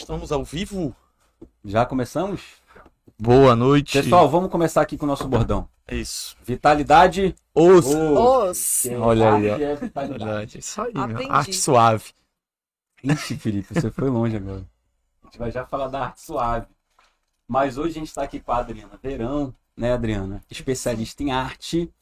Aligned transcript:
Estamos 0.00 0.32
ao 0.32 0.42
vivo? 0.42 0.96
Já 1.62 1.84
começamos? 1.84 2.40
Boa 3.18 3.54
noite. 3.54 4.00
Pessoal, 4.00 4.30
vamos 4.30 4.50
começar 4.50 4.80
aqui 4.80 4.96
com 4.96 5.04
o 5.04 5.06
nosso 5.06 5.28
bordão. 5.28 5.68
É 5.86 5.94
isso. 5.94 6.34
Vitalidade. 6.42 7.34
Os. 7.54 7.84
Os. 7.86 8.86
Olha 8.98 9.34
aí, 9.34 9.50
ó. 9.50 9.58
É 9.58 9.76
vitalidade. 9.76 10.58
Isso 10.58 10.80
aí, 10.80 10.94
meu. 10.94 11.30
Arte 11.30 11.52
suave. 11.52 12.12
Ixi, 13.04 13.36
Felipe, 13.36 13.74
você 13.74 13.90
foi 13.90 14.08
longe 14.08 14.36
agora. 14.36 14.66
A 15.22 15.26
gente 15.26 15.38
vai 15.38 15.50
já 15.50 15.66
falar 15.66 15.88
da 15.88 16.06
arte 16.06 16.22
suave. 16.22 16.66
Mas 17.46 17.76
hoje 17.76 17.90
a 17.90 17.98
gente 17.98 18.08
está 18.08 18.22
aqui 18.22 18.40
com 18.40 18.52
a 18.52 18.56
Adriana 18.56 18.98
Verão, 19.02 19.54
né, 19.76 19.92
Adriana? 19.92 20.42
Especialista 20.50 21.22
em 21.22 21.30
arte. 21.30 21.92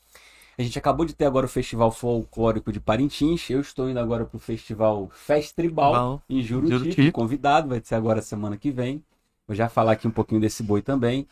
A 0.59 0.63
gente 0.63 0.77
acabou 0.77 1.07
de 1.07 1.15
ter 1.15 1.25
agora 1.25 1.47
o 1.47 1.49
Festival 1.49 1.93
Folclórico 1.93 2.73
de 2.73 2.81
Parintins. 2.81 3.49
Eu 3.49 3.61
estou 3.61 3.89
indo 3.89 4.01
agora 4.01 4.25
para 4.25 4.37
o 4.37 4.41
Festival 4.41 5.09
Festribal 5.13 5.95
Bom, 5.95 6.21
em 6.29 6.43
Juruti, 6.43 6.73
Juruti. 6.73 7.13
convidado, 7.13 7.69
vai 7.69 7.81
ser 7.81 7.95
agora 7.95 8.21
semana 8.21 8.57
que 8.57 8.73
vem. 8.73 9.01
Vou 9.47 9.55
já 9.55 9.69
falar 9.69 9.93
aqui 9.93 10.09
um 10.09 10.11
pouquinho 10.11 10.41
desse 10.41 10.65
boi 10.65 10.83
também. 10.83 11.29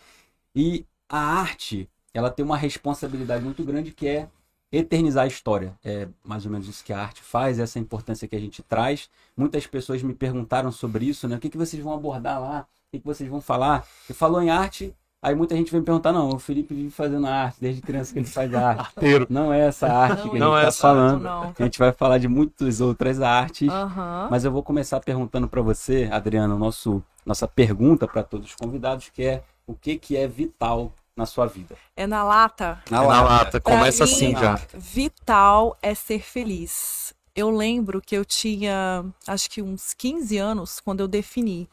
E 0.55 0.87
a 1.09 1.19
arte, 1.19 1.89
ela 2.15 2.31
tem 2.31 2.45
uma 2.45 2.57
responsabilidade 2.57 3.43
muito 3.43 3.65
grande 3.65 3.91
que 3.91 4.07
é 4.07 4.29
eternizar 4.71 5.25
a 5.25 5.29
história. 5.29 5.77
É 5.85 6.07
mais 6.25 6.47
ou 6.47 6.53
menos 6.53 6.69
isso 6.69 6.85
que 6.85 6.93
a 6.93 7.01
arte 7.01 7.21
faz, 7.21 7.59
essa 7.59 7.81
importância 7.81 8.29
que 8.29 8.37
a 8.37 8.41
gente 8.41 8.63
traz. 8.63 9.11
Muitas 9.37 9.67
pessoas 9.67 10.05
me 10.05 10.15
perguntaram 10.15 10.71
sobre 10.71 11.05
isso, 11.05 11.27
né? 11.27 11.35
O 11.35 11.41
que, 11.41 11.51
que 11.51 11.59
vocês 11.59 11.83
vão 11.83 11.93
abordar 11.93 12.41
lá? 12.41 12.61
O 12.61 12.91
que, 12.93 13.01
que 13.01 13.07
vocês 13.07 13.29
vão 13.29 13.41
falar? 13.41 13.85
Você 14.07 14.15
falou 14.15 14.41
em 14.41 14.51
arte, 14.51 14.95
aí 15.27 15.35
muita 15.35 15.57
gente 15.57 15.73
vem 15.73 15.81
me 15.81 15.85
perguntar, 15.85 16.13
não, 16.13 16.29
o 16.29 16.39
Felipe 16.39 16.73
vive 16.73 16.91
fazendo 16.91 17.27
arte, 17.27 17.57
desde 17.61 17.83
criança 17.83 18.13
que 18.13 18.21
ele 18.21 18.27
faz 18.27 18.55
arte. 18.55 18.81
Arteiro. 18.81 19.27
Não 19.29 19.53
é 19.53 19.67
essa 19.67 19.89
arte 19.89 20.29
que 20.29 20.37
a 20.37 20.39
Não 20.39 20.55
gente 20.55 20.65
é 20.65 20.69
está 20.69 20.69
essa 20.69 20.79
falando. 20.79 21.23
Não. 21.23 21.55
A 21.59 21.63
gente 21.65 21.79
vai 21.79 21.93
falar 21.93 22.19
de 22.19 22.29
muitas 22.29 22.81
outras 22.81 23.21
artes. 23.21 23.69
Aham. 23.69 24.29
Mas 24.31 24.45
eu 24.45 24.53
vou 24.53 24.63
começar 24.63 25.01
perguntando 25.01 25.49
para 25.49 25.61
você, 25.61 26.09
Adriana, 26.13 26.55
nosso 26.55 27.03
nossa 27.25 27.49
pergunta 27.49 28.07
para 28.07 28.23
todos 28.23 28.51
os 28.51 28.55
convidados, 28.55 29.09
que 29.09 29.25
é 29.25 29.43
o 29.67 29.75
que 29.75 29.99
que 29.99 30.17
é 30.17 30.29
vital 30.29 30.93
na 31.17 31.27
sua 31.27 31.47
vida? 31.47 31.75
É 31.97 32.07
na 32.07 32.23
lata. 32.23 32.81
Na 32.89 33.01
lata. 33.03 33.61
Pra 33.61 33.77
Começa 33.77 34.05
mim, 34.05 34.13
assim 34.13 34.31
já. 34.37 34.61
Vital 34.75 35.77
é 35.83 35.93
ser 35.93 36.21
feliz. 36.21 37.13
Eu 37.35 37.51
lembro 37.51 38.01
que 38.01 38.17
eu 38.17 38.25
tinha, 38.25 39.05
acho 39.27 39.51
que 39.51 39.61
uns 39.61 39.93
15 39.93 40.39
anos, 40.39 40.79
quando 40.79 41.01
eu 41.01 41.09
defini. 41.09 41.69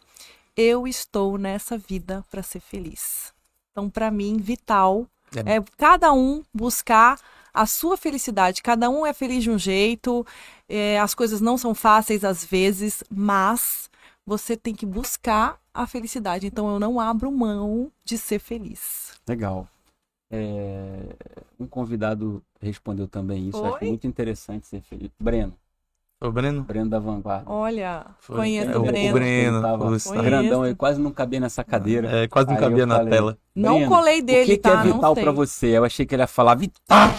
Eu 0.55 0.87
estou 0.87 1.37
nessa 1.37 1.77
vida 1.77 2.23
para 2.29 2.43
ser 2.43 2.59
feliz. 2.59 3.32
Então, 3.73 3.89
para 3.89 4.11
mim, 4.11 4.37
vital 4.37 5.07
É. 5.35 5.55
é 5.55 5.63
cada 5.77 6.13
um 6.13 6.43
buscar 6.53 7.19
a 7.51 7.65
sua 7.65 7.97
felicidade. 7.97 8.61
Cada 8.61 8.87
um 8.89 9.03
é 9.05 9.13
feliz 9.13 9.43
de 9.43 9.49
um 9.49 9.57
jeito. 9.57 10.25
é, 10.69 10.97
as 10.99 11.13
coisas 11.13 11.41
não 11.41 11.57
são 11.57 11.75
fáceis 11.75 12.23
às 12.23 12.43
vezes, 12.45 13.03
mas 13.09 13.89
você 14.25 14.55
tem 14.55 14.73
que 14.73 14.85
buscar 14.85 15.59
a 15.73 15.85
felicidade. 15.85 16.47
Então, 16.47 16.71
eu 16.71 16.79
não 16.79 16.99
abro 16.99 17.31
mão 17.31 17.91
de 18.05 18.17
ser 18.17 18.39
feliz. 18.39 19.11
Legal. 19.27 19.67
É, 20.31 21.15
Um 21.59 21.67
convidado 21.67 22.41
respondeu 22.59 23.07
também 23.07 23.49
isso, 23.49 23.63
acho 23.63 23.85
muito 23.85 24.07
interessante 24.07 24.65
ser 24.65 24.81
feliz. 24.81 25.11
Breno, 25.19 25.53
Ô, 26.23 26.31
Breno. 26.31 26.63
Breno 26.63 26.89
da 26.89 26.99
Vanguarda. 26.99 27.43
Olha, 27.51 28.05
Foi. 28.21 28.37
conheço 28.37 28.71
É, 28.71 28.77
o 28.77 28.81
o 28.81 28.85
Breno. 28.85 29.13
Breno. 29.13 29.57
Ele 29.57 29.61
tava 29.61 29.83
o 29.83 29.87
Conheço. 29.87 30.13
grandão, 30.13 30.65
ele 30.65 30.75
quase 30.75 31.01
não 31.01 31.11
cabia 31.11 31.39
nessa 31.41 31.65
cadeira. 31.65 32.09
É, 32.09 32.27
quase 32.29 32.47
não 32.47 32.55
Aí 32.55 32.61
cabia 32.61 32.85
na 32.85 32.95
falei, 32.95 33.11
tela. 33.11 33.37
Não 33.53 33.75
Breno, 33.75 33.91
colei 33.91 34.19
O 34.21 34.23
dele, 34.25 34.45
que, 34.45 34.55
que 34.55 34.61
tá? 34.63 34.79
é 34.79 34.83
vital 34.83 35.01
não 35.01 35.15
sei. 35.15 35.23
para 35.23 35.31
você? 35.33 35.67
Eu 35.67 35.83
achei 35.83 36.05
que 36.05 36.15
ele 36.15 36.23
ia 36.23 36.27
falar 36.27 36.55
vital, 36.55 37.09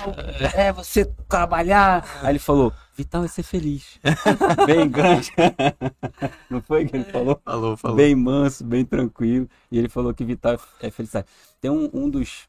é 0.54 0.72
você 0.72 1.04
trabalhar. 1.28 2.02
Aí 2.22 2.30
ele 2.30 2.38
falou, 2.38 2.72
vital 2.96 3.22
é 3.24 3.28
ser 3.28 3.42
feliz. 3.42 4.00
bem 4.66 4.88
grande. 4.88 5.30
Não 6.48 6.62
foi 6.62 6.86
que 6.86 6.96
ele 6.96 7.04
falou? 7.04 7.38
Falou, 7.44 7.76
falou. 7.76 7.96
bem 7.96 8.14
manso, 8.14 8.64
bem 8.64 8.84
tranquilo. 8.86 9.46
E 9.70 9.78
ele 9.78 9.88
falou 9.90 10.14
que 10.14 10.24
vital 10.24 10.58
é 10.80 10.90
felicidade. 10.90 11.26
Tem 11.60 11.70
um, 11.70 11.90
um 11.92 12.08
dos. 12.08 12.46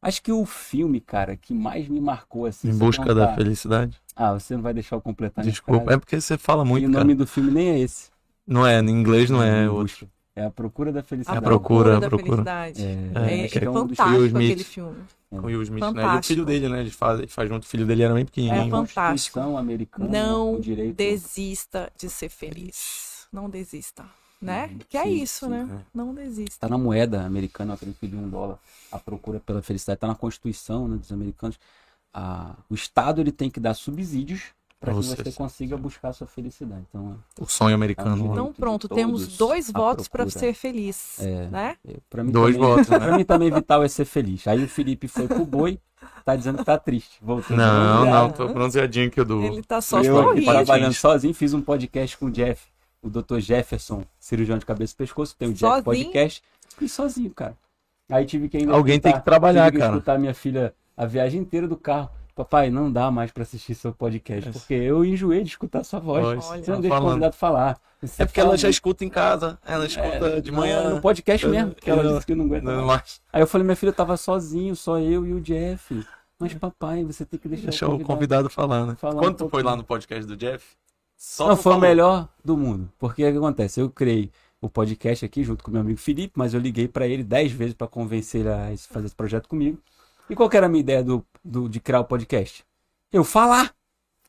Acho 0.00 0.22
que 0.22 0.30
o 0.30 0.46
filme, 0.46 1.00
cara, 1.00 1.36
que 1.36 1.52
mais 1.52 1.88
me 1.88 2.00
marcou 2.00 2.46
assim. 2.46 2.68
Em 2.70 2.76
busca 2.78 3.14
da 3.14 3.34
felicidade. 3.34 4.00
Ah, 4.14 4.32
você 4.34 4.54
não 4.54 4.62
vai 4.62 4.72
deixar 4.74 4.96
eu 4.96 5.00
completar 5.00 5.44
Desculpa. 5.44 5.92
É 5.92 5.98
porque 5.98 6.20
você 6.20 6.38
fala 6.38 6.64
E 6.64 6.68
muito, 6.68 6.88
o 6.88 6.92
cara. 6.92 7.04
nome 7.04 7.14
do 7.14 7.26
filme 7.26 7.50
nem 7.50 7.68
é 7.70 7.78
esse. 7.80 8.10
Não 8.46 8.66
é, 8.66 8.78
em 8.80 8.88
inglês 8.88 9.28
não 9.28 9.42
é 9.42 9.64
Em 9.64 9.68
outro. 9.68 9.82
busca. 9.82 10.08
É 10.36 10.44
a 10.44 10.50
procura 10.50 10.92
da 10.92 11.00
A 11.00 11.02
felicidade. 11.02 11.40
procura, 11.44 11.98
da 11.98 12.06
a 12.06 12.08
procura. 12.10 12.24
felicidade. 12.44 12.82
É, 12.84 12.92
É, 13.60 13.64
é 13.64 13.70
um 13.70 13.86
dos 13.86 13.96
fantástico 13.96 14.36
aquele 14.38 14.64
filme. 14.64 14.96
Com 15.30 15.36
o 15.38 15.44
Will 15.46 15.62
Smith, 15.62 15.80
né? 15.80 15.86
E 15.88 15.90
o 15.90 15.94
Fantástico. 15.94 16.26
filho 16.26 16.44
dele, 16.46 16.68
né? 16.68 16.80
Ele 16.80 16.90
faz, 16.90 17.18
ele 17.18 17.26
faz 17.28 17.48
junto. 17.48 17.64
O 17.64 17.66
filho 17.66 17.84
dele 17.84 18.02
era 18.04 18.14
bem 18.14 18.24
pequenininho. 18.24 18.66
É 18.66 18.70
fantástico. 18.70 19.40
Americana. 19.40 20.08
Não 20.08 20.54
o 20.54 20.60
direito. 20.60 20.94
desista 20.96 21.90
de 21.98 22.08
ser 22.08 22.28
feliz. 22.28 23.26
Não 23.32 23.50
desista. 23.50 24.04
Né? 24.40 24.66
Uhum, 24.70 24.78
que 24.88 24.96
é 24.96 25.02
sim, 25.02 25.22
isso, 25.22 25.46
sim, 25.46 25.50
né? 25.50 25.80
Não 25.92 26.14
desista. 26.14 26.60
Tá 26.60 26.68
na 26.68 26.78
moeda 26.78 27.22
americana, 27.24 27.74
acredito 27.74 27.98
que 27.98 28.06
de 28.06 28.16
um 28.16 28.28
dólar. 28.28 28.58
A 28.92 28.98
procura 28.98 29.40
pela 29.40 29.60
felicidade 29.60 29.98
tá 29.98 30.06
na 30.06 30.14
Constituição 30.14 30.86
né, 30.86 30.96
dos 30.96 31.10
americanos. 31.10 31.58
Ah, 32.14 32.54
o 32.70 32.74
Estado 32.74 33.20
ele 33.20 33.32
tem 33.32 33.50
que 33.50 33.58
dar 33.58 33.74
subsídios 33.74 34.52
para 34.80 34.92
que 34.92 34.96
você, 34.98 35.16
sim. 35.24 35.32
consiga 35.32 35.76
buscar 35.76 36.10
a 36.10 36.12
sua 36.12 36.26
felicidade. 36.28 36.82
Então, 36.88 37.18
O 37.40 37.46
sonho 37.46 37.74
americano. 37.74 38.14
Direito 38.14 38.32
Então 38.32 38.52
pronto, 38.52 38.88
temos 38.88 39.36
dois 39.36 39.70
votos 39.72 40.06
para 40.06 40.28
ser 40.30 40.54
feliz, 40.54 41.18
É. 41.18 41.48
né? 41.48 41.76
para 42.08 42.22
mim 42.22 42.30
Dois 42.30 42.54
também, 42.54 42.70
votos, 42.70 42.88
né? 42.88 42.98
Pra 42.98 43.16
mim 43.18 43.24
também 43.24 43.50
vital 43.50 43.82
é 43.82 43.88
ser 43.88 44.04
feliz. 44.04 44.46
Aí 44.46 44.62
o 44.62 44.68
Felipe 44.68 45.08
foi 45.08 45.26
pro 45.26 45.44
boi, 45.44 45.80
tá 46.24 46.36
dizendo 46.36 46.58
que 46.58 46.64
tá 46.64 46.78
triste. 46.78 47.18
Voltou 47.20 47.56
Não, 47.56 48.04
bronzeado. 48.04 48.06
não, 48.28 48.30
tô 48.30 48.54
bronzeadinho 48.54 49.10
que 49.10 49.18
eu 49.18 49.24
dou. 49.24 49.42
Ele 49.42 49.62
tá 49.64 49.80
só 49.80 50.00
eu 50.00 50.14
sorrindo. 50.14 50.46
trabalhando 50.46 50.94
sozinho, 50.94 51.34
fiz 51.34 51.52
um 51.52 51.60
podcast 51.60 52.16
com 52.16 52.26
o 52.26 52.30
Jeff, 52.30 52.62
o 53.02 53.08
Dr. 53.08 53.38
Jefferson, 53.38 54.04
cirurgião 54.18 54.58
de 54.58 54.66
cabeça 54.66 54.92
e 54.94 54.96
pescoço, 54.96 55.34
tem 55.36 55.48
o 55.48 55.52
Jeff 55.52 55.60
Sozinho? 55.66 55.84
Podcast. 55.84 56.42
Fiz 56.76 56.92
sozinho, 56.92 57.30
cara. 57.34 57.56
Aí 58.10 58.24
tive 58.24 58.48
que 58.48 58.56
ainda 58.56 58.72
Alguém 58.72 58.98
tem 58.98 59.12
que 59.12 59.24
trabalhar, 59.24 59.64
tive 59.66 59.76
que 59.76 59.78
cara. 59.82 59.92
escutar 59.96 60.18
minha 60.18 60.34
filha 60.34 60.74
a 60.96 61.04
viagem 61.06 61.40
inteira 61.40 61.66
do 61.68 61.76
carro. 61.76 62.10
Papai, 62.34 62.70
não 62.70 62.90
dá 62.90 63.10
mais 63.10 63.32
pra 63.32 63.42
assistir 63.42 63.74
seu 63.74 63.92
podcast, 63.92 64.48
É. 64.48 64.52
porque 64.52 64.72
eu 64.74 65.04
enjoei 65.04 65.42
de 65.42 65.48
escutar 65.50 65.82
sua 65.82 65.98
voz. 65.98 66.24
Olha. 66.24 66.40
Você 66.40 66.70
não 66.70 66.80
deixa 66.80 66.94
o 66.94 66.98
falando. 66.98 67.10
convidado 67.14 67.34
falar. 67.36 67.80
Você 68.00 68.22
É 68.22 68.26
porque 68.26 68.38
ela 68.38 68.50
fala 68.50 68.56
já 68.56 68.68
muito. 68.68 68.74
escuta 68.74 69.04
em 69.04 69.08
casa. 69.08 69.58
Ela 69.66 69.86
escuta 69.86 70.40
de 70.40 70.52
Não, 70.52 70.58
manhã. 70.60 70.88
no 70.90 71.00
podcast 71.00 71.44
mesmo, 71.48 71.74
que 71.74 71.90
ela 71.90 72.02
Não, 72.04 72.14
disse 72.14 72.26
que 72.26 72.34
não 72.36 72.44
aguenta 72.44 72.64
Não, 72.64 72.86
mais. 72.86 73.00
mas 73.02 73.20
Aí 73.32 73.42
eu 73.42 73.46
falei, 73.48 73.64
minha 73.64 73.74
filha 73.76 73.92
tava 73.92 74.16
sozinho, 74.16 74.76
só 74.76 74.98
eu 75.00 75.26
e 75.26 75.32
o 75.34 75.40
Jeff. 75.40 76.00
Mas 76.38 76.54
papai, 76.54 77.02
você 77.04 77.24
tem 77.24 77.40
que 77.40 77.48
deixar, 77.48 77.70
deixa 77.70 77.88
o 77.88 77.96
o 77.96 78.04
convidado 78.04 78.48
falar, 78.48 78.86
né? 78.86 78.94
falar 78.94 79.20
um 79.28 79.34
tu 79.34 79.48
foi 79.48 79.64
lá 79.64 79.74
no 79.74 79.82
podcast 79.82 80.24
do 80.24 80.36
Jeff? 80.36 80.64
Só 81.18 81.48
Não, 81.48 81.56
foi 81.56 81.72
o 81.72 81.74
falou. 81.74 81.80
melhor 81.80 82.28
do 82.44 82.56
mundo. 82.56 82.90
Porque 82.98 83.26
o 83.26 83.32
que 83.32 83.36
acontece? 83.38 83.80
Eu 83.80 83.90
criei 83.90 84.30
o 84.60 84.68
podcast 84.70 85.24
aqui 85.24 85.42
junto 85.44 85.62
com 85.64 85.70
meu 85.70 85.80
amigo 85.80 85.98
Felipe, 85.98 86.32
mas 86.36 86.54
eu 86.54 86.60
liguei 86.60 86.88
pra 86.88 87.06
ele 87.08 87.24
dez 87.24 87.52
vezes 87.52 87.74
pra 87.74 87.86
convencer 87.88 88.42
ele 88.42 88.50
a 88.50 88.76
fazer 88.88 89.06
esse 89.06 89.14
projeto 89.16 89.48
comigo. 89.48 89.78
E 90.30 90.34
qual 90.36 90.48
que 90.48 90.56
era 90.56 90.66
a 90.66 90.68
minha 90.68 90.80
ideia 90.80 91.02
do, 91.02 91.24
do- 91.44 91.68
de 91.68 91.80
criar 91.80 92.00
o 92.00 92.04
podcast? 92.04 92.64
Eu 93.12 93.24
falar. 93.24 93.74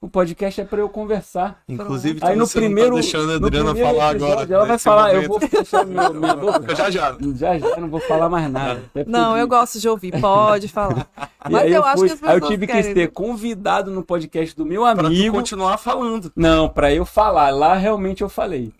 O 0.01 0.07
podcast 0.07 0.61
é 0.61 0.63
pra 0.63 0.79
eu 0.79 0.87
conversar. 0.87 1.61
Inclusive, 1.67 2.19
Aí 2.23 2.33
no 2.33 2.47
você 2.47 2.57
primeiro. 2.59 2.91
tá 2.91 2.95
deixando 3.01 3.31
a 3.33 3.39
no 3.39 3.47
Adriana 3.47 3.71
primeiro 3.73 3.97
falar 3.97 4.11
episódio, 4.11 4.35
agora. 4.43 4.53
Ela 4.55 4.65
vai 4.65 4.77
falar, 4.79 5.09
eu 5.13 5.15
momento. 5.23 5.29
vou 5.29 5.49
fechar 5.49 5.85
minha, 5.85 6.09
minha 6.09 6.35
boca. 6.37 6.73
Já 6.75 6.89
já. 6.89 7.17
Já 7.35 7.59
já 7.59 7.77
não 7.77 7.89
vou 7.89 7.99
falar 7.99 8.29
mais 8.29 8.49
nada. 8.49 8.81
Porque 8.93 9.09
Não, 9.11 9.37
eu 9.37 9.45
gosto 9.45 9.77
de 9.77 9.89
ouvir, 9.89 10.19
pode 10.21 10.67
falar. 10.69 11.05
E 11.47 11.51
Mas 11.53 11.63
aí 11.63 11.71
eu, 11.73 11.83
acho 11.85 11.97
fui- 11.99 12.07
que 12.09 12.13
as 12.15 12.23
Aí 12.23 12.35
eu 12.37 12.41
tive 12.41 12.67
que 12.67 12.73
querem. 12.73 12.93
ser 12.93 13.11
convidado 13.11 13.89
no 13.89 14.03
podcast 14.03 14.53
do 14.55 14.65
meu 14.65 14.81
Pra 14.83 15.07
amigo. 15.07 15.35
continuar 15.37 15.77
falando. 15.77 16.29
Não, 16.35 16.67
pra 16.67 16.93
eu 16.93 17.05
falar. 17.05 17.49
Lá 17.49 17.75
realmente 17.75 18.21
eu 18.21 18.27
falei. 18.29 18.73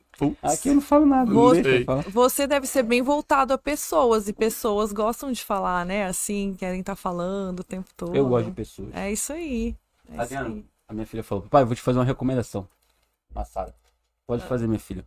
Aqui 0.44 0.68
eu 0.68 0.75
não 0.75 0.81
falo 0.81 1.06
nada. 1.06 1.31
Eu 1.31 1.86
falar. 1.86 2.03
Você 2.09 2.46
deve 2.46 2.68
ser 2.68 2.84
bem 2.84 3.01
voltado 3.01 3.53
a 3.53 3.57
pessoas, 3.57 4.28
e 4.28 4.34
pessoas 4.34 4.91
gostam 4.91 5.31
de 5.31 5.41
falar, 5.44 5.86
né? 5.86 6.06
Assim, 6.06 6.53
querem 6.59 6.81
estar 6.81 6.96
falando 6.97 7.62
o 7.62 7.63
tempo 7.63 7.88
todo. 7.96 8.13
Eu 8.16 8.25
gosto 8.28 8.47
de 8.47 8.51
pessoas. 8.51 8.90
É 8.94 9.09
isso 9.09 9.31
aí. 9.31 9.75
É 10.09 10.13
isso 10.13 10.22
Adriano, 10.22 10.56
aí. 10.56 10.66
A 10.90 10.94
minha 10.94 11.06
filha 11.06 11.24
falou: 11.24 11.46
Pai, 11.50 11.64
vou 11.64 11.76
te 11.76 11.82
fazer 11.82 12.00
uma 12.00 12.06
recomendação. 12.06 12.68
Massada. 13.34 13.74
Pode 14.26 14.44
fazer, 14.44 14.68
minha 14.68 14.80
filha. 14.80 15.06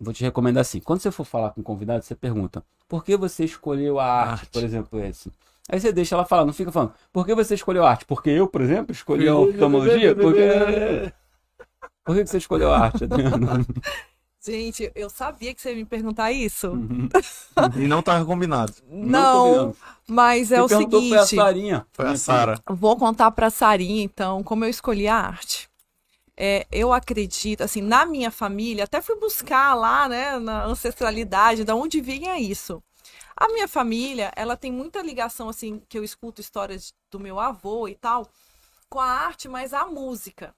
Vou 0.00 0.12
te 0.12 0.24
recomendar 0.24 0.62
assim. 0.62 0.80
Quando 0.80 1.00
você 1.00 1.10
for 1.10 1.24
falar 1.24 1.50
com 1.50 1.60
um 1.60 1.64
convidado, 1.64 2.02
você 2.02 2.14
pergunta: 2.14 2.64
Por 2.88 3.04
que 3.04 3.16
você 3.16 3.44
escolheu 3.44 4.00
a 4.00 4.06
arte, 4.06 4.40
Arte. 4.40 4.50
por 4.50 4.64
exemplo, 4.64 5.04
esse? 5.04 5.30
Aí 5.68 5.78
você 5.78 5.92
deixa 5.92 6.14
ela 6.14 6.24
falar, 6.24 6.46
não 6.46 6.52
fica 6.52 6.72
falando: 6.72 6.94
Por 7.12 7.26
que 7.26 7.34
você 7.34 7.54
escolheu 7.54 7.84
a 7.84 7.90
arte? 7.90 8.06
Porque 8.06 8.30
eu, 8.30 8.48
por 8.48 8.62
exemplo, 8.62 8.90
escolhi 8.92 9.28
a 9.28 9.36
oftalmologia? 9.36 10.16
Porque... 10.16 11.12
Por 12.04 12.16
que 12.16 12.26
você 12.26 12.38
escolheu 12.38 12.72
a 12.72 12.78
arte, 12.78 13.04
Adriano? 13.04 13.46
Gente, 14.44 14.90
eu 14.96 15.08
sabia 15.08 15.54
que 15.54 15.62
você 15.62 15.70
ia 15.70 15.76
me 15.76 15.84
perguntar 15.84 16.32
isso. 16.32 16.70
Uhum. 16.70 17.08
E 17.76 17.86
não 17.86 18.02
tava 18.02 18.24
combinado. 18.24 18.72
Não, 18.90 19.44
combinamos. 19.44 19.76
mas 20.08 20.50
é 20.50 20.56
Quem 20.56 20.64
o 20.64 20.68
perguntou 20.68 21.00
foi 21.00 21.18
a 21.18 21.26
seguinte. 21.26 21.44
Sarinha. 21.44 21.86
Foi 21.92 22.04
a 22.04 22.08
Minha 22.08 22.18
Sara. 22.18 22.60
Vou 22.68 22.96
contar 22.96 23.30
para 23.30 23.50
Sarinha, 23.50 24.02
então, 24.02 24.42
como 24.42 24.64
eu 24.64 24.68
escolhi 24.68 25.06
a 25.06 25.16
arte. 25.16 25.70
É, 26.36 26.66
eu 26.72 26.92
acredito, 26.92 27.62
assim, 27.62 27.80
na 27.80 28.04
minha 28.04 28.32
família, 28.32 28.82
até 28.82 29.00
fui 29.00 29.14
buscar 29.16 29.74
lá, 29.74 30.08
né, 30.08 30.38
na 30.40 30.64
ancestralidade, 30.64 31.62
da 31.62 31.76
onde 31.76 32.00
vinha 32.00 32.36
isso. 32.40 32.82
A 33.36 33.46
minha 33.48 33.68
família, 33.68 34.32
ela 34.34 34.56
tem 34.56 34.72
muita 34.72 35.02
ligação, 35.02 35.48
assim, 35.48 35.80
que 35.88 35.96
eu 35.96 36.02
escuto 36.02 36.40
histórias 36.40 36.92
do 37.10 37.20
meu 37.20 37.38
avô 37.38 37.86
e 37.86 37.94
tal, 37.94 38.26
com 38.88 38.98
a 38.98 39.06
arte, 39.06 39.48
mas 39.48 39.72
a 39.72 39.86
música. 39.86 40.52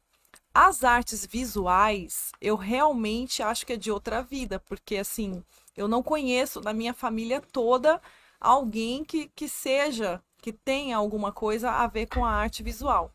As 0.55 0.85
artes 0.85 1.27
visuais, 1.27 2.31
eu 2.41 2.55
realmente 2.55 3.43
acho 3.43 3.67
que 3.67 3.73
é 3.73 3.77
de 3.77 3.91
outra 3.91 4.23
vida, 4.23 4.61
porque 4.61 4.97
assim, 4.97 5.43
eu 5.77 5.89
não 5.89 6.01
conheço 6.01 6.61
na 6.61 6.73
minha 6.73 6.95
família 6.95 7.41
toda 7.41 8.01
alguém 8.41 9.05
que, 9.05 9.29
que 9.35 9.49
seja, 9.49 10.23
que 10.41 10.53
tenha 10.53 10.97
alguma 10.97 11.33
coisa 11.33 11.73
a 11.73 11.89
ver 11.89 12.07
com 12.07 12.25
a 12.25 12.31
arte 12.31 12.63
visual. 12.63 13.13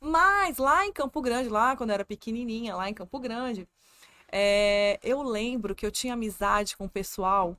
Mas 0.00 0.56
lá 0.56 0.86
em 0.86 0.92
Campo 0.92 1.20
Grande, 1.20 1.50
lá 1.50 1.76
quando 1.76 1.90
eu 1.90 1.94
era 1.94 2.04
pequenininha, 2.06 2.74
lá 2.74 2.88
em 2.88 2.94
Campo 2.94 3.18
Grande, 3.20 3.68
é, 4.32 4.98
eu 5.02 5.22
lembro 5.22 5.74
que 5.74 5.84
eu 5.84 5.90
tinha 5.90 6.14
amizade 6.14 6.74
com 6.74 6.86
o 6.86 6.90
pessoal 6.90 7.54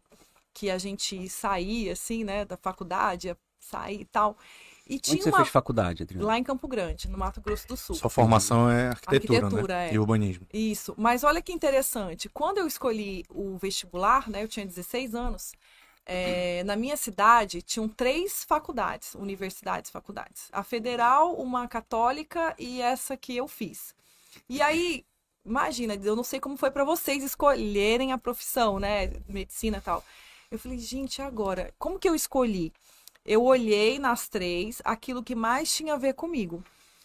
que 0.53 0.71
a 0.71 0.79
gente 0.79 1.29
saía, 1.29 1.93
assim, 1.93 2.23
né, 2.23 2.45
da 2.45 2.57
faculdade, 2.57 3.35
sair 3.59 4.01
e 4.01 4.05
tal. 4.05 4.37
E 4.85 4.99
tinha 4.99 5.15
Onde 5.15 5.23
você 5.23 5.29
uma... 5.29 5.37
fez 5.37 5.49
faculdade, 5.49 6.03
Adriano? 6.03 6.27
Lá 6.27 6.37
em 6.37 6.43
Campo 6.43 6.67
Grande, 6.67 7.07
no 7.07 7.17
Mato 7.17 7.39
Grosso 7.39 7.67
do 7.67 7.77
Sul. 7.77 7.95
Sua 7.95 8.09
formação 8.09 8.69
é 8.69 8.89
arquitetura, 8.89 9.45
Arquitetura, 9.45 9.73
né? 9.75 9.89
é. 9.89 9.93
E 9.93 9.99
urbanismo. 9.99 10.45
Isso. 10.53 10.93
Mas 10.97 11.23
olha 11.23 11.41
que 11.41 11.53
interessante. 11.53 12.27
Quando 12.27 12.57
eu 12.57 12.67
escolhi 12.67 13.23
o 13.29 13.57
vestibular, 13.57 14.29
né, 14.29 14.43
eu 14.43 14.47
tinha 14.47 14.65
16 14.65 15.15
anos, 15.15 15.53
é, 16.05 16.63
na 16.65 16.75
minha 16.75 16.97
cidade 16.97 17.61
tinham 17.61 17.87
três 17.87 18.43
faculdades, 18.43 19.15
universidades, 19.15 19.89
faculdades. 19.89 20.49
A 20.51 20.63
federal, 20.63 21.33
uma 21.35 21.65
católica 21.67 22.53
e 22.59 22.81
essa 22.81 23.15
que 23.15 23.37
eu 23.37 23.47
fiz. 23.47 23.95
E 24.49 24.61
aí, 24.61 25.05
imagina, 25.45 25.95
eu 25.95 26.15
não 26.15 26.25
sei 26.25 26.41
como 26.41 26.57
foi 26.57 26.71
para 26.71 26.83
vocês 26.83 27.23
escolherem 27.23 28.11
a 28.11 28.17
profissão, 28.17 28.79
né, 28.79 29.13
medicina 29.29 29.77
e 29.77 29.81
tal. 29.81 30.03
Eu 30.51 30.59
falei, 30.59 30.77
gente, 30.77 31.21
agora, 31.21 31.73
como 31.79 31.97
que 31.97 32.07
eu 32.07 32.13
escolhi? 32.13 32.73
Eu 33.25 33.43
olhei 33.43 33.99
nas 33.99 34.27
três 34.27 34.81
aquilo 34.83 35.23
que 35.23 35.35
mais 35.35 35.73
tinha 35.73 35.93
a 35.93 35.97
ver 35.97 36.13
comigo. 36.13 36.63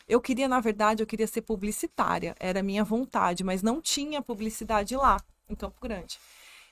Eu 0.09 0.21
queria, 0.21 0.49
na 0.49 0.59
verdade, 0.59 1.03
eu 1.03 1.07
queria 1.07 1.27
ser 1.27 1.43
publicitária, 1.43 2.35
era 2.41 2.63
minha 2.63 2.83
vontade, 2.83 3.45
mas 3.45 3.63
não 3.63 3.81
tinha 3.81 4.23
publicidade 4.23 4.97
lá, 4.97 5.19
em 5.49 5.55
Campo 5.55 5.79
Grande. 5.81 6.19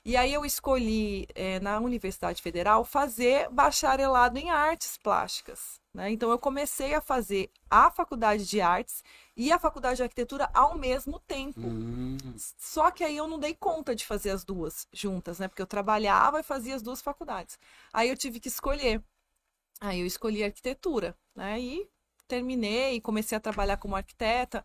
E 0.05 0.17
aí 0.17 0.33
eu 0.33 0.45
escolhi, 0.45 1.27
eh, 1.35 1.59
na 1.61 1.81
Universidade 1.81 2.41
Federal, 2.41 2.85
fazer 2.85 3.51
bacharelado 3.51 4.39
em 4.39 4.51
artes 4.51 4.97
plásticas. 4.97 5.81
Né? 5.93 6.13
Então 6.13 6.31
eu 6.31 6.39
comecei 6.39 6.95
a 6.95 7.01
fazer 7.01 7.51
a 7.69 7.91
faculdade 7.91 8.47
de 8.47 8.61
artes 8.61 9.03
e 9.37 9.51
a 9.51 9.59
faculdade 9.59 9.97
de 9.97 10.05
arquitetura 10.05 10.49
ao 10.55 10.79
mesmo 10.79 11.19
tempo. 11.19 11.61
Hum, 11.61 12.17
Só 12.57 12.91
que 12.93 13.03
aí 13.03 13.17
eu 13.17 13.27
não 13.27 13.39
dei 13.39 13.55
conta 13.55 13.97
de 13.97 14.07
fazer 14.07 14.31
as 14.31 14.45
duas 14.45 14.87
juntas, 14.93 15.41
né? 15.41 15.49
Porque 15.49 15.63
eu 15.63 15.67
trabalhava 15.67 16.39
e 16.39 16.45
fazia 16.45 16.77
as 16.77 16.83
duas 16.83 17.03
faculdades. 17.03 17.59
Aí 17.93 18.09
eu 18.09 18.17
tive 18.17 18.39
que 18.39 18.49
escolher. 18.49 19.03
Aí 19.81 20.01
eu 20.01 20.07
escolhi 20.07 20.43
arquitetura, 20.43 21.17
né? 21.35 21.61
E 21.61 21.89
terminei, 22.27 23.01
comecei 23.01 23.37
a 23.37 23.41
trabalhar 23.41 23.77
como 23.77 23.97
arquiteta. 23.97 24.65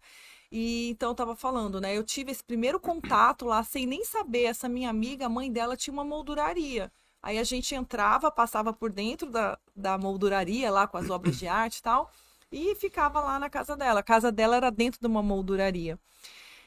E 0.51 0.89
então 0.89 1.09
eu 1.11 1.15
tava 1.15 1.35
falando, 1.35 1.79
né? 1.79 1.95
Eu 1.97 2.03
tive 2.03 2.31
esse 2.31 2.43
primeiro 2.43 2.79
contato 2.79 3.45
lá 3.45 3.63
sem 3.63 3.85
nem 3.85 4.03
saber. 4.05 4.43
Essa 4.43 4.67
minha 4.69 4.89
amiga, 4.89 5.25
a 5.25 5.29
mãe 5.29 5.51
dela 5.51 5.77
tinha 5.77 5.93
uma 5.93 6.03
molduraria. 6.03 6.91
Aí 7.21 7.37
a 7.37 7.43
gente 7.43 7.75
entrava, 7.75 8.31
passava 8.31 8.73
por 8.73 8.91
dentro 8.91 9.29
da, 9.29 9.57
da 9.75 9.97
molduraria 9.97 10.71
lá 10.71 10.87
com 10.87 10.97
as 10.97 11.09
obras 11.09 11.37
de 11.37 11.47
arte 11.47 11.77
e 11.77 11.81
tal, 11.83 12.11
e 12.51 12.75
ficava 12.75 13.21
lá 13.21 13.39
na 13.39 13.49
casa 13.49 13.75
dela. 13.77 13.99
A 13.99 14.03
casa 14.03 14.31
dela 14.31 14.55
era 14.55 14.71
dentro 14.71 14.99
de 14.99 15.07
uma 15.07 15.21
molduraria. 15.21 15.99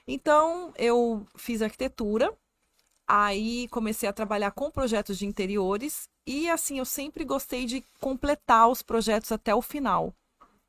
Então 0.07 0.73
eu 0.77 1.27
fiz 1.37 1.63
arquitetura, 1.63 2.33
aí 3.07 3.69
comecei 3.69 4.09
a 4.09 4.13
trabalhar 4.13 4.53
com 4.53 4.71
projetos 4.71 5.19
de 5.19 5.27
interiores 5.27 6.09
e 6.27 6.49
assim 6.51 6.79
eu 6.79 6.85
sempre 6.85 7.25
gostei 7.25 7.67
de 7.67 7.85
completar 8.01 8.69
os 8.69 8.83
projetos 8.83 9.33
até 9.33 9.55
o 9.55 9.63
final. 9.63 10.15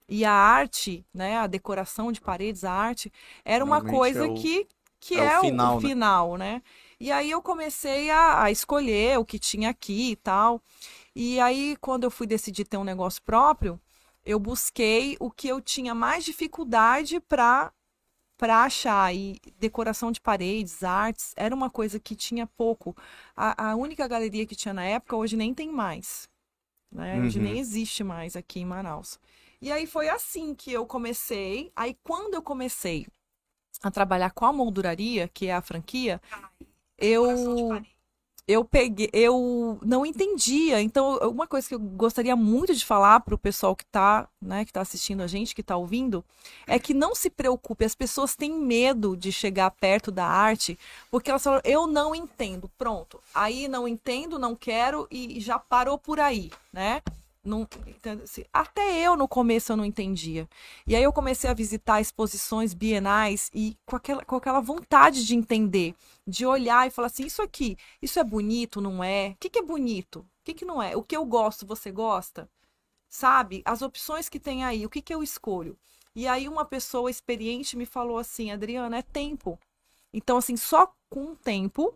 E 0.08 0.24
a 0.26 0.32
arte, 0.32 1.06
né, 1.14 1.38
a 1.38 1.48
decoração 1.48 2.12
de 2.12 2.22
paredes, 2.22 2.64
a 2.64 2.72
arte, 2.72 3.12
era 3.44 3.64
uma 3.64 3.82
Realmente 3.82 3.82
coisa 3.82 4.26
é 4.26 4.30
o- 4.30 4.30
que, 4.30 4.68
que 5.00 5.16
é 5.16 5.24
o 5.24 5.30
é, 5.30 5.40
o 5.40 5.44
final, 5.44 5.66
o 5.66 5.70
né? 5.82 5.92
final, 5.92 6.38
né? 6.38 6.62
E 7.00 7.12
aí 7.12 7.32
eu 7.32 7.42
comecei 7.42 8.10
a, 8.12 8.44
a 8.44 8.52
escolher 8.52 9.18
o 9.20 9.26
que 9.26 9.40
tinha 9.40 9.70
aqui 9.70 10.12
e 10.12 10.16
tal. 10.16 10.62
E 11.16 11.40
aí, 11.40 11.76
quando 11.82 12.04
eu 12.06 12.12
fui 12.12 12.28
decidir 12.28 12.66
ter 12.66 12.78
um 12.78 12.84
negócio 12.84 13.22
próprio, 13.24 13.80
eu 14.26 14.40
busquei 14.40 15.18
o 15.20 15.32
que 15.32 15.48
eu 15.48 15.62
tinha 15.62 15.96
mais 15.96 16.26
dificuldade 16.26 17.20
para 17.22 17.72
para 18.38 18.64
achar. 18.64 19.14
E 19.16 19.40
decoração 19.60 20.12
de 20.12 20.22
paredes, 20.22 20.84
artes, 20.84 21.34
era 21.36 21.54
uma 21.56 21.70
coisa 21.70 22.00
que 22.00 22.16
tinha 22.16 22.48
pouco. 22.48 22.96
A, 23.36 23.72
a 23.72 23.76
única 23.76 24.08
galeria 24.08 24.46
que 24.46 24.56
tinha 24.56 24.74
na 24.74 24.86
época, 24.86 25.16
hoje 25.16 25.36
nem 25.38 25.54
tem 25.54 25.72
mais. 25.72 26.30
Né? 26.92 27.22
Hoje 27.24 27.40
Uhum. 27.40 27.44
nem 27.44 27.60
existe 27.60 28.04
mais 28.04 28.36
aqui 28.36 28.62
em 28.62 28.66
Manaus. 28.66 29.20
E 29.62 29.72
aí 29.72 29.88
foi 29.88 30.10
assim 30.10 30.56
que 30.56 30.72
eu 30.72 30.86
comecei. 30.86 31.72
Aí, 31.76 31.98
quando 32.04 32.36
eu 32.36 32.42
comecei 32.42 33.08
a 33.84 33.92
trabalhar 33.92 34.32
com 34.32 34.46
a 34.46 34.54
molduraria, 34.54 35.28
que 35.28 35.48
é 35.48 35.54
a 35.54 35.62
franquia, 35.62 36.22
eu 36.98 37.88
eu 38.48 38.64
peguei, 38.64 39.10
eu 39.12 39.80
não 39.82 40.06
entendia. 40.06 40.82
Então, 40.82 41.18
uma 41.30 41.48
coisa 41.48 41.68
que 41.68 41.74
eu 41.74 41.80
gostaria 41.80 42.36
muito 42.36 42.76
de 42.76 42.86
falar 42.86 43.20
para 43.22 43.34
o 43.34 43.40
pessoal 43.40 43.76
que 43.76 43.84
está, 43.84 44.28
né, 44.42 44.64
que 44.64 44.72
tá 44.72 44.82
assistindo 44.82 45.22
a 45.22 45.28
gente, 45.28 45.56
que 45.56 45.62
está 45.62 45.76
ouvindo, 45.76 46.24
é 46.68 46.78
que 46.78 46.94
não 46.94 47.16
se 47.16 47.30
preocupe. 47.30 47.86
As 47.86 47.96
pessoas 47.96 48.36
têm 48.36 48.52
medo 48.52 49.18
de 49.18 49.32
chegar 49.32 49.72
perto 49.72 50.12
da 50.12 50.26
arte, 50.26 50.78
porque 51.10 51.30
elas 51.30 51.44
falam, 51.44 51.62
eu 51.64 51.88
não 51.88 52.14
entendo. 52.14 52.70
Pronto. 52.78 53.20
Aí 53.34 53.68
não 53.68 53.88
entendo, 53.88 54.38
não 54.38 54.56
quero 54.56 55.08
e 55.10 55.40
já 55.40 55.58
parou 55.58 55.98
por 55.98 56.20
aí, 56.20 56.52
né? 56.72 57.02
Não? 57.46 57.68
Assim, 58.24 58.44
até 58.52 59.00
eu 59.00 59.16
no 59.16 59.28
começo 59.28 59.72
eu 59.72 59.78
não 59.78 59.86
entendia. 59.86 60.50
E 60.88 60.96
aí 60.96 61.04
eu 61.04 61.14
comecei 61.14 61.50
a 61.50 61.54
visitar 61.54 62.02
exposições 62.02 62.74
bienais 62.74 63.52
e 63.54 63.78
com 63.86 63.96
aquela, 63.96 64.26
com 64.26 64.36
aquela 64.36 64.60
vontade 64.60 65.26
de 65.26 65.36
entender, 65.36 65.96
de 66.28 66.46
olhar 66.46 66.88
e 66.88 66.92
falar 66.92 67.08
assim, 67.08 67.26
isso 67.26 67.42
aqui, 67.42 67.78
isso 68.02 68.20
é 68.20 68.24
bonito, 68.24 68.82
não 68.82 69.04
é? 69.04 69.30
O 69.30 69.36
que, 69.40 69.50
que 69.50 69.60
é 69.60 69.64
bonito? 69.64 70.20
O 70.20 70.26
que, 70.44 70.54
que 70.56 70.66
não 70.66 70.82
é? 70.82 70.96
O 70.96 71.04
que 71.04 71.16
eu 71.16 71.26
gosto, 71.26 71.66
você 71.66 71.92
gosta? 71.92 72.50
Sabe? 73.08 73.62
As 73.64 73.82
opções 73.82 74.28
que 74.28 74.40
tem 74.40 74.66
aí, 74.66 74.86
o 74.86 74.90
que, 74.90 75.02
que 75.02 75.14
eu 75.14 75.22
escolho? 75.24 75.78
E 76.16 76.28
aí 76.28 76.48
uma 76.48 76.66
pessoa 76.66 77.12
experiente 77.12 77.78
me 77.78 77.86
falou 77.86 78.18
assim, 78.18 78.52
Adriana, 78.52 78.98
é 78.98 79.02
tempo. 79.02 79.60
Então, 80.14 80.38
assim, 80.38 80.58
só 80.58 80.94
com 81.10 81.34
o 81.34 81.36
tempo 81.36 81.94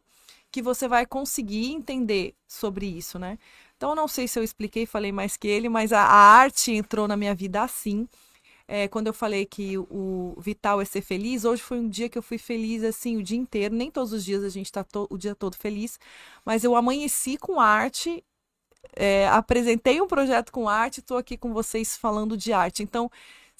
que 0.52 0.62
você 0.62 0.88
vai 0.88 1.06
conseguir 1.06 1.72
entender 1.72 2.36
sobre 2.48 2.86
isso, 2.86 3.18
né? 3.20 3.38
Então, 3.80 3.96
não 3.96 4.10
sei 4.10 4.28
se 4.28 4.38
eu 4.38 4.44
expliquei, 4.44 4.86
falei 4.86 5.10
mais 5.10 5.38
que 5.38 5.48
ele, 5.48 5.70
mas 5.70 5.94
a, 5.94 6.02
a 6.02 6.14
arte 6.14 6.74
entrou 6.74 7.08
na 7.08 7.16
minha 7.16 7.34
vida 7.34 7.62
assim. 7.62 8.10
É, 8.68 8.90
quando 8.90 9.08
eu 9.08 9.14
falei 9.14 9.46
que 9.46 9.78
o 9.78 10.36
vital 10.38 10.82
é 10.82 10.86
ser 10.86 11.00
feliz, 11.02 11.46
hoje 11.46 11.62
foi 11.62 11.80
um 11.80 11.88
dia 11.88 12.10
que 12.10 12.18
eu 12.18 12.22
fui 12.22 12.38
feliz 12.38 12.84
assim 12.84 13.16
o 13.16 13.24
dia 13.24 13.38
inteiro. 13.38 13.74
Nem 13.74 13.90
todos 13.90 14.12
os 14.12 14.26
dias 14.26 14.44
a 14.44 14.50
gente 14.50 14.66
está 14.66 14.86
o 15.10 15.18
dia 15.18 15.34
todo 15.34 15.56
feliz, 15.56 15.98
mas 16.44 16.66
eu 16.66 16.76
amanheci 16.76 17.38
com 17.38 17.58
arte, 17.58 18.22
é, 18.98 19.30
apresentei 19.30 20.02
um 20.02 20.08
projeto 20.08 20.52
com 20.52 20.68
arte, 20.68 21.00
estou 21.00 21.18
aqui 21.18 21.38
com 21.38 21.54
vocês 21.54 21.96
falando 21.96 22.36
de 22.36 22.52
arte. 22.52 22.84
Então, 22.84 23.10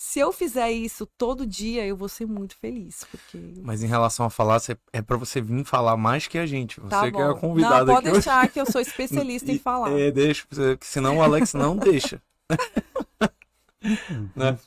se 0.02 0.18
eu 0.18 0.32
fizer 0.32 0.72
isso 0.72 1.06
todo 1.06 1.46
dia, 1.46 1.86
eu 1.86 1.94
vou 1.94 2.08
ser 2.08 2.26
muito 2.26 2.56
feliz, 2.56 3.06
porque 3.12 3.38
Mas 3.62 3.84
em 3.84 3.88
relação 3.88 4.26
a 4.26 4.30
falar, 4.30 4.58
é 4.94 5.02
pra 5.02 5.18
você 5.18 5.42
vir 5.42 5.66
falar 5.66 5.98
mais 5.98 6.26
que 6.26 6.38
a 6.38 6.46
gente. 6.46 6.80
Você 6.80 6.88
tá 6.88 7.12
que 7.12 7.18
é 7.18 7.22
a 7.22 7.34
convidada 7.34 7.84
não, 7.84 7.96
pode 7.96 8.08
aqui 8.08 8.08
hoje. 8.08 8.14
deixar 8.26 8.48
que 8.50 8.62
eu 8.62 8.66
sou 8.66 8.80
especialista 8.80 9.52
em 9.52 9.60
falar. 9.60 9.92
É, 10.00 10.10
deixa, 10.10 10.48
que 10.80 10.88
senão 10.88 11.18
o 11.18 11.22
Alex 11.22 11.54
não 11.54 11.76
deixa. 11.76 12.22
né? 14.38 14.58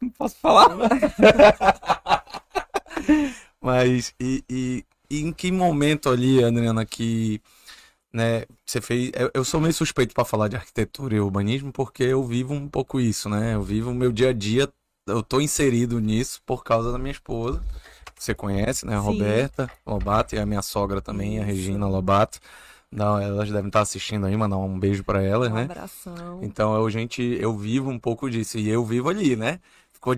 não 0.00 0.10
posso 0.10 0.36
falar. 0.36 0.70
Mas 3.60 4.14
e, 4.20 4.44
e- 4.48 4.84
e 5.10 5.22
em 5.22 5.32
que 5.32 5.50
momento 5.50 6.08
ali, 6.08 6.44
Adriana, 6.44 6.86
que 6.86 7.40
né, 8.12 8.44
você 8.66 8.80
fez. 8.80 9.10
Eu, 9.34 9.44
sou 9.44 9.60
meio 9.60 9.72
suspeito 9.74 10.14
para 10.14 10.24
falar 10.24 10.48
de 10.48 10.56
arquitetura 10.56 11.14
e 11.14 11.20
urbanismo 11.20 11.72
porque 11.72 12.02
eu 12.02 12.22
vivo 12.24 12.54
um 12.54 12.68
pouco 12.68 13.00
isso, 13.00 13.28
né? 13.28 13.54
Eu 13.54 13.62
vivo 13.62 13.90
o 13.90 13.94
meu 13.94 14.12
dia 14.12 14.30
a 14.30 14.32
dia, 14.32 14.68
eu 15.06 15.22
tô 15.22 15.40
inserido 15.40 16.00
nisso 16.00 16.40
por 16.44 16.62
causa 16.64 16.92
da 16.92 16.98
minha 16.98 17.12
esposa. 17.12 17.62
Você 18.18 18.34
conhece, 18.34 18.86
né? 18.86 18.94
A 18.94 18.98
Sim. 19.00 19.06
Roberta 19.06 19.70
Lobato 19.86 20.34
e 20.34 20.38
a 20.38 20.46
minha 20.46 20.62
sogra 20.62 21.00
também, 21.00 21.40
a. 21.40 21.44
Regina 21.44 21.88
Lobato. 21.88 22.38
Não, 22.90 23.18
elas 23.18 23.50
devem 23.50 23.68
estar 23.68 23.80
assistindo 23.80 24.26
aí, 24.26 24.36
mandar 24.36 24.58
um 24.58 24.78
beijo 24.78 25.02
para 25.02 25.22
elas, 25.22 25.50
Um 25.50 25.54
né? 25.56 25.62
abração. 25.64 26.40
Então, 26.42 26.74
eu, 26.76 26.88
gente, 26.90 27.22
eu 27.40 27.56
vivo 27.56 27.90
um 27.90 27.98
pouco 27.98 28.30
disso. 28.30 28.58
E 28.58 28.68
eu 28.68 28.84
vivo 28.84 29.08
ali, 29.08 29.34
né? 29.34 29.60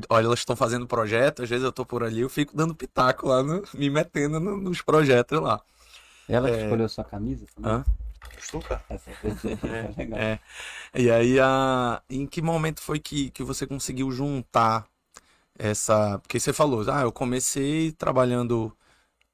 Olha, 0.09 0.25
elas 0.27 0.39
estão 0.41 0.57
fazendo 0.57 0.87
projeto, 0.87 1.43
às 1.43 1.49
vezes 1.49 1.65
eu 1.65 1.71
tô 1.71 1.85
por 1.85 2.03
ali, 2.03 2.21
eu 2.23 2.29
fico 2.29 2.57
dando 2.57 2.75
pitaco 2.75 3.29
lá, 3.29 3.43
no- 3.43 3.63
me 3.75 3.91
metendo 3.91 4.41
no- 4.41 4.57
nos 4.57 4.81
projetos 4.81 5.39
lá. 5.41 5.61
Ela 6.29 6.51
que 6.51 6.57
É. 6.57 6.65
escolheu 6.65 6.89
sua 6.89 7.05
camisa 7.05 7.47
também? 7.55 7.71
Hã? 7.73 7.85
Estuca? 8.39 8.83
Essa 8.91 9.11
é 9.11 9.95
legal. 9.97 10.19
É. 10.19 10.41
E 10.95 11.11
aí, 11.11 11.41
a... 11.41 12.03
em 12.09 12.27
que 12.27 12.41
momento 12.43 12.81
foi 12.81 12.99
que, 12.99 13.31
que 13.31 13.43
você 13.43 13.67
conseguiu 13.67 14.11
juntar 14.11 14.87
essa. 15.59 16.19
Porque 16.21 16.41
você 16.41 16.53
falou, 16.53 16.85
ah, 16.91 17.03
eu 17.03 17.13
comecei 17.13 17.93
trabalhando 17.93 18.73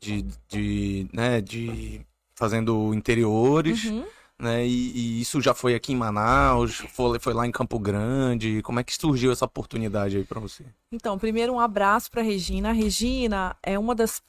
de, 0.01 0.23
de, 0.49 1.09
né, 1.13 1.41
de 1.41 2.01
fazendo 2.35 2.95
interiores, 2.95 3.85
Uhum. 3.85 4.07
né? 4.39 4.67
E, 4.67 4.93
e 5.19 5.21
isso 5.21 5.41
já 5.41 5.55
foi 5.55 5.75
aqui 5.75 5.93
em 5.93 5.97
Manaus, 5.97 6.77
foi, 6.93 7.19
foi 7.19 7.35
lá 7.35 7.47
em 7.47 7.53
Campo 7.53 7.79
Grande. 7.79 8.63
Como 8.63 8.81
é 8.81 8.85
que 8.85 8.95
surgiu 8.95 9.31
essa 9.33 9.45
oportunidade 9.45 10.17
aí 10.17 10.25
para 10.25 10.41
você? 10.41 10.65
Então, 10.93 11.19
primeiro 11.19 11.53
um 11.53 11.61
abraço 11.61 12.11
para 12.11 12.23
Regina. 12.23 12.71
A 12.71 12.73
Regina 12.73 13.57
é 13.63 13.79
uma 13.79 13.95
das, 13.95 14.23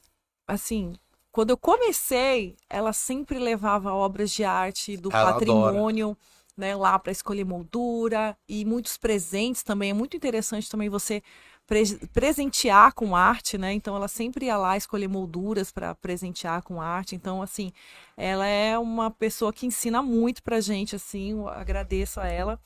assim, 0.47 0.93
quando 1.31 1.51
eu 1.51 1.57
comecei, 1.57 2.55
ela 2.69 2.93
sempre 2.93 3.39
levava 3.39 3.93
obras 3.93 4.31
de 4.31 4.43
arte 4.43 4.97
do 4.97 5.09
Ela 5.11 5.33
patrimônio, 5.33 6.17
né, 6.57 6.75
lá 6.75 6.99
para 6.99 7.11
escolher 7.11 7.45
moldura 7.45 8.37
e 8.47 8.65
muitos 8.65 8.97
presentes 8.97 9.63
também. 9.63 9.91
É 9.91 9.93
muito 9.93 10.17
interessante 10.17 10.69
também 10.69 10.89
você 10.89 11.23
pre- 11.65 11.97
presentear 12.13 12.93
com 12.93 13.15
arte, 13.15 13.57
né? 13.57 13.71
Então 13.73 13.95
ela 13.95 14.07
sempre 14.09 14.47
ia 14.47 14.57
lá 14.57 14.75
escolher 14.75 15.07
molduras 15.07 15.71
para 15.71 15.95
presentear 15.95 16.61
com 16.63 16.81
arte. 16.81 17.15
Então 17.15 17.41
assim, 17.41 17.71
ela 18.17 18.45
é 18.45 18.77
uma 18.77 19.09
pessoa 19.09 19.53
que 19.53 19.65
ensina 19.65 20.01
muito 20.01 20.43
pra 20.43 20.59
gente, 20.59 20.95
assim, 20.95 21.31
eu 21.31 21.47
agradeço 21.47 22.19
a 22.19 22.27
ela. 22.27 22.59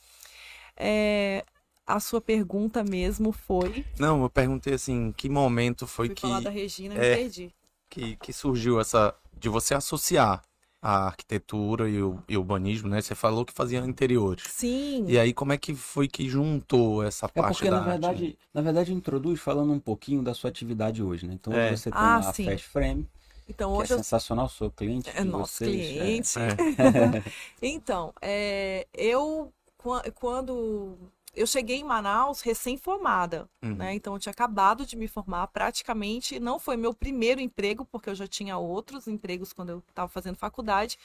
É, 0.76 1.44
a 1.86 2.00
sua 2.00 2.20
pergunta 2.20 2.82
mesmo 2.82 3.30
foi, 3.32 3.84
Não, 3.98 4.22
eu 4.22 4.28
perguntei 4.30 4.74
assim, 4.74 5.12
que 5.12 5.28
momento 5.28 5.86
foi 5.86 6.08
fui 6.08 6.16
que, 6.16 6.22
falar 6.22 6.40
da 6.40 6.50
Regina, 6.50 6.94
me 6.94 7.00
é, 7.00 7.14
perdi. 7.16 7.54
Que, 8.00 8.16
que 8.16 8.32
surgiu 8.32 8.80
essa 8.80 9.14
de 9.38 9.48
você 9.48 9.74
associar 9.74 10.42
a 10.82 11.06
arquitetura 11.06 11.88
e 11.88 12.02
o, 12.02 12.22
e 12.28 12.36
o 12.36 12.40
urbanismo, 12.40 12.88
né? 12.88 13.00
Você 13.00 13.14
falou 13.14 13.44
que 13.44 13.52
fazia 13.52 13.78
interiores. 13.80 14.44
Sim. 14.48 15.04
E 15.08 15.18
aí, 15.18 15.32
como 15.32 15.52
é 15.52 15.58
que 15.58 15.74
foi 15.74 16.06
que 16.06 16.28
juntou 16.28 17.02
essa 17.02 17.26
É 17.34 17.40
parte 17.40 17.58
porque, 17.58 17.70
da 17.70 17.76
na 17.76 17.82
arte? 17.82 17.90
verdade, 17.90 18.38
na 18.54 18.62
verdade, 18.62 18.92
introduz 18.92 19.40
falando 19.40 19.72
um 19.72 19.80
pouquinho 19.80 20.22
da 20.22 20.34
sua 20.34 20.50
atividade 20.50 21.02
hoje, 21.02 21.26
né? 21.26 21.34
Então, 21.34 21.52
hoje 21.54 21.68
É. 21.68 21.76
você 21.76 21.90
tem 21.90 22.00
Ah, 22.00 22.18
a 22.18 22.32
sim. 22.32 22.44
Fast 22.44 22.68
Frame, 22.68 23.06
Então 23.48 23.70
que 23.74 23.76
é 23.76 23.82
hoje 23.82 23.92
eu 23.94 23.98
sensacional, 23.98 24.48
sou 24.48 24.70
cliente 24.70 25.10
é 25.10 25.22
de 25.22 25.28
nosso 25.28 25.52
vocês. 25.54 25.86
cliente. 25.88 26.38
É. 26.38 26.56
Então, 27.62 28.12
é, 28.20 28.86
eu 28.94 29.52
qua- 29.78 30.02
quando 30.14 30.96
eu 31.36 31.46
cheguei 31.46 31.76
em 31.78 31.84
Manaus 31.84 32.40
recém-formada, 32.40 33.48
Uhum. 33.62 33.74
né? 33.76 33.94
Então 33.94 34.14
eu 34.14 34.18
tinha 34.18 34.32
acabado 34.32 34.86
de 34.86 34.96
me 34.96 35.06
formar, 35.08 35.46
praticamente 35.48 36.40
não 36.40 36.58
foi 36.58 36.76
meu 36.76 36.94
primeiro 36.94 37.40
emprego, 37.40 37.84
porque 37.84 38.10
eu 38.10 38.14
já 38.14 38.26
tinha 38.26 38.58
outros 38.58 39.06
empregos 39.06 39.52
quando 39.52 39.70
eu 39.70 39.78
estava 39.88 40.08
fazendo 40.08 40.36
faculdade, 40.36 40.98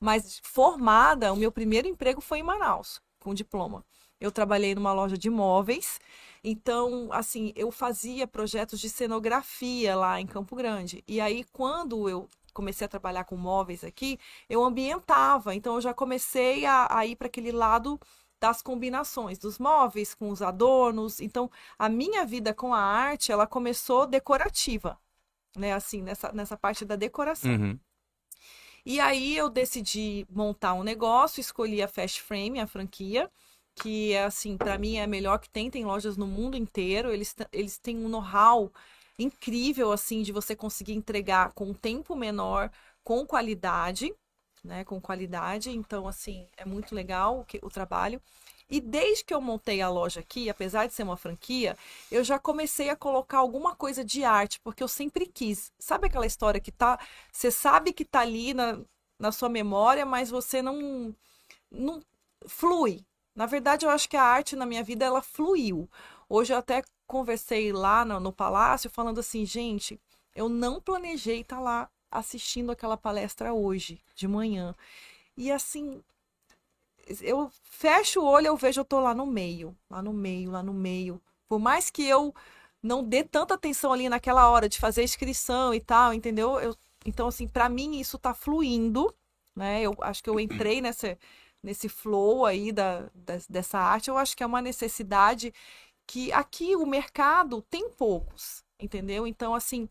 mas 0.00 0.40
formada, 0.42 1.32
o 1.32 1.36
meu 1.36 1.50
primeiro 1.50 1.88
emprego 1.88 2.20
foi 2.20 2.38
em 2.38 2.42
Manaus, 2.42 3.00
com 3.20 3.34
diploma. 3.34 3.84
Eu 4.20 4.32
trabalhei 4.32 4.74
numa 4.74 4.92
loja 4.92 5.16
de 5.16 5.30
móveis, 5.30 6.00
então, 6.42 7.08
assim, 7.12 7.52
eu 7.56 7.70
fazia 7.70 8.26
projetos 8.26 8.80
de 8.80 8.88
cenografia 8.88 9.96
lá 9.96 10.20
em 10.20 10.26
Campo 10.26 10.54
Grande. 10.56 11.02
E 11.06 11.20
aí, 11.20 11.44
quando 11.52 12.08
eu 12.08 12.28
comecei 12.52 12.84
a 12.84 12.88
trabalhar 12.88 13.24
com 13.24 13.36
móveis 13.36 13.84
aqui, 13.84 14.18
eu 14.48 14.64
ambientava. 14.64 15.54
Então, 15.54 15.74
eu 15.76 15.80
já 15.80 15.94
comecei 15.94 16.64
a, 16.64 16.88
a 16.90 17.06
ir 17.06 17.16
para 17.16 17.26
aquele 17.28 17.52
lado 17.52 17.98
das 18.40 18.62
combinações 18.62 19.38
dos 19.38 19.58
móveis 19.58 20.14
com 20.14 20.30
os 20.30 20.42
adornos. 20.42 21.20
Então, 21.20 21.50
a 21.78 21.88
minha 21.88 22.24
vida 22.24 22.54
com 22.54 22.72
a 22.72 22.80
arte, 22.80 23.32
ela 23.32 23.46
começou 23.46 24.06
decorativa, 24.06 24.98
né? 25.56 25.72
Assim, 25.72 26.02
nessa, 26.02 26.32
nessa 26.32 26.56
parte 26.56 26.84
da 26.84 26.96
decoração. 26.96 27.50
Uhum. 27.50 27.78
E 28.86 29.00
aí 29.00 29.36
eu 29.36 29.50
decidi 29.50 30.26
montar 30.30 30.72
um 30.74 30.82
negócio, 30.82 31.40
escolhi 31.40 31.82
a 31.82 31.88
Fast 31.88 32.22
Frame, 32.22 32.60
a 32.60 32.66
franquia, 32.66 33.30
que 33.74 34.12
é 34.12 34.24
assim, 34.24 34.56
para 34.56 34.78
mim 34.78 34.96
é 34.96 35.02
a 35.02 35.06
melhor 35.06 35.38
que 35.38 35.50
tem, 35.50 35.70
tem 35.70 35.84
lojas 35.84 36.16
no 36.16 36.26
mundo 36.26 36.56
inteiro, 36.56 37.12
eles, 37.12 37.36
eles 37.52 37.78
têm 37.78 37.96
um 37.98 38.08
know-how 38.08 38.72
incrível 39.18 39.92
assim 39.92 40.22
de 40.22 40.32
você 40.32 40.54
conseguir 40.56 40.94
entregar 40.94 41.52
com 41.52 41.66
um 41.66 41.74
tempo 41.74 42.16
menor, 42.16 42.70
com 43.04 43.26
qualidade, 43.26 44.12
né, 44.68 44.84
com 44.84 45.00
qualidade, 45.00 45.70
então 45.70 46.06
assim, 46.06 46.46
é 46.56 46.64
muito 46.64 46.94
legal 46.94 47.40
o, 47.40 47.44
que, 47.44 47.58
o 47.62 47.70
trabalho. 47.70 48.20
E 48.70 48.80
desde 48.82 49.24
que 49.24 49.32
eu 49.32 49.40
montei 49.40 49.80
a 49.80 49.88
loja 49.88 50.20
aqui, 50.20 50.50
apesar 50.50 50.86
de 50.86 50.92
ser 50.92 51.02
uma 51.02 51.16
franquia, 51.16 51.74
eu 52.10 52.22
já 52.22 52.38
comecei 52.38 52.90
a 52.90 52.96
colocar 52.96 53.38
alguma 53.38 53.74
coisa 53.74 54.04
de 54.04 54.24
arte, 54.24 54.60
porque 54.60 54.82
eu 54.82 54.88
sempre 54.88 55.26
quis. 55.26 55.72
Sabe 55.78 56.06
aquela 56.06 56.26
história 56.26 56.60
que 56.60 56.70
tá, 56.70 56.98
você 57.32 57.50
sabe 57.50 57.94
que 57.94 58.04
tá 58.04 58.20
ali 58.20 58.52
na, 58.52 58.78
na 59.18 59.32
sua 59.32 59.48
memória, 59.48 60.04
mas 60.04 60.28
você 60.28 60.60
não, 60.60 61.14
não 61.70 62.02
flui. 62.46 63.00
Na 63.34 63.46
verdade, 63.46 63.86
eu 63.86 63.90
acho 63.90 64.08
que 64.08 64.18
a 64.18 64.22
arte 64.22 64.54
na 64.54 64.66
minha 64.66 64.84
vida 64.84 65.04
ela 65.04 65.22
fluiu. 65.22 65.88
Hoje 66.28 66.52
eu 66.52 66.58
até 66.58 66.82
conversei 67.06 67.72
lá 67.72 68.04
no, 68.04 68.20
no 68.20 68.32
palácio 68.32 68.90
falando 68.90 69.20
assim, 69.20 69.46
gente, 69.46 69.98
eu 70.34 70.48
não 70.48 70.78
planejei 70.78 71.40
estar 71.40 71.58
lá 71.58 71.88
assistindo 72.10 72.72
aquela 72.72 72.96
palestra 72.96 73.52
hoje 73.52 74.00
de 74.14 74.28
manhã. 74.28 74.74
E 75.36 75.50
assim, 75.52 76.02
eu 77.22 77.50
fecho 77.62 78.20
o 78.20 78.24
olho, 78.24 78.48
eu 78.48 78.56
vejo 78.56 78.80
eu 78.80 78.84
tô 78.84 79.00
lá 79.00 79.14
no 79.14 79.26
meio, 79.26 79.76
lá 79.88 80.02
no 80.02 80.12
meio, 80.12 80.50
lá 80.50 80.62
no 80.62 80.74
meio. 80.74 81.20
Por 81.48 81.58
mais 81.58 81.88
que 81.90 82.02
eu 82.04 82.34
não 82.82 83.02
dê 83.02 83.24
tanta 83.24 83.54
atenção 83.54 83.92
ali 83.92 84.08
naquela 84.08 84.48
hora 84.50 84.68
de 84.68 84.78
fazer 84.78 85.00
a 85.00 85.04
inscrição 85.04 85.72
e 85.74 85.80
tal, 85.80 86.12
entendeu? 86.12 86.58
Eu, 86.60 86.76
então, 87.06 87.28
assim, 87.28 87.48
para 87.48 87.68
mim 87.68 87.98
isso 87.98 88.18
tá 88.18 88.34
fluindo, 88.34 89.14
né? 89.56 89.80
Eu 89.82 89.96
acho 90.02 90.22
que 90.22 90.28
eu 90.30 90.38
entrei 90.38 90.80
nessa, 90.80 91.18
nesse 91.62 91.88
flow 91.88 92.44
aí 92.44 92.70
da, 92.72 93.02
da- 93.14 93.38
dessa 93.48 93.78
arte. 93.78 94.08
Eu 94.10 94.18
acho 94.18 94.36
que 94.36 94.42
é 94.42 94.46
uma 94.46 94.60
necessidade 94.62 95.52
que 96.06 96.32
aqui 96.32 96.76
o 96.76 96.86
mercado 96.86 97.62
tem 97.70 97.88
poucos, 97.90 98.64
entendeu? 98.80 99.26
Então, 99.26 99.54
assim, 99.54 99.88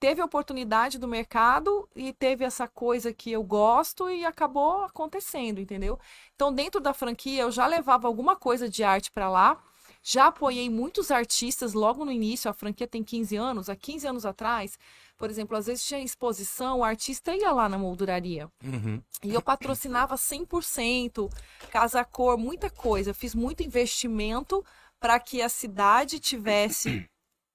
teve 0.00 0.22
a 0.22 0.24
oportunidade 0.24 0.98
do 0.98 1.06
mercado 1.06 1.86
e 1.94 2.12
teve 2.12 2.42
essa 2.42 2.66
coisa 2.66 3.12
que 3.12 3.30
eu 3.30 3.42
gosto 3.42 4.08
e 4.08 4.24
acabou 4.24 4.84
acontecendo, 4.84 5.60
entendeu? 5.60 6.00
Então, 6.34 6.50
dentro 6.52 6.80
da 6.80 6.94
franquia, 6.94 7.42
eu 7.42 7.52
já 7.52 7.66
levava 7.66 8.08
alguma 8.08 8.34
coisa 8.34 8.68
de 8.68 8.82
arte 8.82 9.12
para 9.12 9.28
lá. 9.28 9.62
Já 10.02 10.28
apoiei 10.28 10.70
muitos 10.70 11.10
artistas 11.10 11.74
logo 11.74 12.06
no 12.06 12.10
início. 12.10 12.50
A 12.50 12.54
franquia 12.54 12.86
tem 12.86 13.04
15 13.04 13.36
anos. 13.36 13.68
Há 13.68 13.76
15 13.76 14.06
anos 14.06 14.24
atrás, 14.24 14.78
por 15.18 15.28
exemplo, 15.28 15.54
às 15.54 15.66
vezes 15.66 15.84
tinha 15.84 16.00
exposição, 16.00 16.78
o 16.78 16.84
artista 16.84 17.36
ia 17.36 17.52
lá 17.52 17.68
na 17.68 17.76
molduraria. 17.76 18.50
Uhum. 18.64 19.02
E 19.22 19.34
eu 19.34 19.42
patrocinava 19.42 20.14
100%, 20.14 21.30
casa 21.70 22.02
cor, 22.02 22.38
muita 22.38 22.70
coisa. 22.70 23.10
Eu 23.10 23.14
fiz 23.14 23.34
muito 23.34 23.62
investimento 23.62 24.64
para 24.98 25.20
que 25.20 25.42
a 25.42 25.48
cidade 25.50 26.18
tivesse 26.18 27.06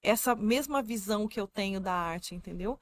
essa 0.06 0.36
mesma 0.36 0.82
visão 0.82 1.28
que 1.28 1.40
eu 1.40 1.48
tenho 1.48 1.80
da 1.80 1.94
arte, 1.94 2.36
entendeu? 2.36 2.80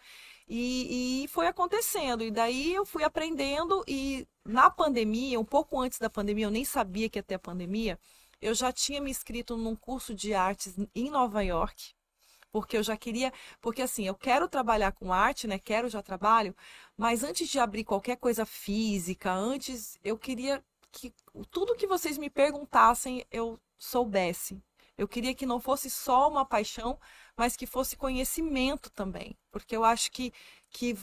E, 0.48 1.24
e 1.24 1.28
foi 1.30 1.48
acontecendo. 1.48 2.24
E 2.24 2.32
daí 2.32 2.74
eu 2.74 2.86
fui 2.86 3.04
aprendendo. 3.04 3.84
E 3.88 4.28
na 4.46 4.70
pandemia, 4.70 5.40
um 5.40 5.46
pouco 5.46 5.80
antes 5.80 6.00
da 6.00 6.10
pandemia, 6.10 6.46
eu 6.46 6.52
nem 6.52 6.66
sabia 6.66 7.10
que 7.10 7.18
ia 7.20 7.24
ter 7.24 7.36
a 7.36 7.40
pandemia. 7.40 8.00
Eu 8.42 8.54
já 8.54 8.72
tinha 8.72 9.02
me 9.02 9.10
inscrito 9.10 9.56
num 9.58 9.76
curso 9.76 10.14
de 10.14 10.34
artes 10.34 10.76
em 10.94 11.10
Nova 11.10 11.42
York. 11.44 11.94
Porque 12.52 12.78
eu 12.78 12.84
já 12.84 12.98
queria. 12.98 13.32
Porque 13.62 13.82
assim, 13.82 14.06
eu 14.06 14.16
quero 14.16 14.48
trabalhar 14.48 14.92
com 14.92 15.14
arte, 15.14 15.48
né? 15.48 15.58
Quero, 15.58 15.90
já 15.90 16.04
trabalho. 16.04 16.56
Mas 16.98 17.24
antes 17.24 17.50
de 17.50 17.58
abrir 17.60 17.84
qualquer 17.86 18.18
coisa 18.18 18.46
física, 18.46 19.32
antes 19.32 19.98
eu 20.04 20.18
queria 20.18 20.64
que 20.92 21.14
tudo 21.50 21.76
que 21.76 21.88
vocês 21.88 22.18
me 22.18 22.30
perguntassem 22.30 23.26
eu 23.32 23.60
soubesse. 23.80 24.62
Eu 24.98 25.08
queria 25.08 25.34
que 25.34 25.46
não 25.46 25.60
fosse 25.60 25.90
só 25.90 26.30
uma 26.30 26.46
paixão, 26.46 27.00
mas 27.36 27.56
que 27.56 27.66
fosse 27.66 27.96
conhecimento 27.96 28.90
também. 28.92 29.36
Porque 29.52 29.76
eu 29.76 29.84
acho 29.84 30.12
que, 30.12 30.32
que 30.70 30.98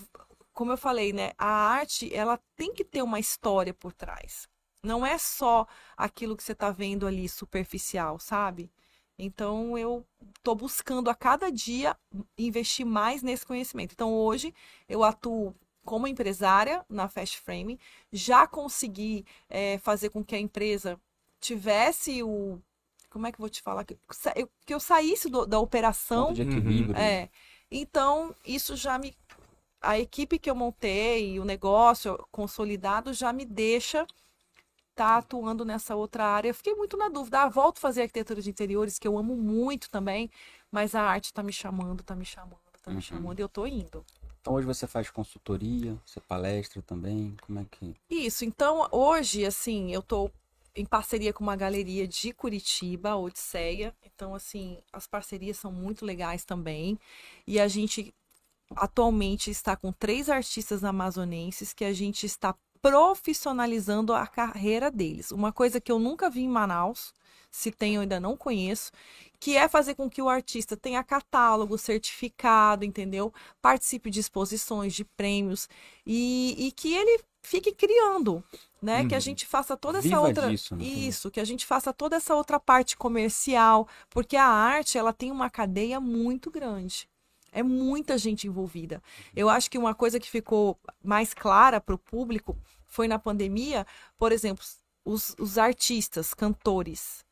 como 0.52 0.72
eu 0.72 0.76
falei, 0.76 1.12
né, 1.12 1.32
a 1.38 1.46
arte, 1.46 2.14
ela 2.14 2.38
tem 2.56 2.72
que 2.72 2.84
ter 2.84 3.02
uma 3.02 3.18
história 3.18 3.74
por 3.74 3.92
trás. 3.92 4.48
Não 4.82 5.04
é 5.04 5.18
só 5.18 5.66
aquilo 5.96 6.36
que 6.36 6.42
você 6.42 6.52
está 6.52 6.70
vendo 6.70 7.06
ali 7.06 7.28
superficial, 7.28 8.18
sabe? 8.18 8.70
Então 9.18 9.76
eu 9.76 10.06
estou 10.38 10.54
buscando 10.54 11.10
a 11.10 11.14
cada 11.14 11.50
dia 11.50 11.96
investir 12.38 12.86
mais 12.86 13.22
nesse 13.22 13.44
conhecimento. 13.44 13.92
Então 13.92 14.14
hoje 14.14 14.54
eu 14.88 15.04
atuo 15.04 15.54
como 15.84 16.06
empresária 16.06 16.84
na 16.88 17.08
Fast 17.08 17.38
Frame, 17.40 17.78
já 18.12 18.46
consegui 18.46 19.24
eh, 19.48 19.78
fazer 19.78 20.10
com 20.10 20.24
que 20.24 20.34
a 20.34 20.38
empresa 20.38 21.00
tivesse 21.40 22.22
o. 22.22 22.60
Como 23.10 23.26
é 23.26 23.32
que 23.32 23.36
eu 23.36 23.42
vou 23.42 23.50
te 23.50 23.60
falar? 23.60 23.84
Que 23.84 23.98
eu, 24.36 24.48
que 24.64 24.72
eu 24.74 24.80
saísse 24.80 25.28
do- 25.28 25.44
da 25.46 25.58
operação. 25.58 26.32
De 26.32 26.42
equilíbrio. 26.42 26.96
É. 26.96 27.28
Então, 27.70 28.34
isso 28.44 28.76
já 28.76 28.98
me. 28.98 29.14
A 29.80 29.98
equipe 29.98 30.38
que 30.38 30.50
eu 30.50 30.54
montei, 30.54 31.38
o 31.40 31.44
negócio 31.44 32.18
consolidado, 32.30 33.12
já 33.12 33.32
me 33.32 33.44
deixa 33.44 34.06
estar 34.90 35.16
atuando 35.18 35.64
nessa 35.64 35.96
outra 35.96 36.24
área. 36.24 36.50
Eu 36.50 36.54
fiquei 36.54 36.74
muito 36.74 36.96
na 36.96 37.08
dúvida. 37.08 37.42
Ah, 37.42 37.48
volto 37.48 37.78
a 37.78 37.80
fazer 37.80 38.02
arquitetura 38.02 38.42
de 38.42 38.50
interiores, 38.50 38.98
que 38.98 39.08
eu 39.08 39.16
amo 39.18 39.36
muito 39.36 39.88
também, 39.90 40.30
mas 40.70 40.94
a 40.94 41.02
arte 41.02 41.26
está 41.26 41.42
me 41.42 41.52
chamando, 41.52 42.00
está 42.00 42.14
me 42.14 42.24
chamando, 42.24 42.58
está 42.76 42.90
me 42.90 42.96
Uhum. 42.96 43.02
chamando, 43.02 43.38
e 43.38 43.42
eu 43.42 43.48
tô 43.48 43.66
indo. 43.66 44.04
Então 44.40 44.54
hoje 44.54 44.66
você 44.66 44.86
faz 44.86 45.10
consultoria, 45.10 45.96
você 46.04 46.20
palestra 46.20 46.82
também, 46.82 47.36
como 47.42 47.58
é 47.58 47.64
que... 47.70 47.94
Isso, 48.08 48.44
então 48.44 48.88
hoje, 48.90 49.44
assim, 49.44 49.92
eu 49.92 50.02
tô 50.02 50.30
em 50.74 50.84
parceria 50.84 51.32
com 51.32 51.42
uma 51.42 51.56
galeria 51.56 52.06
de 52.06 52.32
Curitiba, 52.32 53.16
Odisseia. 53.16 53.94
Então, 54.04 54.34
assim, 54.34 54.78
as 54.92 55.06
parcerias 55.06 55.58
são 55.58 55.72
muito 55.72 56.04
legais 56.04 56.44
também. 56.44 56.98
E 57.46 57.58
a 57.58 57.68
gente 57.68 58.14
atualmente 58.76 59.50
está 59.50 59.76
com 59.76 59.92
três 59.92 60.28
artistas 60.28 60.84
amazonenses 60.84 61.72
que 61.72 61.84
a 61.84 61.92
gente 61.92 62.24
está 62.24 62.54
profissionalizando 62.82 64.12
a 64.14 64.26
carreira 64.26 64.90
deles. 64.90 65.30
Uma 65.30 65.52
coisa 65.52 65.80
que 65.80 65.92
eu 65.92 65.98
nunca 65.98 66.30
vi 66.30 66.42
em 66.42 66.48
Manaus, 66.48 67.12
se 67.50 67.70
tem 67.70 67.96
eu 67.96 68.02
ainda 68.02 68.20
não 68.20 68.36
conheço, 68.36 68.92
que 69.38 69.56
é 69.56 69.68
fazer 69.68 69.94
com 69.94 70.08
que 70.08 70.22
o 70.22 70.28
artista 70.28 70.76
tenha 70.76 71.02
catálogo, 71.02 71.76
certificado, 71.78 72.84
entendeu? 72.84 73.32
Participe 73.60 74.10
de 74.10 74.20
exposições, 74.20 74.94
de 74.94 75.04
prêmios 75.04 75.68
e, 76.06 76.54
e 76.58 76.72
que 76.72 76.94
ele 76.94 77.22
fique 77.42 77.72
criando, 77.72 78.44
né? 78.80 79.00
Uhum. 79.00 79.08
Que 79.08 79.14
a 79.14 79.16
uhum. 79.16 79.20
gente 79.20 79.46
faça 79.46 79.76
toda 79.76 79.98
essa 79.98 80.08
Viva 80.08 80.20
outra 80.20 80.48
disso, 80.50 80.76
né? 80.76 80.84
isso, 80.84 81.30
que 81.30 81.40
a 81.40 81.44
gente 81.44 81.66
faça 81.66 81.92
toda 81.92 82.16
essa 82.16 82.34
outra 82.34 82.60
parte 82.60 82.96
comercial, 82.96 83.88
porque 84.10 84.36
a 84.36 84.46
arte 84.46 84.98
ela 84.98 85.12
tem 85.12 85.30
uma 85.30 85.50
cadeia 85.50 86.00
muito 86.00 86.50
grande. 86.50 87.08
É 87.52 87.62
muita 87.62 88.16
gente 88.16 88.46
envolvida. 88.46 89.02
Eu 89.34 89.48
acho 89.48 89.70
que 89.70 89.78
uma 89.78 89.94
coisa 89.94 90.20
que 90.20 90.30
ficou 90.30 90.78
mais 91.02 91.34
clara 91.34 91.80
para 91.80 91.94
o 91.94 91.98
público 91.98 92.56
foi 92.86 93.08
na 93.08 93.18
pandemia, 93.18 93.86
por 94.18 94.32
exemplo, 94.32 94.64
os, 95.04 95.34
os 95.38 95.58
artistas, 95.58 96.34
cantores. 96.34 97.24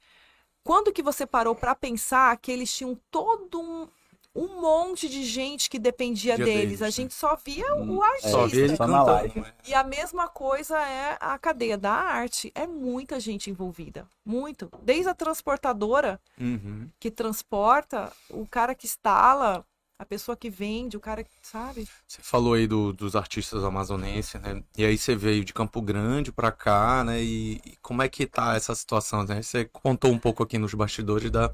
Quando 0.64 0.92
que 0.92 1.02
você 1.02 1.26
parou 1.26 1.54
para 1.54 1.74
pensar 1.74 2.36
que 2.36 2.52
eles 2.52 2.72
tinham 2.72 2.98
todo 3.10 3.60
um, 3.60 3.88
um 4.34 4.60
monte 4.60 5.08
de 5.08 5.24
gente 5.24 5.68
que 5.68 5.78
dependia 5.78 6.36
deles. 6.36 6.54
deles. 6.54 6.82
A 6.82 6.86
né? 6.86 6.90
gente 6.90 7.14
só 7.14 7.36
via 7.36 7.74
hum, 7.74 7.96
o 7.96 8.02
artista. 8.02 8.30
Só 8.30 8.46
via 8.46 8.64
ele 8.64 8.76
cantando. 8.76 9.40
Né? 9.40 9.52
E 9.66 9.74
a 9.74 9.82
mesma 9.82 10.28
coisa 10.28 10.78
é 10.78 11.16
a 11.20 11.38
cadeia 11.38 11.76
da 11.76 11.92
arte. 11.92 12.52
É 12.54 12.66
muita 12.66 13.18
gente 13.18 13.50
envolvida. 13.50 14.06
Muito. 14.24 14.70
Desde 14.82 15.08
a 15.08 15.14
transportadora, 15.14 16.20
uhum. 16.38 16.88
que 17.00 17.10
transporta, 17.10 18.12
o 18.30 18.46
cara 18.46 18.74
que 18.74 18.86
instala, 18.86 19.64
a 19.98 20.06
pessoa 20.06 20.36
que 20.36 20.48
vende, 20.48 20.96
o 20.96 21.00
cara 21.00 21.24
que 21.24 21.30
sabe. 21.42 21.88
Você 22.06 22.22
falou 22.22 22.54
aí 22.54 22.68
do, 22.68 22.92
dos 22.92 23.16
artistas 23.16 23.64
amazonenses, 23.64 24.40
né? 24.40 24.62
E 24.76 24.84
aí 24.84 24.96
você 24.96 25.16
veio 25.16 25.44
de 25.44 25.52
Campo 25.52 25.82
Grande 25.82 26.30
para 26.30 26.52
cá, 26.52 27.02
né? 27.02 27.20
E, 27.20 27.60
e, 27.64 27.76
como 27.82 28.00
é 28.00 28.08
que 28.08 28.24
tá 28.24 28.54
essa 28.54 28.74
situação, 28.76 29.24
né? 29.24 29.42
Você 29.42 29.64
contou 29.64 30.12
um 30.12 30.18
pouco 30.18 30.42
aqui 30.42 30.56
nos 30.56 30.72
bastidores 30.72 31.30
da 31.30 31.52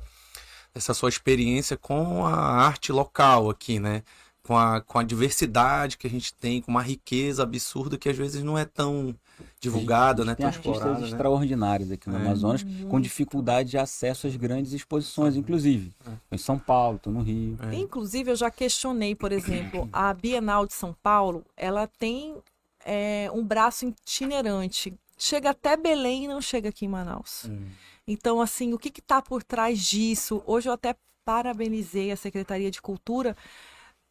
dessa 0.75 0.93
sua 0.93 1.09
experiência 1.09 1.77
com 1.77 2.27
a 2.27 2.35
arte 2.35 2.91
local 2.91 3.49
aqui, 3.49 3.79
né? 3.79 4.03
Com 4.45 4.57
a, 4.57 4.81
com 4.81 4.99
a 4.99 5.03
diversidade 5.03 5.97
que 5.97 6.07
a 6.07 6.11
gente 6.11 6.35
tem, 6.35 6.61
com 6.61 6.71
uma 6.71 6.83
riqueza 6.83 7.43
absurda 7.43 7.97
que 7.97 8.11
às 8.11 8.17
vezes 8.17 8.43
não 8.43 8.59
é 8.59 8.67
tão 8.67 9.17
divulgada, 9.59 10.25
né? 10.25 10.35
Tem 10.35 10.45
artistas 10.45 11.01
né? 11.01 11.09
extraordinários 11.09 11.91
aqui 11.91 12.09
no 12.09 12.19
é. 12.19 12.21
Amazonas, 12.21 12.63
uhum. 12.63 12.89
com 12.89 13.01
dificuldade 13.01 13.71
de 13.71 13.79
acesso 13.79 14.27
às 14.27 14.37
grandes 14.37 14.73
exposições, 14.73 15.35
inclusive. 15.37 15.93
É. 16.07 16.35
Em 16.35 16.39
São 16.39 16.59
Paulo, 16.59 16.97
estou 16.97 17.13
no 17.13 17.23
Rio. 17.23 17.59
É. 17.71 17.75
Inclusive, 17.75 18.31
eu 18.31 18.37
já 18.37 18.51
questionei, 18.51 19.15
por 19.15 19.33
exemplo, 19.33 19.89
a 19.93 20.13
Bienal 20.13 20.67
de 20.67 20.75
São 20.75 20.95
Paulo, 21.03 21.45
ela 21.57 21.87
tem 21.99 22.37
é, 22.85 23.31
um 23.33 23.43
braço 23.43 23.87
itinerante. 23.87 24.93
Chega 25.17 25.51
até 25.51 25.77
Belém 25.77 26.25
e 26.25 26.29
não 26.29 26.41
chega 26.41 26.69
aqui 26.69 26.85
em 26.85 26.89
Manaus. 26.89 27.47
Hum. 27.49 27.69
Então, 28.07 28.41
assim, 28.41 28.75
o 28.75 28.79
que 28.79 28.93
está 28.99 29.23
por 29.23 29.43
trás 29.43 29.81
disso? 29.81 30.43
Hoje 30.47 30.69
eu 30.69 30.73
até 30.75 30.95
parabenizei 31.25 32.13
a 32.13 32.17
Secretaria 32.17 32.71
de 32.71 32.83
Cultura 32.83 33.35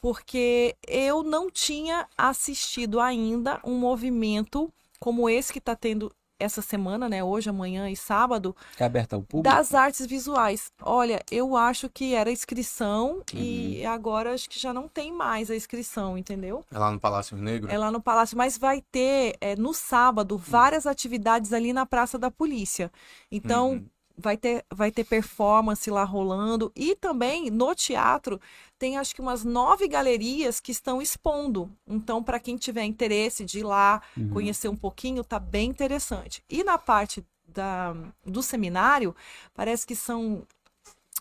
porque 0.04 0.76
eu 0.86 1.24
não 1.24 1.50
tinha 1.50 2.06
assistido 2.18 3.00
ainda 3.00 3.62
um 3.64 3.80
movimento 3.80 4.70
como 5.00 5.30
esse 5.30 5.54
que 5.54 5.60
está 5.60 5.78
tendo 5.78 6.12
essa 6.38 6.62
semana, 6.62 7.08
né? 7.08 7.24
Hoje, 7.24 7.50
amanhã 7.50 7.90
e 7.90 7.96
sábado. 7.96 8.54
É 8.78 8.84
aberta 8.84 9.16
ao 9.16 9.22
público? 9.22 9.56
Das 9.56 9.74
artes 9.74 10.06
visuais. 10.06 10.74
Olha, 10.82 11.22
eu 11.32 11.56
acho 11.56 11.88
que 11.88 12.14
era 12.14 12.30
inscrição 12.30 13.22
uhum. 13.34 13.40
e 13.40 13.86
agora 13.86 14.34
acho 14.34 14.50
que 14.50 14.60
já 14.60 14.74
não 14.74 14.90
tem 14.90 15.10
mais 15.10 15.50
a 15.50 15.56
inscrição, 15.56 16.18
entendeu? 16.18 16.66
É 16.70 16.78
lá 16.78 16.92
no 16.92 17.00
Palácio 17.00 17.38
Negro? 17.38 17.72
É 17.72 17.78
lá 17.78 17.90
no 17.90 18.02
Palácio, 18.02 18.38
mas 18.38 18.58
vai 18.58 18.84
ter 18.92 19.38
é, 19.40 19.56
no 19.56 19.74
sábado 19.74 20.38
várias 20.38 20.84
uhum. 20.84 20.92
atividades 20.92 21.54
ali 21.54 21.72
na 21.72 21.86
Praça 21.86 22.20
da 22.20 22.30
Polícia. 22.30 22.92
Então, 23.32 23.72
uhum 23.72 23.86
vai 24.18 24.38
ter, 24.38 24.66
vai 24.72 24.92
ter 24.92 25.04
performance 25.04 25.90
lá 25.90 26.04
rolando. 26.04 26.72
E 26.76 26.96
também 26.96 27.50
no 27.50 27.74
teatro 27.74 28.40
tem 28.78 28.98
acho 28.98 29.16
que 29.16 29.22
umas 29.22 29.44
nove 29.44 29.88
galerias 29.88 30.60
que 30.60 30.72
estão 30.72 31.02
expondo. 31.02 31.72
Então, 31.88 32.24
para 32.24 32.40
quem 32.40 32.58
tiver 32.58 32.84
interesse 32.84 33.46
de 33.46 33.60
ir 33.60 33.64
lá 33.64 34.02
uhum. 34.18 34.30
conhecer 34.30 34.68
um 34.68 34.76
pouquinho, 34.76 35.24
tá 35.24 35.40
bem 35.40 35.70
interessante. 35.70 36.44
E 36.50 36.64
na 36.64 36.78
parte 36.78 37.26
da, 37.48 37.96
do 38.26 38.42
seminário, 38.42 39.16
parece 39.54 39.86
que 39.86 39.96
são 39.96 40.46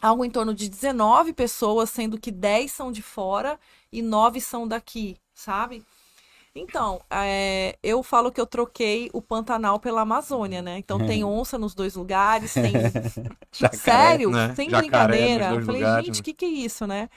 algo 0.00 0.24
em 0.24 0.30
torno 0.30 0.52
de 0.52 0.68
19 0.68 1.32
pessoas, 1.32 1.90
sendo 1.90 2.18
que 2.18 2.30
10 2.30 2.72
são 2.72 2.90
de 2.90 3.02
fora 3.02 3.58
e 3.92 4.02
9 4.02 4.40
são 4.40 4.66
daqui, 4.66 5.16
sabe? 5.32 5.84
Então, 6.54 7.00
é, 7.10 7.78
eu 7.82 8.02
falo 8.02 8.30
que 8.30 8.40
eu 8.40 8.46
troquei 8.46 9.08
o 9.14 9.22
Pantanal 9.22 9.80
pela 9.80 10.02
Amazônia, 10.02 10.60
né? 10.60 10.78
Então 10.78 11.00
é. 11.00 11.06
tem 11.06 11.24
onça 11.24 11.58
nos 11.58 11.74
dois 11.74 11.94
lugares, 11.94 12.52
tem. 12.52 12.72
Jacaré, 13.50 13.76
Sério? 13.78 14.30
Né? 14.30 14.54
Sem 14.54 14.68
Jacaré 14.68 15.16
brincadeira. 15.16 15.54
Eu 15.54 15.62
falei, 15.64 15.80
lugares, 15.80 16.06
gente, 16.06 16.16
o 16.16 16.18
né? 16.18 16.24
que, 16.24 16.34
que 16.34 16.44
é 16.44 16.48
isso, 16.48 16.86
né? 16.86 17.08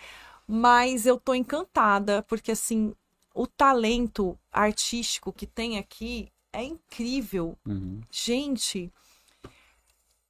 Mas 0.48 1.06
eu 1.06 1.20
tô 1.20 1.34
encantada, 1.34 2.24
porque 2.24 2.52
assim, 2.52 2.94
o 3.34 3.46
talento 3.46 4.40
artístico 4.52 5.34
que 5.34 5.46
tem 5.46 5.78
aqui 5.78 6.30
é 6.54 6.64
incrível. 6.64 7.58
Uhum. 7.68 8.00
Gente, 8.10 8.90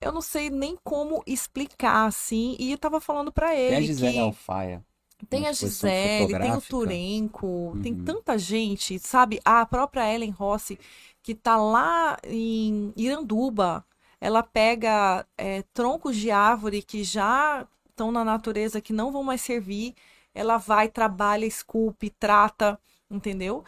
eu 0.01 0.11
não 0.11 0.21
sei 0.21 0.49
nem 0.49 0.75
como 0.83 1.23
explicar, 1.27 2.05
assim. 2.05 2.55
E 2.57 2.71
eu 2.71 2.77
tava 2.77 2.99
falando 2.99 3.31
para 3.31 3.55
ele. 3.55 3.75
É 3.75 3.77
a 3.77 3.81
Gisele 3.81 4.13
que... 4.13 4.19
Alfaia. 4.19 4.83
Tem 5.30 5.47
a 5.47 5.54
Gisele, 5.54 6.38
tem 6.38 6.54
o 6.54 6.62
Turenco, 6.62 7.47
uhum. 7.47 7.82
tem 7.82 7.95
tanta 7.95 8.38
gente, 8.38 8.99
sabe? 8.99 9.39
A 9.45 9.65
própria 9.65 10.13
Ellen 10.13 10.30
Rossi, 10.30 10.78
que 11.23 11.34
tá 11.34 11.58
lá 11.58 12.17
em 12.25 12.93
Iranduba, 12.97 13.86
ela 14.19 14.43
pega 14.43 15.25
é, 15.38 15.63
troncos 15.73 16.17
de 16.17 16.32
árvore 16.32 16.82
que 16.82 17.04
já 17.04 17.65
estão 17.89 18.12
na 18.12 18.25
natureza, 18.25 18.82
que 18.82 18.91
não 18.91 19.12
vão 19.12 19.23
mais 19.23 19.41
servir, 19.41 19.95
ela 20.34 20.58
vai, 20.58 20.89
trabalha, 20.89 21.45
esculpe, 21.45 22.10
trata, 22.10 22.80
entendeu? 23.10 23.63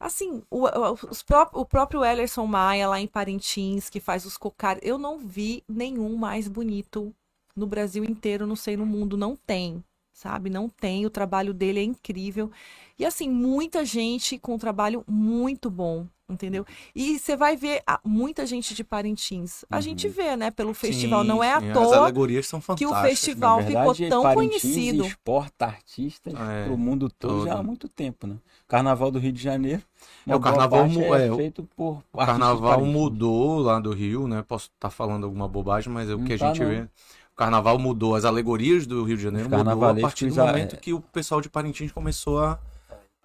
Assim, 0.00 0.42
o, 0.50 0.66
os 1.10 1.22
pró 1.22 1.48
o 1.52 1.66
próprio 1.66 2.04
Ellerson 2.04 2.46
Maia, 2.46 2.88
lá 2.88 3.00
em 3.00 3.06
Parintins, 3.06 3.90
que 3.90 4.00
faz 4.00 4.24
os 4.24 4.36
cocares, 4.38 4.82
eu 4.84 4.96
não 4.96 5.18
vi 5.18 5.62
nenhum 5.68 6.16
mais 6.16 6.48
bonito 6.48 7.14
no 7.54 7.66
Brasil 7.66 8.04
inteiro, 8.04 8.46
não 8.46 8.56
sei, 8.56 8.76
no 8.76 8.86
mundo, 8.86 9.16
não 9.16 9.36
tem 9.36 9.84
sabe? 10.18 10.50
Não 10.50 10.68
tem, 10.68 11.06
o 11.06 11.10
trabalho 11.10 11.54
dele 11.54 11.78
é 11.78 11.84
incrível. 11.84 12.50
E 12.98 13.04
assim, 13.04 13.30
muita 13.30 13.84
gente 13.84 14.36
com 14.36 14.54
um 14.54 14.58
trabalho 14.58 15.04
muito 15.06 15.70
bom, 15.70 16.08
entendeu? 16.28 16.66
E 16.92 17.16
você 17.16 17.36
vai 17.36 17.56
ver 17.56 17.80
ah, 17.86 18.00
muita 18.04 18.44
gente 18.44 18.74
de 18.74 18.82
Parintins. 18.82 19.64
A 19.70 19.76
uhum. 19.76 19.82
gente 19.82 20.08
vê, 20.08 20.34
né, 20.34 20.50
pelo 20.50 20.74
festival. 20.74 21.22
Sim, 21.22 21.28
Não 21.28 21.44
é 21.44 21.60
sim. 21.60 21.70
à 21.70 21.72
toa 21.72 21.86
As 21.86 21.92
alegorias 21.92 22.48
são 22.48 22.60
fantásticas. 22.60 22.92
que 22.92 22.98
o 22.98 23.08
festival 23.08 23.62
verdade, 23.62 23.96
ficou 23.96 24.08
tão 24.08 24.22
Parintins 24.24 24.62
conhecido. 24.62 25.04
exporta 25.04 25.66
artistas 25.66 26.34
é, 26.34 26.64
para 26.64 26.74
o 26.74 26.76
mundo 26.76 27.08
todo, 27.08 27.34
todo, 27.34 27.46
já 27.46 27.54
há 27.54 27.62
muito 27.62 27.88
tempo, 27.88 28.26
né? 28.26 28.38
Carnaval 28.66 29.12
do 29.12 29.20
Rio 29.20 29.32
de 29.32 29.40
Janeiro. 29.40 29.82
É, 30.26 30.34
o 30.34 30.40
carnaval 30.40 30.84
é, 30.86 31.28
é 31.28 31.36
feito 31.36 31.62
por 31.76 32.02
o 32.12 32.18
carnaval 32.18 32.84
mudou 32.84 33.60
lá 33.60 33.78
do 33.78 33.92
Rio, 33.92 34.26
né? 34.26 34.42
Posso 34.42 34.66
estar 34.66 34.88
tá 34.88 34.90
falando 34.90 35.24
alguma 35.24 35.46
bobagem, 35.46 35.92
mas 35.92 36.10
é 36.10 36.14
o 36.14 36.24
que 36.24 36.32
a 36.32 36.38
tá 36.38 36.46
gente 36.48 36.64
vê 36.64 36.88
carnaval 37.38 37.78
mudou, 37.78 38.16
as 38.16 38.24
alegorias 38.24 38.84
do 38.84 39.04
Rio 39.04 39.16
de 39.16 39.22
Janeiro 39.22 39.48
mudou 39.48 39.84
a 39.84 39.94
partir 39.94 40.26
do 40.26 40.34
momento 40.34 40.76
que 40.76 40.92
o 40.92 41.00
pessoal 41.00 41.40
de 41.40 41.48
Parintins 41.48 41.92
começou 41.92 42.40
a, 42.40 42.58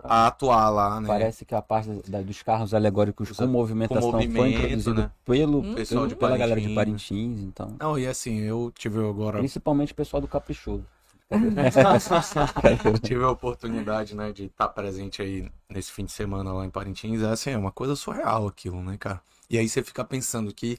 a 0.03 0.27
atuar 0.27 0.69
lá, 0.69 1.01
né? 1.01 1.07
Parece 1.07 1.43
que 1.43 1.55
a 1.55 1.61
parte 1.63 1.89
da, 2.07 2.21
dos 2.21 2.43
carros 2.43 2.75
alegóricos 2.75 3.31
com 3.31 3.47
movimentação 3.47 4.11
com 4.11 4.31
foi 4.31 4.53
introduzida 4.53 4.93
né? 4.93 5.11
pelo, 5.25 5.61
hum, 5.61 5.73
pessoal 5.73 6.05
de 6.05 6.15
pela 6.15 6.37
galera 6.37 6.61
de 6.61 6.69
Parintins, 6.75 7.41
então. 7.41 7.75
Não, 7.79 7.97
e 7.97 8.05
assim, 8.05 8.39
eu 8.41 8.71
tive 8.77 8.99
agora... 8.99 9.39
Principalmente 9.39 9.93
o 9.93 9.95
pessoal 9.95 10.21
do 10.21 10.27
Caprichoso. 10.27 10.85
tive 13.01 13.23
a 13.23 13.31
oportunidade, 13.31 14.15
né, 14.15 14.31
de 14.31 14.45
estar 14.45 14.67
presente 14.67 15.23
aí 15.23 15.49
nesse 15.67 15.91
fim 15.91 16.05
de 16.05 16.11
semana 16.11 16.53
lá 16.53 16.63
em 16.63 16.69
Parintins. 16.69 17.23
É 17.23 17.29
assim, 17.29 17.49
é 17.49 17.57
uma 17.57 17.71
coisa 17.71 17.95
surreal 17.95 18.45
aquilo, 18.45 18.83
né, 18.83 18.95
cara? 18.99 19.19
E 19.49 19.57
aí 19.57 19.67
você 19.67 19.81
fica 19.81 20.03
pensando 20.03 20.53
que 20.53 20.77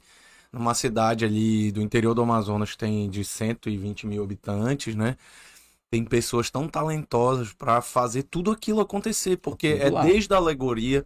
numa 0.55 0.73
cidade 0.73 1.25
ali 1.25 1.71
do 1.71 1.81
interior 1.81 2.13
do 2.13 2.21
Amazonas 2.21 2.71
que 2.71 2.77
tem 2.77 3.09
de 3.09 3.25
120 3.25 4.07
mil 4.07 4.23
habitantes, 4.23 4.95
né? 4.95 5.17
Tem 5.91 6.03
pessoas 6.03 6.49
tão 6.49 6.67
talentosas 6.67 7.53
para 7.53 7.81
fazer 7.81 8.23
tudo 8.23 8.51
aquilo 8.51 8.79
acontecer, 8.79 9.37
porque 9.37 9.77
é 9.79 9.89
lá. 9.89 10.03
desde 10.03 10.33
a 10.33 10.37
alegoria, 10.37 11.05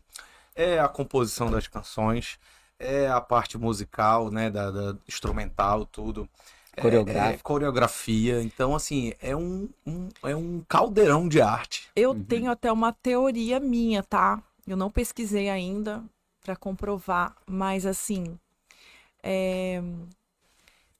é 0.55 0.79
a 0.79 0.87
composição 0.87 1.49
das 1.49 1.67
canções, 1.67 2.39
é 2.77 3.07
a 3.07 3.19
parte 3.19 3.57
musical, 3.57 4.31
né, 4.31 4.49
da, 4.49 4.71
da 4.71 4.95
instrumental, 5.07 5.85
tudo. 5.85 6.29
É, 6.77 7.33
é, 7.33 7.37
coreografia. 7.43 8.41
Então, 8.41 8.73
assim, 8.73 9.11
é 9.21 9.35
um, 9.35 9.67
um, 9.85 10.07
é 10.23 10.35
um 10.35 10.63
caldeirão 10.67 11.27
de 11.27 11.41
arte. 11.41 11.89
Eu 11.95 12.11
uhum. 12.11 12.23
tenho 12.23 12.49
até 12.49 12.71
uma 12.71 12.93
teoria 12.93 13.59
minha, 13.59 14.01
tá? 14.01 14.41
Eu 14.65 14.77
não 14.77 14.89
pesquisei 14.89 15.49
ainda 15.49 16.01
para 16.41 16.55
comprovar, 16.55 17.35
mas 17.45 17.85
assim, 17.85 18.39
é... 19.23 19.81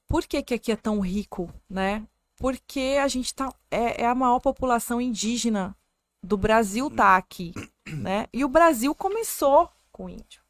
Por 0.08 0.26
que, 0.26 0.42
que 0.42 0.54
aqui 0.54 0.72
é 0.72 0.76
tão 0.76 1.00
rico, 1.00 1.52
né? 1.68 2.04
Porque 2.36 2.98
a 3.00 3.06
gente 3.06 3.32
tá. 3.32 3.52
É, 3.70 4.02
é 4.02 4.06
a 4.06 4.14
maior 4.14 4.40
população 4.40 5.00
indígena 5.00 5.76
do 6.22 6.36
Brasil 6.36 6.90
tá 6.90 7.16
aqui, 7.16 7.52
né? 7.86 8.26
E 8.32 8.44
o 8.44 8.48
Brasil 8.48 8.94
começou 8.94 9.70
com 9.92 10.06
o 10.06 10.08
índio. 10.08 10.42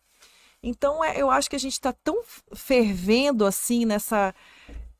Então, 0.62 1.02
é, 1.04 1.20
eu 1.20 1.30
acho 1.30 1.48
que 1.48 1.56
a 1.56 1.60
gente 1.60 1.72
está 1.72 1.92
tão 1.92 2.22
fervendo 2.54 3.44
assim 3.44 3.84
nessa. 3.84 4.34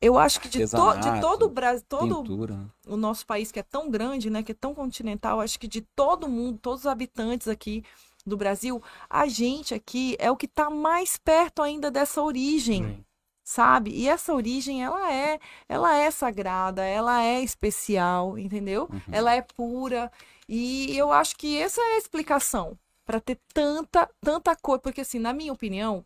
Eu 0.01 0.17
acho 0.17 0.41
que 0.41 0.49
de, 0.49 0.67
to, 0.67 0.97
de 0.99 1.21
todo 1.21 1.45
o 1.45 1.49
Brasil, 1.49 1.85
todo 1.87 2.23
Pintura. 2.23 2.59
o 2.87 2.97
nosso 2.97 3.25
país 3.25 3.51
que 3.51 3.59
é 3.59 3.63
tão 3.63 3.89
grande, 3.89 4.31
né, 4.31 4.41
que 4.41 4.51
é 4.51 4.55
tão 4.55 4.73
continental, 4.73 5.39
acho 5.39 5.59
que 5.59 5.67
de 5.67 5.81
todo 5.81 6.27
mundo, 6.27 6.57
todos 6.57 6.81
os 6.81 6.87
habitantes 6.87 7.47
aqui 7.47 7.83
do 8.31 8.37
Brasil, 8.37 8.81
a 9.09 9.27
gente 9.27 9.73
aqui 9.73 10.15
é 10.19 10.31
o 10.31 10.35
que 10.35 10.47
está 10.47 10.69
mais 10.69 11.17
perto 11.17 11.61
ainda 11.61 11.91
dessa 11.91 12.21
origem, 12.21 12.83
Sim. 12.83 13.05
sabe? 13.43 13.91
E 13.91 14.07
essa 14.07 14.33
origem, 14.33 14.83
ela 14.83 15.13
é, 15.13 15.39
ela 15.69 15.95
é 15.95 16.09
sagrada, 16.09 16.83
ela 16.83 17.21
é 17.23 17.41
especial, 17.41 18.37
entendeu? 18.39 18.89
Uhum. 18.91 19.01
Ela 19.11 19.35
é 19.35 19.41
pura. 19.41 20.11
E 20.47 20.97
eu 20.97 21.11
acho 21.11 21.37
que 21.37 21.57
essa 21.57 21.79
é 21.79 21.95
a 21.95 21.97
explicação 21.97 22.77
para 23.05 23.19
ter 23.19 23.37
tanta, 23.53 24.09
tanta 24.19 24.55
coisa, 24.55 24.81
porque 24.81 25.01
assim, 25.01 25.19
na 25.19 25.33
minha 25.33 25.53
opinião, 25.53 26.03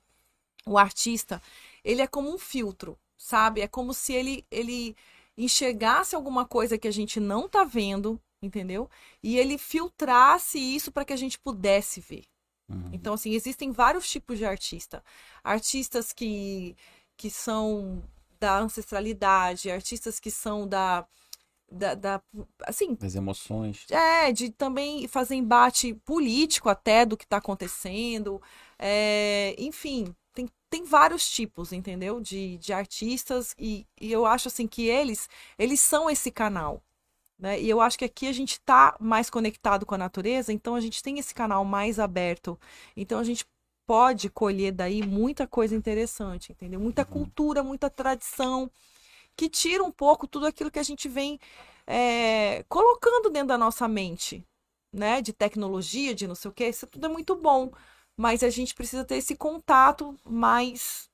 o 0.65 0.77
artista, 0.77 1.41
ele 1.83 2.01
é 2.01 2.07
como 2.07 2.33
um 2.33 2.37
filtro, 2.37 2.97
sabe? 3.17 3.61
É 3.61 3.67
como 3.67 3.93
se 3.93 4.13
ele 4.13 4.45
ele 4.49 4.95
enxergasse 5.37 6.15
alguma 6.15 6.45
coisa 6.45 6.77
que 6.77 6.87
a 6.87 6.91
gente 6.91 7.19
não 7.19 7.47
tá 7.47 7.63
vendo, 7.63 8.19
entendeu? 8.45 8.89
E 9.23 9.37
ele 9.37 9.57
filtrasse 9.57 10.59
isso 10.59 10.91
para 10.91 11.05
que 11.05 11.13
a 11.13 11.17
gente 11.17 11.39
pudesse 11.39 11.99
ver. 12.01 12.23
Uhum. 12.69 12.89
Então, 12.93 13.13
assim, 13.13 13.33
existem 13.33 13.71
vários 13.71 14.09
tipos 14.09 14.37
de 14.37 14.45
artista. 14.45 15.03
Artistas 15.43 16.13
que, 16.13 16.75
que 17.17 17.29
são 17.29 18.03
da 18.39 18.57
ancestralidade, 18.59 19.71
artistas 19.71 20.19
que 20.19 20.31
são 20.31 20.67
da, 20.67 21.05
da, 21.71 21.95
da- 21.95 22.21
assim, 22.65 22.97
As 23.01 23.15
emoções. 23.15 23.85
é, 23.91 24.31
de 24.31 24.49
também 24.51 25.07
fazer 25.07 25.35
embate 25.35 25.93
político 26.05 26.69
até 26.69 27.05
do 27.05 27.17
que 27.17 27.23
está 27.25 27.37
acontecendo. 27.37 28.41
É, 28.79 29.55
enfim, 29.57 30.15
tem, 30.33 30.49
tem 30.69 30.83
vários 30.83 31.29
tipos, 31.29 31.71
entendeu? 31.71 32.21
De, 32.21 32.57
de 32.57 32.73
artistas, 32.73 33.55
e, 33.57 33.85
e 33.99 34.11
eu 34.11 34.25
acho 34.25 34.47
assim 34.47 34.67
que 34.67 34.87
eles, 34.87 35.29
eles 35.57 35.79
são 35.81 36.09
esse 36.09 36.31
canal. 36.31 36.81
Né? 37.37 37.59
E 37.61 37.69
eu 37.69 37.81
acho 37.81 37.97
que 37.97 38.05
aqui 38.05 38.27
a 38.27 38.31
gente 38.33 38.53
está 38.53 38.95
mais 38.99 39.29
conectado 39.29 39.85
com 39.85 39.95
a 39.95 39.97
natureza, 39.97 40.53
então 40.53 40.75
a 40.75 40.79
gente 40.81 41.03
tem 41.03 41.19
esse 41.19 41.33
canal 41.33 41.65
mais 41.65 41.99
aberto. 41.99 42.57
Então 42.95 43.19
a 43.19 43.23
gente 43.23 43.45
pode 43.85 44.29
colher 44.29 44.71
daí 44.71 45.05
muita 45.05 45.45
coisa 45.47 45.75
interessante, 45.75 46.51
entendeu? 46.51 46.79
Muita 46.79 47.03
Uhum. 47.03 47.07
cultura, 47.09 47.63
muita 47.63 47.89
tradição, 47.89 48.71
que 49.35 49.49
tira 49.49 49.83
um 49.83 49.91
pouco 49.91 50.27
tudo 50.27 50.45
aquilo 50.47 50.71
que 50.71 50.79
a 50.79 50.83
gente 50.83 51.07
vem 51.09 51.39
é, 51.87 52.63
colocando 52.69 53.29
dentro 53.29 53.49
da 53.49 53.57
nossa 53.57 53.87
mente, 53.87 54.43
né? 54.93 55.21
De 55.21 55.33
tecnologia, 55.33 56.15
de 56.15 56.27
não 56.27 56.35
sei 56.35 56.49
o 56.51 56.53
quê, 56.53 56.69
isso 56.69 56.87
tudo 56.87 57.05
é 57.05 57.09
muito 57.09 57.35
bom. 57.35 57.71
Mas 58.17 58.43
a 58.43 58.49
gente 58.49 58.73
precisa 58.73 59.03
ter 59.03 59.17
esse 59.17 59.35
contato 59.35 60.15
mais, 60.25 61.09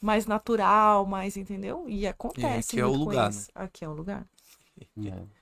mais 0.00 0.26
natural, 0.26 1.06
mais, 1.06 1.36
entendeu? 1.36 1.88
E 1.88 2.06
acontece. 2.06 2.70
aqui 2.72 2.80
é 2.80 2.84
o 2.86 2.88
muito 2.90 3.04
com 3.04 3.10
lugar, 3.10 3.26
eles. 3.26 3.50
Aqui 3.54 3.84
é 3.84 3.88
o 3.88 3.92
lugar. 3.94 4.26
É. 4.98 5.39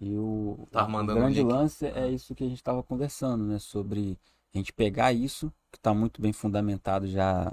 E 0.00 0.16
o, 0.16 0.68
Tá 0.70 0.84
o 0.84 1.06
grande 1.06 1.40
link. 1.40 1.52
lance 1.52 1.86
é 1.86 2.08
isso 2.10 2.34
que 2.34 2.44
a 2.44 2.48
gente 2.48 2.58
estava 2.58 2.82
conversando, 2.82 3.44
né? 3.44 3.58
Sobre 3.58 4.18
a 4.54 4.58
gente 4.58 4.72
pegar 4.72 5.12
isso, 5.12 5.52
que 5.72 5.78
está 5.78 5.92
muito 5.92 6.20
bem 6.22 6.32
fundamentado 6.32 7.06
já, 7.06 7.50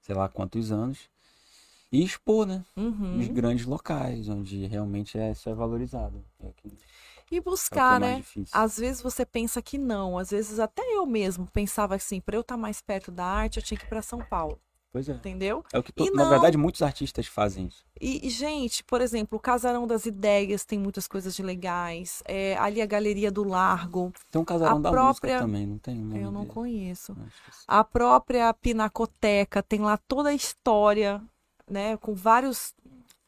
sei 0.00 0.14
lá 0.14 0.28
quantos 0.28 0.70
anos, 0.70 1.08
e 1.92 2.04
expor, 2.04 2.46
né? 2.46 2.64
Uhum. 2.76 3.16
Nos 3.18 3.28
grandes 3.28 3.66
locais, 3.66 4.28
onde 4.28 4.66
realmente 4.66 5.18
é, 5.18 5.32
isso 5.32 5.48
é 5.48 5.54
valorizado. 5.54 6.22
É 6.40 6.50
que- 6.56 6.68
é 6.68 7.34
E 7.34 7.36
é 7.38 7.40
buscar, 7.40 8.00
mais 8.00 8.12
né? 8.12 8.16
difícil. 8.18 8.60
Às 8.60 8.76
vezes 8.78 9.02
você 9.02 9.24
pensa 9.24 9.62
que 9.62 9.78
não, 9.78 10.18
às 10.18 10.30
vezes 10.30 10.58
até 10.58 10.82
eu 10.94 11.06
mesmo 11.06 11.46
pensava 11.46 11.94
assim, 11.94 12.20
para 12.20 12.36
eu 12.36 12.40
estar 12.42 12.56
mais 12.56 12.80
perto 12.80 13.10
da 13.10 13.24
arte, 13.24 13.58
eu 13.58 13.62
tinha 13.62 13.78
que 13.78 13.84
ir 13.84 13.88
para 13.88 14.02
São 14.02 14.20
Paulo, 14.24 14.58
Pois 14.92 15.08
é. 15.08 15.12
entendeu? 15.12 15.64
É 15.72 15.78
o 15.78 15.82
que 15.84 15.92
to- 15.92 16.04
E 16.04 16.10
Na 16.10 16.24
não. 16.24 16.30
verdade, 16.30 16.56
muitos 16.56 16.82
artistas 16.82 17.26
fazem 17.26 17.66
isso. 17.68 17.84
E, 18.00 18.26
e, 18.26 18.30
gente, 18.30 18.82
por 18.82 19.00
exemplo, 19.00 19.38
o 19.38 19.40
Casarão 19.40 19.86
das 19.86 20.04
Ideias 20.04 20.64
tem 20.64 20.78
muitas 20.78 21.06
coisas 21.06 21.34
de 21.36 21.42
legais. 21.42 22.22
É, 22.26 22.56
ali 22.58 22.82
a 22.82 22.86
Galeria 22.86 23.30
do 23.30 23.44
Largo, 23.44 24.12
Tem 24.32 24.40
um 24.40 24.44
casarão 24.44 24.78
A 24.78 24.80
da 24.80 24.90
própria- 24.90 25.08
música 25.34 25.38
também, 25.38 25.66
não 25.66 25.78
tem? 25.78 25.96
eu 26.20 26.30
não 26.32 26.40
dele? 26.42 26.52
conheço. 26.52 27.16
A 27.68 27.84
própria 27.84 28.52
Pinacoteca 28.54 29.62
tem 29.62 29.80
lá 29.80 29.96
toda 29.96 30.30
a 30.30 30.34
história, 30.34 31.22
né? 31.70 31.96
Com 31.98 32.12
vários, 32.14 32.74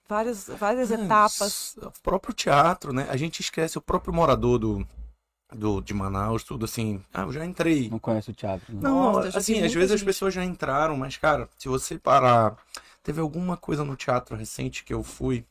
várias, 0.09 0.48
várias 0.48 0.90
É, 0.90 0.94
etapas. 0.94 1.77
O 1.77 1.92
próprio 2.03 2.35
teatro, 2.35 2.92
né? 2.92 3.07
A 3.09 3.16
gente 3.16 3.40
esquece 3.40 3.79
o 3.79 3.83
próprio 3.83 4.12
morador 4.12 4.59
do, 4.59 4.87
do, 5.54 5.80
de 5.80 5.94
Manaus, 5.94 6.42
tudo 6.44 6.64
assim. 6.64 7.02
Ah, 7.12 7.22
eu 7.22 7.32
já 7.32 7.44
entrei. 7.44 7.88
Não 7.88 7.98
conhece 7.98 8.30
o 8.30 8.34
teatro, 8.34 8.72
né? 8.74 8.80
Não, 8.82 9.12
Nossa, 9.12 9.38
assim, 9.38 9.62
às 9.62 9.72
vezes 9.72 9.92
as 9.92 10.00
gente. 10.00 10.06
pessoas 10.06 10.34
já 10.34 10.44
entraram, 10.44 10.96
mas, 10.96 11.16
cara, 11.16 11.48
se 11.58 11.68
você 11.68 11.98
parar. 11.98 12.56
Teve 13.02 13.20
alguma 13.20 13.56
coisa 13.56 13.84
no 13.84 13.96
teatro 13.96 14.36
recente 14.36 14.84
que 14.84 14.94
eu 14.94 15.02
fui. 15.02 15.44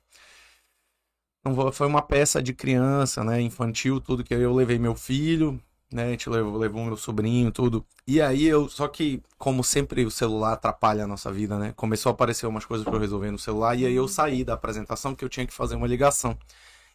Não 1.44 1.54
vou- 1.54 1.72
Foi 1.72 1.88
uma 1.88 2.02
peça 2.02 2.42
de 2.42 2.54
criança, 2.54 3.24
né? 3.24 3.42
Infantil, 3.42 4.00
tudo, 4.00 4.24
que 4.24 4.34
eu 4.34 4.54
levei 4.54 4.78
meu 4.78 4.96
filho, 4.96 5.60
né? 5.92 6.06
A 6.06 6.10
gente 6.12 6.30
levou, 6.30 6.58
levou 6.58 6.86
meu 6.86 6.96
sobrinho, 6.98 7.52
tudo. 7.52 7.86
E 8.08 8.22
aí 8.22 8.46
eu. 8.46 8.70
Só 8.70 8.88
que, 8.88 9.22
como 9.38 9.64
sempre, 9.64 10.06
o 10.06 10.12
celular 10.12 10.54
atrapalha 10.54 11.04
a 11.04 11.08
nossa 11.08 11.32
vida, 11.32 11.58
né? 11.58 11.74
Começou 11.76 12.12
a 12.12 12.14
aparecer 12.14 12.46
umas 12.48 12.66
coisas 12.66 12.86
pra 12.86 12.96
eu 12.96 13.00
resolver 13.02 13.32
no 13.32 13.40
celular. 13.40 13.76
E 13.78 13.86
aí 13.86 13.94
eu 13.96 14.08
saí 14.08 14.44
da 14.44 14.54
apresentação 14.54 15.12
porque 15.14 15.26
eu 15.26 15.30
tinha 15.30 15.48
que 15.48 15.54
fazer 15.54 15.76
uma 15.76 15.88
ligação. 15.88 16.38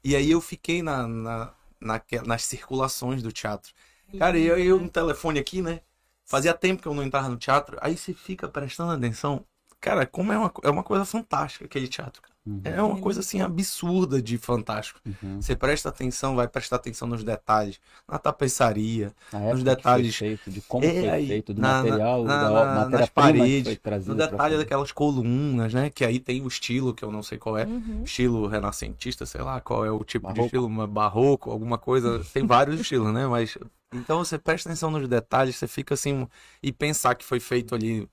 E 0.04 0.16
aí 0.16 0.30
eu 0.30 0.40
fiquei 0.40 0.82
na, 0.82 1.06
na, 1.08 1.52
naque- 1.80 2.20
nas 2.22 2.44
circulações 2.44 3.22
do 3.22 3.32
teatro. 3.32 3.72
Cara, 4.18 4.38
e 4.38 4.46
eu, 4.46 4.58
eu 4.58 4.80
no 4.80 4.88
telefone 4.90 5.38
aqui, 5.38 5.62
né? 5.62 5.80
Fazia 6.24 6.54
tempo 6.54 6.82
que 6.82 6.88
eu 6.88 6.94
não 6.94 7.02
entrava 7.04 7.28
no 7.28 7.36
teatro. 7.38 7.78
Aí 7.80 7.96
você 7.96 8.14
fica 8.14 8.48
prestando 8.48 8.92
atenção. 8.92 9.46
Cara, 9.80 10.06
como 10.06 10.32
é 10.32 10.38
uma, 10.38 10.52
é 10.64 10.70
uma 10.70 10.82
coisa 10.84 11.04
fantástica 11.04 11.64
aquele 11.66 11.88
teatro. 11.88 12.22
cara. 12.22 12.35
Uhum, 12.46 12.60
É 12.62 12.80
uma 12.80 12.98
coisa 13.00 13.20
assim 13.20 13.40
absurda 13.40 14.22
de 14.22 14.38
fantástico. 14.38 15.00
uhum. 15.04 15.40
Você 15.42 15.56
presta 15.56 15.88
atenção, 15.88 16.36
vai 16.36 16.46
prestar 16.46 16.76
atenção 16.76 17.08
nos 17.08 17.24
detalhes, 17.24 17.80
na 18.08 18.18
tapeçaria, 18.18 19.12
que 19.30 19.62
detalhes- 19.64 20.16
foi 20.16 20.28
feito, 20.28 20.50
de 20.50 20.60
como 20.62 20.84
É, 20.84 21.00
foi 21.10 21.26
feito, 21.26 21.52
do 21.52 21.60
na- 21.60 21.82
material, 21.82 22.24
na- 22.24 22.36
da 22.36 22.50
na- 22.50 22.88
nas 22.88 23.08
paredes, 23.08 23.78
no 24.06 24.14
detalhe 24.14 24.56
daquelas 24.56 24.92
colunas, 24.92 25.74
né? 25.74 25.90
Que 25.90 26.04
aí 26.04 26.20
tem 26.20 26.40
o 26.42 26.46
estilo, 26.48 26.94
que 26.94 27.04
eu 27.04 27.10
não 27.10 27.22
sei 27.22 27.36
qual 27.36 27.58
é. 27.58 27.64
Uhum. 27.66 28.02
Estilo 28.04 28.46
renascentista, 28.46 29.26
sei 29.26 29.40
lá 29.42 29.60
qual 29.60 29.84
é 29.84 29.90
o 29.90 30.04
tipo 30.04 30.26
de 30.28 30.34
Barroco. 30.34 30.44
estilo, 30.46 30.70
mas 30.70 30.88
barroco, 30.88 31.50
alguma 31.50 31.78
coisa. 31.78 32.22
Tem 32.32 32.46
vários 32.46 32.78
estilos, 32.80 33.12
né? 33.12 33.26
Mas. 33.26 33.58
Então 33.92 34.18
você 34.18 34.38
presta 34.38 34.68
atenção 34.68 34.90
nos 34.90 35.08
detalhes, 35.08 35.56
você 35.56 35.66
fica 35.66 35.94
assim. 35.94 36.28
E 36.62 36.72
pensar 36.72 37.14
que 37.14 37.24
foi 37.24 37.40
feito 37.40 37.74
ali. 37.74 38.08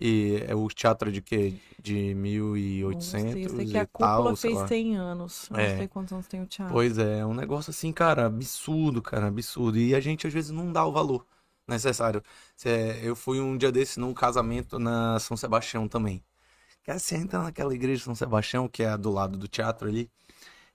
E 0.00 0.42
é 0.46 0.54
o 0.54 0.66
teatro 0.68 1.12
de 1.12 1.20
quê? 1.20 1.54
De 1.78 2.14
Não 2.14 2.22
sei, 2.22 2.82
eu 2.82 2.88
1800 2.88 3.52
sei 3.52 3.66
que 3.66 3.72
e 3.72 3.78
a 3.78 3.86
cúpula 3.86 4.36
fez 4.36 4.54
lá. 4.54 4.68
100 4.68 4.96
anos. 4.96 5.48
Eu 5.50 5.56
É. 5.56 5.68
Não 5.68 5.78
sei 5.78 5.88
quantos 5.88 6.12
anos 6.12 6.26
tem 6.26 6.42
o 6.42 6.46
teatro. 6.46 6.72
Pois 6.72 6.96
é, 6.96 7.18
é 7.18 7.26
um 7.26 7.34
negócio 7.34 7.70
assim, 7.70 7.92
cara, 7.92 8.26
absurdo, 8.26 9.02
cara, 9.02 9.26
absurdo. 9.26 9.78
E 9.78 9.94
a 9.94 10.00
gente 10.00 10.26
às 10.26 10.32
vezes 10.32 10.50
não 10.50 10.72
dá 10.72 10.84
o 10.86 10.92
valor 10.92 11.26
necessário. 11.68 12.22
Eu 13.02 13.14
fui 13.14 13.40
um 13.40 13.56
dia 13.56 13.70
desse 13.70 14.00
num 14.00 14.14
casamento 14.14 14.78
na 14.78 15.18
São 15.18 15.36
Sebastião 15.36 15.86
também. 15.86 16.22
Cara, 16.84 16.98
você 16.98 17.16
entra 17.16 17.42
naquela 17.42 17.74
igreja 17.74 17.98
de 17.98 18.04
São 18.04 18.14
Sebastião, 18.14 18.68
que 18.68 18.82
é 18.82 18.96
do 18.96 19.10
lado 19.10 19.36
do 19.36 19.46
teatro 19.46 19.88
ali. 19.88 20.10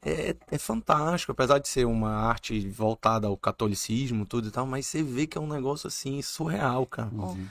É, 0.02 0.36
é 0.52 0.58
fantástico, 0.58 1.32
apesar 1.32 1.60
de 1.60 1.68
ser 1.68 1.86
uma 1.86 2.12
arte 2.12 2.70
voltada 2.70 3.28
ao 3.28 3.36
catolicismo, 3.36 4.26
tudo 4.26 4.48
e 4.48 4.52
tal, 4.52 4.66
mas 4.66 4.86
você 4.86 5.02
vê 5.02 5.26
que 5.26 5.38
é 5.38 5.42
um 5.42 5.48
negócio 5.48 5.88
assim, 5.88 6.22
surreal, 6.22 6.86
cara. 6.86 7.10
Uhum. 7.12 7.48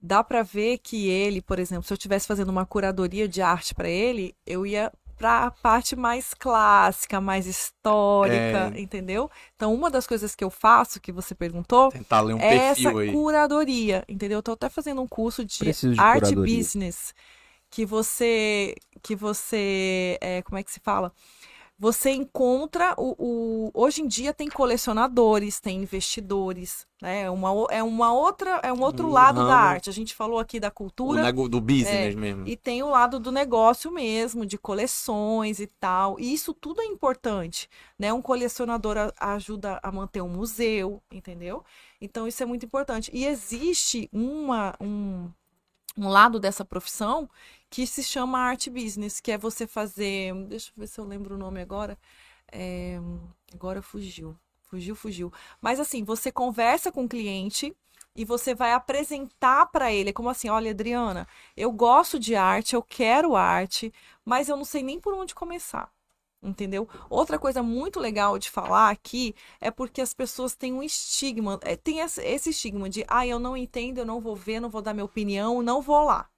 Dá 0.00 0.22
pra 0.22 0.42
ver 0.42 0.78
que 0.78 1.08
ele, 1.08 1.42
por 1.42 1.58
exemplo, 1.58 1.82
se 1.84 1.92
eu 1.92 1.96
estivesse 1.96 2.26
fazendo 2.26 2.50
uma 2.50 2.64
curadoria 2.64 3.26
de 3.28 3.42
arte 3.42 3.74
pra 3.74 3.88
ele, 3.88 4.34
eu 4.46 4.64
ia 4.64 4.92
pra 5.16 5.50
parte 5.50 5.96
mais 5.96 6.32
clássica, 6.34 7.20
mais 7.20 7.46
histórica, 7.46 8.72
É. 8.74 8.80
entendeu? 8.80 9.28
Então, 9.56 9.74
uma 9.74 9.90
das 9.90 10.06
coisas 10.06 10.36
que 10.36 10.44
eu 10.44 10.50
faço, 10.50 11.00
que 11.00 11.10
você 11.10 11.34
perguntou, 11.34 11.90
Tentar 11.92 12.20
ler 12.22 12.34
um 12.34 12.38
é 12.38 12.68
essa 12.68 12.90
aí. 12.90 13.12
curadoria, 13.12 14.04
entendeu? 14.08 14.38
Eu 14.38 14.42
tô 14.42 14.52
até 14.52 14.68
fazendo 14.68 15.02
um 15.02 15.08
curso 15.08 15.44
de 15.44 15.72
de 15.92 15.98
art 15.98 16.22
curadoria. 16.22 16.44
business 16.60 17.12
que 17.70 17.86
você 17.86 18.74
que 19.02 19.16
você 19.16 20.18
é, 20.20 20.42
como 20.42 20.58
é 20.58 20.62
que 20.64 20.70
se 20.72 20.80
fala? 20.80 21.12
Você 21.80 22.10
encontra 22.10 22.92
o, 22.98 23.14
o- 23.68 23.70
hoje 23.72 24.02
em 24.02 24.08
dia 24.08 24.34
tem 24.34 24.48
colecionadores, 24.48 25.60
tem 25.60 25.80
investidores, 25.80 26.84
né? 27.00 27.22
É 27.22 27.30
uma, 27.30 27.52
o- 27.52 27.66
é 27.70 27.80
uma 27.84 28.12
outra 28.12 28.60
é 28.64 28.72
um 28.72 28.80
outro 28.82 29.06
Um 29.06 29.12
lado 29.12 29.46
da 29.46 29.54
arte. 29.56 29.88
A 29.88 29.92
gente 29.92 30.12
falou 30.12 30.40
aqui 30.40 30.58
da 30.58 30.68
O 30.68 30.72
cultura 30.72 31.22
nego 31.22 31.48
do 31.48 31.60
business 31.60 32.14
É, 32.14 32.16
mesmo. 32.16 32.48
e 32.48 32.56
tem 32.56 32.82
o 32.82 32.88
lado 32.88 33.20
do 33.20 33.30
negócio 33.30 33.92
mesmo, 33.92 34.44
de 34.44 34.58
coleções 34.58 35.60
e 35.60 35.68
tal. 35.68 36.18
E 36.18 36.32
isso 36.34 36.52
tudo 36.52 36.80
é 36.80 36.84
importante, 36.84 37.68
né? 37.96 38.12
Um 38.12 38.20
colecionador 38.22 38.96
ajuda 39.20 39.78
a 39.80 39.92
manter 39.92 40.20
um 40.20 40.28
museu, 40.28 41.00
entendeu? 41.12 41.64
Então 42.00 42.26
isso 42.26 42.42
é 42.42 42.46
muito 42.46 42.66
importante. 42.66 43.08
E 43.14 43.24
existe 43.24 44.08
uma, 44.12 44.74
um, 44.80 45.30
um 45.96 46.08
lado 46.08 46.38
dessa 46.40 46.64
profissão 46.64 47.28
que 47.70 47.86
se 47.86 48.02
chama 48.02 48.38
art 48.38 48.68
business, 48.68 49.20
que 49.20 49.32
é 49.32 49.38
você 49.38 49.66
fazer. 49.66 50.34
Deixa 50.46 50.70
eu 50.70 50.80
ver 50.80 50.86
se 50.86 50.98
eu 51.00 51.04
lembro 51.04 51.34
o 51.34 51.38
nome 51.38 51.60
agora. 51.60 51.98
É, 52.50 52.98
agora 53.52 53.82
fugiu. 53.82 54.36
Fugiu, 54.62 54.94
fugiu. 54.94 55.32
Mas 55.60 55.80
assim, 55.80 56.04
você 56.04 56.30
conversa 56.30 56.92
com 56.92 57.04
o 57.04 57.08
cliente, 57.08 57.74
e 58.18 58.24
você 58.24 58.52
vai 58.52 58.72
apresentar 58.72 59.66
para 59.66 59.92
ele, 59.92 60.10
é 60.10 60.12
como 60.12 60.28
assim, 60.28 60.48
olha, 60.48 60.72
Adriana, 60.72 61.26
eu 61.56 61.70
gosto 61.70 62.18
de 62.18 62.34
arte, 62.34 62.74
eu 62.74 62.82
quero 62.82 63.36
arte, 63.36 63.94
mas 64.24 64.48
eu 64.48 64.56
não 64.56 64.64
sei 64.64 64.82
nem 64.82 64.98
por 64.98 65.14
onde 65.14 65.36
começar. 65.36 65.88
Entendeu? 66.42 66.88
Outra 67.08 67.38
coisa 67.38 67.62
muito 67.62 68.00
legal 68.00 68.36
de 68.36 68.50
falar 68.50 68.90
aqui 68.90 69.36
é 69.60 69.70
porque 69.70 70.00
as 70.00 70.12
pessoas 70.12 70.56
têm 70.56 70.72
um 70.72 70.82
estigma, 70.82 71.60
é, 71.62 71.76
tem 71.76 72.00
esse, 72.00 72.20
esse 72.22 72.50
estigma 72.50 72.90
de, 72.90 73.04
ah, 73.06 73.24
eu 73.24 73.38
não 73.38 73.56
entendo, 73.56 73.98
eu 73.98 74.04
não 74.04 74.20
vou 74.20 74.34
ver, 74.34 74.58
não 74.58 74.68
vou 74.68 74.82
dar 74.82 74.94
minha 74.94 75.04
opinião, 75.04 75.62
não 75.62 75.80
vou 75.80 76.04
lá. 76.04 76.28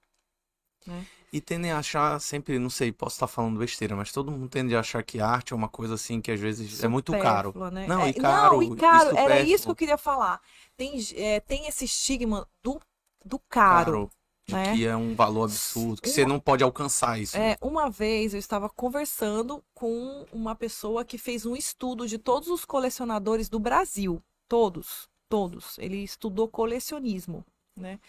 Né? 0.85 1.05
E 1.33 1.39
tendem 1.39 1.71
a 1.71 1.77
achar 1.79 2.19
sempre, 2.19 2.59
não 2.59 2.69
sei, 2.69 2.91
posso 2.91 3.15
estar 3.15 3.27
falando 3.27 3.57
besteira, 3.57 3.95
mas 3.95 4.11
todo 4.11 4.29
mundo 4.31 4.49
tende 4.49 4.75
a 4.75 4.81
achar 4.81 5.01
que 5.01 5.21
arte 5.21 5.53
é 5.53 5.55
uma 5.55 5.69
coisa 5.69 5.93
assim 5.93 6.19
que 6.19 6.29
às 6.29 6.39
vezes 6.39 6.83
é 6.83 6.89
muito 6.89 7.13
caro. 7.13 7.53
Né? 7.71 7.87
Não, 7.87 8.01
É, 8.01 8.09
e 8.09 8.13
caro. 8.13 8.55
não, 8.57 8.63
e 8.63 8.75
caro, 8.75 9.15
e 9.15 9.17
era 9.17 9.39
isso 9.41 9.63
que 9.63 9.71
eu 9.71 9.75
queria 9.75 9.97
falar. 9.97 10.41
Tem, 10.75 10.99
é, 11.15 11.39
tem 11.39 11.67
esse 11.67 11.85
estigma 11.85 12.45
do, 12.61 12.81
do 13.23 13.39
caro. 13.39 14.11
de 14.45 14.53
né? 14.53 14.75
que 14.75 14.85
é 14.85 14.93
um 14.97 15.15
valor 15.15 15.45
absurdo, 15.45 16.01
que 16.01 16.09
Uma- 16.09 16.13
você 16.15 16.25
não 16.25 16.37
pode 16.37 16.63
alcançar 16.65 17.17
isso. 17.17 17.37
É, 17.37 17.55
uma 17.61 17.89
vez 17.89 18.33
eu 18.33 18.39
estava 18.39 18.67
conversando 18.69 19.63
com 19.73 20.25
uma 20.33 20.53
pessoa 20.53 21.05
que 21.05 21.17
fez 21.17 21.45
um 21.45 21.55
estudo 21.55 22.05
de 22.09 22.17
todos 22.17 22.49
os 22.49 22.65
colecionadores 22.65 23.47
do 23.47 23.57
Brasil. 23.59 24.21
Todos, 24.49 25.07
todos. 25.29 25.77
Ele 25.79 26.03
estudou 26.03 26.49
colecionismo, 26.49 27.45
né? 27.81 27.99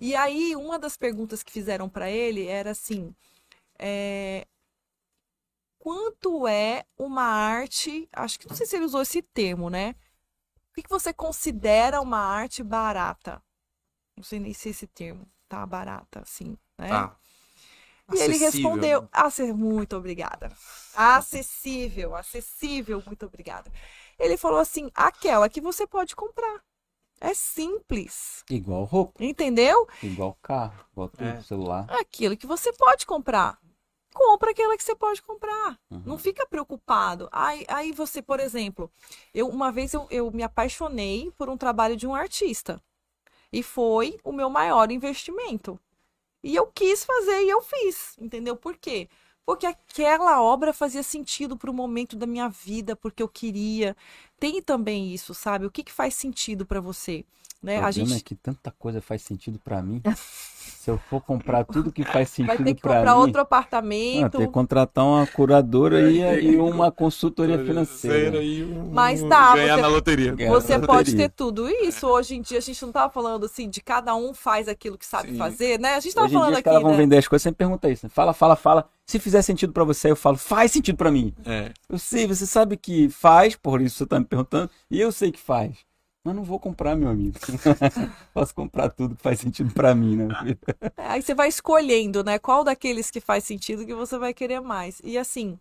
E 0.00 0.14
aí, 0.16 0.56
uma 0.56 0.78
das 0.78 0.96
perguntas 0.96 1.42
que 1.42 1.52
fizeram 1.52 1.88
para 1.88 2.10
ele 2.10 2.46
era 2.46 2.72
assim: 2.72 3.14
é, 3.78 4.46
quanto 5.78 6.46
é 6.46 6.84
uma 6.96 7.22
arte? 7.22 8.08
Acho 8.12 8.38
que 8.38 8.48
não 8.48 8.56
sei 8.56 8.66
se 8.66 8.76
ele 8.76 8.84
usou 8.84 9.02
esse 9.02 9.22
termo, 9.22 9.70
né? 9.70 9.94
O 10.70 10.74
que 10.74 10.82
que 10.84 10.90
você 10.90 11.12
considera 11.12 12.00
uma 12.00 12.18
arte 12.20 12.62
barata? 12.62 13.42
Não 14.16 14.24
sei 14.24 14.40
nem 14.40 14.54
se 14.54 14.70
esse 14.70 14.86
termo 14.88 15.26
tá 15.48 15.64
barata, 15.66 16.20
assim, 16.22 16.58
né? 16.78 16.88
Tá. 16.88 17.16
E 18.10 18.18
ele 18.20 18.36
respondeu: 18.36 19.06
ah, 19.12 19.30
ser- 19.30 19.52
muito 19.54 19.96
obrigada. 19.96 20.50
Acessível, 20.94 22.16
acessível, 22.16 23.02
muito 23.06 23.26
obrigada. 23.26 23.70
Ele 24.18 24.36
falou 24.36 24.58
assim: 24.60 24.90
aquela 24.94 25.48
que 25.48 25.60
você 25.60 25.86
pode 25.86 26.16
comprar. 26.16 26.62
É 27.20 27.34
simples. 27.34 28.44
Igual 28.50 28.84
roupa, 28.84 29.22
Entendeu? 29.24 29.88
igual 30.02 30.36
carro, 30.42 30.84
igual 30.92 31.08
tudo, 31.08 31.24
É. 31.24 31.40
celular. 31.42 31.86
Aquilo 31.90 32.36
que 32.36 32.46
você 32.46 32.72
pode 32.72 33.04
comprar. 33.06 33.58
Compra 34.14 34.50
aquela 34.50 34.76
que 34.76 34.82
você 34.82 34.94
pode 34.94 35.22
comprar. 35.22 35.78
Uhum. 35.90 36.02
Não 36.04 36.18
fica 36.18 36.46
preocupado. 36.46 37.28
Aí, 37.30 37.64
aí 37.68 37.92
você, 37.92 38.20
por 38.22 38.40
exemplo, 38.40 38.90
eu 39.34 39.48
uma 39.48 39.70
vez 39.70 39.92
eu, 39.94 40.06
eu 40.10 40.30
me 40.30 40.42
apaixonei 40.42 41.30
por 41.36 41.48
um 41.48 41.56
trabalho 41.56 41.96
de 41.96 42.06
um 42.06 42.14
artista. 42.14 42.80
E 43.52 43.62
foi 43.62 44.18
o 44.24 44.32
meu 44.32 44.50
maior 44.50 44.90
investimento. 44.90 45.78
E 46.42 46.54
eu 46.54 46.66
quis 46.68 47.04
fazer 47.04 47.42
e 47.42 47.50
eu 47.50 47.60
fiz. 47.62 48.16
Entendeu? 48.18 48.56
Por 48.56 48.76
quê? 48.76 49.08
Porque 49.48 49.64
aquela 49.64 50.42
obra 50.42 50.74
fazia 50.74 51.02
sentido 51.02 51.56
para 51.56 51.70
o 51.70 51.74
momento 51.74 52.14
da 52.14 52.26
minha 52.26 52.50
vida, 52.50 52.94
porque 52.94 53.22
eu 53.22 53.28
queria. 53.28 53.96
Tem 54.38 54.60
também 54.60 55.14
isso, 55.14 55.32
sabe? 55.32 55.64
O 55.64 55.70
que, 55.70 55.82
que 55.82 55.90
faz 55.90 56.14
sentido 56.14 56.66
para 56.66 56.82
você? 56.82 57.24
Né? 57.62 57.80
O 57.80 57.84
A 57.84 57.90
gente 57.90 58.14
é 58.14 58.20
que 58.20 58.34
tanta 58.34 58.70
coisa 58.78 59.00
faz 59.00 59.22
sentido 59.22 59.58
pra 59.58 59.82
mim. 59.82 60.00
Se 60.68 60.90
eu 60.90 60.98
for 60.98 61.20
comprar 61.20 61.64
tudo 61.64 61.90
que 61.92 62.02
faz 62.02 62.14
vai 62.14 62.26
sentido 62.26 62.64
ter 62.64 62.74
que 62.74 62.80
pra 62.80 62.96
comprar 62.98 63.14
mim, 63.14 63.20
outro 63.20 63.40
ah, 63.40 63.42
apartamento. 63.42 64.38
tem 64.38 64.46
que 64.46 64.52
contratar 64.52 65.04
uma 65.04 65.26
curadora 65.26 66.10
e, 66.10 66.20
e 66.44 66.56
uma 66.56 66.90
consultoria 66.92 67.58
financeira. 67.62 68.42
e 68.42 68.62
um- 68.64 68.90
Mas 68.92 69.22
tá, 69.22 69.54
ganhar 69.56 69.76
você- 69.76 69.82
na 69.82 69.88
loteria. 69.88 70.36
Você 70.48 70.78
na 70.78 70.86
pode 70.86 71.10
loteria. 71.10 71.28
ter 71.28 71.34
tudo 71.34 71.68
isso. 71.68 72.06
Hoje 72.06 72.36
em 72.36 72.42
dia 72.42 72.58
a 72.58 72.60
gente 72.60 72.80
não 72.84 72.92
tava 72.92 73.12
falando 73.12 73.44
assim 73.46 73.68
de 73.68 73.80
cada 73.82 74.14
um 74.14 74.32
faz 74.32 74.68
aquilo 74.68 74.96
que 74.96 75.04
sabe 75.06 75.30
Sim. 75.32 75.36
fazer, 75.38 75.78
né? 75.80 75.94
A 75.94 76.00
gente 76.00 76.14
tava 76.14 76.26
Hoje 76.26 76.34
em 76.34 76.36
dia 76.36 76.40
falando 76.40 76.52
os 76.54 76.58
aqui, 76.58 76.64
caras 76.64 76.82
vão 76.82 76.90
né? 76.92 76.96
vender 76.96 77.18
as 77.18 77.28
coisas, 77.28 77.42
sempre 77.42 77.58
pergunta 77.58 77.90
isso. 77.90 78.06
né? 78.06 78.10
Fala, 78.14 78.32
fala, 78.32 78.56
fala. 78.56 78.88
Se 79.06 79.18
fizer 79.18 79.42
sentido 79.42 79.72
pra 79.72 79.84
você, 79.84 80.10
eu 80.10 80.16
falo, 80.16 80.36
faz 80.36 80.70
sentido 80.70 80.96
pra 80.96 81.10
mim. 81.10 81.34
É. 81.44 81.72
Eu 81.88 81.98
sei, 81.98 82.26
você 82.26 82.46
sabe 82.46 82.76
que 82.76 83.08
faz, 83.08 83.56
por 83.56 83.80
isso 83.80 83.96
você 83.96 84.06
tá 84.06 84.18
me 84.18 84.24
perguntando, 84.26 84.70
e 84.90 85.00
eu 85.00 85.10
sei 85.10 85.32
que 85.32 85.40
faz. 85.40 85.87
Mas 86.28 86.36
não 86.36 86.44
vou 86.44 86.60
comprar, 86.60 86.94
meu 86.94 87.08
amigo. 87.08 87.38
Posso 88.34 88.54
comprar 88.54 88.90
tudo 88.90 89.16
que 89.16 89.22
faz 89.22 89.40
sentido 89.40 89.72
pra 89.72 89.94
mim, 89.94 90.16
né? 90.16 90.26
É, 90.98 91.06
Aí 91.08 91.22
você 91.22 91.34
vai 91.34 91.48
escolhendo, 91.48 92.22
né? 92.22 92.38
Qual 92.38 92.62
daqueles 92.62 93.10
que 93.10 93.18
faz 93.20 93.44
sentido 93.44 93.86
que 93.86 93.94
você 93.94 94.18
vai 94.18 94.34
querer 94.34 94.60
mais. 94.60 95.00
E 95.02 95.16
assim, 95.16 95.58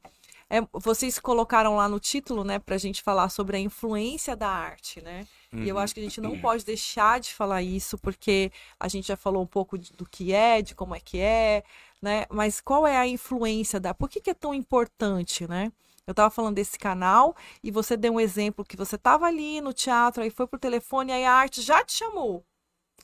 é, 0.49 0.59
vocês 0.73 1.19
colocaram 1.19 1.77
lá 1.77 1.87
no 1.87 1.99
título, 2.01 2.43
né, 2.43 2.59
pra 2.59 2.77
gente 2.77 3.01
falar 3.01 3.29
sobre 3.29 3.55
a 3.55 3.59
influência 3.61 4.35
da 4.35 4.49
arte, 4.49 5.01
né? 5.01 5.25
E 5.53 5.69
eu 5.69 5.75
Uhum. 5.77 5.81
acho 5.81 5.93
que 5.93 6.01
a 6.01 6.03
gente 6.03 6.19
não 6.19 6.37
pode 6.37 6.65
deixar 6.65 7.19
de 7.21 7.33
falar 7.33 7.61
isso, 7.63 7.97
porque 7.97 8.51
a 8.77 8.89
gente 8.89 9.07
já 9.07 9.15
falou 9.15 9.41
um 9.41 9.47
pouco 9.47 9.77
de- 9.77 9.93
do 9.93 10.05
que 10.05 10.33
é, 10.33 10.61
de 10.61 10.75
como 10.75 10.93
é 10.93 10.99
que 10.99 11.17
é, 11.19 11.63
né? 12.01 12.25
Mas 12.29 12.59
qual 12.59 12.85
é 12.85 12.97
a 12.97 13.07
influência 13.07 13.79
da. 13.79 13.93
Por 13.93 14.09
que, 14.09 14.19
que 14.19 14.29
é 14.29 14.33
tão 14.33 14.53
importante, 14.53 15.47
né? 15.47 15.71
Eu 16.07 16.13
tava 16.13 16.29
falando 16.29 16.55
desse 16.55 16.79
canal 16.79 17.35
e 17.61 17.69
você 17.69 17.97
deu 17.97 18.13
um 18.13 18.19
exemplo 18.19 18.63
que 18.63 18.77
você 18.77 18.97
tava 18.97 19.25
ali 19.25 19.59
no 19.59 19.73
teatro, 19.73 20.23
aí 20.23 20.29
foi 20.29 20.47
pro 20.47 20.57
telefone, 20.57 21.11
aí 21.11 21.25
a 21.25 21.33
arte 21.33 21.61
já 21.61 21.83
te 21.83 21.91
chamou. 21.93 22.43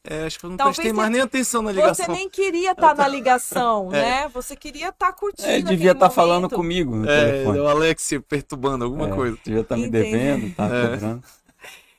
É, 0.06 0.26
acho 0.26 0.40
que 0.40 0.46
eu 0.46 0.50
não 0.50 0.58
Talvez 0.58 0.78
prestei 0.78 0.92
você- 0.92 0.98
mais 0.98 1.12
nem 1.12 1.22
atenção 1.22 1.62
na 1.62 1.72
Você 1.72 1.80
ligação. 1.82 2.16
nem 2.16 2.30
queria 2.30 2.72
estar 2.72 2.96
na 2.96 3.08
ligação, 3.08 3.90
né? 3.92 4.28
Você 4.30 4.56
queria 4.56 4.90
estar 4.90 5.12
curtindo. 5.14 5.48
É, 5.50 5.62
devia 5.62 5.92
estar 5.92 6.10
falando 6.10 6.44
momento. 6.44 6.56
comigo 6.56 6.96
no 6.96 7.10
É, 7.10 7.32
telefone. 7.32 7.60
o 7.60 7.68
Alex 7.68 8.10
perturbando 8.28 8.86
alguma 8.86 9.08
É, 9.08 9.12
coisa. 9.12 9.38
Devia 9.44 9.62
estar 9.62 9.76
me 9.78 9.86
Entendi. 9.88 10.12
devendo, 10.12 10.56
tá 10.56 10.66
É. 10.66 10.90
cobrando. 10.90 11.24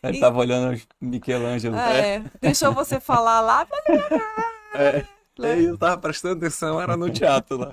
Ele 0.02 0.16
E- 0.18 0.20
tava 0.20 0.38
olhando 0.38 0.80
Michelangelo. 1.00 1.76
É, 1.76 2.22
deixou 2.40 2.72
você 2.72 2.98
falar 3.00 3.40
lá. 3.40 3.66
É. 4.74 5.04
Aí 5.42 5.64
eu 5.64 5.78
tava 5.78 5.96
prestando 5.98 6.36
atenção, 6.36 6.80
era 6.80 6.96
no 6.96 7.08
teatro 7.10 7.56
lá. 7.56 7.72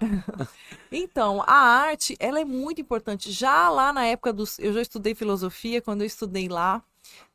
Então, 0.92 1.42
a 1.48 1.54
arte, 1.56 2.16
ela 2.20 2.40
é 2.40 2.46
muito 2.46 2.82
importante. 2.82 3.32
Já 3.32 3.70
lá 3.70 3.94
na 3.94 4.06
época 4.06 4.34
dos. 4.34 4.60
Eu 4.60 4.74
já 4.74 4.82
estudei 4.82 5.16
filosofia, 5.16 5.82
quando 5.82 6.02
eu 6.02 6.08
estudei 6.08 6.50
lá, 6.50 6.84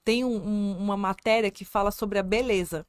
tem 0.05 0.25
um- 0.25 0.37
um- 0.47 0.77
uma 0.79 0.97
matéria 0.97 1.51
que 1.51 1.65
fala 1.65 1.91
sobre 1.91 2.19
a 2.19 2.23
beleza. 2.23 2.87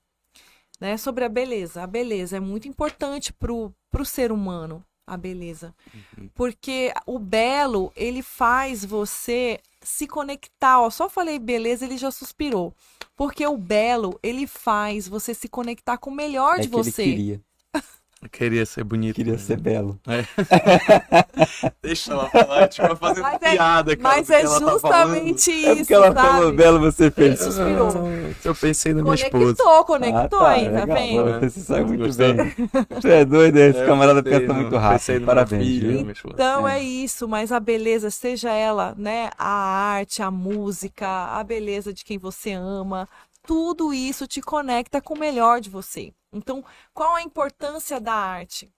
Né? 0.80 0.98
Sobre 0.98 1.24
a 1.24 1.30
beleza. 1.30 1.82
A 1.82 1.88
beleza 1.88 2.38
é 2.38 2.40
muito 2.40 2.68
importante 2.68 3.34
pro, 3.34 3.74
pro 3.90 4.06
ser 4.06 4.32
humano, 4.32 4.84
a 5.08 5.18
beleza. 5.18 5.74
Porque 6.36 6.94
o 7.06 7.18
belo, 7.18 7.92
ele 7.96 8.22
faz 8.22 8.84
você 8.86 9.60
se 9.82 10.06
conectar. 10.06 10.80
Ó, 10.82 10.90
só 10.90 11.10
falei 11.10 11.40
beleza, 11.40 11.86
ele 11.86 11.98
já 11.98 12.12
suspirou. 12.12 12.74
Porque 13.16 13.48
o 13.48 13.58
belo, 13.58 14.20
ele 14.22 14.46
faz 14.46 15.08
você 15.08 15.34
se 15.34 15.48
conectar 15.50 15.98
com 15.98 16.12
o 16.12 16.14
melhor 16.14 16.60
É 16.60 16.62
de 16.62 16.70
que 16.70 16.76
ele 16.76 16.84
você. 16.84 17.04
queria. 17.04 17.42
Eu 18.20 18.30
queria 18.30 18.66
ser 18.66 18.84
bonito. 18.84 19.16
Queria 19.18 19.34
né? 19.34 19.40
ser 19.40 19.58
belo. 19.60 20.00
Deixa 21.84 22.12
ela 22.14 22.30
falar, 22.30 22.68
vai 22.78 22.96
fazendo 22.96 23.22
Mas 23.24 23.42
é- 23.44 23.52
piada, 23.52 23.96
cara. 23.96 24.16
Mas 24.18 24.30
é 24.30 24.42
tá 24.42 24.48
justamente 24.60 25.52
É 25.52 25.56
isso, 25.56 25.76
porque 25.78 25.94
ela 25.94 26.08
sabe? 26.14 26.28
falou 26.28 26.52
belo, 26.54 26.80
você 26.80 27.12
fez. 27.12 27.28
Ele 27.28 27.52
suspirou. 27.52 27.90
Eu 28.44 28.56
pensei 28.56 28.94
na 28.94 29.04
minha 29.04 29.14
esposa. 29.16 29.56
Conectou, 29.56 29.86
conectou 29.86 30.40
Ah, 30.40 30.50
aí, 30.50 30.66
tá 30.66 30.72
legal. 30.86 30.98
vendo? 30.98 31.40
Você 31.42 31.60
sabe 31.60 31.84
muito 31.86 32.06
Gostou? 32.06 32.34
bem. 32.34 32.54
Você 32.90 33.10
é 33.10 33.26
doido, 33.26 33.58
esse 33.58 33.80
É, 33.80 33.86
camarada 33.86 34.24
pensei 34.24 34.40
pensa 34.40 34.54
no- 34.54 34.60
muito 34.62 34.72
pensei 34.80 35.16
rápido. 35.16 35.26
Parabéns. 35.26 35.64
filho. 35.68 36.12
Então 36.34 36.68
É. 36.68 36.80
é 36.80 36.84
isso, 36.84 37.28
mas 37.28 37.52
a 37.52 37.60
beleza, 37.60 38.10
seja 38.10 38.52
ela, 38.52 38.96
né, 38.98 39.30
a 39.38 39.48
arte, 39.48 40.24
a 40.24 40.32
música, 40.32 41.08
a 41.08 41.44
beleza 41.44 41.94
de 41.94 42.04
quem 42.04 42.18
você 42.18 42.54
ama, 42.54 43.08
tudo 43.46 43.94
isso 43.94 44.26
te 44.28 44.42
conecta 44.42 45.00
com 45.02 45.14
o 45.14 45.20
melhor 45.20 45.62
de 45.62 45.70
você. 45.70 46.12
Então, 46.32 46.64
qual 46.94 47.16
a 47.16 47.22
importância 47.22 48.00
da 48.00 48.14
arte? 48.14 48.72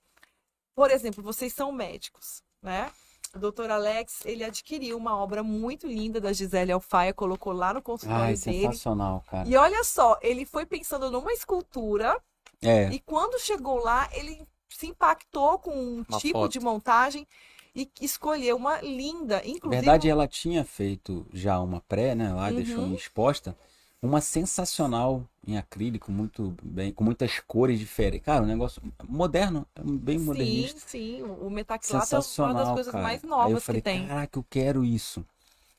Por 0.76 0.92
exemplo, 0.92 1.24
vocês 1.24 1.54
são 1.54 1.72
médicos, 1.72 2.42
né? 2.62 2.92
O 3.36 3.40
doutor 3.40 3.70
Alex, 3.70 4.26
ele 4.26 4.44
adquiriu 4.44 4.98
uma 4.98 5.16
obra 5.18 5.44
muito 5.44 5.88
linda 5.88 6.20
da 6.20 6.34
Gisele 6.34 6.72
Alfaia, 6.72 7.14
colocou 7.14 7.54
lá 7.54 7.74
no 7.74 7.82
consultório 7.82 8.24
Ai, 8.26 8.36
dele. 8.36 8.64
sensacional, 8.64 9.24
cara. 9.30 9.48
E 9.48 9.56
olha 9.56 9.84
só, 9.84 10.18
ele 10.22 10.46
foi 10.46 10.66
pensando 10.66 11.12
numa 11.12 11.32
escultura 11.34 12.20
É, 12.62 12.90
e 12.90 13.00
quando 13.00 13.40
chegou 13.40 13.78
lá, 13.80 14.10
ele 14.14 14.48
se 14.70 14.88
impactou 14.88 15.60
com 15.60 15.72
um 15.72 16.04
Uma 16.08 16.18
tipo 16.20 16.32
foto. 16.32 16.52
de 16.52 16.60
montagem 16.60 17.28
e 17.76 17.90
escolheu 18.02 18.58
uma 18.58 18.82
linda, 18.82 19.38
na 19.38 19.42
inclusive. 19.52 19.82
verdade 19.82 20.10
ela 20.10 20.28
tinha 20.28 20.66
feito 20.66 21.26
já 21.34 21.60
uma 21.60 21.82
pré, 21.82 22.16
né, 22.16 22.34
lá, 22.34 22.50
Uhum. 22.50 22.56
deixou 22.56 22.94
exposta, 22.94 23.56
uma 24.02 24.22
sensacional 24.22 25.28
em 25.46 25.58
acrílico, 25.58 26.12
muito 26.12 26.56
bem, 26.64 26.92
com 26.94 27.04
muitas 27.04 27.40
cores 27.42 27.80
diferentes. 27.80 28.26
Cara, 28.26 28.44
um 28.44 28.48
negócio 28.48 28.82
moderno, 29.08 29.66
é 29.76 29.82
bem 29.84 30.18
sim, 30.18 30.26
modernista. 30.26 30.78
sim, 30.78 31.24
o 31.24 31.50
metacrilato 31.50 32.16
é 32.16 32.20
uma 32.20 32.54
Sensacional, 32.54 32.54
das 32.54 32.70
coisas 32.72 32.92
cara. 32.92 33.04
mais 33.04 33.24
Aí 33.38 33.52
eu 33.52 33.58
novas 33.58 33.64
falei, 33.66 33.82
que 33.82 33.82
tem. 33.82 34.08
caraca, 34.08 34.38
eu 34.40 34.44
quero 34.50 34.84
isso. 34.84 35.26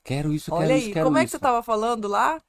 Quero 0.04 0.32
isso, 0.32 0.50
Olha 0.50 0.66
quero 0.66 0.74
aí, 0.74 0.82
isso, 0.82 0.90
quero 0.90 1.06
como 1.06 1.18
é 1.18 1.24
que 1.24 1.26
isso. 1.26 1.30
você 1.30 1.36
estava 1.36 1.62
falando 1.62 2.08
lá? 2.08 2.42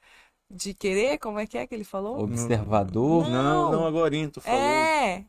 De 0.49 0.73
querer? 0.73 1.17
Como 1.19 1.39
é 1.39 1.47
que 1.47 1.57
é 1.57 1.67
que 1.67 1.75
ele 1.75 1.83
falou? 1.85 2.23
Observador. 2.23 3.27
Não, 3.29 3.65
Não. 3.65 3.71
não, 3.71 3.85
agora 3.85 4.15
tu 4.31 4.39
falou. 4.41 4.89
É, 4.89 5.25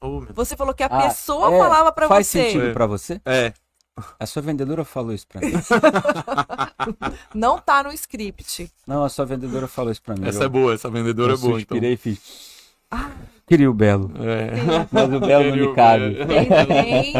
Oh, 0.00 0.20
meu 0.20 0.34
você 0.34 0.56
falou 0.56 0.74
que 0.74 0.82
a 0.82 0.90
Ah, 0.90 0.90
pessoa 0.90 1.52
é, 1.52 1.52
falava 1.52 1.92
pra 1.92 2.08
Faz 2.08 2.26
você. 2.26 2.38
sentido 2.38 2.70
É. 2.70 2.72
pra 2.72 2.86
você? 2.86 3.20
É, 3.26 3.52
A 4.18 4.26
sua 4.26 4.42
vendedora 4.42 4.84
falou 4.84 5.12
isso 5.12 5.26
pra 5.26 5.40
mim. 5.40 5.52
Não 7.34 7.58
tá 7.58 7.82
no 7.82 7.92
script. 7.92 8.70
Não, 8.86 9.04
a 9.04 9.08
sua 9.08 9.24
vendedora 9.24 9.66
falou 9.66 9.90
isso 9.92 10.02
pra 10.02 10.14
mim. 10.14 10.26
Essa 10.26 10.40
eu, 10.40 10.46
é 10.46 10.48
boa, 10.48 10.74
essa 10.74 10.90
vendedora 10.90 11.32
eu 11.32 11.36
é 11.36 11.38
boa. 11.38 11.60
Então. 11.60 11.76
suspirei 11.76 11.92
e 11.92 11.96
fiz. 11.96 12.48
Queria 13.46 13.70
o 13.70 13.74
Belo. 13.74 14.10
É. 14.16 14.50
Mas 14.92 15.04
o 15.12 15.20
Belo 15.20 15.44
não 15.44 15.50
Queria 15.52 15.52
me 15.52 15.62
o 15.62 15.74
cabe. 15.74 16.24
Bem, 16.24 17.12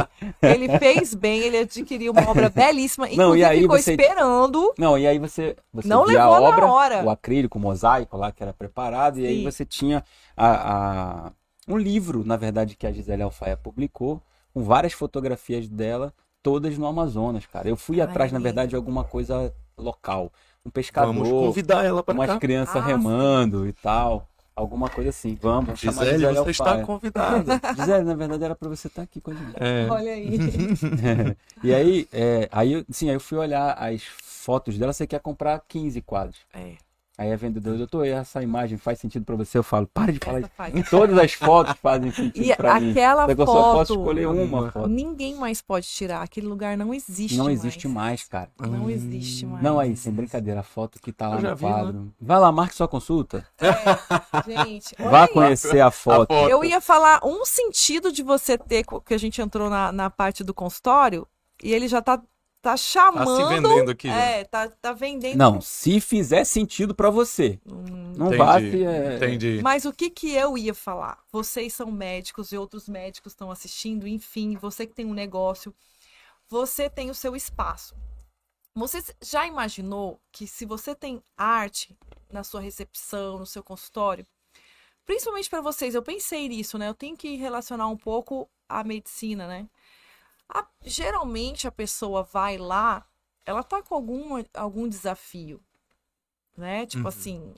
ele 0.43 0.79
fez 0.79 1.15
bem, 1.15 1.41
ele 1.41 1.59
adquiriu 1.59 2.13
uma 2.13 2.29
obra 2.29 2.49
belíssima. 2.51 3.07
Inclusive, 3.07 3.23
Não, 3.29 3.37
e 3.37 3.45
aí 3.45 3.63
ficou 3.63 3.79
você- 3.79 3.93
esperando. 3.93 4.75
Não, 4.79 4.99
e 4.99 5.07
aí 5.07 5.19
você, 5.19 5.57
você 5.73 5.89
Não 5.89 6.03
a 6.03 6.07
levou 6.07 6.23
na 6.23 6.41
obra, 6.41 6.67
hora. 6.67 7.05
o 7.05 7.11
acrílico, 7.11 7.59
o 7.59 7.61
mosaico 7.61 8.17
lá 8.17 8.31
que 8.33 8.43
era 8.43 8.53
preparado, 8.53 9.19
e 9.21 9.27
aí 9.27 9.43
você 9.45 9.65
tinha 9.65 10.05
a, 10.37 11.27
a- 11.29 11.33
um 11.67 11.77
livro, 11.77 12.23
na 12.25 12.37
verdade, 12.37 12.77
que 12.77 12.87
a 12.87 12.93
Gisele 12.93 13.23
Alfaia 13.23 13.57
publicou, 13.57 14.23
com 14.55 14.63
várias 14.63 14.93
fotografias 14.95 15.69
dela, 15.69 16.13
todas 16.49 16.79
no 16.79 16.87
Amazonas, 16.87 17.45
cara. 17.45 17.69
Eu 17.69 17.77
fui 17.77 18.01
Ai, 18.01 18.07
atrás, 18.07 18.33
na 18.33 18.39
verdade, 18.39 18.71
de 18.71 18.77
alguma 18.77 19.05
coisa 19.05 19.53
local. 19.77 20.25
Um 20.65 20.71
Vamos 20.71 20.73
pescador, 20.73 21.29
convidar 21.29 21.85
ela 21.85 22.03
para 22.03 22.15
umas 22.15 22.27
cá. 22.31 22.39
crianças 22.39 22.77
Ah, 22.77 22.85
remando 22.87 23.67
e 23.67 23.73
tal. 23.73 24.27
Alguma 24.57 24.89
coisa 24.89 25.11
assim. 25.11 25.39
Vamos, 25.41 25.67
vamos 25.67 25.81
Gisele, 25.81 26.19
Gisele 26.19 26.35
você 26.39 26.51
está 26.51 26.83
convidada. 26.85 27.61
Gisele, 27.77 28.05
na 28.05 28.15
verdade, 28.15 28.45
era 28.45 28.57
pra 28.57 28.69
você 28.69 28.89
estar 28.89 29.03
aqui 29.03 29.21
com 29.21 29.31
a 29.31 29.35
gente. 29.35 29.55
É. 29.57 29.87
Olha 29.89 30.13
aí. 30.13 30.31
e 31.63 31.75
aí, 31.75 32.09
é, 32.13 32.49
aí, 32.51 32.73
eu- 32.73 32.85
sim, 32.91 33.09
aí 33.09 33.15
eu 33.15 33.21
fui 33.21 33.39
olhar 33.39 33.73
as 33.75 34.03
fotos 34.03 34.77
dela, 34.79 34.93
você 34.93 35.07
quer 35.07 35.21
comprar 35.21 35.61
15 35.69 36.01
quadros. 36.03 36.39
É, 36.53 36.73
Aí 37.19 37.33
a 37.33 37.37
vendedora, 37.37 37.77
doutor, 37.77 38.07
essa 38.07 38.41
imagem 38.41 38.79
faz 38.79 39.01
sentido 39.01 39.25
pra 39.25 39.35
você? 39.35 39.59
Eu 39.59 39.65
falo, 39.65 39.89
para 39.93 40.13
de 40.13 40.21
falar 40.21 40.39
isso. 40.41 40.51
faz. 40.57 40.89
Todas 40.89 41.19
as 41.19 41.33
fotos 41.33 41.75
fazem 41.83 42.13
sentido 42.13 42.45
E 42.45 42.55
pra 42.55 42.79
mim. 42.79 42.93
aquela 42.93 43.27
Só 43.27 43.35
que 43.35 43.41
eu 43.43 43.47
só 43.47 43.53
posso 43.73 43.95
foto, 43.95 43.99
escolher 44.01 44.27
uma 44.29 44.71
foto. 44.71 44.89
ninguém 44.89 45.35
mais 45.35 45.61
pode 45.61 45.89
tirar. 45.89 46.23
Aquele 46.23 46.47
lugar 46.47 46.77
não 46.77 46.95
existe 46.95 47.37
Não 47.37 47.47
mais. 47.47 47.59
existe 47.59 47.89
mais, 47.89 48.23
cara. 48.23 48.49
Não 48.61 48.89
existe 48.89 49.45
mais. 49.47 49.63
Não, 49.65 49.81
aí, 49.81 49.97
sem 49.97 50.13
brincadeira, 50.13 50.61
a 50.61 50.63
foto 50.63 51.01
que 51.03 51.11
tá 51.13 51.29
lá 51.29 51.41
no 51.41 51.57
vi, 51.57 51.65
né? 51.65 51.71
quadro. 51.73 52.15
Vai 52.21 52.39
lá, 52.39 52.53
marque 52.53 52.77
sua 52.77 52.87
consulta. 52.87 53.45
Gente, 54.47 54.95
olha 55.01 55.11
Vá 55.11 55.23
aí. 55.23 55.29
conhecer 55.29 55.81
a 55.81 55.91
foto. 55.91 56.33
foto. 56.33 56.49
Eu 56.49 56.65
ia 56.65 56.81
falar 56.81 57.21
um 57.25 57.45
sentido 57.45 58.13
de 58.13 58.23
você 58.23 58.57
ter, 58.57 58.85
que 59.05 59.15
a 59.15 59.19
gente 59.19 59.41
entrou 59.43 59.69
na, 59.69 59.91
na 59.91 60.09
parte 60.09 60.45
do 60.45 60.55
consultório, 60.55 61.27
e 61.63 61.73
ele 61.75 61.89
já 61.89 62.01
tá, 62.01 62.21
tá 62.61 62.77
chamando. 62.77 63.25
Tá 63.25 63.49
se 63.49 63.55
vendendo 63.55 63.91
aqui. 63.91 64.09
É, 64.09 64.45
tá, 64.45 64.69
tá 64.69 64.93
vendendo. 64.93 65.37
Não, 65.37 65.61
se 65.61 66.01
fizer 66.01 66.45
sentido 66.45 66.95
pra 66.95 67.11
você. 67.11 67.59
Hum, 67.67 68.13
Não 68.17 68.31
se... 68.31 68.85
É... 68.85 69.17
Entendi. 69.17 69.61
Mas 69.63 69.85
o 69.85 69.93
que 69.93 70.11
que 70.11 70.33
eu 70.33 70.57
ia 70.59 70.75
falar? 70.75 71.19
Vocês 71.31 71.73
são 71.73 71.91
médicos 71.91 72.53
e 72.53 72.59
outros 72.59 72.89
médicos 72.89 73.33
estão 73.33 73.51
assistindo, 73.51 74.07
enfim, 74.07 74.57
você 74.57 74.87
que 74.87 74.95
tem 74.95 75.07
um 75.07 75.15
negócio, 75.15 75.75
você 76.49 76.89
tem 76.89 77.11
o 77.11 77.15
seu 77.15 77.37
espaço. 77.37 77.95
Você 78.75 79.03
já 79.21 79.47
imaginou 79.47 80.21
que 80.31 80.47
se 80.47 80.65
você 80.65 80.95
tem 80.95 81.23
arte 81.37 81.97
na 82.31 82.45
sua 82.45 82.61
recepção, 82.61 83.39
no 83.39 83.47
seu 83.47 83.63
consultório, 83.63 84.27
principalmente 85.05 85.51
para 85.51 85.61
vocês, 85.61 85.95
eu 85.95 86.03
pensei 86.03 86.49
nisso, 86.49 86.79
né? 86.79 86.89
Eu 86.89 86.95
tenho 86.95 87.17
que 87.17 87.35
relacionar 87.37 87.89
um 87.89 87.97
pouco 87.97 88.49
a 88.69 88.85
medicina, 88.85 89.49
né? 89.49 89.67
A- 90.49 90.67
geralmente 90.83 91.67
a 91.69 91.73
pessoa 91.73 92.23
vai 92.23 92.59
lá, 92.59 93.07
ela 93.45 93.63
tá 93.63 93.83
com 93.83 93.95
algum, 93.95 94.43
algum 94.55 94.89
desafio, 94.89 95.63
né? 96.57 96.87
Tipo 96.87 97.03
Uhum. 97.05 97.09
assim, 97.09 97.55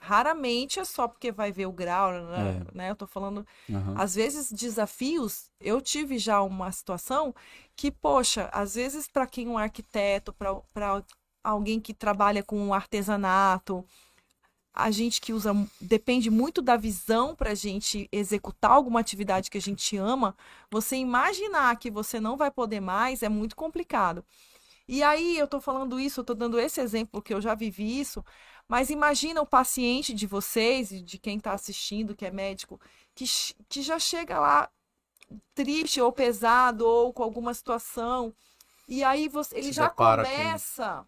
raramente 0.00 0.80
é 0.80 0.84
só 0.84 1.08
porque 1.08 1.32
vai 1.32 1.52
ver 1.52 1.66
o 1.66 1.72
grau, 1.72 2.12
né? 2.12 2.60
É. 2.72 2.76
né? 2.76 2.90
Eu 2.90 2.96
tô 2.96 3.06
falando 3.06 3.46
Aham. 3.70 3.94
às 3.96 4.14
vezes, 4.14 4.52
desafios, 4.52 5.50
eu 5.60 5.80
tive 5.80 6.18
já 6.18 6.40
uma 6.42 6.70
situação 6.72 7.34
que, 7.76 7.90
poxa, 7.90 8.48
às 8.52 8.74
vezes, 8.76 9.08
para 9.08 9.26
quem 9.26 9.46
é 9.46 9.50
um 9.50 9.58
arquiteto, 9.58 10.32
para 10.32 11.04
alguém 11.42 11.80
que 11.80 11.94
trabalha 11.94 12.42
com 12.42 12.72
artesanato, 12.74 13.84
a 14.74 14.90
gente 14.90 15.20
que 15.20 15.32
usa, 15.32 15.52
depende 15.80 16.30
muito 16.30 16.62
da 16.62 16.76
visão 16.76 17.34
para 17.34 17.50
a 17.52 17.54
gente 17.54 18.08
executar 18.12 18.70
alguma 18.72 19.00
atividade 19.00 19.50
que 19.50 19.58
a 19.58 19.60
gente 19.60 19.96
ama, 19.96 20.36
você 20.70 20.96
imaginar 20.96 21.76
que 21.78 21.90
você 21.90 22.20
não 22.20 22.36
vai 22.36 22.50
poder 22.50 22.80
mais 22.80 23.22
é 23.22 23.28
muito 23.28 23.56
complicado. 23.56 24.24
E 24.88 25.02
aí, 25.02 25.38
eu 25.38 25.46
tô 25.48 25.60
falando 25.60 26.00
isso, 26.00 26.20
eu 26.20 26.24
tô 26.24 26.34
dando 26.34 26.58
esse 26.58 26.80
exemplo 26.80 27.22
que 27.22 27.34
eu 27.34 27.40
já 27.40 27.54
vivi 27.54 28.00
isso, 28.00 28.24
mas 28.68 28.90
imagina 28.90 29.40
o 29.42 29.46
paciente 29.46 30.14
de 30.14 30.26
vocês 30.26 30.90
e 30.92 31.00
de 31.02 31.18
quem 31.18 31.38
está 31.38 31.52
assistindo, 31.52 32.16
que 32.16 32.26
é 32.26 32.30
médico, 32.30 32.80
que, 33.14 33.24
que 33.68 33.82
já 33.82 33.98
chega 33.98 34.38
lá 34.40 34.70
triste 35.54 36.00
ou 36.00 36.12
pesado 36.12 36.86
ou 36.86 37.12
com 37.12 37.22
alguma 37.22 37.54
situação. 37.54 38.34
E 38.88 39.04
aí 39.04 39.28
você, 39.28 39.56
ele 39.58 39.68
Se 39.68 39.72
já 39.72 39.88
depara 39.88 40.24
com- 40.26 40.32
começa 40.32 41.06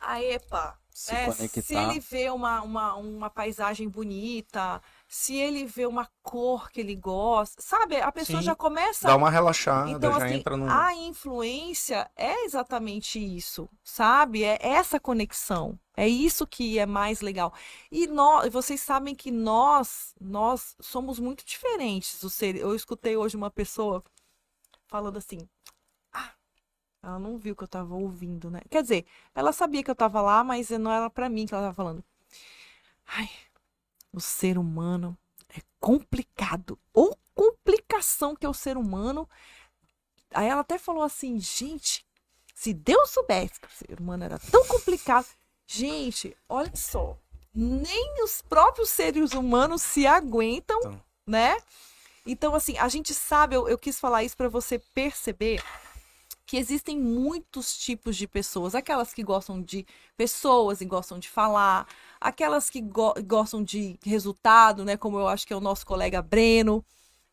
a 0.00 0.20
epa, 0.22 0.79
Se 1.00 1.14
né? 1.14 1.24
conectar. 1.24 1.62
Se 1.62 1.74
ele 1.74 1.98
vê 1.98 2.28
uma, 2.28 2.60
uma, 2.60 2.94
uma 2.96 3.30
paisagem 3.30 3.88
bonita, 3.88 4.82
se 5.08 5.34
ele 5.34 5.64
vê 5.64 5.86
uma 5.86 6.06
cor 6.22 6.70
que 6.70 6.78
ele 6.78 6.94
gosta, 6.94 7.62
sabe? 7.62 7.96
A 7.96 8.12
pessoa 8.12 8.40
Sim. 8.40 8.44
já 8.44 8.54
começa 8.54 9.08
Dá 9.08 9.16
uma 9.16 9.30
relaxada, 9.30 9.90
então, 9.90 10.12
já 10.18 10.26
assim, 10.26 10.34
entra 10.34 10.58
no. 10.58 10.70
a 10.70 10.94
influência 10.94 12.10
é 12.14 12.44
exatamente 12.44 13.18
isso, 13.18 13.66
sabe? 13.82 14.44
É 14.44 14.58
essa 14.60 15.00
conexão. 15.00 15.78
É 15.96 16.06
isso 16.06 16.46
que 16.46 16.78
é 16.78 16.84
mais 16.84 17.22
legal. 17.22 17.54
E 17.90 18.06
nós, 18.06 18.52
vocês 18.52 18.82
sabem 18.82 19.14
que 19.14 19.30
nós, 19.30 20.14
nós 20.20 20.76
somos 20.80 21.18
muito 21.18 21.46
diferentes. 21.46 22.20
Eu 22.60 22.74
escutei 22.74 23.16
hoje 23.16 23.38
uma 23.38 23.50
pessoa 23.50 24.04
falando 24.86 25.16
assim: 25.16 25.38
"Ah, 25.40 25.72
ela 27.02 27.18
não 27.18 27.38
viu 27.38 27.56
que 27.56 27.64
eu 27.64 27.68
tava 27.68 27.94
ouvindo, 27.94 28.50
né? 28.50 28.60
Quer 28.70 28.82
dizer, 28.82 29.06
ela 29.34 29.52
sabia 29.52 29.82
que 29.82 29.90
eu 29.90 29.94
tava 29.94 30.20
lá, 30.20 30.44
mas 30.44 30.68
não 30.70 30.90
era 30.92 31.08
pra 31.08 31.28
mim 31.28 31.46
que 31.46 31.54
ela 31.54 31.64
tava 31.64 31.74
falando. 31.74 32.04
Ai, 33.06 33.28
o 34.12 34.20
ser 34.20 34.58
humano 34.58 35.16
é 35.48 35.60
complicado. 35.80 36.78
Ou 36.92 37.16
complicação 37.34 38.36
que 38.36 38.44
é 38.44 38.48
o 38.48 38.54
ser 38.54 38.76
humano. 38.76 39.28
Aí 40.34 40.46
ela 40.46 40.60
até 40.60 40.78
falou 40.78 41.02
assim, 41.02 41.40
gente, 41.40 42.04
se 42.54 42.72
Deus 42.74 43.10
soubesse 43.10 43.58
que 43.58 43.66
o 43.66 43.70
ser 43.70 43.98
humano 43.98 44.24
era 44.24 44.38
tão 44.38 44.64
complicado. 44.66 45.26
Gente, 45.66 46.36
olha 46.48 46.74
só. 46.76 47.16
Nem 47.54 48.22
os 48.22 48.42
próprios 48.42 48.90
seres 48.90 49.32
humanos 49.32 49.82
se 49.82 50.06
aguentam, 50.06 50.78
Então. 50.80 51.00
né? 51.26 51.56
Então, 52.26 52.54
assim, 52.54 52.76
a 52.78 52.86
gente 52.88 53.14
sabe, 53.14 53.56
eu, 53.56 53.66
eu 53.68 53.78
quis 53.78 53.98
falar 53.98 54.22
isso 54.22 54.36
para 54.36 54.48
você 54.48 54.78
perceber 54.78 55.62
que 56.50 56.56
existem 56.56 56.98
muitos 56.98 57.78
tipos 57.78 58.16
de 58.16 58.26
pessoas. 58.26 58.74
Aquelas 58.74 59.14
que 59.14 59.22
gostam 59.22 59.62
de 59.62 59.86
pessoas 60.16 60.80
e 60.80 60.84
gostam 60.84 61.16
de 61.16 61.28
falar, 61.28 61.86
aquelas 62.20 62.68
que 62.68 62.80
go- 62.80 63.14
gostam 63.24 63.62
de 63.62 63.96
resultado, 64.04 64.84
né? 64.84 64.96
Como 64.96 65.16
eu 65.16 65.28
acho 65.28 65.46
que 65.46 65.52
é 65.52 65.56
o 65.56 65.60
nosso 65.60 65.86
colega 65.86 66.20
Breno. 66.20 66.84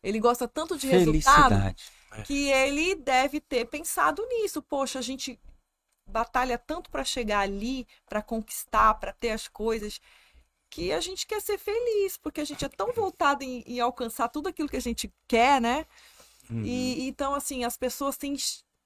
Ele 0.04 0.20
gosta 0.20 0.46
tanto 0.46 0.78
de 0.78 0.86
resultado 0.86 1.48
Felicidade. 1.48 1.90
que 2.26 2.48
ele 2.48 2.94
deve 2.94 3.40
ter 3.40 3.64
pensado 3.64 4.24
nisso. 4.28 4.62
Poxa, 4.62 5.00
a 5.00 5.02
gente 5.02 5.36
batalha 6.06 6.56
tanto 6.56 6.88
para 6.88 7.02
chegar 7.02 7.40
ali, 7.40 7.88
para 8.08 8.22
conquistar, 8.22 8.94
para 8.94 9.12
ter 9.12 9.30
as 9.30 9.48
coisas, 9.48 10.00
que 10.70 10.92
a 10.92 11.00
gente 11.00 11.26
quer 11.26 11.42
ser 11.42 11.58
feliz, 11.58 12.16
porque 12.16 12.40
a 12.40 12.44
gente 12.44 12.64
é 12.64 12.68
tão 12.68 12.92
voltado 12.92 13.42
em, 13.42 13.64
em 13.66 13.80
alcançar 13.80 14.28
tudo 14.28 14.48
aquilo 14.48 14.68
que 14.68 14.76
a 14.76 14.80
gente 14.80 15.12
quer, 15.26 15.60
né? 15.60 15.84
Uhum. 16.48 16.62
E 16.64 17.08
então, 17.08 17.34
assim, 17.34 17.64
as 17.64 17.76
pessoas 17.76 18.16
têm 18.16 18.36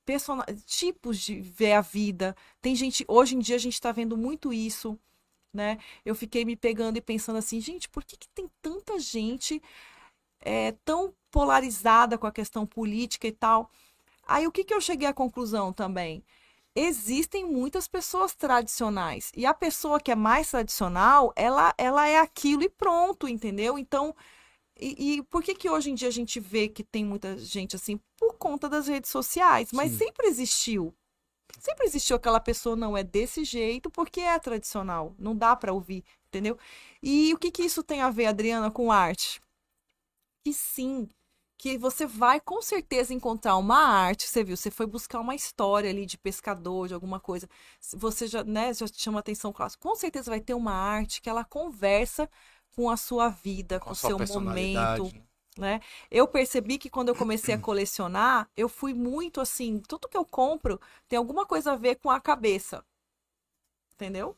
persona- 0.05 0.47
tipos 0.67 1.19
de 1.19 1.41
ver 1.41 1.73
a 1.75 1.81
vida. 1.81 2.37
Tem 2.61 2.75
gente, 2.75 3.05
hoje 3.09 3.37
em 3.37 3.39
dia 3.39 3.57
a 3.57 3.59
gente 3.59 3.75
está 3.75 3.93
vendo 3.93 4.17
muito 4.17 4.53
isso, 4.53 4.99
né? 5.53 5.79
Eu 6.05 6.15
fiquei 6.15 6.45
me 6.45 6.57
pegando 6.57 6.99
e 6.99 7.01
pensando 7.03 7.37
assim, 7.39 7.61
gente, 7.61 7.89
por 7.89 8.05
que, 8.05 8.17
que 8.17 8.29
tem 8.31 8.49
tanta 8.63 8.99
gente 8.99 9.63
é, 10.41 10.73
tão 10.85 11.15
polarizada 11.31 12.19
com 12.19 12.27
a 12.27 12.33
questão 12.33 12.67
política 12.67 13.27
e 13.27 13.33
tal? 13.33 13.71
Aí 14.27 14.47
o 14.47 14.53
que, 14.53 14.65
que 14.65 14.75
eu 14.75 14.81
cheguei 14.81 15.09
à 15.09 15.15
conclusão 15.15 15.73
também? 15.73 16.25
Existem 16.75 17.45
muitas 17.45 17.87
pessoas 17.89 18.35
tradicionais. 18.35 19.31
E 19.37 19.45
a 19.47 19.55
pessoa 19.55 20.01
que 20.01 20.11
é 20.11 20.15
mais 20.17 20.51
tradicional, 20.51 21.33
ela, 21.37 21.75
ela 21.79 22.09
é 22.09 22.19
aquilo 22.19 22.63
e 22.63 22.69
pronto, 22.69 23.29
entendeu? 23.29 23.79
Então, 23.79 24.15
e, 24.83 25.15
e 25.19 25.23
por 25.23 25.43
que 25.43 25.55
que 25.55 25.71
hoje 25.71 25.91
em 25.91 25.95
dia 25.95 26.09
a 26.09 26.13
gente 26.13 26.41
vê 26.41 26.69
que 26.69 26.83
tem 26.83 27.05
muita 27.05 27.39
gente 27.39 27.77
assim? 27.77 28.01
Por 28.17 28.35
conta 28.35 28.69
das 28.69 28.89
redes 28.89 29.11
sociais. 29.11 29.71
Mas 29.73 29.93
Sim. 29.93 29.99
sempre 29.99 30.27
existiu. 30.27 30.93
Sempre 31.61 31.87
existiu 31.87 32.17
aquela 32.17 32.41
pessoa 32.41 32.75
não 32.75 32.97
é 32.97 33.05
desse 33.05 33.45
jeito 33.45 33.91
porque 33.91 34.21
é 34.21 34.39
tradicional. 34.39 35.15
Não 35.19 35.37
dá 35.37 35.55
para 35.55 35.73
ouvir, 35.73 36.05
entendeu? 36.27 36.59
E 37.03 37.33
o 37.33 37.39
que 37.39 37.51
que 37.51 37.63
isso 37.63 37.83
tem 37.83 38.01
a 38.01 38.11
ver, 38.11 38.27
Adriana, 38.27 38.71
com 38.71 38.91
arte? 38.91 39.41
Que 40.45 40.53
sim, 40.53 41.09
que 41.63 41.79
você 41.79 42.05
vai 42.05 42.41
com 42.41 42.61
certeza 42.61 43.15
encontrar 43.15 43.57
uma 43.57 43.79
arte, 43.79 44.27
você 44.27 44.43
viu, 44.43 44.57
você 44.57 44.69
foi 44.69 44.85
buscar 44.85 45.21
uma 45.21 45.37
história 45.37 45.89
ali 45.89 46.05
de 46.05 46.19
pescador, 46.19 46.89
de 46.89 46.95
alguma 46.95 47.21
coisa, 47.21 47.49
você 47.95 48.27
já, 48.27 48.43
né, 48.43 48.75
já 48.75 48.89
te 48.89 49.01
chama 49.01 49.21
atenção 49.21 49.53
clássica, 49.53 49.81
com 49.81 49.95
certeza 49.95 50.29
vai 50.29 50.41
ter 50.41 50.55
uma 50.55 50.73
arte 50.73 51.23
que 51.23 51.31
ela 51.31 51.45
conversa 51.45 52.29
com 52.75 52.91
a 52.91 52.97
sua 52.97 53.29
vida, 53.29 53.79
com, 53.79 53.91
o 53.91 53.95
seu 53.95 54.19
momento, 54.19 55.13
né? 55.57 55.81
Eu 56.11 56.27
percebi 56.27 56.79
que 56.79 56.91
quando 56.91 57.09
eu 57.09 57.15
comecei 57.15 57.55
a 57.55 57.59
colecionar, 57.59 58.49
eu 58.57 58.69
fui 58.69 58.95
muito 58.95 59.41
assim, 59.41 59.81
tudo 59.81 60.09
que 60.09 60.17
eu 60.17 60.25
compro 60.25 60.81
tem 61.09 61.17
alguma 61.17 61.47
coisa 61.47 61.73
a 61.73 61.77
ver 61.77 61.97
com 61.97 62.11
a 62.11 62.21
cabeça. 62.21 62.85
Entendeu? 63.95 64.37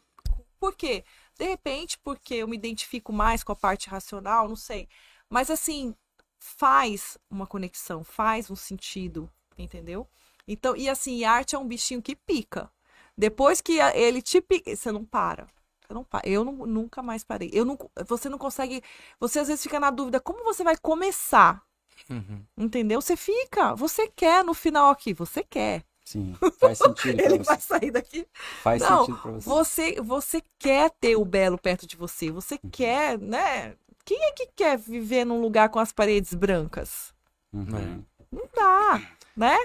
Por 0.58 0.74
quê? 0.74 1.04
De 1.38 1.44
repente, 1.44 1.98
porque 1.98 2.34
eu 2.34 2.48
me 2.48 2.56
identifico 2.56 3.12
mais 3.12 3.44
com 3.44 3.52
a 3.52 3.56
parte 3.56 3.88
racional, 3.88 4.48
não 4.48 4.56
sei. 4.56 4.88
Mas 5.28 5.50
assim, 5.50 5.94
faz 6.38 7.16
uma 7.30 7.46
conexão, 7.46 8.04
faz 8.04 8.50
um 8.50 8.56
sentido, 8.56 9.30
entendeu? 9.56 10.08
Então, 10.46 10.76
e 10.76 10.88
assim, 10.88 11.24
arte 11.24 11.54
é 11.54 11.58
um 11.58 11.66
bichinho 11.66 12.02
que 12.02 12.14
pica. 12.14 12.70
Depois 13.16 13.60
que 13.60 13.78
ele 13.78 14.20
te 14.20 14.40
pica, 14.40 14.74
você 14.74 14.90
não 14.90 15.04
para. 15.04 15.48
Eu, 15.94 16.00
não, 16.00 16.06
eu 16.24 16.44
não, 16.44 16.66
nunca 16.66 17.02
mais 17.02 17.22
parei. 17.24 17.50
Eu 17.52 17.64
não, 17.64 17.78
você 18.06 18.28
não 18.28 18.38
consegue. 18.38 18.82
Você 19.20 19.38
às 19.40 19.48
vezes 19.48 19.62
fica 19.62 19.78
na 19.80 19.90
dúvida 19.90 20.20
como 20.20 20.44
você 20.44 20.64
vai 20.64 20.76
começar. 20.76 21.62
Uhum. 22.10 22.44
Entendeu? 22.56 23.00
Você 23.00 23.16
fica. 23.16 23.74
Você 23.74 24.08
quer 24.08 24.44
no 24.44 24.54
final 24.54 24.90
aqui. 24.90 25.14
Você 25.14 25.42
quer. 25.44 25.84
Sim, 26.04 26.34
faz 26.60 26.78
sentido. 26.78 27.18
Ele 27.20 27.38
pra 27.38 27.44
vai 27.44 27.60
você. 27.60 27.60
sair 27.60 27.90
daqui. 27.90 28.26
Faz 28.62 28.82
Não, 28.82 29.06
sentido 29.06 29.18
pra 29.18 29.30
você. 29.32 29.48
Você, 29.48 30.00
você 30.02 30.42
quer 30.58 30.90
ter 31.00 31.16
o 31.16 31.24
belo 31.24 31.58
perto 31.58 31.86
de 31.86 31.96
você. 31.96 32.30
Você 32.30 32.58
Uhum. 32.62 32.70
quer, 32.70 33.18
né? 33.18 33.76
Quem 34.04 34.22
é 34.24 34.32
que 34.32 34.46
quer 34.54 34.76
viver 34.78 35.24
num 35.24 35.40
lugar 35.40 35.68
com 35.70 35.78
as 35.78 35.92
paredes 35.92 36.34
brancas? 36.34 37.14
Uhum. 37.52 38.04
Não 38.30 38.48
dá, 38.54 39.00
né? 39.36 39.56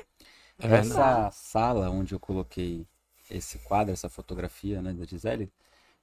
É. 0.60 0.68
Essa 0.78 1.30
sala 1.32 1.90
onde 1.90 2.14
eu 2.14 2.20
coloquei 2.20 2.86
esse 3.30 3.60
quadro, 3.60 3.94
essa 3.94 4.10
fotografia 4.10 4.82
né, 4.82 4.94
da 4.94 5.06
Gisele, 5.06 5.52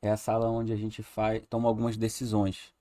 é 0.03 0.11
a 0.11 0.17
sala 0.17 0.49
onde 0.49 0.73
a 0.73 0.77
gente 0.77 1.03
faz, 1.03 1.43
toma 1.49 1.69
algumas 1.69 1.97
decisões, 1.97 2.73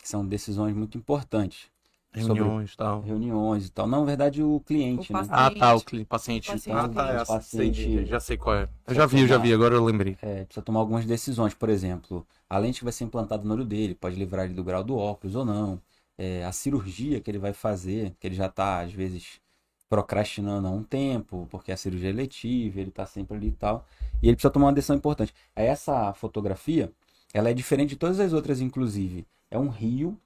que 0.00 0.08
são 0.08 0.26
decisões 0.26 0.74
muito 0.74 0.98
importantes. 0.98 1.70
Reuniões 2.12 2.72
e 2.72 2.76
tal. 2.76 3.00
Reuniões 3.00 3.66
e 3.66 3.70
tal. 3.70 3.86
Não, 3.88 4.00
na 4.00 4.06
verdade, 4.06 4.42
o 4.42 4.60
cliente, 4.60 5.12
O 5.12 5.16
né? 5.16 5.26
Ah, 5.30 5.50
tá, 5.50 5.74
o 5.74 5.80
cli- 5.80 6.04
paciente. 6.04 6.46
Paciente. 6.46 6.78
Ah, 6.78 6.88
tá, 6.88 7.10
essa, 7.10 7.34
Paciente. 7.34 7.82
sei, 7.82 8.06
já 8.06 8.20
sei 8.20 8.36
qual 8.36 8.54
é. 8.54 8.68
Eu 8.86 8.94
já 8.94 9.06
vi, 9.06 9.20
eu 9.20 9.26
já 9.26 9.36
vi, 9.36 9.52
agora 9.52 9.74
eu 9.74 9.84
lembrei. 9.84 10.16
É, 10.22 10.44
precisa 10.44 10.64
tomar 10.64 10.80
algumas 10.80 11.04
decisões. 11.04 11.54
Por 11.54 11.68
exemplo, 11.68 12.24
a 12.48 12.56
lente 12.56 12.78
que 12.78 12.84
vai 12.84 12.92
ser 12.92 13.04
implantada 13.04 13.42
no 13.42 13.52
olho 13.54 13.64
dele 13.64 13.94
pode 13.96 14.14
livrar 14.16 14.44
ele 14.44 14.54
do 14.54 14.62
grau 14.62 14.84
do 14.84 14.96
óculos 14.96 15.34
ou 15.34 15.44
não. 15.44 15.80
É, 16.16 16.44
a 16.44 16.52
cirurgia 16.52 17.20
que 17.20 17.28
ele 17.30 17.38
vai 17.38 17.52
fazer, 17.52 18.14
que 18.20 18.26
ele 18.28 18.36
já 18.36 18.46
está, 18.46 18.80
às 18.82 18.92
vezes, 18.92 19.40
procrastinando 19.88 20.66
há 20.68 20.70
um 20.70 20.82
tempo, 20.82 21.46
porque 21.50 21.70
a 21.72 21.76
cirurgia 21.76 22.10
é 22.10 22.12
letiva, 22.12 22.80
ele 22.80 22.88
está 22.90 23.06
sempre 23.06 23.36
ali 23.36 23.48
e 23.48 23.52
tal. 23.52 23.84
E 24.22 24.26
ele 24.28 24.36
precisa 24.36 24.50
tomar 24.52 24.66
uma 24.66 24.72
decisão 24.72 24.96
importante. 24.96 25.34
Essa 25.54 26.12
fotografia, 26.14 26.92
ela 27.32 27.50
é 27.50 27.54
diferente 27.54 27.90
de 27.90 27.96
todas 27.96 28.18
as 28.20 28.32
outras, 28.32 28.60
inclusive. 28.60 29.26
É 29.50 29.58
um 29.58 29.68
rio 29.68 30.18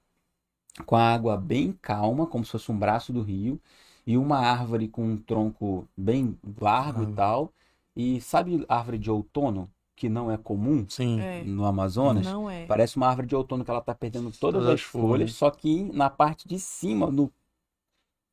com 0.87 0.97
a 0.97 1.13
água 1.13 1.37
bem 1.37 1.73
calma, 1.83 2.27
como 2.27 2.45
se 2.45 2.53
fosse 2.53 2.71
um 2.71 2.79
braço 2.79 3.13
do 3.13 3.23
rio, 3.23 3.61
e 4.07 4.17
uma 4.17 4.39
árvore 4.39 4.89
com 4.89 5.05
um 5.05 5.17
tronco 5.17 5.87
bem 5.97 6.39
largo 6.61 7.03
Ah. 7.03 7.11
e 7.11 7.13
tal. 7.15 7.53
E 7.97 8.21
sabe 8.21 8.65
árvore 8.69 8.97
de 8.97 9.11
outono, 9.11 9.69
que 9.97 10.09
não 10.09 10.31
é 10.31 10.37
comum 10.39 10.87
Sim. 10.89 11.21
É, 11.21 11.43
no 11.43 11.65
Amazonas? 11.65 12.25
não 12.25 12.49
é. 12.49 12.65
Parece 12.67 12.97
uma 12.97 13.09
árvore 13.09 13.27
de 13.27 13.35
outono 13.35 13.65
que 13.65 13.71
ela 13.71 13.81
tá 13.81 13.93
perdendo 13.95 14.31
todas, 14.31 14.39
Todas 14.39 14.69
as 14.69 14.75
as 14.75 14.81
folhas, 14.83 15.09
folhas. 15.09 15.35
só 15.35 15.51
que 15.51 15.83
na 15.93 16.09
parte 16.09 16.47
de 16.47 16.59
cima, 16.61 17.11
no 17.11 17.31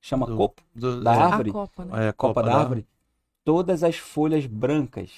chama 0.08 0.26
Do- 0.28 0.38
copo, 0.38 0.62
Do- 0.76 1.04
da 1.04 1.12
é, 1.12 1.16
árvore. 1.16 1.50
A 1.50 1.54
copa, 1.54 1.86
né? 1.86 2.08
É, 2.08 2.12
copa 2.12 2.44
da 2.44 2.56
árvore, 2.58 2.88
todas 3.44 3.84
as 3.84 3.98
folhas 3.98 4.46
brancas. 4.46 5.12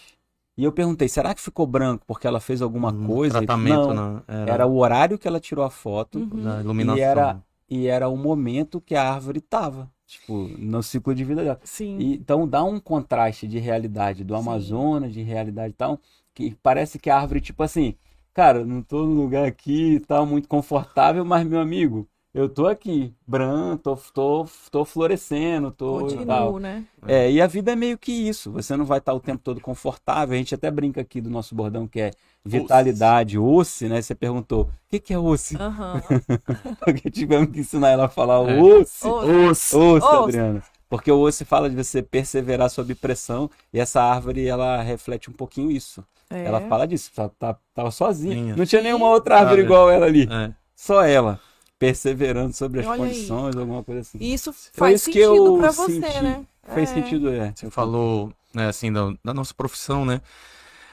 E 0.57 0.63
eu 0.63 0.71
perguntei, 0.71 1.07
será 1.07 1.35
que 1.35 1.41
ficou 1.41 1.67
branco 1.67 2.03
porque 2.07 2.25
ela 2.25 2.39
fez 2.39 2.61
alguma 2.61 2.91
Um 2.91 3.05
coisa? 3.07 3.37
Tratamento, 3.39 3.93
Não, 3.93 4.15
né? 4.15 4.23
Era, 4.27 4.51
era 4.53 4.67
o 4.67 4.77
horário 4.77 5.17
que 5.19 5.27
ela 5.27 5.39
tirou 5.39 5.63
a 5.63 5.69
foto 5.69 6.19
Uhum. 6.19 6.43
da 6.43 6.61
iluminação. 6.61 6.97
E 6.97 7.01
era- 7.01 7.43
e 7.69 7.87
era 7.87 8.09
o 8.09 8.17
momento 8.17 8.79
que 8.81 8.95
a 8.95 9.03
árvore 9.13 9.41
tava, 9.41 9.91
tipo, 10.07 10.33
no 10.57 10.81
ciclo 10.81 11.13
de 11.13 11.23
vida 11.23 11.43
dela. 11.43 11.59
Sim. 11.63 11.99
E, 11.99 12.13
então 12.15 12.47
dá 12.47 12.63
um 12.63 12.79
contraste 12.79 13.47
de 13.47 13.59
realidade 13.59 14.23
do 14.23 14.33
Sim. 14.35 14.39
Amazonas, 14.41 15.13
de 15.13 15.21
realidade 15.21 15.71
e 15.73 15.77
tal, 15.77 15.99
que 16.33 16.55
parece 16.63 16.97
que 16.97 17.09
a 17.09 17.17
árvore, 17.19 17.41
tipo 17.41 17.61
assim, 17.61 17.95
cara, 18.33 18.65
não 18.65 18.81
tô 18.81 19.05
num 19.05 19.15
lugar 19.21 19.45
aqui 19.45 19.95
e 19.95 19.99
tal, 19.99 20.25
muito 20.25 20.47
confortável, 20.47 21.23
mas 21.25 21.45
meu 21.45 21.59
amigo, 21.59 22.07
eu 22.37 22.47
tô 22.47 22.67
aqui, 22.67 23.13
branco, 23.25 23.83
tô, 23.83 23.95
tô, 24.13 24.45
tô 24.71 24.85
florescendo, 24.85 25.71
tô 25.71 26.07
e 26.07 26.25
tal. 26.25 26.53
Continuo, 26.53 26.59
né? 26.59 26.85
É, 27.07 27.31
e 27.31 27.41
a 27.41 27.47
vida 27.47 27.71
é 27.71 27.75
meio 27.75 27.97
que 27.97 28.11
isso, 28.11 28.51
você 28.51 28.75
não 28.77 28.85
vai 28.85 28.99
estar 28.99 29.13
o 29.13 29.19
tempo 29.19 29.41
todo 29.43 29.59
confortável, 29.59 30.35
a 30.35 30.37
gente 30.37 30.53
até 30.53 30.69
brinca 30.69 31.01
aqui 31.01 31.19
do 31.19 31.29
nosso 31.29 31.55
bordão 31.55 31.87
que 31.87 31.99
é 31.99 32.11
vitalidade, 32.45 33.37
osse, 33.37 33.87
né? 33.89 34.01
Você 34.01 34.15
perguntou, 34.15 34.63
o 34.63 34.69
que 34.87 34.99
que 34.99 35.13
é 35.13 35.19
osse? 35.19 35.57
Aham. 35.57 36.01
Porque 36.83 37.09
tivemos 37.09 37.51
que 37.51 37.59
ensinar 37.59 37.89
ela 37.89 38.05
a 38.05 38.09
falar 38.09 38.47
É. 38.49 38.61
osse. 38.61 39.07
Osse. 39.07 39.75
Osso, 39.75 39.79
Osso. 39.79 40.05
Adriana. 40.07 40.63
Porque 40.89 41.11
o 41.11 41.19
osso 41.19 41.45
fala 41.45 41.69
de 41.69 41.75
você 41.75 42.01
perseverar 42.01 42.69
sob 42.69 42.95
pressão 42.95 43.49
e 43.73 43.79
essa 43.79 44.01
árvore 44.01 44.47
ela 44.47 44.81
reflete 44.81 45.29
um 45.29 45.33
pouquinho 45.33 45.69
isso. 45.69 46.01
É. 46.29 46.45
Ela 46.45 46.61
fala 46.61 46.87
disso, 46.87 47.11
tá, 47.13 47.29
tá, 47.29 47.57
tava 47.73 47.91
sozinha. 47.91 48.35
Minha. 48.35 48.55
Não 48.55 48.65
tinha 48.65 48.81
nenhuma 48.81 49.09
outra 49.09 49.39
árvore 49.39 49.61
Ah, 49.61 49.65
igual 49.65 49.89
ela 49.89 50.05
ali. 50.05 50.27
É. 50.31 50.51
Só 50.75 51.03
ela. 51.03 51.39
Perseverando 51.79 52.53
sobre 52.53 52.79
as 52.81 52.87
Olha 52.87 53.03
aí. 53.03 53.09
condições, 53.11 53.55
alguma 53.55 53.83
coisa 53.83 54.01
assim. 54.01 54.17
E 54.19 54.33
isso 54.33 54.51
Foi 54.51 54.71
faz 54.73 55.01
isso 55.01 55.11
que 55.11 55.23
sentido 55.23 55.57
pra 55.59 55.71
você, 55.71 55.91
senti. 56.01 56.21
né? 56.23 56.45
Fez 56.73 56.89
É. 56.89 56.93
sentido, 56.95 57.29
é. 57.29 57.53
Você 57.55 57.69
falou, 57.69 58.33
né, 58.53 58.67
assim, 58.67 58.91
da, 58.91 59.13
da 59.23 59.33
nossa 59.33 59.53
profissão, 59.53 60.03
né? 60.03 60.21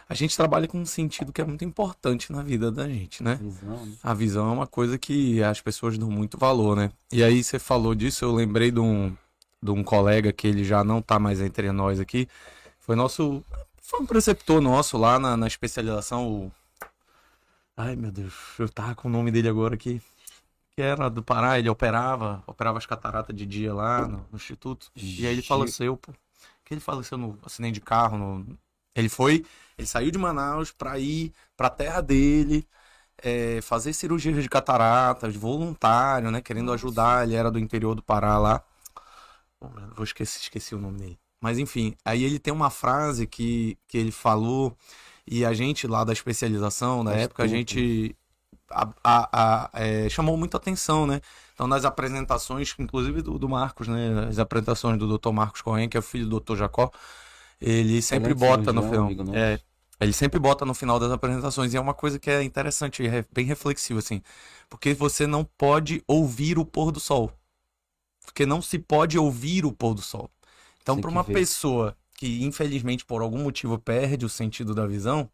A 0.07 0.12
gente 0.12 0.37
trabalha 0.37 0.68
com 0.68 0.78
um 0.78 0.85
sentido 0.85 1.32
que 1.32 1.41
é 1.41 1.45
muito 1.45 1.64
importante 1.64 2.30
na 2.30 2.43
vida 2.43 2.70
da 2.70 2.87
gente, 2.87 3.22
né? 3.22 3.37
Visão, 3.41 3.87
né? 3.87 3.93
A 4.03 4.12
visão 4.12 4.51
é 4.51 4.53
uma 4.53 4.66
coisa 4.66 4.99
que 4.99 5.43
as 5.43 5.62
pessoas 5.62 5.97
dão 5.97 6.11
muito 6.11 6.37
valor, 6.37 6.76
né? 6.76 6.91
E 7.11 7.24
aí 7.24 7.43
você 7.43 7.59
falou 7.59 7.95
disso, 7.95 8.22
eu 8.26 8.32
lembrei 8.32 8.70
de 8.70 8.78
um, 8.80 9.16
de 9.62 9.70
um 9.70 9.82
colega 9.82 10.30
que 10.30 10.47
ele 10.47 10.62
já 10.62 10.85
não 10.85 11.01
tá 11.01 11.18
mais 11.18 11.41
entre 11.41 11.72
nós 11.72 11.99
aqui. 11.99 12.28
Foi 12.78 12.95
nosso. 12.95 13.43
Foi 13.80 14.01
um 14.01 14.07
preceptor 14.07 14.61
nosso 14.61 14.99
lá 14.99 15.18
na, 15.18 15.39
na 15.39 15.47
especialização. 15.47 16.28
O... 16.28 16.53
Ai, 17.74 17.97
meu 17.97 18.12
Deus, 18.12 18.35
eu 18.59 18.68
tava 18.68 18.95
com 18.95 19.09
o 19.09 19.11
nome 19.11 19.30
dele 19.30 19.49
agora 19.49 19.74
aqui. 19.74 20.03
Que 20.76 20.82
era 20.82 21.08
do 21.08 21.22
Pará, 21.22 21.58
ele 21.58 21.68
operava, 21.68 22.42
operava 22.46 22.78
as 22.78 22.86
cataratas 22.86 23.34
de 23.34 23.46
dia 23.46 23.72
lá 23.72 24.08
no, 24.08 24.26
no 24.30 24.36
instituto. 24.36 24.90
E 24.96 25.26
aí 25.26 25.34
ele 25.34 25.42
faleceu, 25.42 25.96
pô. 25.96 26.12
Que 26.64 26.74
ele 26.74 26.80
faleceu 26.80 27.16
no 27.16 27.38
acidente 27.44 27.74
de 27.74 27.80
carro. 27.80 28.18
No... 28.18 28.58
Ele 28.94 29.08
foi, 29.08 29.44
ele 29.78 29.86
saiu 29.86 30.10
de 30.10 30.18
Manaus 30.18 30.72
pra 30.72 30.98
ir 30.98 31.32
pra 31.56 31.70
terra 31.70 32.00
dele 32.00 32.66
é, 33.18 33.60
fazer 33.62 33.92
cirurgias 33.92 34.42
de 34.42 34.48
cataratas, 34.48 35.36
voluntário, 35.36 36.30
né? 36.30 36.40
Querendo 36.40 36.72
ajudar. 36.72 37.24
Ele 37.24 37.36
era 37.36 37.50
do 37.50 37.58
interior 37.58 37.94
do 37.94 38.02
Pará 38.02 38.38
lá. 38.38 38.62
Vou 39.94 40.04
esquecer, 40.04 40.40
esqueci 40.40 40.74
o 40.74 40.78
nome 40.80 40.98
dele. 40.98 41.18
Mas 41.40 41.58
enfim, 41.58 41.94
aí 42.04 42.24
ele 42.24 42.38
tem 42.38 42.52
uma 42.52 42.70
frase 42.70 43.26
que, 43.26 43.78
que 43.86 43.98
ele 43.98 44.10
falou, 44.10 44.76
e 45.26 45.44
a 45.44 45.52
gente 45.52 45.86
lá 45.86 46.02
da 46.02 46.12
especialização, 46.12 47.04
na 47.04 47.12
Faz 47.12 47.22
época, 47.22 47.42
a 47.42 47.46
tempo. 47.46 47.56
gente 47.56 48.16
a- 48.74 48.94
a- 49.04 49.70
a- 49.74 49.82
é, 49.82 50.08
chamou 50.08 50.36
muita 50.36 50.56
atenção, 50.56 51.06
né? 51.06 51.20
Então, 51.54 51.66
nas 51.66 51.84
apresentações, 51.84 52.74
inclusive 52.78 53.22
do, 53.22 53.38
do 53.38 53.48
Marcos, 53.48 53.88
né? 53.88 54.26
As 54.28 54.38
apresentações 54.38 54.98
do 54.98 55.06
Dr. 55.08 55.32
Marcos 55.32 55.62
Cohen, 55.62 55.88
que 55.88 55.96
é 55.96 56.00
o 56.00 56.02
filho 56.02 56.24
do 56.26 56.30
Dr. 56.40 56.56
Jacó, 56.56 56.90
ele 57.60 58.02
sempre 58.02 58.34
Excelente 58.34 58.34
bota 58.34 58.72
no 58.72 58.82
final. 58.82 59.06
amigo. 59.06 59.24
É, 59.32 59.60
ele 60.00 60.12
sempre 60.12 60.38
bota 60.40 60.64
no 60.64 60.74
final 60.74 60.98
das 60.98 61.12
apresentações, 61.12 61.72
e 61.72 61.76
é 61.76 61.80
uma 61.80 61.94
coisa 61.94 62.18
que 62.18 62.30
é 62.30 62.42
interessante, 62.42 63.06
é 63.06 63.24
bem 63.32 63.46
reflexiva, 63.46 64.00
assim. 64.00 64.22
Porque 64.68 64.94
você 64.94 65.26
não 65.26 65.44
pode 65.44 66.02
ouvir 66.06 66.58
o 66.58 66.64
pôr 66.64 66.90
do 66.92 67.00
sol. 67.00 67.32
Porque 68.24 68.46
não 68.46 68.62
se 68.62 68.78
pode 68.78 69.18
ouvir 69.18 69.64
o 69.64 69.72
pôr 69.72 69.94
do 69.94 70.02
sol. 70.02 70.30
Então, 70.82 70.98
para 70.98 71.10
uma 71.10 71.24
ver. 71.26 71.34
pessoa 71.34 71.96
que, 72.16 72.44
infelizmente, 72.44 73.04
por 73.04 73.22
algum 73.22 73.42
motivo 73.42 73.78
perde 73.78 74.24
o 74.24 74.28
sentido 74.28 74.74
da 74.74 74.86
visão, 74.86 75.30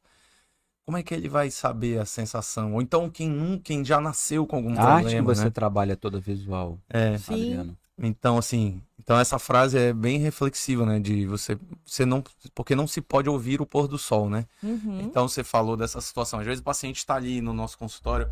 como 0.91 0.99
é 0.99 1.05
que 1.05 1.14
ele 1.14 1.28
vai 1.28 1.53
saber 1.53 2.01
a 2.01 2.05
sensação? 2.05 2.74
Ou 2.74 2.82
então, 2.82 3.09
quem, 3.09 3.61
quem 3.62 3.84
já 3.84 4.01
nasceu 4.01 4.45
com 4.45 4.57
algum 4.57 4.76
A 4.76 4.82
arte 4.82 5.05
que 5.07 5.14
problema, 5.14 5.34
você 5.36 5.45
né? 5.45 5.51
trabalha 5.51 5.97
toda 5.97 6.18
visual, 6.18 6.80
É, 6.88 7.16
Sim. 7.16 7.32
Adriano. 7.34 7.76
então, 7.97 8.36
assim, 8.36 8.82
então 8.99 9.16
essa 9.16 9.38
frase 9.38 9.78
é 9.78 9.93
bem 9.93 10.18
reflexiva, 10.18 10.84
né? 10.84 10.99
De 10.99 11.26
você, 11.26 11.57
você 11.86 12.05
não, 12.05 12.24
porque 12.57 12.74
não 12.74 12.88
se 12.88 13.01
pode 13.01 13.28
ouvir 13.30 13.61
o 13.61 13.66
pôr 13.66 13.86
do 13.86 13.97
sol, 13.99 14.28
né? 14.28 14.47
Uhum. 14.61 15.01
Então 15.03 15.28
você 15.28 15.45
falou 15.45 15.76
dessa 15.76 16.01
situação. 16.01 16.41
Às 16.41 16.47
vezes 16.47 16.61
o 16.61 16.64
paciente 16.64 16.97
está 16.97 17.14
ali 17.14 17.41
no 17.41 17.53
nosso 17.53 17.78
consultório. 17.78 18.28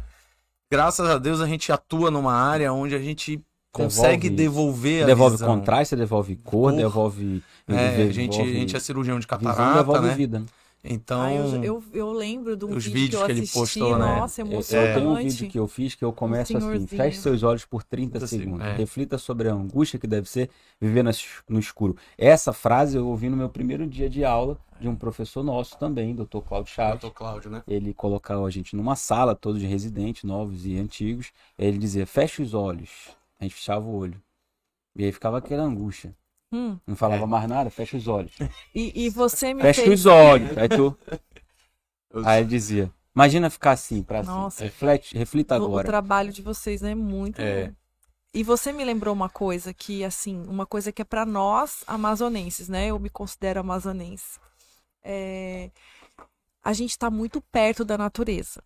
Graças 0.69 1.09
a 1.09 1.17
Deus 1.17 1.41
a 1.41 1.47
gente 1.47 1.71
atua 1.71 2.11
numa 2.11 2.35
área 2.35 2.73
onde 2.73 2.93
a 2.93 2.99
gente 2.99 3.41
consegue 3.73 4.29
Devolve 4.29 4.73
devolver 4.73 5.03
a 5.05 5.07
Devolve 5.07 5.37
visão. 5.37 5.49
contraste, 5.57 5.95
devolve 5.95 6.35
cor, 6.37 6.73
Cor. 6.73 6.73
devolve. 6.73 7.43
É, 7.69 8.03
a 8.03 8.11
gente, 8.11 8.35
a 8.41 8.43
devolve 8.43 8.53
gente 8.55 8.77
é 8.77 8.81
cirurgião 8.81 9.21
de 9.21 9.27
visão, 9.27 9.39
catarata, 9.39 9.79
devolve 9.79 10.09
né? 10.09 10.15
vida. 10.17 10.43
Então, 10.85 11.21
Ah, 11.21 11.33
eu, 11.35 11.65
eu, 11.65 11.85
eu 11.93 12.13
lembro 12.13 12.57
de 12.57 12.65
um 12.65 12.75
os 12.77 12.85
vídeo 12.85 12.95
vídeos 12.95 13.11
que 13.11 13.17
eu 13.23 13.27
que 13.27 13.33
ele 13.33 13.41
assisti, 13.41 13.59
postou, 13.59 13.99
né? 13.99 14.07
nossa, 14.21 14.41
Eu, 14.41 14.47
eu 14.47 14.53
emocionante. 14.53 14.95
tenho 14.95 15.11
um 15.11 15.17
vídeo 15.17 15.49
que 15.51 15.59
eu 15.59 15.67
fiz 15.69 15.95
que 15.95 16.05
eu 16.05 16.13
começo 16.13 16.57
assim: 16.57 16.87
feche 16.87 17.19
seus 17.21 17.43
olhos 17.43 17.65
por 17.65 17.83
30 17.83 18.13
30 18.21 18.27
segundos, 18.27 18.67
é. 18.67 18.77
reflita 18.77 19.19
sobre 19.19 19.49
a 19.49 19.53
angústia 19.55 19.99
que 19.99 20.07
deve 20.07 20.29
ser 20.29 20.49
viver 20.81 21.03
no 21.03 21.11
es- 21.11 21.43
no 21.49 21.59
escuro. 21.59 21.97
Essa 22.17 22.53
frase 22.53 22.97
eu 22.97 23.07
ouvi 23.09 23.29
no 23.29 23.37
meu 23.37 23.49
primeiro 23.49 23.87
dia 23.87 24.09
de 24.09 24.25
aula 24.25 24.57
de 24.81 24.89
um 24.89 24.95
professor 24.95 25.43
nosso 25.43 25.77
também, 25.77 26.15
Dr. 26.15 26.41
Cláudio 26.41 26.73
Chaves. 26.73 27.01
Dr. 27.01 27.11
Cláudio, 27.13 27.51
né? 27.51 27.63
Ele 27.67 27.93
colocava 27.93 28.47
a 28.47 28.51
gente 28.51 28.77
numa 28.77 28.95
sala, 28.95 29.35
todos 29.35 29.61
de 29.61 29.67
residentes, 29.67 30.23
novos 30.23 30.65
e 30.65 30.79
antigos. 30.79 31.33
Ele 31.59 31.77
dizia: 31.77 32.07
feche 32.07 32.41
os 32.41 32.55
olhos, 32.55 33.09
A 33.41 33.45
gente 33.45 33.55
fechava 33.57 33.85
o 33.85 33.95
olho. 33.97 34.21
E 34.97 35.05
aí 35.05 35.13
ficava 35.13 35.39
aquela 35.39 35.63
angústia. 35.65 36.15
Hum. 36.53 36.79
Não 36.87 36.97
falava 36.97 37.27
mais 37.27 37.49
nada, 37.49 37.69
fecha 37.71 37.97
os 37.97 38.09
olhos. 38.09 38.33
E, 38.75 39.05
e 39.07 39.11
você 39.11 39.53
me 39.53 39.61
Fecha 39.63 39.83
fez... 39.83 40.01
os 40.01 40.07
olhos. 40.07 40.57
Aí 40.57 40.69
tu. 40.69 40.97
Aí 42.25 42.41
ele 42.41 42.49
dizia. 42.49 42.91
Imagina 43.15 43.51
ficar 43.51 43.73
assim, 43.73 44.03
pra 44.03 44.23
Nossa. 44.23 44.59
cima. 44.59 44.71
Reflete, 44.71 45.17
reflita 45.19 45.59
O, 45.59 45.63
o 45.63 45.67
agora. 45.67 45.87
trabalho 45.87 46.33
de 46.33 46.41
vocês 46.41 46.83
é 46.83 46.95
muito 46.95 47.41
É. 47.41 47.69
bom. 47.69 47.75
E 48.35 48.43
você 48.45 48.73
me 48.73 48.85
lembrou 48.85 49.13
uma 49.15 49.29
coisa 49.29 49.73
que, 49.75 50.05
assim, 50.05 50.45
uma 50.47 50.67
coisa 50.67 50.93
que 50.93 51.03
é 51.03 51.05
para 51.05 51.25
nós 51.27 51.83
amazonenses, 51.87 52.69
né? 52.69 52.87
Eu 52.89 52.99
me 52.99 53.09
considero 53.11 53.61
amazonense. 53.61 54.39
É, 55.03 55.71
A 56.63 56.73
gente 56.75 56.91
está 56.91 57.11
muito 57.11 57.41
perto 57.41 57.85
da 57.85 57.97
natureza, 57.97 58.63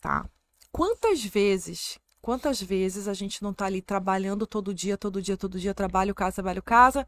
tá? 0.00 0.28
Quantas 0.72 1.24
vezes, 1.24 1.98
quantas 2.26 2.60
vezes 2.60 3.06
a 3.06 3.14
gente 3.14 3.40
não 3.40 3.54
tá 3.54 3.66
ali 3.66 3.80
trabalhando 3.80 4.48
todo 4.48 4.74
dia, 4.74 4.98
todo 4.98 5.22
dia, 5.22 5.36
todo 5.36 5.60
dia, 5.60 5.72
trabalho, 5.72 6.12
casa, 6.12 6.34
trabalho, 6.34 6.60
casa? 6.60 7.06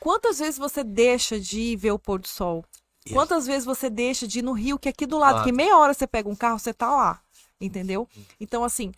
Quantas 0.00 0.40
vezes 0.40 0.58
você 0.58 0.82
deixa 0.82 1.38
de 1.38 1.60
ir 1.60 1.76
ver 1.76 1.92
o 1.92 1.98
pôr 1.98 2.18
do 2.18 2.26
sol? 2.26 2.64
Isso. 3.06 3.14
Quantas 3.14 3.46
vezes 3.46 3.64
você 3.64 3.88
deixa 3.88 4.26
de 4.26 4.40
ir 4.40 4.42
no 4.42 4.50
rio, 4.50 4.76
que 4.76 4.88
é 4.88 4.90
aqui 4.90 5.06
do 5.06 5.16
lado, 5.16 5.34
Claro. 5.34 5.44
que 5.44 5.52
meia 5.52 5.78
hora 5.78 5.94
você 5.94 6.08
pega 6.08 6.28
um 6.28 6.34
carro, 6.34 6.58
você 6.58 6.74
tá 6.74 6.90
lá, 6.90 7.22
entendeu? 7.60 8.08
Então, 8.40 8.64
assim, 8.64 8.90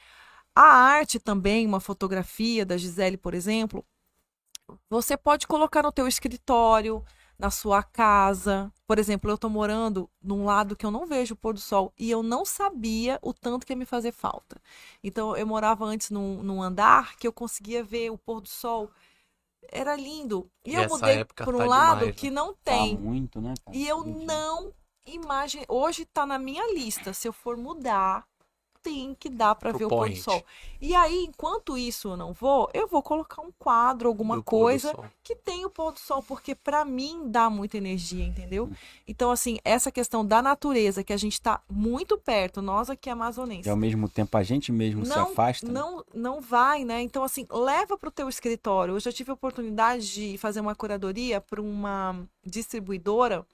a 0.57 0.63
arte 0.63 1.21
também, 1.21 1.67
uma 1.67 1.79
fotografia 1.79 2.65
da 2.65 2.79
Gisele, 2.79 3.19
por 3.19 3.35
exemplo, 3.35 3.85
você 4.89 5.15
pode 5.15 5.47
colocar 5.47 5.83
no 5.83 5.93
teu 5.93 6.09
escritório, 6.09 7.05
na 7.41 7.51
sua 7.51 7.83
casa. 7.83 8.71
Por 8.87 8.99
exemplo, 8.99 9.31
eu 9.31 9.39
tô 9.39 9.49
morando 9.49 10.09
num 10.23 10.45
lado 10.45 10.77
que 10.77 10.85
eu 10.85 10.91
não 10.91 11.07
vejo 11.07 11.35
o 11.35 11.37
pôr 11.37 11.55
do 11.55 11.61
sol 11.61 11.93
e 11.99 12.11
eu 12.11 12.23
não 12.23 12.45
sabia 12.45 13.19
o 13.23 13.33
tanto 13.33 13.67
que 13.67 13.73
ia 13.73 13.77
me 13.77 13.87
fazer 13.87 14.13
falta. 14.13 14.61
Então, 15.03 15.37
eu 15.37 15.47
morava 15.47 15.85
antes 15.85 16.11
num, 16.11 16.43
num 16.43 16.63
andar 16.63 17.17
que 17.17 17.27
eu 17.27 17.33
conseguia 17.33 17.83
ver 17.83 18.11
o 18.11 18.19
pôr 18.19 18.41
do 18.41 18.49
sol. 18.49 18.91
Era 19.73 19.97
lindo. 19.97 20.51
E, 20.65 20.73
E 20.73 20.75
eu 20.75 20.89
mudei 20.89 21.25
para 21.25 21.51
um 21.51 21.59
tá 21.59 21.65
lado 21.65 21.99
demais, 22.01 22.07
né? 22.09 22.13
que 22.13 22.31
não 22.31 22.53
Tá 22.53 22.59
tem. 22.73 22.99
muito, 22.99 23.41
né? 23.41 23.55
cara? 23.65 23.77
E 23.77 23.87
eu 23.89 24.01
Entendi. 24.01 24.27
não 24.27 24.73
imagino. 25.07 25.65
Hoje 25.69 26.05
tá 26.05 26.27
na 26.27 26.39
minha 26.39 26.75
lista. 26.75 27.13
Se 27.13 27.27
eu 27.29 27.33
for 27.33 27.57
mudar, 27.57 28.27
tem 28.83 29.15
que 29.15 29.29
dar 29.29 29.55
para 29.55 29.71
Pro 29.71 29.79
ver 29.79 29.85
o 29.85 29.89
pôr 29.89 29.97
do 29.97 30.01
point. 30.07 30.21
sol. 30.21 30.45
E 30.81 30.95
aí, 30.95 31.25
enquanto 31.25 31.77
isso 31.77 32.09
eu 32.09 32.17
não 32.17 32.33
vou, 32.33 32.69
eu 32.73 32.87
vou 32.87 33.03
colocar 33.03 33.43
um 33.43 33.53
quadro, 33.59 34.09
alguma 34.09 34.37
do 34.37 34.43
coisa 34.43 34.95
que 35.23 35.35
tenha 35.37 35.67
o 35.67 35.71
pôr 35.71 35.93
do 35.93 35.99
sol, 35.99 36.23
porque 36.23 36.55
para 36.55 36.85
mim 36.85 37.31
dá 37.31 37.51
muita 37.51 37.77
energia, 37.77 38.25
entendeu? 38.25 38.71
Então, 39.07 39.31
assim, 39.31 39.59
essa 39.65 39.91
questão 39.91 40.25
da 40.25 40.41
natureza, 40.41 41.05
que 41.05 41.13
a 41.13 41.17
gente 41.17 41.41
tá 41.41 41.61
muito 41.69 42.17
perto, 42.17 42.63
nós 42.63 42.89
aqui 42.89 43.11
amazonenses. 43.11 43.67
E 43.67 43.71
ao 43.71 43.77
mesmo 43.77 44.09
tempo 44.09 44.37
a 44.37 44.43
gente 44.43 44.73
mesmo 44.73 45.05
se 45.05 45.13
afasta. 45.13 45.67
né? 45.67 45.73
Não, 45.73 46.05
não 46.15 46.41
vai, 46.41 46.85
né? 46.85 47.03
Então, 47.03 47.23
assim, 47.23 47.47
leva 47.51 47.99
para 47.99 48.09
o 48.09 48.13
teu 48.13 48.29
escritório. 48.29 48.95
Eu 48.95 49.01
já 49.01 49.13
tive 49.13 49.31
a 49.31 49.35
oportunidade 49.35 50.13
de 50.13 50.39
fazer 50.39 50.61
uma 50.61 50.75
curadoria 50.75 51.41
para 51.41 51.61
uma 51.61 52.17
distribuidora 52.45 53.45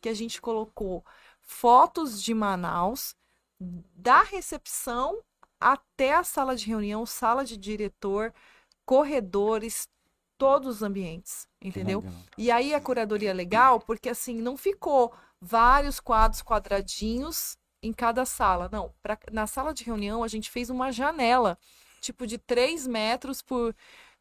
que 0.00 0.08
a 0.08 0.14
gente 0.14 0.40
colocou 0.40 1.02
fotos 1.40 2.22
de 2.22 2.34
Manaus, 2.34 3.14
da 3.60 4.22
recepção 4.22 5.22
até 5.60 6.14
a 6.14 6.24
sala 6.24 6.56
de 6.56 6.66
reunião, 6.66 7.06
sala 7.06 7.44
de 7.44 7.56
diretor, 7.56 8.32
corredores, 8.84 9.88
todos 10.36 10.76
os 10.76 10.82
ambientes, 10.82 11.48
entendeu? 11.60 12.02
E 12.36 12.50
aí 12.50 12.74
a 12.74 12.80
curadoria 12.80 13.30
é 13.30 13.32
legal 13.32 13.80
porque 13.80 14.08
assim 14.08 14.40
não 14.40 14.56
ficou 14.56 15.12
vários 15.40 16.00
quadros 16.00 16.42
quadradinhos 16.42 17.56
em 17.82 17.92
cada 17.92 18.24
sala. 18.26 18.68
Não, 18.70 18.92
pra, 19.02 19.18
na 19.32 19.46
sala 19.46 19.72
de 19.72 19.84
reunião 19.84 20.22
a 20.22 20.28
gente 20.28 20.50
fez 20.50 20.68
uma 20.70 20.90
janela, 20.90 21.58
tipo 22.00 22.26
de 22.26 22.36
3 22.38 22.86
metros 22.86 23.40
por 23.40 23.74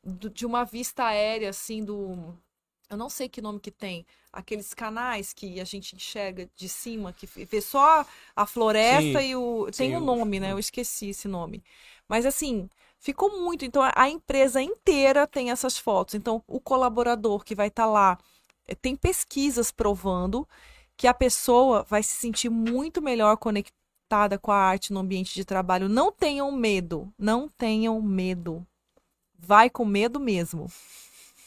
de 0.06 0.46
uma 0.46 0.66
vista 0.66 1.06
aérea 1.06 1.50
assim 1.50 1.84
do 1.84 2.38
eu 2.94 2.98
não 2.98 3.10
sei 3.10 3.30
que 3.30 3.42
nome 3.42 3.60
que 3.60 3.72
tem, 3.72 4.06
aqueles 4.32 4.74
canais 4.74 5.34
que 5.34 5.60
a 5.60 5.64
gente 5.66 5.96
enxerga 5.96 6.50
de 6.56 6.70
cima, 6.70 7.14
que 7.14 7.26
vê 7.28 7.62
só 7.62 8.06
a 8.36 8.46
floresta 8.46 9.22
Sim, 9.22 9.22
e 9.22 9.36
o 9.36 9.72
tem 9.72 9.90
sim, 9.90 9.96
um 9.96 10.00
o- 10.00 10.04
nome, 10.04 10.40
né? 10.40 10.52
Eu 10.52 10.60
esqueci 10.60 11.10
esse 11.10 11.28
nome. 11.28 11.64
Mas 12.08 12.26
assim, 12.26 12.70
ficou 13.00 13.40
muito. 13.42 13.66
Então 13.66 13.82
a- 13.84 14.10
empresa 14.10 14.62
inteira 14.62 15.28
tem 15.28 15.52
essas 15.52 15.78
fotos. 15.78 16.16
Então 16.16 16.44
o 16.48 16.60
colaborador 16.60 17.44
que 17.44 17.56
vai 17.56 17.68
estar 17.68 17.86
lá 17.86 18.18
eh, 18.68 18.76
tem 18.76 18.96
pesquisas 18.96 19.72
provando 19.72 20.48
que 20.98 21.08
a 21.08 21.14
pessoa 21.14 21.84
vai 21.84 22.04
se 22.04 22.16
sentir 22.16 22.50
muito 22.50 23.02
melhor 23.02 23.38
conectada 23.38 24.38
com 24.40 24.52
a 24.52 24.58
arte 24.58 24.94
no 24.94 25.00
ambiente 25.00 25.34
de 25.34 25.44
trabalho. 25.46 25.90
Não 25.90 26.12
tenham 26.12 26.52
medo, 26.52 27.12
não 27.18 27.48
tenham 27.50 28.02
medo. 28.02 28.66
Vai 29.38 29.70
com 29.70 29.86
medo 29.86 30.20
mesmo, 30.20 30.72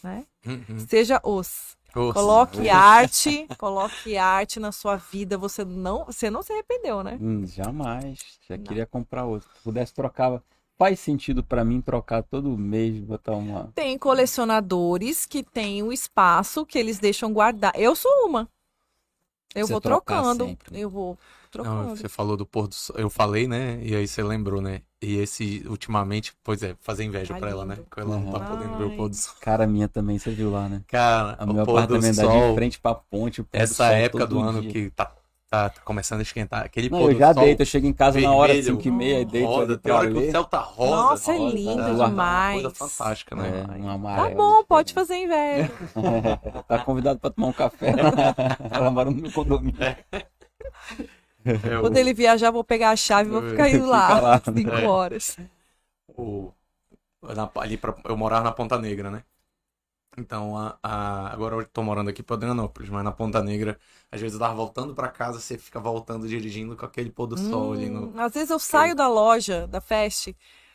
né? 0.02 0.26
Uhum. 0.46 0.78
Seja 0.86 1.20
os. 1.24 1.76
Nossa. 1.94 2.12
Coloque 2.12 2.68
arte, 2.68 3.46
coloque 3.56 4.16
arte 4.18 4.60
na 4.60 4.70
sua 4.70 4.96
vida. 4.96 5.38
Você 5.38 5.64
não, 5.64 6.04
você 6.04 6.28
não 6.28 6.42
se 6.42 6.52
arrependeu, 6.52 7.02
né? 7.02 7.18
Hum, 7.20 7.46
jamais. 7.46 8.18
Já 8.46 8.56
Não. 8.56 8.64
queria 8.64 8.84
comprar 8.84 9.24
outro. 9.24 9.48
Se 9.56 9.62
pudesse 9.62 9.94
trocar. 9.94 10.42
Faz 10.78 11.00
sentido 11.00 11.42
pra 11.42 11.64
mim 11.64 11.80
trocar 11.80 12.22
todo 12.22 12.50
mês, 12.58 13.00
botar 13.00 13.32
uma. 13.32 13.72
Tem 13.74 13.96
colecionadores 13.96 15.24
que 15.24 15.42
têm 15.42 15.82
o 15.82 15.90
espaço 15.90 16.66
que 16.66 16.78
eles 16.78 16.98
deixam 16.98 17.32
guardar. 17.32 17.72
Eu 17.74 17.96
sou 17.96 18.12
uma. 18.26 18.46
Eu 19.54 19.66
Você 19.66 19.72
vou 19.72 19.80
trocando. 19.80 20.44
sempre. 20.44 20.78
Eu 20.78 20.90
vou 20.90 21.18
Não, 21.64 21.90
você 21.96 22.08
falou 22.08 22.36
do 22.36 22.44
pôr 22.46 22.68
do 22.68 22.74
sol. 22.74 22.96
Eu 22.98 23.08
falei, 23.10 23.46
né? 23.46 23.78
E 23.82 23.94
aí 23.94 24.06
você 24.06 24.22
lembrou, 24.22 24.60
né? 24.60 24.82
E 25.02 25.16
esse, 25.16 25.62
ultimamente, 25.68 26.32
pois 26.42 26.62
é, 26.62 26.74
fazer 26.80 27.04
inveja 27.04 27.34
Tá 27.34 27.40
pra 27.40 27.50
ela, 27.50 27.64
né? 27.64 27.74
lindo. 27.76 27.86
Que 27.90 28.00
ela 28.00 28.16
não 28.18 28.30
tá 28.32 28.38
Ai. 28.40 28.50
podendo 28.56 28.76
ver 28.78 28.84
o 28.84 28.96
pôr 28.96 29.08
do 29.08 29.14
sol. 29.16 29.34
Cara 29.40 29.66
minha 29.66 29.88
também, 29.88 30.18
você 30.18 30.30
viu 30.30 30.50
lá, 30.50 30.68
né? 30.68 30.82
Cara, 30.88 31.36
O 31.44 31.52
meu 31.52 31.64
pôr 31.64 31.72
do 31.72 31.78
apartamento 31.78 32.16
dá 32.16 32.22
de 32.22 32.28
sol, 32.32 32.54
frente 32.54 32.78
pra 32.80 32.94
ponte. 32.94 33.40
o 33.40 33.44
pôr 33.44 33.58
do 33.58 33.62
essa 33.62 33.74
sol 33.74 33.86
época 33.86 34.26
todo 34.26 34.36
do 34.36 34.40
ano 34.48 34.62
dia. 34.62 34.70
que 34.72 34.90
tá, 34.90 35.12
tá, 35.48 35.68
tá 35.68 35.80
começando 35.82 36.20
a 36.20 36.22
esquentar. 36.22 36.64
Aquele 36.64 36.88
Não, 36.88 36.98
pôr 36.98 37.10
eu 37.10 37.14
do 37.14 37.18
já 37.20 37.34
sol 37.34 37.44
deito, 37.44 37.62
eu 37.62 37.66
chego 37.66 37.86
em 37.86 37.92
casa 37.92 38.18
na 38.20 38.32
hora 38.34 38.52
vermelho, 38.54 38.76
5 38.76 38.88
e 38.88 38.90
meia, 38.90 39.24
deito 39.24 39.46
rosa, 39.46 39.76
tem 39.78 39.92
hora 39.92 40.10
que 40.10 40.16
o 40.18 40.30
céu 40.30 40.44
tá 40.44 40.58
rosa. 40.60 40.90
Nossa, 40.96 41.32
é 41.34 41.36
rosa, 41.38 41.54
lindo 41.54 41.80
é 41.82 41.86
uma 41.92 42.08
demais. 42.08 42.62
coisa 42.62 42.74
fantástica, 42.74 43.36
né? 43.36 43.66
É, 43.68 43.82
um 43.82 44.02
Tá 44.02 44.30
bom, 44.30 44.64
pode 44.64 44.88
diferente. 44.88 44.94
fazer 44.94 45.16
inveja. 45.22 45.70
tá 46.66 46.78
convidado 46.80 47.20
pra 47.20 47.30
tomar 47.30 47.48
um 47.48 47.52
café. 47.52 47.92
Ela 48.72 48.90
mora 48.90 49.10
no 49.10 49.16
meu 49.22 49.30
condomínio. 49.30 49.76
É, 51.62 51.78
o- 51.78 51.82
Quando 51.82 51.96
ele 51.96 52.12
viajar, 52.14 52.50
vou 52.50 52.64
pegar 52.64 52.90
a 52.90 52.96
chave 52.96 53.28
e 53.28 53.32
vou 53.32 53.42
ficar 53.42 53.68
indo 53.70 53.86
lá, 53.88 54.08
Fica 54.08 54.20
lá. 54.20 54.42
cinco 54.56 54.70
É. 54.70 54.86
horas. 54.86 55.36
o- 56.08 56.52
na- 57.22 57.50
ali 57.56 57.76
pra, 57.78 57.94
eu 58.06 58.16
morava 58.16 58.44
na 58.44 58.52
Ponta 58.52 58.78
Negra, 58.78 59.10
né? 59.10 59.24
Então, 60.18 60.56
a, 60.58 60.78
a- 60.82 61.32
agora 61.32 61.56
eu 61.56 61.66
tô 61.66 61.82
morando 61.82 62.10
aqui 62.10 62.22
pra 62.22 62.36
Adrianópolis, 62.36 62.88
mas 62.90 63.04
na 63.04 63.12
Ponta 63.12 63.42
Negra, 63.42 63.78
às 64.10 64.20
vezes 64.20 64.34
eu 64.34 64.40
tava 64.40 64.54
voltando 64.54 64.94
pra 64.94 65.08
casa, 65.08 65.40
você 65.40 65.58
fica 65.58 65.78
voltando, 65.80 66.26
dirigindo 66.28 66.76
com 66.76 66.86
aquele 66.86 67.10
pôr 67.10 67.26
do 67.26 67.36
sol 67.38 67.74
ali 67.74 67.90
no. 67.90 68.06
Hum, 68.08 68.20
Às 68.20 68.32
vezes 68.34 68.50
eu 68.50 68.58
saio 68.58 68.94
da 68.94 69.08
loja, 69.08 69.66
da 69.66 69.80
Fest, 69.80 70.28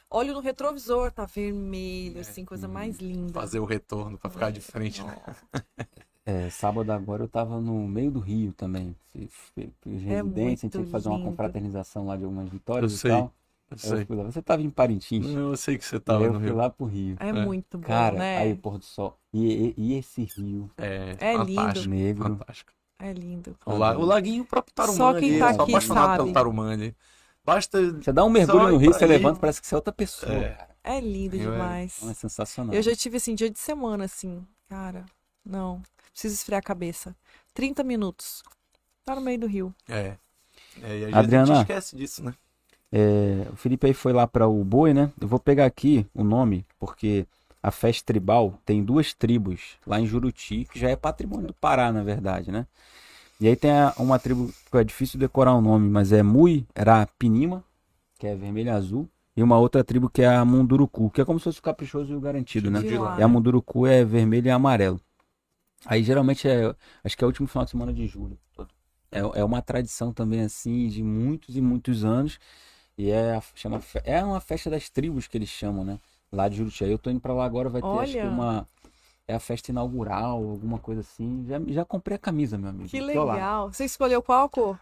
olho 0.09 0.33
no 0.33 0.41
retrovisor, 0.41 1.11
tá 1.11 1.25
vermelho, 1.25 2.19
assim, 2.21 2.45
coisa 2.45 2.67
mais 2.67 2.99
linda. 2.99 3.33
Fazer 3.33 3.59
o 3.59 3.65
retorno 3.65 4.17
pra 4.17 4.29
ficar 4.29 4.51
de 4.51 4.61
frente, 4.61 5.01
né? 5.03 5.17
É, 6.31 6.49
sábado 6.49 6.89
agora 6.91 7.23
eu 7.23 7.27
tava 7.27 7.59
no 7.59 7.87
meio 7.87 8.11
do 8.11 8.19
Rio 8.19 8.53
também. 8.53 8.95
Fui 9.29 9.69
Residência, 9.85 10.43
a 10.45 10.49
gente 10.49 10.65
É 10.65 10.69
tinha 10.69 10.85
que 10.85 10.91
fazer 10.91 11.09
uma 11.09 11.17
lindo. 11.17 11.29
confraternização 11.29 12.05
lá 12.07 12.15
de 12.15 12.23
algumas 12.23 12.47
vitórias 12.49 12.91
Eu 12.91 12.95
e 12.95 12.99
sei, 12.99 13.11
tal. 13.11 13.33
Eu 13.71 13.77
sei. 13.77 14.01
Eu 14.01 14.05
fui 14.05 14.15
lá. 14.15 14.23
Você 14.23 14.41
tava 14.41 14.61
em 14.61 14.69
Parintins? 14.69 15.25
Eu 15.27 15.57
sei 15.57 15.77
que 15.77 15.83
você 15.85 15.95
Aí 15.95 16.01
tava 16.01 16.23
eu 16.23 16.33
no 16.33 16.39
fui 16.39 16.47
Rio. 16.47 16.55
lá 16.55 16.69
pro 16.69 16.85
Rio. 16.85 17.17
É, 17.19 17.29
É. 17.29 17.33
muito 17.33 17.77
bom, 17.77 17.87
Cara, 17.87 18.17
né? 18.17 18.37
aí 18.37 18.53
o 18.53 18.57
pôr 18.57 18.77
do 18.77 18.85
sol. 18.85 19.17
E, 19.33 19.45
e- 19.45 19.73
e 19.77 19.93
esse 19.97 20.23
rio 20.37 20.69
É, 20.77 21.15
É 21.19 21.33
lindo. 21.37 21.55
fantástico. 21.55 21.89
negro. 21.89 22.23
Fantástico. 22.37 22.71
É 22.99 23.13
lindo. 23.13 23.55
O, 23.65 23.75
la- 23.77 23.97
o 23.97 24.05
laguinho 24.05 24.45
próprio 24.45 24.73
Tarumã 24.75 24.95
Só 24.97 25.13
quem 25.15 25.29
ali, 25.31 25.39
tá 25.39 25.49
eu 25.49 25.53
sou 25.55 25.63
aqui 25.63 25.71
apaixonado 25.71 26.05
sabe. 26.05 26.17
pelo 26.17 26.33
Tarumã 26.33 26.71
ali. 26.71 26.95
Basta. 27.43 27.93
Você 27.93 28.13
dá 28.13 28.23
um 28.23 28.29
mergulho 28.29 28.59
Só 28.65 28.69
no 28.71 28.77
rio, 28.77 28.93
você 28.93 29.03
ali. 29.03 29.13
levanta, 29.13 29.39
parece 29.39 29.59
que 29.59 29.67
você 29.67 29.73
é 29.73 29.77
outra 29.77 29.91
pessoa, 29.91 30.31
É. 30.33 30.67
É 30.83 30.99
lindo 30.99 31.35
Eu- 31.35 31.51
demais. 31.51 32.01
É 32.07 32.13
sensacional. 32.13 32.73
Eu 32.73 32.81
já 32.81 32.95
tive, 32.95 33.17
assim, 33.17 33.33
dia 33.35 33.49
de 33.49 33.59
semana, 33.59 34.05
assim, 34.05 34.45
cara, 34.69 35.05
não, 35.45 35.81
preciso 36.11 36.35
esfriar 36.35 36.59
a 36.59 36.63
cabeça. 36.63 37.15
30 37.53 37.83
minutos. 37.83 38.43
Tá 39.03 39.15
no 39.15 39.21
meio 39.21 39.39
do 39.39 39.47
rio. 39.47 39.73
É. 39.89 40.15
é 40.81 40.99
e 40.99 41.05
às 41.05 41.11
vezes 41.11 41.13
Adriana? 41.15 41.43
a 41.43 41.45
gente 41.55 41.61
esquece 41.61 41.95
disso, 41.95 42.23
né? 42.23 42.33
É, 42.91 43.47
o 43.51 43.55
Felipe 43.55 43.87
aí 43.87 43.93
foi 43.93 44.11
lá 44.11 44.27
para 44.27 44.47
o 44.47 44.63
Boi, 44.63 44.93
né? 44.93 45.11
Eu 45.19 45.27
vou 45.27 45.39
pegar 45.39 45.65
aqui 45.65 46.05
o 46.13 46.23
nome, 46.23 46.65
porque 46.77 47.25
a 47.63 47.71
festa 47.71 48.05
tribal 48.05 48.59
tem 48.65 48.83
duas 48.83 49.13
tribos 49.13 49.77
lá 49.87 49.99
em 49.99 50.05
Juruti, 50.05 50.67
que 50.71 50.79
já 50.79 50.89
é 50.89 50.95
patrimônio 50.95 51.47
do 51.47 51.53
Pará, 51.53 51.91
na 51.91 52.03
verdade, 52.03 52.51
né? 52.51 52.67
E 53.39 53.47
aí 53.47 53.55
tem 53.55 53.71
a- 53.71 53.93
uma 53.97 54.19
tribo 54.19 54.53
que 54.69 54.77
é 54.77 54.83
difícil 54.83 55.19
decorar 55.19 55.53
o 55.55 55.61
nome, 55.61 55.89
mas 55.89 56.11
é 56.11 56.21
Mui 56.21 56.65
Pinima, 57.17 57.63
que 58.19 58.27
é 58.27 58.35
vermelho 58.35 58.67
e 58.67 58.71
azul, 58.71 59.09
e 59.35 59.41
uma 59.41 59.57
outra 59.57 59.83
tribo 59.83 60.09
que 60.09 60.21
é 60.21 60.27
a 60.27 60.43
Munduruku, 60.43 61.09
que 61.09 61.21
é 61.21 61.25
como 61.25 61.39
se 61.39 61.45
fosse 61.45 61.59
o 61.59 61.63
caprichoso 61.63 62.11
e 62.11 62.15
o 62.15 62.19
garantido, 62.19 62.69
né? 62.69 62.81
De 62.81 62.97
lá. 62.97 63.17
E 63.17 63.23
a 63.23 63.27
Munduruku 63.27 63.87
é 63.87 64.03
vermelho 64.03 64.47
e 64.47 64.51
amarelo. 64.51 64.99
Aí 65.85 66.03
geralmente 66.03 66.47
é, 66.47 66.73
acho 67.03 67.17
que 67.17 67.23
é 67.23 67.25
o 67.25 67.29
último 67.29 67.47
final 67.47 67.65
de 67.65 67.71
semana 67.71 67.93
de 67.93 68.05
julho. 68.07 68.37
É, 69.11 69.19
é 69.19 69.43
uma 69.43 69.61
tradição 69.61 70.13
também 70.13 70.41
assim 70.41 70.87
de 70.87 71.03
muitos 71.03 71.55
e 71.57 71.61
muitos 71.61 72.05
anos. 72.05 72.39
E 72.97 73.09
é, 73.09 73.35
a- 73.35 73.43
chama, 73.55 73.81
é 74.03 74.23
uma 74.23 74.39
festa 74.39 74.69
das 74.69 74.89
tribos 74.89 75.27
que 75.27 75.37
eles 75.37 75.49
chamam, 75.49 75.83
né? 75.83 75.99
lá 76.33 76.47
de 76.47 76.55
Juriti. 76.55 76.85
Aí 76.85 76.91
eu 76.91 76.97
tô 76.97 77.09
indo 77.09 77.19
pra 77.19 77.33
lá 77.33 77.43
agora, 77.43 77.67
vai 77.67 77.81
ter 77.81 77.87
acho 77.89 78.11
que 78.13 78.19
Olha. 78.19 78.29
uma. 78.29 78.67
É 79.27 79.35
a 79.35 79.39
festa 79.39 79.69
inaugural, 79.69 80.37
alguma 80.49 80.77
coisa 80.79 81.01
assim. 81.01 81.45
Já, 81.45 81.59
já 81.67 81.83
comprei 81.83 82.15
a 82.15 82.19
camisa, 82.19 82.57
meu 82.57 82.69
amigo. 82.69 82.87
Que 82.87 83.01
legal. 83.01 83.69
Você 83.71 83.83
escolheu 83.83 84.21
qual 84.23 84.47
cor? 84.49 84.79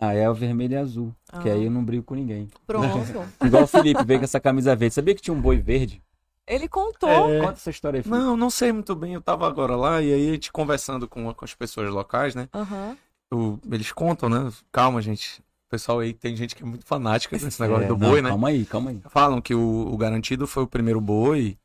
Ah, 0.00 0.12
é 0.14 0.30
o 0.30 0.34
vermelho 0.34 0.74
e 0.74 0.76
azul. 0.76 1.12
Que 1.42 1.50
Ah. 1.50 1.54
aí 1.54 1.64
eu 1.64 1.70
não 1.70 1.84
brigo 1.84 2.04
com 2.04 2.14
ninguém. 2.14 2.48
Pronto. 2.64 2.86
Igual 3.44 3.64
o 3.64 3.66
Felipe 3.66 4.04
veio 4.04 4.20
com 4.20 4.24
essa 4.24 4.38
camisa 4.38 4.76
verde. 4.76 4.94
Sabia 4.94 5.14
que 5.16 5.20
tinha 5.22 5.34
um 5.34 5.40
boi 5.40 5.56
verde? 5.58 6.00
Ele 6.46 6.68
contou. 6.68 7.08
É. 7.30 7.40
Conta 7.40 7.52
essa 7.52 7.70
história 7.70 7.98
aí, 7.98 8.02
Felipe. 8.02 8.20
Não, 8.20 8.36
não 8.36 8.50
sei 8.50 8.70
muito 8.72 8.94
bem. 8.94 9.14
Eu 9.14 9.20
tava 9.22 9.46
agora 9.46 9.74
lá 9.76 10.02
e 10.02 10.12
aí 10.12 10.28
a 10.28 10.32
gente 10.32 10.52
conversando 10.52 11.08
com, 11.08 11.32
com 11.32 11.44
as 11.44 11.54
pessoas 11.54 11.90
locais, 11.90 12.34
né? 12.34 12.48
Aham. 12.54 12.96
o- 13.32 13.58
eles 13.72 13.90
contam, 13.90 14.28
né? 14.28 14.52
Calma, 14.70 15.00
gente. 15.02 15.40
O 15.40 15.70
pessoal 15.70 15.98
aí 16.00 16.12
tem 16.14 16.36
gente 16.36 16.54
que 16.54 16.62
é 16.62 16.66
muito 16.66 16.84
fanática 16.86 17.36
nesse 17.36 17.60
negócio 17.60 17.84
É, 17.84 17.88
do 17.88 17.96
não, 17.96 18.10
boi, 18.10 18.22
né? 18.22 18.28
Calma 18.28 18.48
aí, 18.48 18.64
calma 18.64 18.90
aí. 18.90 19.00
Falam 19.08 19.40
que 19.40 19.54
o, 19.54 19.88
o 19.92 19.96
garantido 19.96 20.46
foi 20.46 20.62
o 20.62 20.68
primeiro 20.68 21.00
boi. 21.00 21.58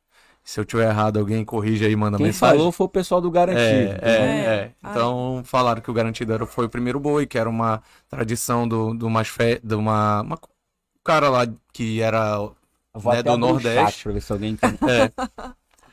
Se 0.44 0.60
eu 0.60 0.66
tiver 0.66 0.90
errado, 0.90 1.20
alguém 1.20 1.46
corrige 1.46 1.86
aí 1.86 1.92
e 1.92 1.96
manda 1.96 2.18
Quem 2.18 2.28
mensagem. 2.28 2.58
falou 2.58 2.72
foi 2.72 2.86
o 2.88 2.90
pessoal 2.90 3.22
do 3.22 3.30
Garantido. 3.30 3.92
É, 3.92 4.00
é, 4.02 4.12
É. 4.12 4.46
é. 4.56 4.72
Então 4.90 5.44
falaram 5.44 5.80
que 5.82 5.92
o 5.92 5.94
garantido 5.94 6.34
era, 6.34 6.44
foi 6.46 6.66
o 6.66 6.70
primeiro 6.70 7.00
boi, 7.00 7.28
que 7.28 7.38
era 7.38 7.48
uma 7.50 7.84
tradição 8.08 8.68
do, 8.68 8.94
do 8.96 9.10
mais 9.10 9.28
fe... 9.28 9.60
de 9.64 9.76
uma, 9.76 10.22
uma 10.22 10.36
um 10.36 11.02
cara 11.04 11.30
lá 11.30 11.42
que 11.72 12.02
era 12.02 12.50
Vou 12.94 13.12
né, 13.12 13.20
até 13.20 13.30
do 13.30 13.38
Nordeste. 13.38 14.04
pra 14.04 14.14
ver 14.14 14.22
se 14.22 14.32
alguém 14.32 14.52
entende. 14.52 14.80
é, 14.88 15.12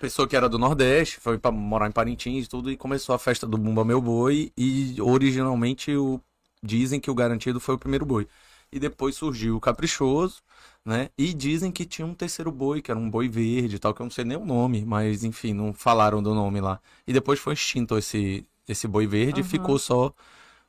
pessoa 0.01 0.29
que 0.29 0.37
era 0.37 0.49
do 0.49 0.59
Nordeste, 0.59 1.21
foi 1.21 1.39
pra 1.39 1.51
morar 1.51 1.89
em 1.89 1.93
Parintins 1.93 2.47
e 2.47 2.49
tudo, 2.49 2.71
e 2.71 2.77
começou 2.77 3.15
a 3.15 3.19
festa 3.19 3.47
do 3.47 3.57
Bumba 3.59 3.85
Meu 3.85 4.01
Boi, 4.01 4.53
e 4.57 5.01
originalmente 5.01 5.95
o, 5.97 6.21
dizem 6.63 7.01
que 7.01 7.11
o 7.11 7.15
garantido 7.15 7.61
foi 7.61 7.75
o 7.75 7.79
primeiro 7.79 8.05
boi. 8.07 8.27
E 8.73 8.79
depois 8.81 9.15
surgiu 9.15 9.57
o 9.57 9.61
Caprichoso, 9.61 10.43
né? 10.85 11.09
E 11.17 11.33
dizem 11.33 11.71
que 11.73 11.85
tinha 11.87 12.07
um 12.07 12.15
terceiro 12.15 12.51
boi, 12.51 12.83
que 12.83 12.91
era 12.91 12.99
um 12.99 13.09
boi 13.09 13.29
verde 13.29 13.77
e 13.77 13.79
tal, 13.79 13.95
que 13.95 14.03
eu 14.03 14.05
não 14.05 14.11
sei 14.11 14.25
nem 14.25 14.37
o 14.37 14.45
nome, 14.45 14.85
mas 14.85 15.25
enfim, 15.25 15.55
não 15.55 15.73
falaram 15.73 16.23
do 16.23 16.35
nome 16.35 16.61
lá. 16.61 16.81
E 17.07 17.13
depois 17.13 17.39
foi 17.39 17.55
extinto 17.55 17.97
esse, 17.97 18.45
esse 18.69 18.89
boi 18.89 19.07
verde 19.07 19.41
e 19.41 19.43
Aham. 19.43 19.51
ficou 19.51 19.79
só 19.79 20.13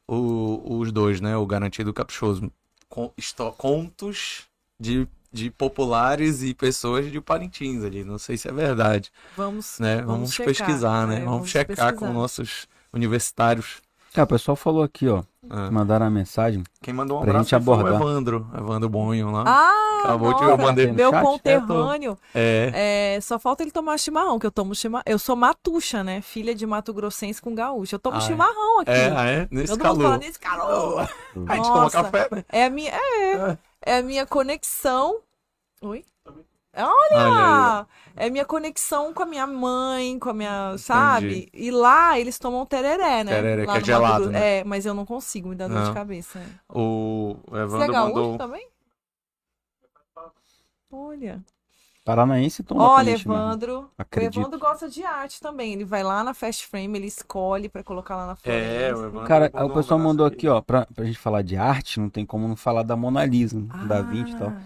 o- 0.07 0.79
os 0.79 0.91
dois, 0.91 1.19
né? 1.21 1.35
O 1.37 1.45
garantido 1.45 1.89
e 1.89 1.91
o 1.91 1.93
caprichoso. 1.93 2.51
Com, 2.89 3.11
contos 3.57 4.47
de, 4.79 5.07
de 5.31 5.49
populares 5.51 6.41
e 6.43 6.53
pessoas 6.53 7.11
de 7.11 7.19
Parintins 7.21 7.83
ali. 7.83 8.03
Não 8.03 8.17
sei 8.17 8.37
se 8.37 8.47
é 8.47 8.51
verdade, 8.51 9.11
Vamos, 9.35 9.77
né? 9.79 9.97
vamos 9.97 10.07
Vamos, 10.07 10.33
checar, 10.33 10.53
pesquisar, 10.55 11.07
né? 11.07 11.21
é, 11.21 11.25
Vamos, 11.25 11.49
checar 11.49 11.75
com 11.93 11.99
pesquisar. 11.99 12.13
nossos 12.13 12.67
universitários. 12.93 13.81
Ah, 14.15 14.23
o 14.23 14.27
pessoal 14.27 14.55
falou 14.55 14.81
aqui, 14.81 15.07
ó. 15.07 15.21
Ah, 15.49 15.69
Mandaram 15.69 16.07
a 16.07 16.09
mensagem. 16.09 16.63
Quem 16.81 16.91
mandou 16.93 17.19
um 17.19 17.21
Pra 17.21 17.29
abraço 17.31 17.49
gente 17.51 17.63
foi 17.63 17.73
o 17.73 17.77
abordar. 17.79 18.01
Evandro, 18.01 18.47
Evandro 18.57 18.89
Bonho 18.89 19.29
lá. 19.31 19.43
Ah, 19.45 20.01
Acabou 20.05 20.33
de- 20.33 20.41
nossa, 20.41 20.53
eu 20.53 20.57
mandei 20.57 20.87
no 20.87 20.93
meu 20.95 21.11
chat? 21.11 21.23
conterrâneo. 21.23 22.17
É, 22.33 23.15
É, 23.15 23.21
só 23.21 23.37
falta 23.37 23.61
ele 23.63 23.71
tomar 23.71 23.97
chimarrão, 23.99 24.39
que 24.39 24.45
eu 24.47 24.51
tomo 24.51 24.73
chimarrão. 24.73 25.03
Eu 25.05 25.19
sou 25.19 25.35
matuxa, 25.35 26.03
né? 26.03 26.21
Filha 26.21 26.55
de 26.55 26.65
Mato 26.65 26.91
Grossense 26.93 27.39
com 27.41 27.53
gaúcho. 27.53 27.93
Eu 27.95 27.99
tomo 27.99 28.15
Ah, 28.15 28.19
é? 28.19 28.21
chimarrão 28.21 28.79
aqui. 28.79 28.91
é, 28.91 29.13
ah, 29.15 29.25
é, 29.27 29.47
nesse 29.51 29.67
Todo 29.67 29.85
mundo 29.85 29.87
fala 30.01 30.03
calor. 30.03 30.17
nesse 30.19 30.39
calor. 30.39 31.09
A 31.47 31.55
gente 31.55 31.67
toma 31.67 31.91
café, 31.91 32.27
né? 32.31 32.45
É 32.49 32.65
a 32.65 32.69
minha, 32.71 32.91
é, 32.91 33.57
é 33.87 33.97
a 33.97 34.03
minha 34.03 34.25
conexão. 34.25 35.21
Oi? 35.81 36.03
Olha 36.75 37.17
Ah, 37.17 37.87
é 38.15 38.29
minha 38.29 38.45
conexão 38.45 39.11
com 39.11 39.23
a 39.23 39.25
minha 39.25 39.47
mãe, 39.47 40.19
com 40.19 40.29
a 40.29 40.33
minha, 40.33 40.77
sabe? 40.77 41.49
E 41.51 41.71
lá 41.71 42.19
eles 42.19 42.37
tomam 42.37 42.65
tereré, 42.67 43.23
né? 43.23 43.31
Tereré, 43.31 43.65
Lá 43.65 43.73
que 43.73 43.79
é 43.79 43.83
gelado, 43.83 44.29
né? 44.29 44.59
É, 44.59 44.63
mas 44.63 44.85
eu 44.85 44.93
não 44.93 45.05
consigo, 45.05 45.49
me 45.49 45.55
dá 45.55 45.67
dor 45.67 45.83
de 45.85 45.93
cabeça. 45.93 46.37
é. 46.37 46.45
O 46.69 47.35
Você 47.47 47.57
é 47.57 47.63
Evandro 47.63 47.93
gaúcho 47.93 48.15
mandou. 48.15 48.37
também? 48.37 48.67
Olha. 50.91 51.43
Paranaense 52.07 52.63
toma 52.63 52.87
Olha, 52.89 53.17
chimarrão. 53.17 53.47
Evandro. 53.47 53.89
Acredito. 53.97 54.37
O 54.37 54.39
Evandro 54.41 54.59
gosta 54.59 54.89
de 54.89 55.03
arte 55.03 55.41
também. 55.41 55.73
Ele 55.73 55.83
vai 55.83 56.03
lá 56.03 56.23
na 56.23 56.33
Fast 56.33 56.65
Frame, 56.65 56.97
ele 56.97 57.07
escolhe 57.07 57.67
pra 57.67 57.83
colocar 57.83 58.15
lá 58.15 58.27
na 58.27 58.35
floresta. 58.37 58.65
É, 58.65 58.95
o 58.95 59.05
Evandro 59.05 59.27
Cara, 59.27 59.51
mandou 59.53 59.69
o 59.69 59.73
pessoal 59.73 59.99
mandou 59.99 60.25
aqui, 60.25 60.47
ó, 60.47 60.61
pra, 60.61 60.85
pra 60.95 61.03
gente 61.03 61.17
falar 61.19 61.41
de 61.41 61.57
arte, 61.57 61.99
não 61.99 62.09
tem 62.09 62.25
como 62.25 62.47
não 62.47 62.55
falar 62.55 62.83
da 62.83 62.95
Mona 62.95 63.25
Lisa, 63.25 63.59
né? 63.59 63.67
da 63.87 64.01
Vinci 64.01 64.31
e 64.31 64.35
tal. 64.37 64.47
Ah, 64.49 64.61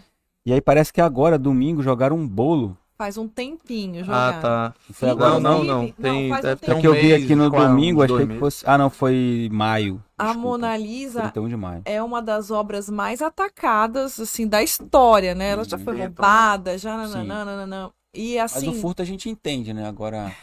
E 0.45 0.53
aí 0.53 0.61
parece 0.61 0.93
que 0.93 1.01
agora, 1.01 1.39
domingo, 1.39 1.81
jogaram 1.81 2.15
um 2.15 2.27
bolo. 2.27 2.77
Faz 2.95 3.17
um 3.17 3.27
tempinho 3.27 4.01
Ah, 4.01 4.05
jogar. 4.05 4.41
tá. 4.41 4.73
Foi 4.91 5.09
agora, 5.09 5.39
Não, 5.39 5.39
não, 5.39 5.63
não. 5.63 5.81
não, 5.83 5.91
Tem, 5.91 6.29
faz 6.29 6.45
um 6.45 6.49
um 6.49 6.51
É 6.77 6.81
que 6.81 6.87
eu 6.87 6.93
vi 6.93 7.13
aqui 7.15 7.33
no 7.35 7.49
domingo, 7.49 8.03
achei 8.03 8.27
que 8.27 8.37
fosse. 8.37 8.63
Ah, 8.67 8.77
não, 8.77 8.91
foi 8.91 9.49
maio. 9.51 9.99
A 10.22 10.26
Desculpa. 10.26 10.59
Mona 10.59 10.78
Lisa 10.78 11.24
31 11.24 11.49
de 11.49 11.57
maio. 11.57 11.84
é 11.84 12.01
uma 12.01 12.22
das 12.22 12.51
obras 12.51 12.89
mais 12.89 13.22
atacadas, 13.22 14.19
assim, 14.19 14.47
da 14.47 14.61
história, 14.61 15.34
né? 15.34 15.49
Ela 15.49 15.63
já 15.65 15.78
foi 15.78 15.93
Hum, 15.95 15.99
roubada, 15.99 16.78
já 16.78 16.95
Sim. 17.07 17.28
nananana. 17.28 17.91
E 18.13 18.38
Mas 18.53 18.63
assim, 18.63 18.69
o 18.69 18.74
furto 18.74 19.01
a 19.01 19.05
gente 19.05 19.30
entende, 19.30 19.74
né? 19.74 19.88
Agora. 19.88 20.36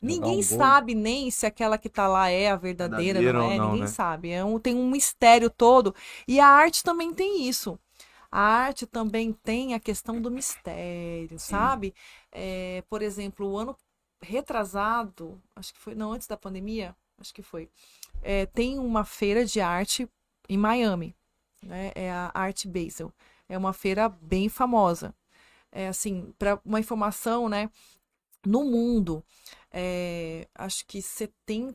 ninguém 0.00 0.38
um 0.40 0.42
bolo- 0.42 0.58
sabe 0.58 0.94
nem 0.94 1.30
se 1.30 1.46
aquela 1.46 1.78
que 1.78 1.88
tá 1.88 2.06
lá 2.08 2.28
é 2.28 2.50
a 2.50 2.56
verdadeira, 2.56 3.20
Verdadeira 3.20 3.32
não 3.32 3.50
é, 3.50 3.58
não, 3.58 3.66
ninguém 3.66 3.82
né? 3.84 3.86
sabe. 3.86 4.30
É 4.30 4.44
um, 4.44 4.58
tem 4.58 4.74
um 4.74 4.90
mistério 4.90 5.48
todo. 5.50 5.94
E 6.26 6.40
a 6.40 6.46
arte 6.48 6.82
também 6.82 7.12
tem 7.14 7.48
isso. 7.48 7.78
A 8.30 8.40
arte 8.40 8.86
também 8.86 9.32
tem 9.32 9.74
a 9.74 9.80
questão 9.80 10.20
do 10.20 10.30
mistério, 10.30 11.38
sabe? 11.38 11.94
É, 12.32 12.82
por 12.88 13.02
exemplo, 13.02 13.46
o 13.48 13.58
ano 13.58 13.76
retrasado, 14.22 15.40
acho 15.56 15.72
que 15.74 15.80
foi, 15.80 15.94
não, 15.94 16.12
antes 16.12 16.26
da 16.28 16.36
pandemia, 16.36 16.96
acho 17.18 17.34
que 17.34 17.42
foi, 17.42 17.68
é, 18.22 18.46
tem 18.46 18.78
uma 18.78 19.04
feira 19.04 19.44
de 19.44 19.60
arte 19.60 20.08
em 20.48 20.56
Miami, 20.56 21.14
né? 21.62 21.92
É 21.94 22.10
a 22.10 22.30
Art 22.34 22.66
Basel. 22.66 23.12
É 23.48 23.58
uma 23.58 23.72
feira 23.72 24.08
bem 24.08 24.48
famosa. 24.48 25.14
É 25.70 25.88
assim, 25.88 26.32
para 26.38 26.60
uma 26.64 26.80
informação, 26.80 27.48
né? 27.48 27.70
No 28.44 28.64
mundo, 28.64 29.24
é, 29.70 30.48
acho 30.54 30.86
que 30.86 30.98
70%, 30.98 31.74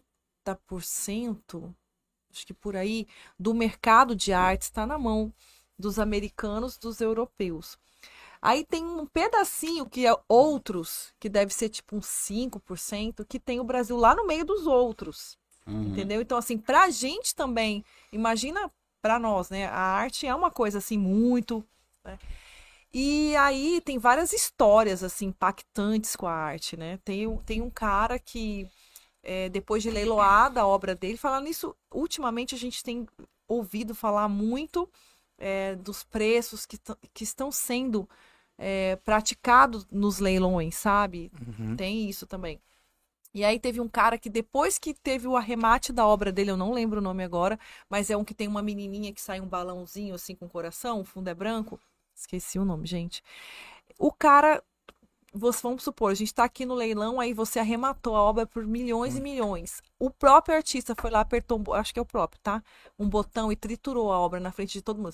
acho 2.31 2.45
que 2.45 2.53
por 2.53 2.75
aí, 2.75 3.07
do 3.39 3.53
mercado 3.53 4.15
de 4.15 4.33
arte 4.33 4.63
está 4.63 4.85
na 4.85 4.97
mão 4.97 5.33
dos 5.79 5.99
americanos, 5.99 6.77
dos 6.77 7.01
europeus. 7.01 7.77
Aí 8.41 8.63
tem 8.63 8.83
um 8.85 9.05
pedacinho 9.05 9.89
que 9.89 10.05
é 10.05 10.15
outros, 10.27 11.13
que 11.19 11.29
deve 11.29 11.53
ser 11.53 11.69
tipo 11.69 11.95
uns 11.95 12.05
5%, 12.05 13.25
que 13.25 13.39
tem 13.39 13.59
o 13.59 13.63
Brasil 13.63 13.97
lá 13.97 14.15
no 14.15 14.27
meio 14.27 14.45
dos 14.45 14.67
outros. 14.67 15.37
Uhum. 15.67 15.83
Entendeu? 15.91 16.21
Então, 16.21 16.37
assim, 16.37 16.57
pra 16.57 16.89
gente 16.89 17.35
também, 17.35 17.83
imagina 18.11 18.71
pra 19.01 19.19
nós, 19.19 19.49
né? 19.49 19.67
A 19.67 19.79
arte 19.79 20.25
é 20.27 20.33
uma 20.33 20.51
coisa, 20.51 20.77
assim, 20.79 20.97
muito. 20.97 21.63
né? 22.05 22.17
E 22.93 23.35
aí 23.35 23.81
tem 23.81 23.97
várias 23.99 24.33
histórias, 24.33 25.03
assim, 25.03 25.27
impactantes 25.27 26.15
com 26.15 26.25
a 26.25 26.33
arte, 26.33 26.77
né? 26.77 26.97
Tem, 27.03 27.27
um- 27.27 27.37
tem 27.37 27.61
um 27.61 27.69
cara 27.69 28.17
que, 28.17 28.67
é, 29.23 29.49
depois 29.49 29.83
de 29.83 29.91
leiloada 29.91 30.61
a 30.61 30.67
obra 30.67 30.95
dele, 30.95 31.17
falando 31.17 31.45
nisso, 31.45 31.75
ultimamente 31.91 32.55
a 32.55 32.57
gente 32.57 32.83
tem 32.83 33.07
ouvido 33.47 33.93
falar 33.95 34.27
muito 34.29 34.89
é, 35.39 35.75
dos 35.75 36.03
preços 36.03 36.65
que, 36.65 36.79
que 37.13 37.23
estão 37.23 37.51
sendo 37.51 38.09
é, 38.57 38.95
praticados 38.97 39.85
nos 39.91 40.19
leilões, 40.19 40.75
sabe? 40.75 41.31
Uhum. 41.59 41.75
Tem 41.75 42.09
isso 42.09 42.25
também. 42.25 42.59
E 43.37 43.45
aí 43.45 43.59
teve 43.59 43.79
um 43.79 43.87
cara 43.87 44.17
que 44.17 44.31
depois 44.31 44.79
que 44.79 44.95
teve 44.95 45.27
o 45.27 45.37
arremate 45.37 45.93
da 45.93 46.07
obra 46.07 46.31
dele, 46.31 46.49
eu 46.49 46.57
não 46.57 46.73
lembro 46.73 46.97
o 46.97 47.03
nome 47.03 47.23
agora, 47.23 47.59
mas 47.87 48.09
é 48.09 48.17
um 48.17 48.25
que 48.25 48.33
tem 48.33 48.47
uma 48.47 48.63
menininha 48.63 49.13
que 49.13 49.21
sai 49.21 49.39
um 49.39 49.47
balãozinho 49.47 50.15
assim 50.15 50.33
com 50.33 50.49
coração, 50.49 51.01
o 51.01 51.05
fundo 51.05 51.27
é 51.27 51.35
branco. 51.35 51.79
Esqueci 52.15 52.57
o 52.57 52.65
nome, 52.65 52.87
gente. 52.87 53.23
O 53.99 54.11
cara, 54.11 54.63
vamos 55.31 55.83
supor, 55.83 56.09
a 56.09 56.15
gente 56.15 56.33
tá 56.33 56.45
aqui 56.45 56.65
no 56.65 56.73
leilão, 56.73 57.19
aí 57.19 57.31
você 57.31 57.59
arrematou 57.59 58.15
a 58.15 58.23
obra 58.23 58.47
por 58.47 58.65
milhões 58.65 59.15
e 59.15 59.21
milhões. 59.21 59.83
O 59.99 60.09
próprio 60.09 60.55
artista 60.55 60.95
foi 60.99 61.11
lá, 61.11 61.19
apertou, 61.19 61.61
acho 61.75 61.93
que 61.93 61.99
é 61.99 62.01
o 62.01 62.05
próprio, 62.05 62.41
tá? 62.41 62.63
Um 62.97 63.07
botão 63.07 63.51
e 63.51 63.55
triturou 63.55 64.11
a 64.11 64.19
obra 64.19 64.39
na 64.39 64.51
frente 64.51 64.73
de 64.73 64.81
todo 64.81 64.99
mundo. 64.99 65.13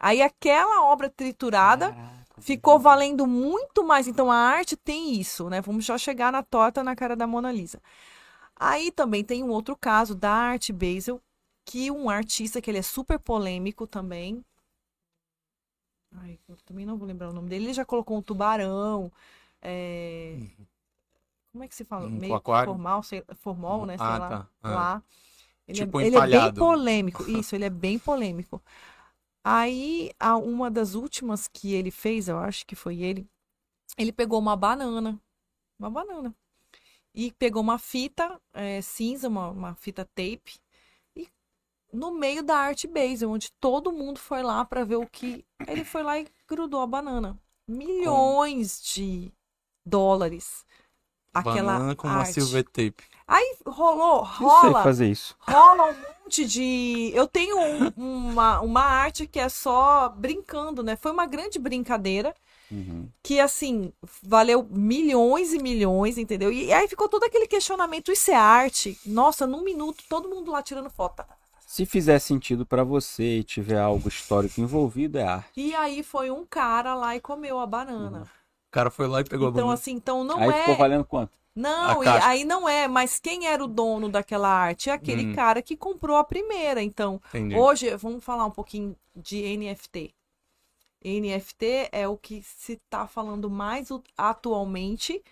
Aí 0.00 0.22
aquela 0.22 0.84
obra 0.84 1.10
triturada 1.10 1.96
ficou 2.40 2.80
valendo 2.80 3.26
muito 3.26 3.84
mais. 3.84 4.08
Então 4.08 4.32
a 4.32 4.36
arte 4.36 4.76
tem 4.76 5.14
isso, 5.20 5.50
né? 5.50 5.60
Vamos 5.62 5.84
já 5.86 5.98
chegar 5.98 6.32
na 6.32 6.42
torta 6.42 6.84
na 6.84 6.96
cara 6.96 7.16
da 7.16 7.26
Mona 7.28 7.52
Lisa. 7.52 7.80
Aí 8.56 8.90
também 8.92 9.24
tem 9.24 9.42
um 9.44 9.50
outro 9.50 9.76
caso 9.76 10.14
da 10.14 10.32
arte 10.32 10.72
Basel, 10.72 11.20
que 11.64 11.90
um 11.90 12.10
artista 12.10 12.60
que 12.60 12.70
ele 12.70 12.78
é 12.78 12.82
super 12.82 13.18
polêmico 13.18 13.86
também. 13.86 14.44
Ai, 16.16 16.38
eu 16.48 16.56
também 16.66 16.84
não 16.84 16.96
vou 16.96 17.06
lembrar 17.06 17.30
o 17.30 17.32
nome 17.32 17.48
dele. 17.48 17.66
Ele 17.66 17.72
já 17.74 17.84
colocou 17.84 18.18
um 18.18 18.22
tubarão. 18.22 19.12
é, 19.62 20.36
Como 21.52 21.64
é 21.64 21.68
que 21.68 21.74
se 21.74 21.84
fala? 21.84 22.06
Um 22.06 22.10
Meio 22.10 22.34
aquário? 22.34 22.72
formal, 22.72 23.02
sei... 23.02 23.24
formal, 23.36 23.86
né? 23.86 23.96
Sei 23.96 24.06
Ah, 24.06 24.18
lá. 24.18 24.28
tá. 24.28 24.48
Ah. 24.62 24.68
Lá. 24.70 25.02
Ele, 25.68 25.78
Tipo 25.78 26.00
é, 26.00 26.06
ele 26.06 26.16
é 26.16 26.20
bem 26.26 26.52
polêmico. 26.54 27.22
Isso, 27.30 27.54
ele 27.54 27.64
é 27.64 27.70
bem 27.70 27.98
polêmico. 27.98 28.60
Aí, 29.44 30.12
a- 30.18 30.36
uma 30.36 30.70
das 30.70 30.94
últimas 30.94 31.48
que 31.48 31.72
ele 31.74 31.90
fez, 31.90 32.28
eu 32.28 32.38
acho 32.38 32.66
que 32.66 32.76
foi 32.76 33.00
ele, 33.02 33.28
ele 33.98 34.12
pegou 34.12 34.38
uma 34.38 34.56
banana, 34.56 35.20
uma 35.78 35.90
banana, 35.90 36.34
e 37.14 37.32
pegou 37.32 37.62
uma 37.62 37.78
fita 37.78 38.40
eh, 38.54 38.82
cinza, 38.82 39.28
uma, 39.28 39.50
uma 39.50 39.74
fita 39.74 40.04
tape, 40.04 40.60
e 41.16 41.28
no 41.92 42.12
meio 42.12 42.42
da 42.42 42.56
arte 42.56 42.86
base, 42.88 43.26
onde 43.26 43.52
todo 43.60 43.92
mundo 43.92 44.18
foi 44.18 44.42
lá 44.42 44.64
para 44.64 44.84
ver 44.84 44.96
o 44.96 45.06
que. 45.06 45.44
Ele 45.66 45.84
foi 45.84 46.02
lá 46.02 46.18
e 46.18 46.28
grudou 46.48 46.80
a 46.82 46.86
banana 46.86 47.38
milhões 47.68 48.82
de 48.82 49.32
dólares. 49.86 50.66
Aquela 51.32 51.72
Banana 51.74 51.94
com 51.96 52.08
uma 52.08 52.18
arte. 52.18 52.34
silver 52.34 52.64
tape. 52.64 53.04
Aí 53.26 53.56
rolou, 53.64 54.22
Não 54.22 54.32
sei 54.36 54.46
rola, 54.70 54.82
fazer 54.82 55.06
isso. 55.08 55.36
rola 55.40 55.84
um 55.92 55.96
monte 56.24 56.44
de. 56.44 57.12
Eu 57.14 57.28
tenho 57.28 57.56
um- 57.58 57.92
uma, 58.30 58.60
uma 58.60 58.82
arte 58.82 59.26
que 59.26 59.38
é 59.38 59.48
só 59.48 60.08
brincando, 60.08 60.82
né? 60.82 60.96
Foi 60.96 61.12
uma 61.12 61.26
grande 61.26 61.58
brincadeira 61.58 62.34
Uhum. 62.72 63.08
que, 63.22 63.38
assim, 63.38 63.92
valeu 64.22 64.66
milhões 64.68 65.52
e 65.52 65.58
milhões, 65.62 66.18
entendeu? 66.18 66.52
E 66.52 66.72
aí 66.72 66.88
ficou 66.88 67.08
todo 67.08 67.22
aquele 67.24 67.46
questionamento: 67.46 68.10
isso 68.10 68.32
é 68.32 68.34
arte? 68.34 68.98
Nossa, 69.06 69.46
num 69.46 69.62
minuto, 69.62 70.02
todo 70.08 70.28
mundo 70.28 70.50
lá 70.50 70.60
tirando 70.62 70.90
foto. 70.90 71.22
Se 71.64 71.86
fizer 71.86 72.18
sentido 72.18 72.66
pra 72.66 72.82
você 72.82 73.38
e 73.38 73.44
tiver 73.44 73.78
algo 73.78 74.08
histórico 74.08 74.60
envolvido, 74.60 75.18
é 75.18 75.22
arte. 75.22 75.50
E 75.56 75.72
aí 75.72 76.02
foi 76.02 76.28
um 76.28 76.44
cara 76.44 76.96
lá 76.96 77.14
e 77.14 77.20
comeu 77.20 77.60
a 77.60 77.66
banana. 77.66 78.26
O 78.70 78.72
cara 78.72 78.90
foi 78.90 79.06
lá 79.08 79.20
e 79.20 79.24
pegou 79.24 79.46
a 79.48 79.50
Então, 79.50 79.62
banana. 79.62 79.74
assim, 79.74 79.92
então 79.92 80.24
não 80.24 80.38
Aí 80.40 80.48
é. 80.50 80.60
ficou 80.60 80.76
valendo 80.76 81.04
quanto? 81.04 81.38
Não, 81.54 82.02
e 82.04 82.06
aí 82.06 82.44
não 82.44 82.68
é, 82.68 82.86
mas 82.86 83.18
quem 83.18 83.46
era 83.46 83.62
o 83.62 83.66
dono 83.66 84.08
daquela 84.08 84.48
arte? 84.48 84.88
É 84.88 84.92
aquele 84.92 85.26
Hum. 85.26 85.34
cara 85.34 85.60
que 85.60 85.76
comprou 85.76 86.16
a 86.16 86.24
primeira. 86.24 86.82
Então, 86.82 87.20
Entendi. 87.28 87.54
hoje, 87.56 87.94
vamos 87.96 88.24
falar 88.24 88.46
um 88.46 88.50
pouquinho 88.50 88.96
de 89.14 89.42
NFT. 89.42 90.14
NFT 91.04 91.88
é 91.92 92.06
o 92.08 92.16
que 92.16 92.42
se 92.42 92.74
está 92.74 93.06
falando 93.06 93.50
mais 93.50 93.88
atualmente 94.16 95.22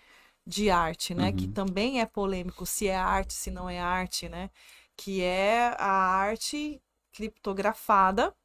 de 0.45 0.69
arte, 0.69 1.13
né? 1.15 1.27
Uhum. 1.29 1.35
Que 1.35 1.47
também 1.47 2.01
é 2.01 2.05
polêmico 2.05 2.65
se 2.65 2.87
é 2.87 2.95
arte, 2.97 3.33
se 3.33 3.51
não 3.51 3.69
é 3.69 3.79
arte, 3.79 4.27
né? 4.29 4.49
Que 4.97 5.21
é 5.23 5.75
a 5.79 5.87
arte 5.91 6.81
criptografada, 7.13 8.35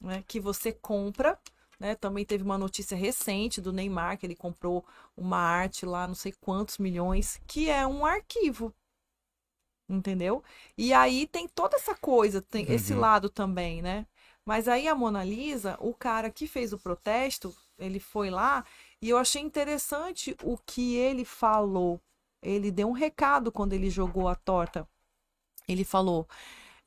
né? 0.00 0.24
Que 0.28 0.40
você 0.40 0.72
compra, 0.72 1.38
né? 1.82 1.96
Também 1.96 2.24
teve 2.24 2.44
uma 2.44 2.56
notícia 2.56 2.96
recente 2.96 3.60
do 3.60 3.72
Neymar 3.72 4.16
que 4.16 4.24
ele 4.24 4.36
comprou 4.36 4.84
uma 5.16 5.38
arte 5.38 5.84
lá, 5.84 6.06
não 6.06 6.14
sei 6.14 6.32
quantos 6.40 6.78
milhões, 6.78 7.40
que 7.46 7.68
é 7.68 7.84
um 7.86 8.06
arquivo. 8.06 8.72
Entendeu? 9.88 10.42
E 10.78 10.92
aí 10.94 11.26
tem 11.26 11.48
toda 11.48 11.76
essa 11.76 11.94
coisa, 11.94 12.40
tem 12.40 12.64
esse 12.70 12.94
Uhum. 12.94 13.00
lado 13.00 13.28
também, 13.28 13.82
né? 13.82 14.06
Mas 14.44 14.68
aí 14.68 14.88
a 14.88 14.94
Mona 14.94 15.24
Lisa, 15.24 15.76
o 15.80 15.92
cara 15.92 16.30
que 16.30 16.46
fez 16.46 16.72
o 16.72 16.78
protesto, 16.78 17.54
ele 17.78 17.98
foi 18.00 18.30
lá 18.30 18.64
e 19.00 19.08
eu 19.10 19.18
achei 19.18 19.42
interessante 19.42 20.36
o 20.44 20.56
que 20.58 20.96
ele 20.96 21.24
falou. 21.24 22.00
Ele 22.40 22.70
deu 22.70 22.88
um 22.88 22.92
recado 22.92 23.52
quando 23.52 23.72
ele 23.72 23.90
jogou 23.90 24.28
a 24.28 24.34
torta. 24.36 24.88
Ele 25.68 25.84
falou, 25.84 26.28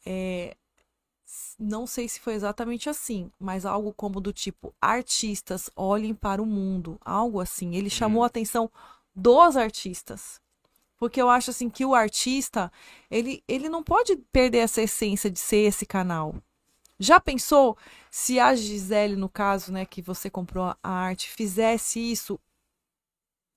é, 0.05 0.55
não 1.59 1.87
sei 1.87 2.07
se 2.07 2.19
foi 2.19 2.33
exatamente 2.33 2.89
assim, 2.89 3.31
mas 3.39 3.65
algo 3.65 3.93
como 3.93 4.21
do 4.21 4.31
tipo, 4.31 4.73
artistas 4.79 5.69
olhem 5.75 6.13
para 6.13 6.41
o 6.41 6.45
mundo, 6.45 6.99
algo 7.03 7.39
assim. 7.39 7.75
Ele 7.75 7.89
chamou 7.89 8.23
a 8.23 8.27
atenção 8.27 8.69
dos 9.15 9.57
artistas. 9.57 10.39
Porque 10.97 11.21
eu 11.21 11.29
acho 11.29 11.51
assim 11.51 11.69
que 11.69 11.85
o 11.85 11.93
artista, 11.93 12.71
ele, 13.09 13.43
ele 13.47 13.69
não 13.69 13.83
pode 13.83 14.15
perder 14.31 14.59
essa 14.59 14.81
essência 14.81 15.29
de 15.29 15.39
ser 15.39 15.67
esse 15.67 15.85
canal. 15.85 16.35
Já 16.97 17.19
pensou 17.19 17.77
se 18.09 18.39
a 18.39 18.55
Gisele, 18.55 19.15
no 19.15 19.27
caso, 19.27 19.71
né, 19.71 19.85
que 19.85 20.01
você 20.01 20.29
comprou 20.29 20.63
a 20.63 20.89
arte, 20.89 21.29
fizesse 21.29 21.99
isso 21.99 22.39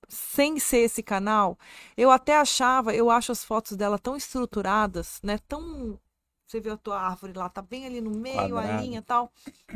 sem 0.09 0.59
ser 0.59 0.79
esse 0.79 1.01
canal? 1.01 1.57
Eu 1.95 2.11
até 2.11 2.35
achava, 2.35 2.93
eu 2.93 3.09
acho 3.09 3.31
as 3.31 3.43
fotos 3.43 3.77
dela 3.77 3.97
tão 3.97 4.17
estruturadas, 4.17 5.19
né, 5.23 5.37
tão 5.47 5.97
você 6.49 6.59
vê 6.59 6.71
a 6.71 6.77
tua 6.77 6.99
árvore 6.99 7.33
lá, 7.33 7.47
tá 7.47 7.61
bem 7.61 7.85
ali 7.85 8.01
no 8.01 8.09
meio, 8.09 8.57
a 8.57 8.63
Quadrada. 8.63 8.81
linha 8.81 8.99
e 8.99 9.01
tal. 9.03 9.31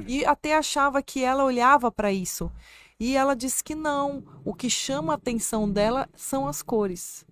E 0.08 0.26
até 0.26 0.56
achava 0.56 1.04
que 1.04 1.24
ela 1.24 1.44
olhava 1.44 1.92
para 1.92 2.12
isso. 2.12 2.52
E 3.00 3.16
ela 3.16 3.36
disse 3.36 3.64
que 3.64 3.76
não. 3.76 4.24
O 4.44 4.56
que 4.56 4.72
chama 4.72 5.14
a 5.14 5.16
atenção 5.16 5.70
dela 5.70 6.10
são 6.16 6.48
as 6.48 6.64
cores. 6.64 7.26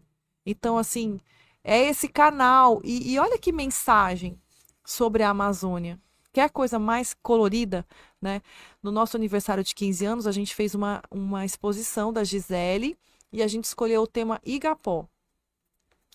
Então, 0.45 0.77
assim, 0.77 1.19
é 1.63 1.79
esse 1.81 2.07
canal. 2.07 2.81
E, 2.83 3.13
e 3.13 3.17
olha 3.17 3.39
que 3.39 3.51
mensagem 3.51 4.39
sobre 4.85 5.23
a 5.23 5.31
Amazônia. 5.31 5.99
Que 6.31 6.39
é 6.39 6.43
a 6.43 6.49
coisa 6.49 6.77
mais 6.77 7.15
colorida, 7.15 7.83
né? 8.21 8.43
No 8.81 8.91
nosso 8.91 9.17
aniversário 9.17 9.63
de 9.63 9.73
15 9.73 10.05
anos, 10.05 10.27
a 10.27 10.31
gente 10.31 10.53
fez 10.53 10.75
uma, 10.75 11.01
uma 11.09 11.43
exposição 11.43 12.13
da 12.13 12.23
Gisele 12.23 12.95
e 13.33 13.41
a 13.41 13.47
gente 13.47 13.65
escolheu 13.65 14.03
o 14.03 14.07
tema 14.07 14.39
Igapó. 14.45 15.07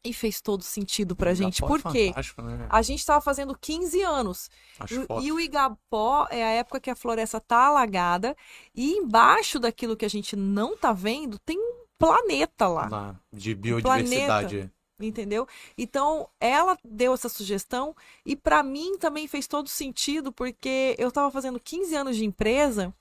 E 0.05 0.13
fez 0.13 0.41
todo 0.41 0.63
sentido 0.63 1.17
pra 1.17 1.35
gente. 1.35 1.59
Igapó 1.59 1.77
é 1.77 1.83
Por 1.83 1.93
quê? 1.93 2.15
né? 2.43 2.67
A 2.71 2.83
gente 2.83 3.01
estava 3.01 3.21
fazendo 3.21 3.57
15 3.59 4.03
anos. 4.03 4.51
E. 4.91 5.27
E 5.27 5.33
o 5.33 5.41
Igapó 5.41 6.29
é 6.31 6.45
a 6.45 6.51
época 6.51 6.81
que 6.81 6.91
a 6.91 6.95
floresta 6.95 7.41
tá 7.41 7.67
alagada 7.67 8.37
e 8.75 8.93
embaixo 8.93 9.59
daquilo 9.59 9.97
que 9.97 10.05
a 10.05 10.11
gente 10.11 10.37
não 10.37 10.77
tá 10.77 10.93
vendo 10.93 11.39
tem 11.41 11.59
um 11.59 11.87
planeta 11.99 12.69
lá, 12.69 12.89
lá, 12.89 13.21
de 13.33 13.55
biodiversidade. 13.55 14.71
entendeu? 15.01 15.49
Então, 15.77 16.29
ela 16.39 16.79
deu 16.85 17.15
essa 17.15 17.29
sugestão 17.29 17.95
e 18.25 18.37
para 18.37 18.63
mim 18.63 18.97
também 18.99 19.27
fez 19.27 19.47
todo 19.47 19.69
sentido 19.69 20.33
porque 20.33 20.95
eu 20.99 21.11
tava 21.11 21.31
fazendo 21.31 21.59
15 21.59 21.95
anos 21.95 22.17
de 22.17 22.25
empresa 22.25 22.95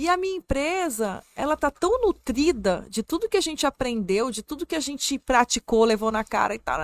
e 0.00 0.08
a 0.08 0.16
minha 0.16 0.36
empresa, 0.36 1.22
ela 1.36 1.58
tá 1.58 1.70
tão 1.70 2.00
nutrida 2.00 2.86
de 2.88 3.02
tudo 3.02 3.28
que 3.28 3.36
a 3.36 3.40
gente 3.42 3.66
aprendeu, 3.66 4.30
de 4.30 4.42
tudo 4.42 4.64
que 4.64 4.74
a 4.74 4.80
gente 4.80 5.18
praticou, 5.18 5.84
levou 5.84 6.10
na 6.10 6.24
cara 6.24 6.54
e 6.54 6.58
tal, 6.58 6.80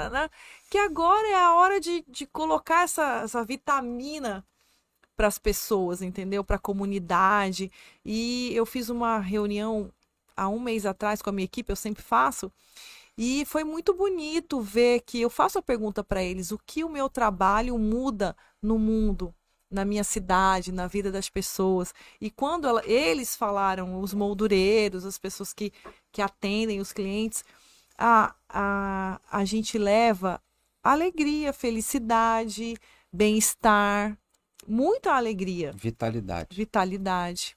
que 0.69 0.77
agora 0.77 1.27
é 1.27 1.35
a 1.35 1.55
hora 1.55 1.81
de, 1.81 2.05
de 2.07 2.27
colocar 2.27 2.83
essa, 2.83 3.23
essa 3.23 3.43
vitamina 3.43 4.45
para 5.17 5.29
as 5.29 5.39
pessoas, 5.39 6.03
entendeu? 6.03 6.45
Para 6.45 6.57
a 6.57 6.59
comunidade. 6.59 7.73
E 8.05 8.53
eu 8.55 8.67
fiz 8.67 8.91
uma 8.91 9.19
reunião 9.19 9.91
há 10.37 10.47
um 10.47 10.61
mês 10.61 10.85
atrás 10.85 11.23
com 11.23 11.31
a 11.31 11.33
minha 11.33 11.47
equipe, 11.47 11.73
eu 11.73 11.77
sempre 11.77 12.03
faço. 12.03 12.53
E 13.17 13.47
foi 13.47 13.65
muito 13.65 13.95
bonito 13.95 14.61
ver 14.61 15.01
que 15.01 15.23
eu 15.23 15.31
faço 15.31 15.59
a 15.59 15.63
pergunta 15.63 16.05
para 16.05 16.23
eles: 16.23 16.53
o 16.53 16.59
que 16.59 16.85
o 16.85 16.91
meu 16.91 17.09
trabalho 17.09 17.79
muda 17.79 18.37
no 18.61 18.79
mundo, 18.79 19.35
na 19.77 19.85
minha 19.85 20.03
cidade, 20.03 20.73
na 20.73 20.87
vida 20.87 21.13
das 21.13 21.29
pessoas. 21.29 21.93
E 22.21 22.31
quando 22.31 22.67
ela- 22.67 22.83
eles 22.87 23.37
falaram, 23.37 24.01
os 24.01 24.15
moldureiros, 24.15 25.05
as 25.05 25.19
pessoas 25.19 25.53
que, 25.53 25.71
que 26.11 26.23
atendem 26.23 26.81
os 26.81 26.93
clientes, 26.93 27.45
a, 27.99 28.35
a, 28.49 29.21
a 29.31 29.45
gente 29.45 29.77
leva 29.79 30.41
alegria, 30.83 31.53
felicidade, 31.53 32.77
bem-estar, 33.13 34.17
muita 34.67 35.13
alegria, 35.13 35.73
Vitalidade. 35.73 36.49
vitalidade. 36.57 37.57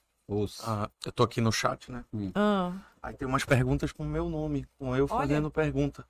Ah, 0.62 0.88
eu 1.04 1.10
tô 1.12 1.22
aqui 1.24 1.40
no 1.40 1.50
chat, 1.50 1.90
né? 1.90 2.04
Ah, 2.34 2.72
Aí 3.02 3.14
tem 3.14 3.26
umas 3.26 3.44
perguntas 3.44 3.92
com 3.92 4.04
o 4.04 4.06
meu 4.06 4.28
nome, 4.28 4.66
com 4.78 4.94
eu 4.94 5.06
Olha. 5.10 5.26
fazendo 5.26 5.50
pergunta. 5.50 6.06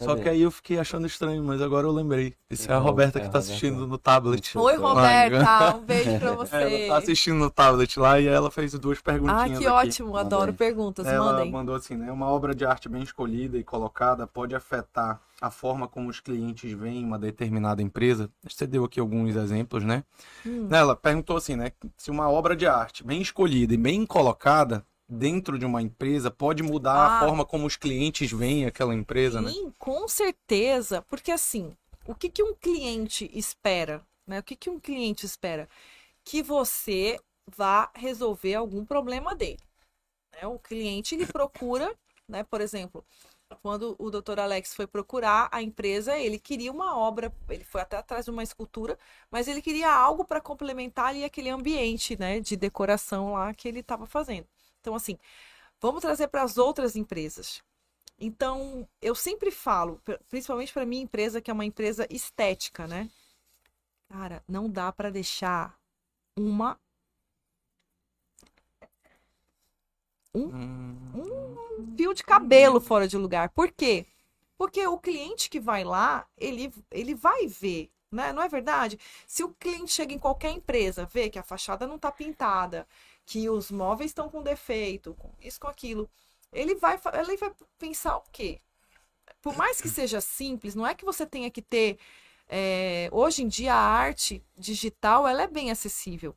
Só 0.00 0.16
que 0.16 0.28
aí 0.28 0.42
eu 0.42 0.50
fiquei 0.50 0.76
achando 0.78 1.06
estranho, 1.06 1.42
mas 1.44 1.62
agora 1.62 1.86
eu 1.86 1.92
lembrei. 1.92 2.34
Isso 2.50 2.68
é 2.70 2.74
a 2.74 2.78
É, 2.78 2.80
Roberta 2.80 3.18
é 3.18 3.22
que 3.22 3.28
a 3.28 3.30
tá 3.30 3.38
Roberta. 3.38 3.52
assistindo 3.52 3.86
no 3.86 3.96
tablet. 3.96 4.58
Oi, 4.58 4.76
Roberta, 4.76 5.76
um 5.76 5.80
beijo 5.84 6.18
pra 6.18 6.32
você. 6.34 6.56
Ela 6.56 6.88
tá 6.88 6.96
assistindo 6.98 7.36
no 7.36 7.48
tablet 7.50 7.96
lá 8.00 8.18
e 8.20 8.26
ela 8.26 8.50
fez 8.50 8.72
duas 8.74 9.00
perguntinhas 9.00 9.40
Ah, 9.42 9.46
que 9.48 9.54
aqui. 9.54 9.66
ótimo, 9.68 10.16
adoro 10.16 10.40
Mandem. 10.46 10.54
perguntas, 10.56 11.06
Ela 11.06 11.32
mandem. 11.34 11.50
mandou 11.52 11.74
assim, 11.76 11.94
né? 11.96 12.10
Uma 12.10 12.26
obra 12.26 12.54
de 12.54 12.64
arte 12.66 12.88
bem 12.88 13.02
escolhida 13.04 13.56
e 13.56 13.62
colocada 13.62 14.26
pode 14.26 14.54
afetar 14.54 15.20
a 15.40 15.50
forma 15.50 15.86
como 15.86 16.08
os 16.08 16.18
clientes 16.20 16.72
veem 16.72 17.04
uma 17.04 17.18
determinada 17.18 17.80
empresa. 17.80 18.28
Você 18.42 18.66
deu 18.66 18.84
aqui 18.84 18.98
alguns 18.98 19.36
exemplos, 19.36 19.84
né? 19.84 20.02
Hum. 20.44 20.66
Ela 20.72 20.96
perguntou 20.96 21.36
assim, 21.36 21.54
né? 21.54 21.70
Se 21.96 22.10
uma 22.10 22.28
obra 22.28 22.56
de 22.56 22.66
arte 22.66 23.04
bem 23.04 23.22
escolhida 23.22 23.72
e 23.74 23.76
bem 23.76 24.04
colocada 24.04 24.84
dentro 25.08 25.58
de 25.58 25.64
uma 25.66 25.82
empresa 25.82 26.30
pode 26.30 26.62
mudar 26.62 26.94
Ah. 26.94 27.16
a 27.18 27.20
forma 27.26 27.44
como 27.44 27.66
os 27.66 27.76
clientes 27.76 28.30
veem 28.32 28.66
aquela 28.66 28.94
empresa, 28.94 29.40
né? 29.40 29.50
Sim, 29.50 29.72
com 29.78 30.08
certeza, 30.08 31.02
porque 31.02 31.30
assim, 31.30 31.76
o 32.06 32.14
que, 32.14 32.28
que 32.30 32.42
um 32.42 32.54
cliente 32.54 33.30
espera, 33.34 34.02
né? 34.26 34.38
O 34.40 34.42
que, 34.42 34.56
que 34.56 34.70
um 34.70 34.80
cliente 34.80 35.26
espera? 35.26 35.68
Que 36.24 36.42
você 36.42 37.20
vá 37.56 37.90
resolver 37.94 38.54
algum 38.54 38.84
problema 38.84 39.34
dele. 39.34 39.60
né? 40.40 40.46
O 40.46 40.58
cliente 40.58 41.14
ele 41.14 41.26
procura, 41.26 41.94
né? 42.28 42.42
Por 42.44 42.60
exemplo, 42.60 43.04
quando 43.62 43.94
o 43.98 44.10
Dr. 44.10 44.40
Alex 44.40 44.74
foi 44.74 44.86
procurar 44.86 45.48
a 45.52 45.62
empresa, 45.62 46.16
ele 46.18 46.38
queria 46.38 46.72
uma 46.72 46.96
obra, 46.98 47.32
ele 47.48 47.62
foi 47.62 47.82
até 47.82 47.96
atrás 47.96 48.24
de 48.24 48.30
uma 48.30 48.42
escultura, 48.42 48.98
mas 49.30 49.46
ele 49.46 49.62
queria 49.62 49.92
algo 49.92 50.24
para 50.24 50.40
complementar 50.40 51.06
ali 51.08 51.24
aquele 51.24 51.50
ambiente, 51.50 52.18
né, 52.18 52.40
de 52.40 52.56
decoração 52.56 53.34
lá 53.34 53.52
que 53.54 53.68
ele 53.68 53.80
estava 53.80 54.06
fazendo. 54.06 54.46
Então, 54.84 54.94
assim, 54.96 55.18
vamos 55.80 56.02
trazer 56.02 56.28
para 56.28 56.42
as 56.44 56.58
outras 56.58 56.96
empresas. 56.96 57.62
Então, 58.20 58.88
eu 59.02 59.14
sempre 59.14 59.50
falo, 59.50 60.00
pr- 60.04 60.18
principalmente 60.28 60.72
para 60.72 60.86
minha 60.86 61.02
empresa, 61.04 61.40
que 61.40 61.50
é 61.50 61.54
uma 61.54 61.64
empresa 61.66 62.06
estética, 62.10 62.86
né? 62.86 63.10
Cara, 64.08 64.42
não 64.48 64.70
dá 64.70 64.90
para 64.92 65.10
deixar 65.10 65.78
uma 66.38 66.78
Hum, 71.14 71.56
fio 71.96 72.14
de 72.14 72.22
cabelo 72.24 72.80
fora 72.80 73.06
de 73.08 73.16
lugar. 73.16 73.48
Por 73.50 73.70
quê? 73.72 74.06
Porque 74.56 74.86
o 74.86 74.98
cliente 74.98 75.50
que 75.50 75.60
vai 75.60 75.84
lá, 75.84 76.26
ele, 76.38 76.72
ele 76.90 77.14
vai 77.14 77.46
ver, 77.46 77.90
né? 78.10 78.32
Não 78.32 78.42
é 78.42 78.48
verdade? 78.48 78.98
Se 79.26 79.42
o 79.42 79.50
cliente 79.54 79.92
chega 79.92 80.12
em 80.14 80.18
qualquer 80.18 80.50
empresa, 80.50 81.06
vê 81.12 81.28
que 81.28 81.38
a 81.38 81.42
fachada 81.42 81.86
não 81.86 81.98
tá 81.98 82.10
pintada, 82.12 82.86
que 83.26 83.48
os 83.48 83.70
móveis 83.70 84.10
estão 84.10 84.28
com 84.28 84.42
defeito, 84.42 85.14
com 85.14 85.32
isso, 85.40 85.60
com 85.60 85.68
aquilo. 85.68 86.10
Ele 86.52 86.74
vai, 86.76 87.00
ele 87.18 87.36
vai 87.36 87.52
pensar 87.78 88.16
o 88.16 88.24
quê? 88.32 88.60
Por 89.40 89.56
mais 89.56 89.80
que 89.80 89.88
seja 89.88 90.20
simples, 90.20 90.74
não 90.74 90.86
é 90.86 90.94
que 90.94 91.04
você 91.04 91.26
tenha 91.26 91.50
que 91.50 91.62
ter. 91.62 91.98
é, 92.48 93.08
hoje 93.12 93.42
em 93.42 93.48
dia, 93.48 93.74
a 93.74 93.78
arte 93.78 94.42
digital 94.56 95.26
ela 95.26 95.42
é 95.42 95.46
bem 95.46 95.70
acessível. 95.70 96.36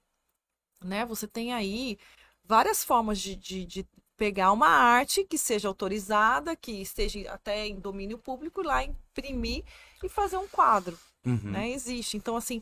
Né? 0.84 1.06
Você 1.06 1.28
tem 1.28 1.54
aí 1.54 1.98
várias 2.44 2.84
formas 2.84 3.20
de, 3.20 3.36
de, 3.36 3.66
de 3.66 3.88
pegar 4.16 4.52
uma 4.52 4.68
arte 4.68 5.24
que 5.24 5.38
seja 5.38 5.68
autorizada, 5.68 6.56
que 6.56 6.72
esteja 6.82 7.32
até 7.32 7.68
em 7.68 7.80
domínio 7.80 8.18
público, 8.18 8.62
lá 8.62 8.84
imprimir 8.84 9.64
e 10.04 10.10
fazer 10.10 10.38
um 10.38 10.48
quadro. 10.48 10.98
Uhum. 11.26 11.52
Né? 11.52 11.70
Existe. 11.72 12.18
Então, 12.18 12.36
assim, 12.36 12.62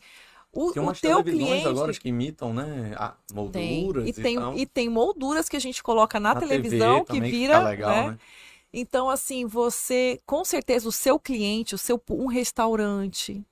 o, 0.55 0.71
Tem 0.71 0.81
o 0.81 0.85
umas 0.85 0.99
teu 1.01 1.23
televisões 1.23 1.49
cliente. 1.49 1.67
agora 1.67 1.93
que 1.93 2.09
imitam, 2.09 2.53
né? 2.53 2.95
A 2.97 3.13
Tem. 3.51 3.81
molduras 3.81 4.07
E 4.09 4.13
tem, 4.13 4.35
tal. 4.35 4.57
e 4.57 4.65
tem 4.65 4.89
molduras 4.89 5.49
que 5.49 5.57
a 5.57 5.59
gente 5.59 5.83
coloca 5.83 6.19
na, 6.19 6.33
Na 6.33 6.39
TV 6.39 6.47
televisão 6.47 6.99
que 7.05 7.13
também, 7.13 7.31
vira. 7.31 7.57
fica 7.57 7.69
legal, 7.69 7.91
né? 7.91 8.11
né? 8.11 8.19
Então, 8.73 9.09
assim, 9.09 9.45
você, 9.45 10.19
com 10.25 10.43
certeza, 10.43 10.87
o 10.89 10.91
seu 10.91 11.19
cliente, 11.19 11.75
o 11.75 11.77
seu 11.77 12.01
um 12.09 12.27
restaurante. 12.27 13.45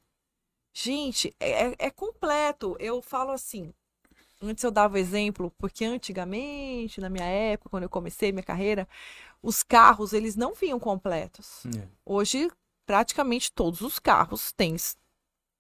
Gente, 0.74 1.34
é, 1.40 1.68
é- 1.70 1.76
é 1.80 1.90
completo. 1.92 2.76
Eu 2.80 3.02
falo 3.02 3.32
assim. 3.32 3.74
Antes 4.42 4.64
eu 4.64 4.72
dava 4.72 5.00
exemplo, 5.00 5.52
porque 5.58 5.86
antigamente, 5.86 7.00
na 7.00 7.10
minha 7.10 7.26
época, 7.26 7.70
quando 7.70 7.84
eu 7.84 7.90
comecei 7.90 8.32
minha 8.34 8.44
carreira, 8.44 8.88
os 9.42 9.64
carros, 9.64 10.14
eles 10.14 10.36
não 10.36 10.54
vinham 10.54 10.80
completos. 10.80 11.66
É. 11.68 11.88
Hoje, 12.06 12.50
praticamente 12.86 13.52
todos 13.54 13.82
os 13.82 14.00
carros 14.00 14.52
têm. 14.52 14.76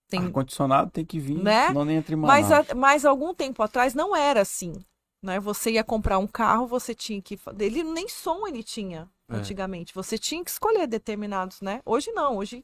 Têm 0.09 0.21
Ar-condicionado 0.25 0.91
tem 0.91 1.05
que 1.05 1.19
vir, 1.19 1.37
Né? 1.37 1.67
senão 1.67 1.85
nem 1.85 1.97
entra 1.97 2.13
em 2.13 2.17
mas, 2.17 2.51
a- 2.51 2.75
mas 2.75 3.05
algum 3.05 3.33
tempo 3.33 3.61
atrás 3.63 3.93
não 3.93 4.15
era 4.15 4.41
assim. 4.41 4.73
Né? 5.21 5.39
Você 5.39 5.71
ia 5.71 5.83
comprar 5.83 6.17
um 6.17 6.27
carro, 6.27 6.67
você 6.67 6.93
tinha 6.93 7.21
que. 7.21 7.39
Ele 7.59 7.81
nem 7.83 8.07
som 8.09 8.45
ele 8.47 8.61
tinha 8.61 9.09
É. 9.29 9.35
antigamente. 9.37 9.93
Você 9.95 10.17
tinha 10.17 10.43
que 10.43 10.51
escolher 10.51 10.85
determinados, 10.85 11.61
né? 11.61 11.81
Hoje 11.85 12.11
não. 12.11 12.37
Hoje 12.37 12.63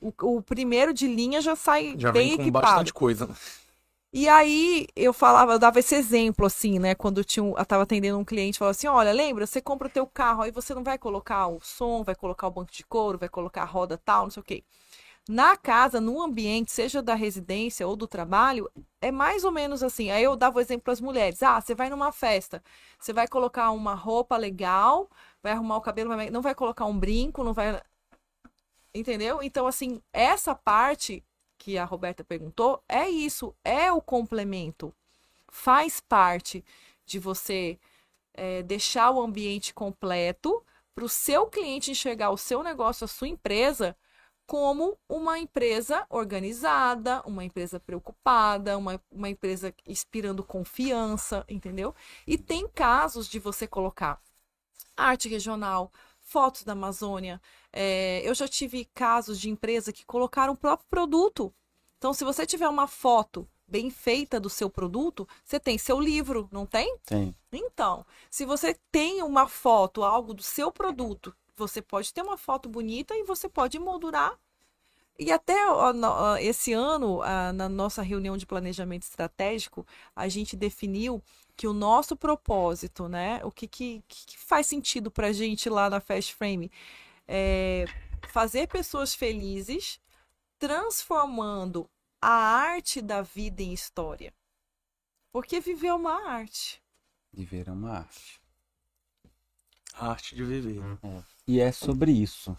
o, 0.00 0.12
o 0.36 0.42
primeiro 0.42 0.92
de 0.92 1.06
linha 1.06 1.40
já 1.40 1.54
sai 1.54 1.94
Já 1.96 2.10
bem 2.10 2.28
vem 2.28 2.36
com 2.36 2.42
equipado. 2.42 2.66
bastante 2.66 2.92
coisa. 2.92 3.28
E 4.12 4.28
aí 4.28 4.86
eu 4.94 5.12
falava, 5.12 5.52
eu 5.52 5.58
dava 5.58 5.78
esse 5.78 5.94
exemplo 5.94 6.44
assim, 6.44 6.78
né? 6.78 6.94
Quando 6.94 7.18
eu, 7.18 7.24
tinha, 7.24 7.46
eu 7.46 7.64
tava 7.64 7.84
atendendo 7.84 8.18
um 8.18 8.24
cliente, 8.24 8.58
falava 8.58 8.72
assim: 8.72 8.86
olha, 8.86 9.10
lembra, 9.12 9.46
você 9.46 9.60
compra 9.60 9.88
o 9.88 9.90
teu 9.90 10.06
carro, 10.06 10.42
aí 10.42 10.50
você 10.50 10.74
não 10.74 10.84
vai 10.84 10.98
colocar 10.98 11.46
o 11.46 11.60
som, 11.62 12.04
vai 12.04 12.14
colocar 12.14 12.46
o 12.46 12.50
banco 12.50 12.70
de 12.72 12.84
couro, 12.84 13.16
vai 13.16 13.28
colocar 13.28 13.62
a 13.62 13.66
roda 13.66 13.96
tal, 14.04 14.24
não 14.24 14.30
sei 14.30 14.40
o 14.42 14.44
quê. 14.44 14.62
Na 15.28 15.56
casa, 15.56 16.00
no 16.00 16.20
ambiente, 16.20 16.72
seja 16.72 17.00
da 17.00 17.14
residência 17.14 17.86
ou 17.86 17.94
do 17.94 18.08
trabalho, 18.08 18.68
é 19.00 19.12
mais 19.12 19.44
ou 19.44 19.52
menos 19.52 19.82
assim. 19.82 20.10
Aí 20.10 20.24
eu 20.24 20.34
dava 20.34 20.58
o 20.58 20.60
exemplo 20.60 20.84
para 20.84 20.92
as 20.92 21.00
mulheres: 21.00 21.42
ah, 21.42 21.60
você 21.60 21.74
vai 21.74 21.88
numa 21.88 22.10
festa, 22.12 22.62
você 22.98 23.12
vai 23.12 23.28
colocar 23.28 23.70
uma 23.70 23.94
roupa 23.94 24.36
legal, 24.36 25.08
vai 25.42 25.52
arrumar 25.52 25.76
o 25.76 25.80
cabelo, 25.80 26.10
não 26.30 26.42
vai 26.42 26.54
colocar 26.54 26.86
um 26.86 26.98
brinco, 26.98 27.44
não 27.44 27.52
vai. 27.52 27.80
Entendeu? 28.94 29.42
Então, 29.42 29.66
assim, 29.66 30.02
essa 30.12 30.54
parte 30.54 31.24
que 31.56 31.78
a 31.78 31.84
Roberta 31.84 32.24
perguntou 32.24 32.82
é 32.88 33.08
isso, 33.08 33.54
é 33.64 33.92
o 33.92 34.02
complemento. 34.02 34.92
Faz 35.48 36.00
parte 36.00 36.64
de 37.06 37.18
você 37.18 37.78
é, 38.34 38.62
deixar 38.62 39.10
o 39.12 39.20
ambiente 39.20 39.72
completo 39.72 40.64
para 40.94 41.04
o 41.04 41.08
seu 41.08 41.46
cliente 41.46 41.90
enxergar 41.90 42.30
o 42.30 42.36
seu 42.36 42.62
negócio, 42.62 43.04
a 43.04 43.08
sua 43.08 43.28
empresa, 43.28 43.96
como 44.46 44.98
uma 45.08 45.38
empresa 45.38 46.06
organizada, 46.10 47.22
uma 47.26 47.44
empresa 47.44 47.80
preocupada, 47.80 48.76
uma, 48.76 49.00
uma 49.10 49.28
empresa 49.28 49.74
inspirando 49.86 50.44
confiança, 50.44 51.44
entendeu? 51.48 51.94
E 52.26 52.36
tem 52.36 52.68
casos 52.68 53.28
de 53.28 53.38
você 53.38 53.66
colocar 53.66 54.20
arte 54.96 55.28
regional, 55.28 55.90
fotos 56.20 56.64
da 56.64 56.72
Amazônia. 56.72 57.40
É, 57.72 58.20
eu 58.24 58.34
já 58.34 58.46
tive 58.46 58.84
casos 58.94 59.40
de 59.40 59.50
empresa 59.50 59.92
que 59.92 60.04
colocaram 60.04 60.52
o 60.52 60.56
próprio 60.56 60.88
produto. 60.88 61.52
Então, 61.98 62.12
se 62.12 62.24
você 62.24 62.44
tiver 62.44 62.68
uma 62.68 62.86
foto 62.86 63.48
bem 63.66 63.90
feita 63.90 64.38
do 64.38 64.50
seu 64.50 64.68
produto, 64.68 65.26
você 65.44 65.58
tem 65.58 65.78
seu 65.78 65.98
livro, 65.98 66.48
não 66.52 66.66
tem? 66.66 66.98
Tem. 67.06 67.34
Então, 67.50 68.04
se 68.30 68.44
você 68.44 68.76
tem 68.90 69.22
uma 69.22 69.48
foto, 69.48 70.02
algo 70.02 70.34
do 70.34 70.42
seu 70.42 70.70
produto, 70.70 71.34
você 71.56 71.82
pode 71.82 72.12
ter 72.12 72.22
uma 72.22 72.36
foto 72.38 72.68
bonita 72.68 73.14
e 73.16 73.24
você 73.24 73.48
pode 73.48 73.78
moldurar. 73.78 74.38
E 75.18 75.30
até 75.30 75.70
ó, 75.70 75.92
no- 75.92 76.08
ó, 76.08 76.36
esse 76.38 76.72
ano, 76.72 77.22
ah, 77.22 77.52
na 77.52 77.68
nossa 77.68 78.02
reunião 78.02 78.36
de 78.36 78.46
planejamento 78.46 79.02
estratégico, 79.04 79.86
a 80.16 80.28
gente 80.28 80.56
definiu 80.56 81.22
que 81.56 81.66
o 81.66 81.72
nosso 81.72 82.16
propósito, 82.16 83.08
né? 83.08 83.40
O 83.44 83.50
que, 83.52 83.68
que, 83.68 84.02
que 84.08 84.38
faz 84.38 84.66
sentido 84.66 85.10
para 85.10 85.28
a 85.28 85.32
gente 85.32 85.68
lá 85.68 85.90
na 85.90 86.00
Fast 86.00 86.34
Frame 86.34 86.70
é 87.28 87.84
fazer 88.28 88.68
pessoas 88.68 89.14
felizes, 89.14 90.00
transformando 90.58 91.88
a 92.20 92.30
arte 92.30 93.02
da 93.02 93.22
vida 93.22 93.62
em 93.62 93.72
história. 93.72 94.32
Porque 95.32 95.60
viver 95.60 95.88
é 95.88 95.94
uma 95.94 96.28
arte. 96.30 96.82
Viver 97.32 97.68
é 97.68 97.72
uma 97.72 97.98
arte. 97.98 98.40
A 99.94 100.10
arte 100.10 100.34
de 100.36 100.44
viver. 100.44 100.82
E 101.46 101.60
é 101.60 101.72
sobre 101.72 102.12
isso. 102.12 102.56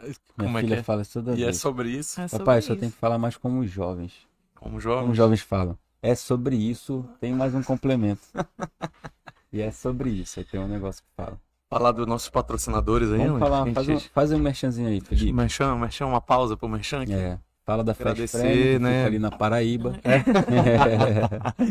Minha 0.00 0.14
Como 0.36 0.58
é 0.58 0.60
filha 0.62 0.76
que 0.76 0.80
é? 0.80 0.82
fala 0.82 1.02
isso 1.02 1.12
toda 1.12 1.32
E 1.38 1.42
é 1.42 1.46
vez. 1.46 1.58
sobre 1.58 1.90
isso, 1.90 2.20
É 2.20 2.26
sobre 2.28 2.44
Papai, 2.44 2.62
só 2.62 2.74
tem 2.74 2.90
que 2.90 2.96
falar 2.96 3.18
mais 3.18 3.36
como 3.36 3.60
os 3.60 3.70
jovens. 3.70 4.12
como 4.54 4.70
Como 4.70 4.80
jovem. 4.80 5.10
os 5.10 5.16
jovens 5.16 5.40
falam. 5.40 5.78
É 6.00 6.14
sobre 6.16 6.56
isso, 6.56 7.04
tem 7.20 7.32
mais 7.32 7.54
um 7.54 7.62
complemento. 7.62 8.22
e 9.52 9.60
é 9.60 9.70
sobre 9.70 10.10
isso, 10.10 10.40
aí 10.40 10.44
tem 10.44 10.58
um 10.58 10.66
negócio 10.66 11.02
que 11.02 11.08
fala. 11.16 11.40
Falar 11.70 11.92
dos 11.92 12.06
nossos 12.06 12.28
patrocinadores 12.28 13.10
aí, 13.12 13.18
Vamos 13.26 13.38
falar, 13.38 13.72
faz 13.72 13.88
um, 13.88 13.98
faz 14.00 14.32
um 14.32 14.38
merchanzinho 14.38 14.88
aí, 14.88 15.00
Felipe. 15.00 15.32
Merchan, 15.32 15.76
merchan, 15.76 16.06
uma 16.06 16.20
pausa 16.20 16.56
pro 16.56 16.68
Merchan 16.68 17.02
aqui. 17.02 17.12
É, 17.14 17.38
fala 17.72 17.84
da 17.84 17.92
Agradecer, 17.92 18.38
Friend, 18.38 18.78
né? 18.80 18.90
fica 18.98 19.06
ali 19.06 19.18
na 19.18 19.30
Paraíba. 19.30 19.92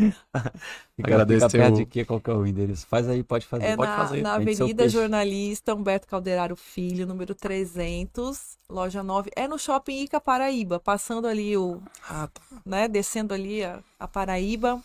fica, 0.95 1.13
Agradecer 1.13 1.49
fica 1.49 1.63
perto 1.63 1.73
o- 1.73 1.77
de 1.77 1.85
quê? 1.85 2.05
Qual 2.05 2.19
que 2.19 2.29
é 2.29 2.33
o 2.33 2.45
endereço? 2.45 2.85
Faz 2.87 3.07
aí, 3.07 3.23
pode 3.23 3.45
fazer. 3.45 3.65
É 3.65 3.75
Pode 3.75 3.89
na, 3.89 3.97
fazer. 3.97 4.21
na 4.21 4.33
Avenida. 4.35 4.89
Jornalista 4.89 5.73
Humberto 5.73 6.07
Calderaro 6.07 6.55
Filho, 6.55 7.05
número 7.05 7.33
300, 7.35 8.57
loja 8.69 9.03
9. 9.03 9.31
É 9.35 9.47
no 9.47 9.57
shopping 9.57 10.03
Ica 10.03 10.19
Paraíba, 10.19 10.79
passando 10.79 11.27
ali 11.27 11.55
o, 11.57 11.81
Ah, 12.09 12.27
tá. 12.33 12.41
né, 12.65 12.87
descendo 12.87 13.33
ali 13.33 13.63
a, 13.63 13.79
a 13.99 14.07
Paraíba, 14.07 14.81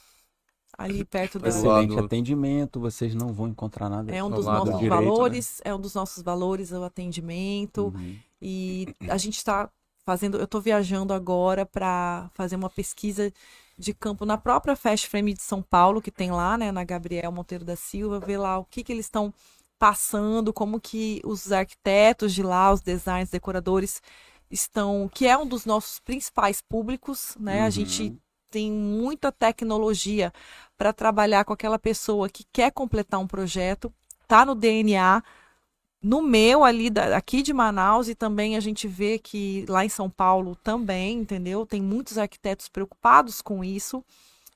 ali 0.78 1.04
perto 1.04 1.38
da... 1.38 1.46
Mas 1.46 1.56
Excelente 1.56 1.90
lado- 1.94 2.06
atendimento, 2.06 2.80
vocês 2.80 3.14
não 3.14 3.32
vão 3.32 3.48
encontrar 3.48 3.88
nada. 3.88 4.14
É 4.14 4.22
um 4.22 4.28
do 4.28 4.36
dos 4.36 4.46
nossos 4.46 4.64
direito, 4.78 4.82
né? 4.82 4.88
valores, 4.88 5.60
é 5.64 5.74
um 5.74 5.80
dos 5.80 5.94
nossos 5.94 6.22
valores 6.22 6.70
o 6.72 6.84
atendimento. 6.84 7.92
Uhum. 7.94 8.16
E 8.40 8.94
a 9.08 9.16
gente 9.16 9.38
está 9.38 9.70
fazendo, 10.07 10.38
eu 10.38 10.44
estou 10.44 10.61
viajando 10.61 11.12
agora 11.12 11.66
para 11.66 12.30
fazer 12.34 12.57
uma 12.57 12.70
pesquisa 12.70 13.32
de 13.76 13.92
campo 13.92 14.24
na 14.24 14.38
própria 14.38 14.76
Fast 14.76 15.09
Frame 15.09 15.34
de 15.34 15.42
São 15.42 15.61
Paulo, 15.62 16.00
que 16.00 16.11
tem 16.12 16.30
lá, 16.30 16.57
né, 16.57 16.72
na 16.72 16.84
Gabriel 16.84 17.32
Monteiro 17.32 17.64
da 17.64 17.76
Silva, 17.76 18.20
ver 18.20 18.38
lá 18.38 18.59
o 18.59 18.64
que, 18.64 18.84
que 18.84 18.92
eles 18.92 19.07
estão 19.07 19.34
passando, 19.78 20.52
como 20.52 20.80
que 20.80 21.20
os 21.24 21.52
arquitetos 21.52 22.32
de 22.32 22.42
lá, 22.42 22.72
os 22.72 22.80
designers, 22.80 23.30
decoradores 23.30 24.00
estão, 24.50 25.11
que 25.12 25.26
é 25.26 25.36
um 25.36 25.46
dos 25.46 25.66
nossos 25.66 25.98
principais 25.98 26.61
públicos, 26.62 27.36
né? 27.38 27.62
A 27.62 27.64
Uhum. 27.64 27.70
gente 27.72 28.16
tem 28.50 28.70
muita 28.72 29.32
tecnologia 29.32 30.32
para 30.78 30.92
trabalhar 30.92 31.44
com 31.44 31.52
aquela 31.52 31.78
pessoa 31.78 32.28
que 32.28 32.44
quer 32.52 32.70
completar 32.70 33.20
um 33.20 33.26
projeto, 33.26 33.92
tá 34.26 34.46
no 34.46 34.54
DNA, 34.54 35.22
no 36.07 36.22
meu 36.22 36.64
ali 36.64 36.88
da- 36.88 37.16
aqui 37.16 37.42
de 37.42 37.52
Manaus 37.52 38.09
e 38.09 38.14
também 38.14 38.57
a 38.57 38.61
gente 38.61 38.86
vê 38.86 39.18
que 39.18 39.66
lá 39.68 39.84
em 39.84 39.88
São 39.88 40.09
Paulo 40.09 40.54
também, 40.62 41.18
entendeu? 41.18 41.66
Tem 41.66 41.82
muitos 41.82 42.16
arquitetos 42.16 42.68
preocupados 42.68 43.42
com 43.42 43.64
isso. 43.64 44.04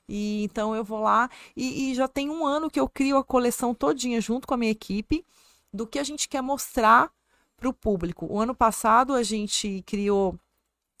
E 0.07 0.43
então 0.43 0.75
eu 0.75 0.83
vou 0.83 1.01
lá 1.01 1.29
e, 1.55 1.91
e 1.91 1.95
já 1.95 2.07
tem 2.07 2.29
um 2.29 2.45
ano 2.45 2.69
que 2.69 2.79
eu 2.79 2.89
crio 2.89 3.17
a 3.17 3.23
coleção 3.23 3.73
todinha 3.73 4.21
junto 4.21 4.47
com 4.47 4.53
a 4.53 4.57
minha 4.57 4.71
equipe 4.71 5.25
do 5.73 5.87
que 5.87 5.99
a 5.99 6.03
gente 6.03 6.29
quer 6.29 6.41
mostrar 6.41 7.11
para 7.57 7.69
o 7.69 7.73
público. 7.73 8.27
O 8.29 8.39
ano 8.39 8.55
passado 8.55 9.13
a 9.13 9.23
gente 9.23 9.83
criou 9.85 10.37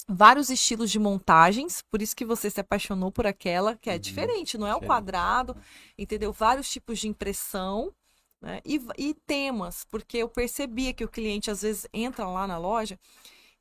vários 0.07 0.49
estilos 0.49 0.91
de 0.91 0.99
montagens, 0.99 1.81
por 1.89 2.01
isso 2.01 2.15
que 2.15 2.25
você 2.25 2.49
se 2.49 2.59
apaixonou 2.59 3.11
por 3.11 3.25
aquela, 3.27 3.75
que 3.75 3.89
é 3.89 3.93
Uhum, 3.93 3.99
diferente, 3.99 4.57
não 4.57 4.67
é 4.67 4.75
o 4.75 4.81
quadrado, 4.81 5.55
entendeu? 5.97 6.33
Vários 6.33 6.69
tipos 6.69 6.99
de 6.99 7.07
impressão 7.07 7.93
né? 8.41 8.59
e, 8.65 8.81
e 8.97 9.13
temas, 9.13 9.85
porque 9.85 10.17
eu 10.17 10.27
percebia 10.27 10.93
que 10.93 11.03
o 11.03 11.09
cliente 11.09 11.51
às 11.51 11.61
vezes 11.61 11.87
entra 11.93 12.27
lá 12.27 12.47
na 12.47 12.57
loja 12.57 12.99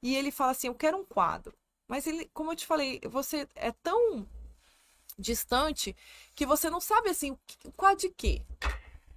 e 0.03 0.16
ele 0.16 0.31
fala 0.31 0.53
assim: 0.53 0.68
Eu 0.68 0.74
quero 0.74 0.97
um 0.97 1.05
quadro. 1.05 1.53
Mas 1.87 2.07
ele, 2.07 2.31
como 2.33 2.53
eu 2.53 2.57
te 2.57 2.66
falei, 2.66 3.01
você 3.11 3.47
é 3.55 3.72
tão 3.72 4.26
distante 5.18 5.95
que 6.35 6.47
você 6.47 6.70
não 6.70 6.81
sabe 6.81 7.11
assim 7.11 7.37
o 7.64 7.72
quadro 7.72 7.99
de 7.99 8.11
quê. 8.11 8.43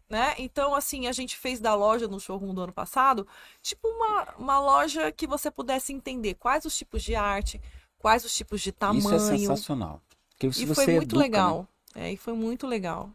Né? 0.09 0.35
Então, 0.37 0.75
assim, 0.75 1.07
a 1.07 1.11
gente 1.11 1.37
fez 1.37 1.59
da 1.59 1.73
loja 1.73 2.07
no 2.07 2.19
showroom 2.19 2.53
do 2.53 2.61
ano 2.61 2.73
passado, 2.73 3.27
tipo 3.61 3.87
uma, 3.87 4.35
uma 4.37 4.59
loja 4.59 5.11
que 5.11 5.25
você 5.25 5.49
pudesse 5.49 5.93
entender 5.93 6.35
quais 6.35 6.65
os 6.65 6.77
tipos 6.77 7.01
de 7.01 7.15
arte, 7.15 7.59
quais 7.97 8.23
os 8.25 8.35
tipos 8.35 8.61
de 8.61 8.71
tamanho. 8.71 8.99
Isso 8.99 9.13
é 9.13 9.37
sensacional. 9.37 10.01
Porque 10.31 10.51
se 10.51 10.63
E 10.63 10.65
você 10.65 10.85
foi 10.85 10.93
muito 10.93 11.03
educa, 11.03 11.17
né? 11.17 11.23
legal. 11.23 11.67
É, 11.95 12.11
e 12.11 12.17
foi 12.17 12.33
muito 12.33 12.67
legal. 12.67 13.09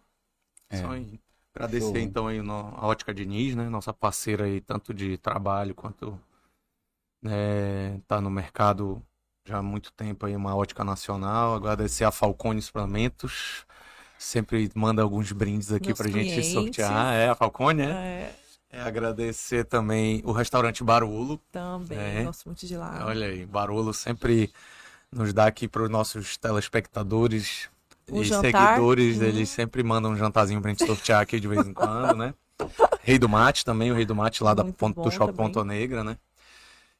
É. 0.70 0.78
Só. 0.78 0.88
Agradecer 1.59 1.86
Show. 1.86 1.98
então 1.98 2.26
aí 2.28 2.40
no- 2.40 2.72
a 2.76 2.86
Ótica 2.86 3.12
Diniz, 3.12 3.56
né? 3.56 3.68
Nossa 3.68 3.92
parceira 3.92 4.44
aí, 4.44 4.61
tanto 4.61 4.94
de 4.94 5.18
trabalho 5.18 5.74
quanto 5.74 6.16
né, 7.22 8.00
tá 8.06 8.20
no 8.20 8.30
mercado 8.30 9.02
já 9.44 9.59
há 9.59 9.62
muito 9.62 9.90
tempo 9.92 10.26
aí, 10.26 10.36
uma 10.36 10.54
ótica 10.54 10.84
nacional. 10.84 11.54
Agradecer 11.54 12.04
a 12.04 12.11
Falcone 12.12 12.61
Suplementos. 12.62 13.64
Sempre 14.18 14.70
manda 14.74 15.02
alguns 15.02 15.32
brindes 15.32 15.72
aqui 15.72 15.86
Meus 15.88 15.98
pra 15.98 16.09
gente 16.09 16.26
clientes. 16.28 16.52
sortear. 16.52 17.14
É, 17.14 17.28
a 17.28 17.34
Falcone, 17.34 17.82
é? 17.82 17.86
É, 17.90 18.34
É, 18.70 18.80
agradecer 18.82 19.64
também 19.64 20.20
o 20.26 20.30
restaurante 20.32 20.84
Barolo. 20.84 21.40
também, 21.50 21.98
É. 21.98 22.22
gosto 22.24 22.44
muito 22.46 22.66
de 22.66 22.76
lá. 22.76 23.04
Olha 23.06 23.26
aí, 23.26 23.46
Barolo 23.46 23.94
sempre 23.94 24.52
nos 25.11 25.32
dá 25.32 25.46
aqui 25.46 25.66
para 25.66 25.82
os 25.82 25.88
nossos 25.90 26.36
telespectadores 26.36 27.70
O 28.11 28.22
e 28.22 28.24
jantar. 28.24 28.74
seguidores. 28.74 29.18
Hum. 29.20 29.24
Eles 29.24 29.48
sempre 29.48 29.82
mandam 29.82 30.12
um 30.12 30.16
jantarzinho 30.16 30.61
pra 30.61 30.70
gente 30.70 30.84
sortear 30.86 31.20
aqui 31.22 31.38
de 31.40 31.48
vez 31.48 31.66
em 31.66 31.72
quando, 31.72 32.14
né? 32.16 32.34
Rei 33.02 33.18
do 33.18 33.28
Mate 33.28 33.64
também, 33.64 33.90
o 33.90 33.94
Rei 33.94 34.04
do 34.04 34.14
Mate 34.14 34.42
lá 34.42 34.52
da 34.54 34.64
Muito 34.64 34.76
bom 34.78 34.90
do 35.02 35.11
Shopping. 35.11 35.34
Ponta 35.34 35.64
Negra, 35.64 36.02
né? 36.04 36.16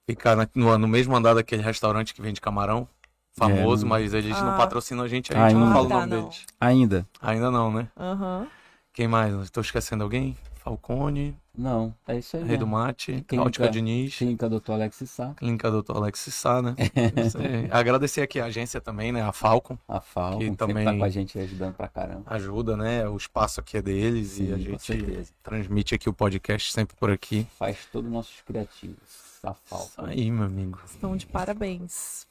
Fica 0.06 0.48
no, 0.54 0.78
no 0.78 0.88
mesmo 0.88 1.14
andar 1.14 1.34
daquele 1.34 1.62
restaurante 1.62 2.14
que 2.14 2.22
vende 2.22 2.40
camarão. 2.40 2.88
Famoso, 3.36 3.82
não- 3.84 3.90
mas 3.90 4.14
eles 4.14 4.36
não 4.40 4.50
Ah. 4.54 4.56
patrocinam 4.56 5.04
a 5.04 5.09
gente, 5.09 5.32
a 5.32 5.36
gente 5.48 5.54
não 5.56 5.64
Ainda. 5.66 5.74
fala 5.74 5.86
o 5.86 5.88
nome 5.90 6.06
não. 6.06 6.22
deles. 6.22 6.44
Ainda? 6.61 7.06
Ainda 7.20 7.50
não, 7.50 7.72
né? 7.72 7.88
Aham. 7.96 8.46
Quem 8.92 9.06
mais? 9.06 9.32
Estou 9.42 9.61
esquecendo 9.61 10.02
alguém? 10.02 10.36
Falcone, 10.68 11.36
Não, 11.56 11.94
é 12.06 12.18
isso 12.18 12.36
aí. 12.36 12.44
Rei 12.44 12.56
do. 12.56 12.66
Mate, 12.66 13.24
Clínica- 13.26 13.48
Ótica 13.48 13.68
Diniz. 13.70 14.16
Clínica 14.16 14.48
Dr. 14.48 14.72
Alex 14.72 14.96
Sá, 15.06 15.34
Clínica 15.34 15.70
Doutor 15.70 15.96
Alex 15.96 16.20
Sá, 16.32 16.60
né? 16.62 16.74
Isso. 17.26 17.38
Agradecer 17.70 18.20
aqui 18.22 18.38
a 18.38 18.44
agência 18.44 18.80
também, 18.80 19.10
né? 19.10 19.22
A 19.22 19.32
Falcon. 19.32 19.76
a 19.88 20.00
Falcon, 20.00 20.38
Que 20.38 20.50
que 20.50 20.56
também- 20.56 20.84
tá 20.84 20.94
com 20.94 21.02
a 21.04 21.08
gente 21.08 21.38
ajudando 21.38 21.74
pra 21.74 21.88
caramba. 21.88 22.22
Ajuda, 22.26 22.76
né? 22.76 23.08
O 23.08 23.16
espaço 23.16 23.60
aqui 23.60 23.76
é 23.78 23.82
deles 23.82 24.34
e 24.38 24.46
Sim, 24.46 24.52
a 24.52 24.56
com 24.56 24.62
gente 24.62 25.32
transmite 25.42 25.94
aqui 25.94 26.08
o 26.08 26.12
podcast 26.12 26.72
sempre 26.72 26.96
por 26.96 27.10
aqui. 27.10 27.46
Faz 27.58 27.86
todos 27.90 28.06
os 28.08 28.12
nossos 28.14 28.40
criativos. 28.42 28.98
A 29.42 29.50
Isso 29.50 29.60
Falcon. 29.64 30.04
aí, 30.10 30.30
meu 30.30 30.44
amigo. 30.44 30.78
Estão 30.84 31.16
de 31.16 31.26
parabéns. 31.26 32.26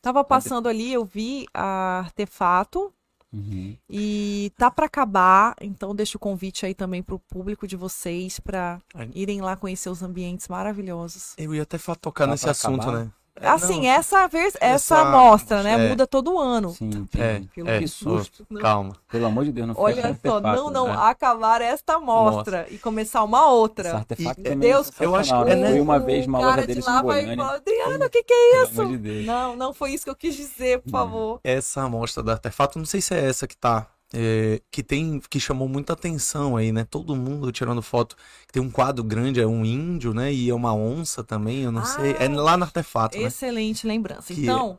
Tava 0.00 0.22
passando 0.24 0.68
ali, 0.68 0.92
eu 0.92 1.04
vi 1.04 1.46
a 1.52 1.98
artefato 2.00 2.92
Uhum. 3.32 3.76
e 3.88 4.52
tá 4.58 4.68
para 4.70 4.86
acabar, 4.86 5.54
então 5.60 5.94
deixo 5.94 6.16
o 6.16 6.20
convite 6.20 6.66
aí 6.66 6.74
também 6.74 7.00
pro 7.00 7.18
público 7.18 7.64
de 7.64 7.76
vocês 7.76 8.40
para 8.40 8.80
irem 9.14 9.40
lá 9.40 9.56
conhecer 9.56 9.88
os 9.88 10.02
ambientes 10.02 10.48
maravilhosos. 10.48 11.34
Eu 11.38 11.54
ia 11.54 11.62
até 11.62 11.78
tocar 12.00 12.26
Dá 12.26 12.32
nesse 12.32 12.48
assunto, 12.48 12.82
acabar? 12.82 13.04
né? 13.04 13.12
Assim, 13.42 13.80
não, 13.82 13.88
essa 13.88 14.26
vez, 14.28 14.54
essa, 14.60 14.64
essa- 14.94 14.98
amostra, 15.00 15.62
né, 15.62 15.72
é. 15.72 15.88
muda 15.88 16.06
todo 16.06 16.38
ano. 16.38 16.70
Sim, 16.70 17.08
É, 17.18 17.42
é, 17.66 17.78
Que 17.78 17.88
susto. 17.88 18.46
Não. 18.50 18.60
Calma. 18.60 18.96
Pelo 19.10 19.26
amor 19.26 19.44
de 19.44 19.52
Deus, 19.52 19.68
não 19.68 19.74
Olha 19.78 20.02
só, 20.02 20.08
artefato, 20.08 20.40
não, 20.56 20.70
não, 20.70 20.86
né? 20.88 20.96
acabar 20.98 21.62
esta 21.62 21.94
amostra 21.94 22.66
e 22.70 22.78
começar 22.78 23.22
uma 23.24 23.48
outra. 23.48 23.88
Esse 23.88 23.96
artefato 23.96 24.40
E- 24.44 24.54
Deus, 24.54 24.90
é 25.00 25.04
eu 25.04 25.14
acho 25.16 25.30
que- 25.36 25.44
né? 25.44 25.52
é, 25.52 25.56
né? 25.56 25.70
Fui 25.70 25.80
uma 25.80 25.98
vez 25.98 26.26
numa 26.26 26.38
o 26.38 26.42
loja 26.42 26.50
cara 26.54 26.60
de 26.62 26.66
deles 26.68 26.86
lá 26.86 27.02
vai 27.02 27.02
Goiânia. 27.24 27.36
falar, 27.44 27.56
Adriana, 27.56 28.06
o 28.06 28.10
que 28.10 28.22
que 28.22 28.32
é 28.34 28.50
Pelo 28.52 28.64
isso? 28.64 28.80
amor 28.82 28.92
de 28.92 28.98
Deus. 28.98 29.26
Não, 29.26 29.56
não 29.56 29.74
foi 29.74 29.90
isso 29.92 30.04
que 30.04 30.10
eu 30.10 30.16
quis 30.16 30.34
dizer, 30.34 30.80
por 30.80 30.92
Não. 30.92 30.98
favor. 31.00 31.40
Essa 31.42 31.82
amostra 31.82 32.22
do 32.22 32.30
artefato, 32.30 32.78
não 32.78 32.86
sei 32.86 33.00
se 33.00 33.14
é 33.14 33.24
essa 33.28 33.46
que 33.46 33.56
tá. 33.56 33.86
É, 34.12 34.60
que 34.70 34.82
tem, 34.82 35.20
que 35.20 35.38
chamou 35.38 35.68
muita 35.68 35.92
atenção 35.92 36.56
aí, 36.56 36.72
né? 36.72 36.84
Todo 36.88 37.14
mundo 37.14 37.52
tirando 37.52 37.80
foto. 37.82 38.16
Tem 38.52 38.60
um 38.62 38.70
quadro 38.70 39.04
grande, 39.04 39.40
é 39.40 39.46
um 39.46 39.64
índio, 39.64 40.12
né? 40.12 40.32
E 40.32 40.50
é 40.50 40.54
uma 40.54 40.74
onça 40.74 41.22
também, 41.22 41.62
eu 41.62 41.72
não 41.72 41.82
Ah, 41.82 41.86
sei. 41.86 42.16
É 42.18 42.28
lá 42.28 42.56
no 42.56 42.64
artefato, 42.64 43.16
né? 43.18 43.24
Excelente 43.24 43.86
lembrança. 43.86 44.34
Que- 44.34 44.42
Então, 44.42 44.78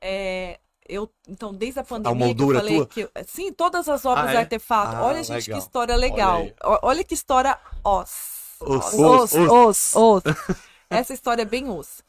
é, 0.00 0.58
eu, 0.88 1.10
então, 1.28 1.52
desde 1.54 1.80
a 1.80 1.84
pandemia 1.84 2.16
que 2.16 2.22
eu 2.22 2.26
moldura 2.26 2.58
falei 2.60 2.76
tua? 2.76 2.86
que 2.86 3.08
sim, 3.26 3.52
todas 3.52 3.88
as 3.88 4.04
obras 4.04 4.26
Ah, 4.26 4.30
de 4.30 4.36
é? 4.36 4.40
artefato. 4.40 4.96
Ah, 4.96 5.04
olha, 5.04 5.22
gente, 5.22 5.50
que 5.50 5.58
história 5.58 5.94
legal. 5.96 6.42
Olha 6.62 6.78
Olha, 6.82 7.04
que 7.04 7.14
história 7.14 7.58
os. 7.84 8.38
Os, 8.60 8.92
Os, 8.92 9.32
os, 9.32 9.32
os, 9.34 9.94
os. 9.94 10.22
Essa 10.90 11.14
história 11.14 11.42
é 11.42 11.44
bem 11.44 11.68
os. 11.70 12.02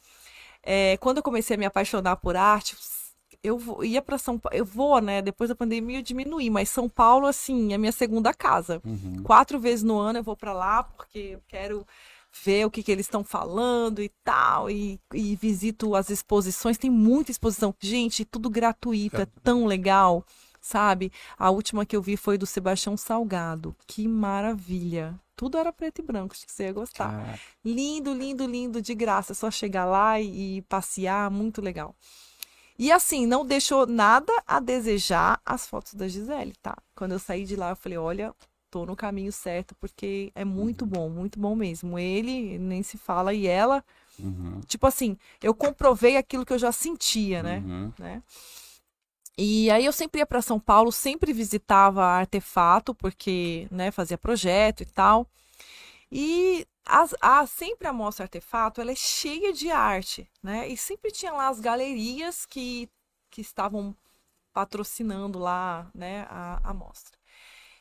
É, 0.64 0.98
quando 0.98 1.18
eu 1.18 1.24
comecei 1.24 1.56
a 1.56 1.60
me 1.60 1.66
apaixonar 1.66 2.16
por 2.16 2.36
arte, 2.36 2.76
eu 3.44 3.58
vou- 3.58 3.84
ia 3.84 4.02
para 4.02 4.18
São 4.18 4.38
Paulo. 4.38 4.58
Eu 4.58 4.66
vou, 4.66 5.00
né? 5.02 5.22
Depois 5.22 5.50
da 5.50 5.56
pandemia 5.56 6.00
eu 6.00 6.04
diminuí, 6.04 6.50
mas 6.50 6.70
São 6.70 6.90
Paulo, 6.90 7.26
assim, 7.28 7.74
é 7.74 7.78
minha 7.78 7.92
segunda 7.92 8.34
casa. 8.34 8.82
Uhum. 8.86 9.24
Quatro 9.24 9.60
vezes 9.60 9.84
no 9.84 9.98
ano 9.98 10.20
eu 10.20 10.24
vou 10.24 10.36
para 10.36 10.54
lá 10.54 10.84
porque 10.84 11.20
eu 11.34 11.42
quero 11.48 11.86
ver 12.44 12.66
o 12.66 12.70
que, 12.72 12.84
que 12.84 12.92
eles 12.92 13.06
estão 13.06 13.24
falando 13.24 14.02
e 14.02 14.10
tal. 14.24 14.70
E, 14.70 15.00
e 15.14 15.36
visito 15.36 15.96
as 15.96 16.10
exposições. 16.10 16.78
Tem 16.78 16.90
muita 16.90 17.32
exposição. 17.32 17.74
Gente, 17.80 18.26
tudo 18.26 18.50
gratuito, 18.50 19.18
é 19.22 19.28
tão 19.44 19.66
legal, 19.66 20.24
sabe? 20.62 21.12
A 21.38 21.50
última 21.50 21.86
que 21.86 21.96
eu 21.96 22.02
vi 22.02 22.18
foi 22.18 22.38
do 22.38 22.46
Sebastião 22.46 22.96
Salgado. 22.98 23.76
Que 23.88 24.08
maravilha. 24.08 25.20
Tudo 25.36 25.58
era 25.58 25.72
preto 25.72 26.00
e 26.00 26.02
branco, 26.06 26.34
acho 26.36 26.46
que 26.46 26.52
você 26.52 26.64
ia 26.66 26.74
gostar. 26.74 27.12
Caraca. 27.12 27.40
Lindo, 27.64 28.14
lindo, 28.14 28.46
lindo, 28.46 28.82
de 28.82 28.94
graça. 28.94 29.32
É 29.32 29.36
só 29.36 29.50
chegar 29.50 29.86
lá 29.86 30.20
e, 30.20 30.58
e 30.58 30.62
passear, 30.64 31.32
muito 31.32 31.62
legal. 31.62 31.96
E 32.80 32.94
assim, 32.94 33.26
não 33.26 33.46
deixou 33.46 33.86
nada 33.86 34.32
a 34.48 34.58
desejar 34.62 35.42
as 35.46 35.68
fotos 35.68 35.94
da 35.96 36.08
Gisele, 36.08 36.54
tá? 36.62 36.78
Quando 36.96 37.12
eu 37.12 37.20
saí 37.20 37.44
de 37.44 37.58
lá, 37.58 37.72
eu 37.72 37.76
falei, 37.76 37.98
olha, 37.98 38.34
tô 38.72 38.86
no 38.86 38.96
caminho 38.96 39.34
certo, 39.34 39.76
porque 39.76 40.32
é 40.34 40.46
muito 40.46 40.86
bom, 40.86 41.10
muito 41.10 41.38
bom 41.38 41.58
mesmo. 41.58 42.00
Ele 42.00 42.58
nem 42.58 42.82
se 42.82 42.98
fala, 42.98 43.34
e 43.34 43.46
ela, 43.46 43.84
Uhum. 44.18 44.62
tipo 44.66 44.88
assim, 44.88 45.18
eu 45.44 45.54
comprovei 45.54 46.16
aquilo 46.16 46.46
que 46.46 46.54
eu 46.54 46.58
já 46.58 46.72
sentia, 46.72 47.44
né? 47.44 47.58
Uhum. 47.66 47.92
né? 48.00 48.24
E 49.38 49.70
aí 49.72 49.84
eu 49.84 49.92
sempre 49.92 50.20
ia 50.20 50.26
para 50.26 50.42
São 50.42 50.60
Paulo, 50.60 50.90
sempre 50.92 51.34
visitava 51.34 52.04
Artefato, 52.04 52.96
porque, 52.96 53.68
né, 53.72 53.92
fazia 53.92 54.18
projeto 54.18 54.84
e 54.84 54.86
tal. 54.86 55.28
E 56.12 56.66
as- 56.86 57.16
a, 57.22 57.46
sempre 57.48 57.88
a 57.88 57.94
Mostra 57.94 58.26
Artefato, 58.26 58.82
ela 58.82 58.92
é 58.92 58.96
cheia 58.96 59.54
de 59.54 59.70
arte, 59.72 60.30
né? 60.44 60.68
E 60.68 60.78
sempre 60.78 61.12
tinha 61.12 61.32
lá 61.34 61.48
as 61.50 61.60
galerias 61.60 62.46
que, 62.46 62.90
que 63.30 63.42
estavam 63.42 63.96
patrocinando 64.54 65.40
lá, 65.40 65.90
né, 65.96 66.24
a, 66.30 66.60
a 66.72 66.74
mostra. 66.74 67.18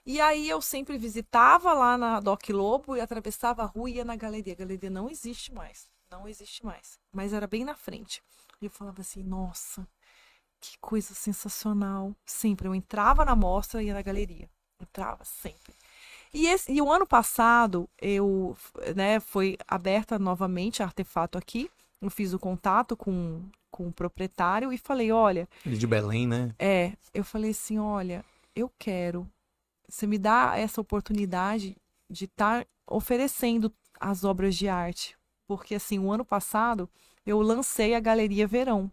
E 0.06 0.20
aí 0.20 0.48
eu 0.48 0.62
sempre 0.62 0.96
visitava 0.98 1.72
lá 1.74 1.98
na 1.98 2.20
Doc 2.20 2.48
Lobo 2.50 2.96
e 2.96 3.00
atravessava 3.00 3.62
a 3.62 3.66
rua 3.66 3.90
e 3.90 3.94
ia 3.96 4.04
na 4.04 4.16
galeria. 4.16 4.54
A 4.54 4.56
galeria 4.56 4.90
não 4.90 5.10
existe 5.10 5.52
mais, 5.52 5.90
não 6.10 6.26
existe 6.28 6.64
mais. 6.64 6.98
Mas 7.12 7.32
era 7.32 7.46
bem 7.46 7.64
na 7.64 7.74
frente. 7.74 8.22
E 8.60 8.66
eu 8.66 8.70
falava 8.70 9.02
assim, 9.02 9.22
nossa, 9.22 9.86
que 10.60 10.78
coisa 10.80 11.14
sensacional. 11.14 12.14
Sempre 12.26 12.68
eu 12.68 12.74
entrava 12.74 13.24
na 13.24 13.36
mostra 13.36 13.82
e 13.82 13.86
ia 13.86 13.94
na 13.94 14.02
galeria. 14.02 14.48
Entrava 14.80 15.24
sempre. 15.24 15.74
E, 16.32 16.46
esse, 16.46 16.72
e 16.72 16.80
o 16.82 16.92
ano 16.92 17.06
passado, 17.06 17.88
eu, 18.00 18.56
né, 18.94 19.20
foi 19.20 19.56
aberta 19.66 20.18
novamente 20.18 20.82
a 20.82 20.86
artefato 20.86 21.38
aqui. 21.38 21.70
Eu 22.00 22.10
fiz 22.10 22.32
o 22.32 22.38
contato 22.38 22.96
com, 22.96 23.42
com 23.70 23.88
o 23.88 23.92
proprietário 23.92 24.72
e 24.72 24.78
falei, 24.78 25.10
olha, 25.10 25.48
Ele 25.64 25.76
de 25.76 25.86
Belém, 25.86 26.26
né? 26.26 26.54
é, 26.58 26.92
eu 27.12 27.24
falei 27.24 27.50
assim, 27.50 27.78
olha, 27.78 28.24
eu 28.54 28.70
quero. 28.78 29.28
Você 29.88 30.06
me 30.06 30.18
dá 30.18 30.56
essa 30.56 30.80
oportunidade 30.80 31.76
de 32.10 32.26
estar 32.26 32.66
oferecendo 32.86 33.72
as 33.98 34.22
obras 34.24 34.54
de 34.54 34.68
arte. 34.68 35.16
Porque, 35.46 35.74
assim, 35.74 35.98
o 35.98 36.12
ano 36.12 36.24
passado 36.24 36.88
eu 37.24 37.40
lancei 37.40 37.94
a 37.94 38.00
Galeria 38.00 38.46
Verão, 38.46 38.90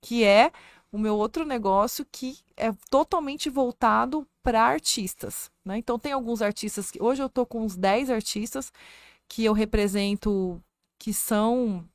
que 0.00 0.24
é 0.24 0.50
o 0.90 0.98
meu 0.98 1.16
outro 1.16 1.44
negócio 1.44 2.06
que 2.10 2.38
é 2.56 2.72
totalmente 2.90 3.50
voltado 3.50 4.26
para 4.42 4.62
artistas. 4.62 5.50
Né? 5.64 5.78
Então, 5.78 5.98
tem 5.98 6.12
alguns 6.12 6.42
artistas 6.42 6.90
que. 6.90 7.02
Hoje 7.02 7.22
eu 7.22 7.28
tô 7.28 7.44
com 7.44 7.62
uns 7.62 7.76
10 7.76 8.10
artistas 8.10 8.72
que 9.28 9.44
eu 9.44 9.52
represento 9.52 10.62
que 10.98 11.12
são 11.12 11.86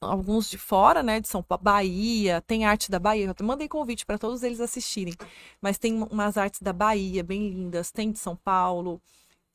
alguns 0.00 0.48
de 0.48 0.58
fora, 0.58 1.02
né, 1.02 1.20
de 1.20 1.26
São 1.28 1.42
Paulo, 1.42 1.64
Bahia, 1.64 2.40
tem 2.42 2.64
arte 2.64 2.90
da 2.90 2.98
Bahia. 2.98 3.34
Eu 3.36 3.46
mandei 3.46 3.68
convite 3.68 4.06
para 4.06 4.18
todos 4.18 4.42
eles 4.42 4.60
assistirem. 4.60 5.14
Mas 5.60 5.78
tem 5.78 6.02
umas 6.02 6.36
artes 6.36 6.60
da 6.60 6.72
Bahia 6.72 7.24
bem 7.24 7.48
lindas, 7.48 7.90
tem 7.90 8.12
de 8.12 8.18
São 8.18 8.36
Paulo, 8.36 9.00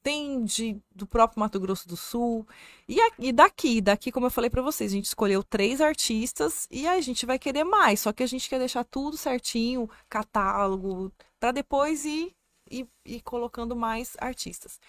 tem 0.03 0.43
de 0.43 0.77
do 0.93 1.07
próprio 1.07 1.39
Mato 1.39 1.59
Grosso 1.59 1.87
do 1.87 1.97
Sul. 1.97 2.45
E, 2.87 2.97
e 3.17 3.31
daqui, 3.31 3.81
daqui, 3.81 4.11
como 4.11 4.27
eu 4.27 4.31
falei 4.31 4.49
para 4.49 4.61
vocês, 4.61 4.91
a 4.91 4.95
gente 4.95 5.05
escolheu 5.05 5.41
três 5.43 5.81
artistas 5.81 6.67
e 6.69 6.85
a 6.85 6.99
gente 7.01 7.25
vai 7.25 7.39
querer 7.39 7.63
mais, 7.63 8.01
só 8.01 8.11
que 8.11 8.21
a 8.21 8.27
gente 8.27 8.49
quer 8.49 8.59
deixar 8.59 8.83
tudo 8.83 9.17
certinho, 9.17 9.89
catálogo, 10.09 11.11
para 11.39 11.51
depois 11.51 12.05
ir, 12.05 12.35
ir, 12.69 12.87
ir 13.05 13.21
colocando 13.21 13.75
mais 13.75 14.15
artistas. 14.19 14.79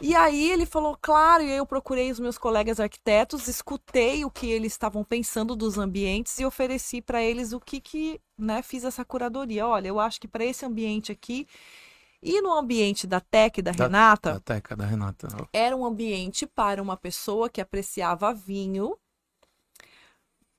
E 0.00 0.14
aí 0.14 0.50
ele 0.50 0.64
falou, 0.64 0.96
claro, 1.00 1.42
e 1.42 1.50
aí 1.50 1.58
eu 1.58 1.66
procurei 1.66 2.10
os 2.12 2.20
meus 2.20 2.38
colegas 2.38 2.78
arquitetos, 2.78 3.48
escutei 3.48 4.24
o 4.24 4.30
que 4.30 4.48
eles 4.48 4.72
estavam 4.72 5.02
pensando 5.02 5.56
dos 5.56 5.76
ambientes 5.78 6.38
e 6.38 6.44
ofereci 6.44 7.02
para 7.02 7.20
eles 7.22 7.52
o 7.52 7.60
que 7.60 7.80
que, 7.80 8.20
né, 8.38 8.62
fiz 8.62 8.84
essa 8.84 9.04
curadoria. 9.04 9.66
Olha, 9.66 9.88
eu 9.88 9.98
acho 9.98 10.20
que 10.20 10.28
para 10.28 10.44
esse 10.44 10.64
ambiente 10.64 11.10
aqui 11.10 11.46
e 12.22 12.40
no 12.42 12.52
ambiente 12.52 13.06
da 13.06 13.20
Tec 13.20 13.62
da 13.62 13.72
Da- 13.72 13.84
Renata, 13.84 14.32
Da 14.34 14.40
Teca, 14.40 14.76
da 14.76 14.84
Renata. 14.84 15.28
era 15.52 15.74
um 15.76 15.84
ambiente 15.84 16.46
para 16.46 16.82
uma 16.82 16.96
pessoa 16.96 17.48
que 17.48 17.60
apreciava 17.60 18.32
vinho, 18.34 18.96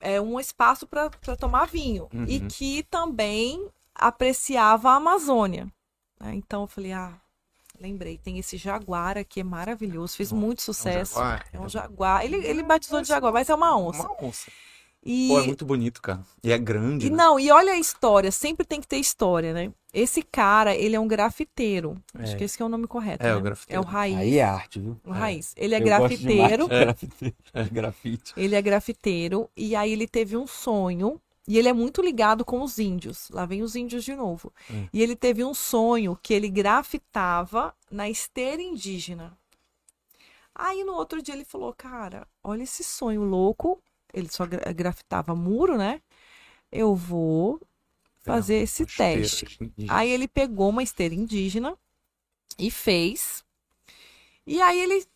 é 0.00 0.20
um 0.20 0.38
espaço 0.40 0.86
para 0.86 1.10
tomar 1.38 1.66
vinho 1.66 2.08
Uhum. 2.12 2.24
e 2.26 2.40
que 2.40 2.82
também 2.84 3.68
apreciava 3.94 4.90
a 4.90 4.96
Amazônia. 4.96 5.70
né? 6.18 6.34
Então 6.34 6.62
eu 6.62 6.66
falei, 6.66 6.92
ah, 6.92 7.12
lembrei, 7.80 8.18
tem 8.18 8.38
esse 8.38 8.56
jaguar 8.56 9.16
aqui, 9.18 9.40
é 9.40 9.44
maravilhoso, 9.44 10.16
fez 10.16 10.32
muito 10.32 10.58
É 10.60 10.62
um 10.62 10.64
sucesso. 10.64 11.14
jaguar? 11.14 11.46
É 11.52 11.60
um 11.60 11.68
jaguar. 11.68 12.24
Ele, 12.24 12.36
ele 12.46 12.62
batizou 12.62 13.00
de 13.02 13.08
jaguar, 13.08 13.32
mas 13.32 13.48
é 13.48 13.54
uma 13.54 13.76
onça. 13.76 14.02
Uma 14.02 14.24
onça. 14.24 14.50
E, 15.04 15.26
Pô, 15.28 15.40
é 15.40 15.46
muito 15.46 15.64
bonito, 15.64 16.00
cara. 16.00 16.20
E 16.44 16.52
é 16.52 16.58
grande. 16.58 17.08
e 17.08 17.10
né? 17.10 17.16
não, 17.16 17.38
e 17.40 17.50
olha 17.50 17.72
a 17.72 17.78
história, 17.78 18.30
sempre 18.30 18.64
tem 18.64 18.80
que 18.80 18.86
ter 18.86 18.98
história, 18.98 19.52
né? 19.52 19.72
Esse 19.92 20.22
cara, 20.22 20.74
ele 20.76 20.94
é 20.94 21.00
um 21.00 21.08
grafiteiro. 21.08 22.00
Acho 22.14 22.34
É. 22.34 22.36
que 22.36 22.44
esse 22.44 22.56
que 22.56 22.62
é 22.62 22.66
o 22.66 22.68
nome 22.68 22.86
correto. 22.86 23.24
É, 23.26 23.30
né? 23.30 23.36
o 23.36 23.40
grafiteiro. 23.40 23.82
É 23.82 23.84
o 23.84 23.88
raiz. 23.88 24.16
Aí 24.16 24.38
é 24.38 24.44
arte, 24.44 24.78
viu? 24.78 24.96
O 25.04 25.10
raiz. 25.10 25.52
Ele 25.56 25.74
é 25.74 25.78
Eu 25.80 25.84
grafiteiro. 25.84 26.68
de 26.68 26.84
grafite. 26.84 27.34
É 27.52 27.64
grafite. 27.68 28.32
Ele 28.36 28.54
é 28.54 28.62
grafiteiro 28.62 29.50
e 29.56 29.74
aí 29.74 29.92
ele 29.92 30.06
teve 30.06 30.36
um 30.36 30.46
sonho 30.46 31.20
e 31.48 31.58
ele 31.58 31.68
é 31.68 31.72
muito 31.72 32.00
ligado 32.00 32.44
com 32.44 32.62
os 32.62 32.78
índios. 32.78 33.28
Lá 33.30 33.44
vem 33.44 33.62
os 33.62 33.74
índios 33.74 34.04
de 34.04 34.14
novo. 34.14 34.52
Hum. 34.70 34.86
E 34.92 35.02
ele 35.02 35.16
teve 35.16 35.42
um 35.44 35.52
sonho 35.52 36.16
que 36.22 36.32
ele 36.32 36.48
grafitava 36.48 37.74
na 37.90 38.08
esteira 38.08 38.62
indígena. 38.62 39.36
Aí 40.54 40.84
no 40.84 40.92
outro 40.94 41.20
dia 41.20 41.34
ele 41.34 41.44
falou: 41.44 41.74
"Cara, 41.76 42.26
olha 42.42 42.62
esse 42.62 42.84
sonho 42.84 43.22
louco. 43.24 43.78
Ele 44.12 44.28
só 44.28 44.46
gra- 44.46 44.72
grafitava 44.72 45.34
muro, 45.34 45.76
né? 45.78 46.00
Eu 46.70 46.94
vou 46.94 47.60
fazer 48.22 48.56
esse 48.56 48.86
teste. 48.86 49.46
Aí 49.88 50.10
ele 50.10 50.28
pegou 50.28 50.70
uma 50.70 50.82
esteira 50.82 51.14
indígena 51.14 51.76
e 52.58 52.70
fez. 52.70 53.44
E 54.46 54.60
aí 54.60 54.80
ele 54.80 55.06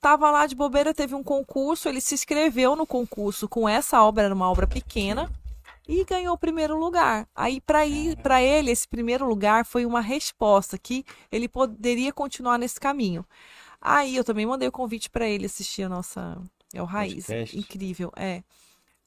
tava 0.00 0.30
lá 0.30 0.46
de 0.46 0.54
bobeira, 0.54 0.94
teve 0.94 1.14
um 1.14 1.22
concurso, 1.22 1.88
ele 1.88 2.00
se 2.00 2.14
inscreveu 2.14 2.76
no 2.76 2.86
concurso 2.86 3.48
com 3.48 3.68
essa 3.68 4.02
obra, 4.02 4.24
era 4.24 4.34
uma 4.34 4.50
obra 4.50 4.66
pequena, 4.66 5.30
e 5.88 6.04
ganhou 6.04 6.34
o 6.34 6.38
primeiro 6.38 6.78
lugar. 6.78 7.28
Aí 7.34 7.60
para 7.60 7.86
ir 7.86 8.16
para 8.18 8.42
ele 8.42 8.70
esse 8.70 8.86
primeiro 8.86 9.26
lugar 9.26 9.64
foi 9.64 9.86
uma 9.86 10.00
resposta 10.00 10.78
que 10.78 11.04
ele 11.32 11.48
poderia 11.48 12.12
continuar 12.12 12.58
nesse 12.58 12.78
caminho. 12.80 13.24
Aí 13.80 14.16
eu 14.16 14.24
também 14.24 14.46
mandei 14.46 14.68
o 14.68 14.72
convite 14.72 15.10
para 15.10 15.26
ele 15.28 15.46
assistir 15.46 15.84
a 15.84 15.88
nossa 15.88 16.40
é 16.72 16.82
o 16.82 16.84
Raiz, 16.84 17.26
Podcast. 17.26 17.58
incrível, 17.58 18.12
é. 18.16 18.42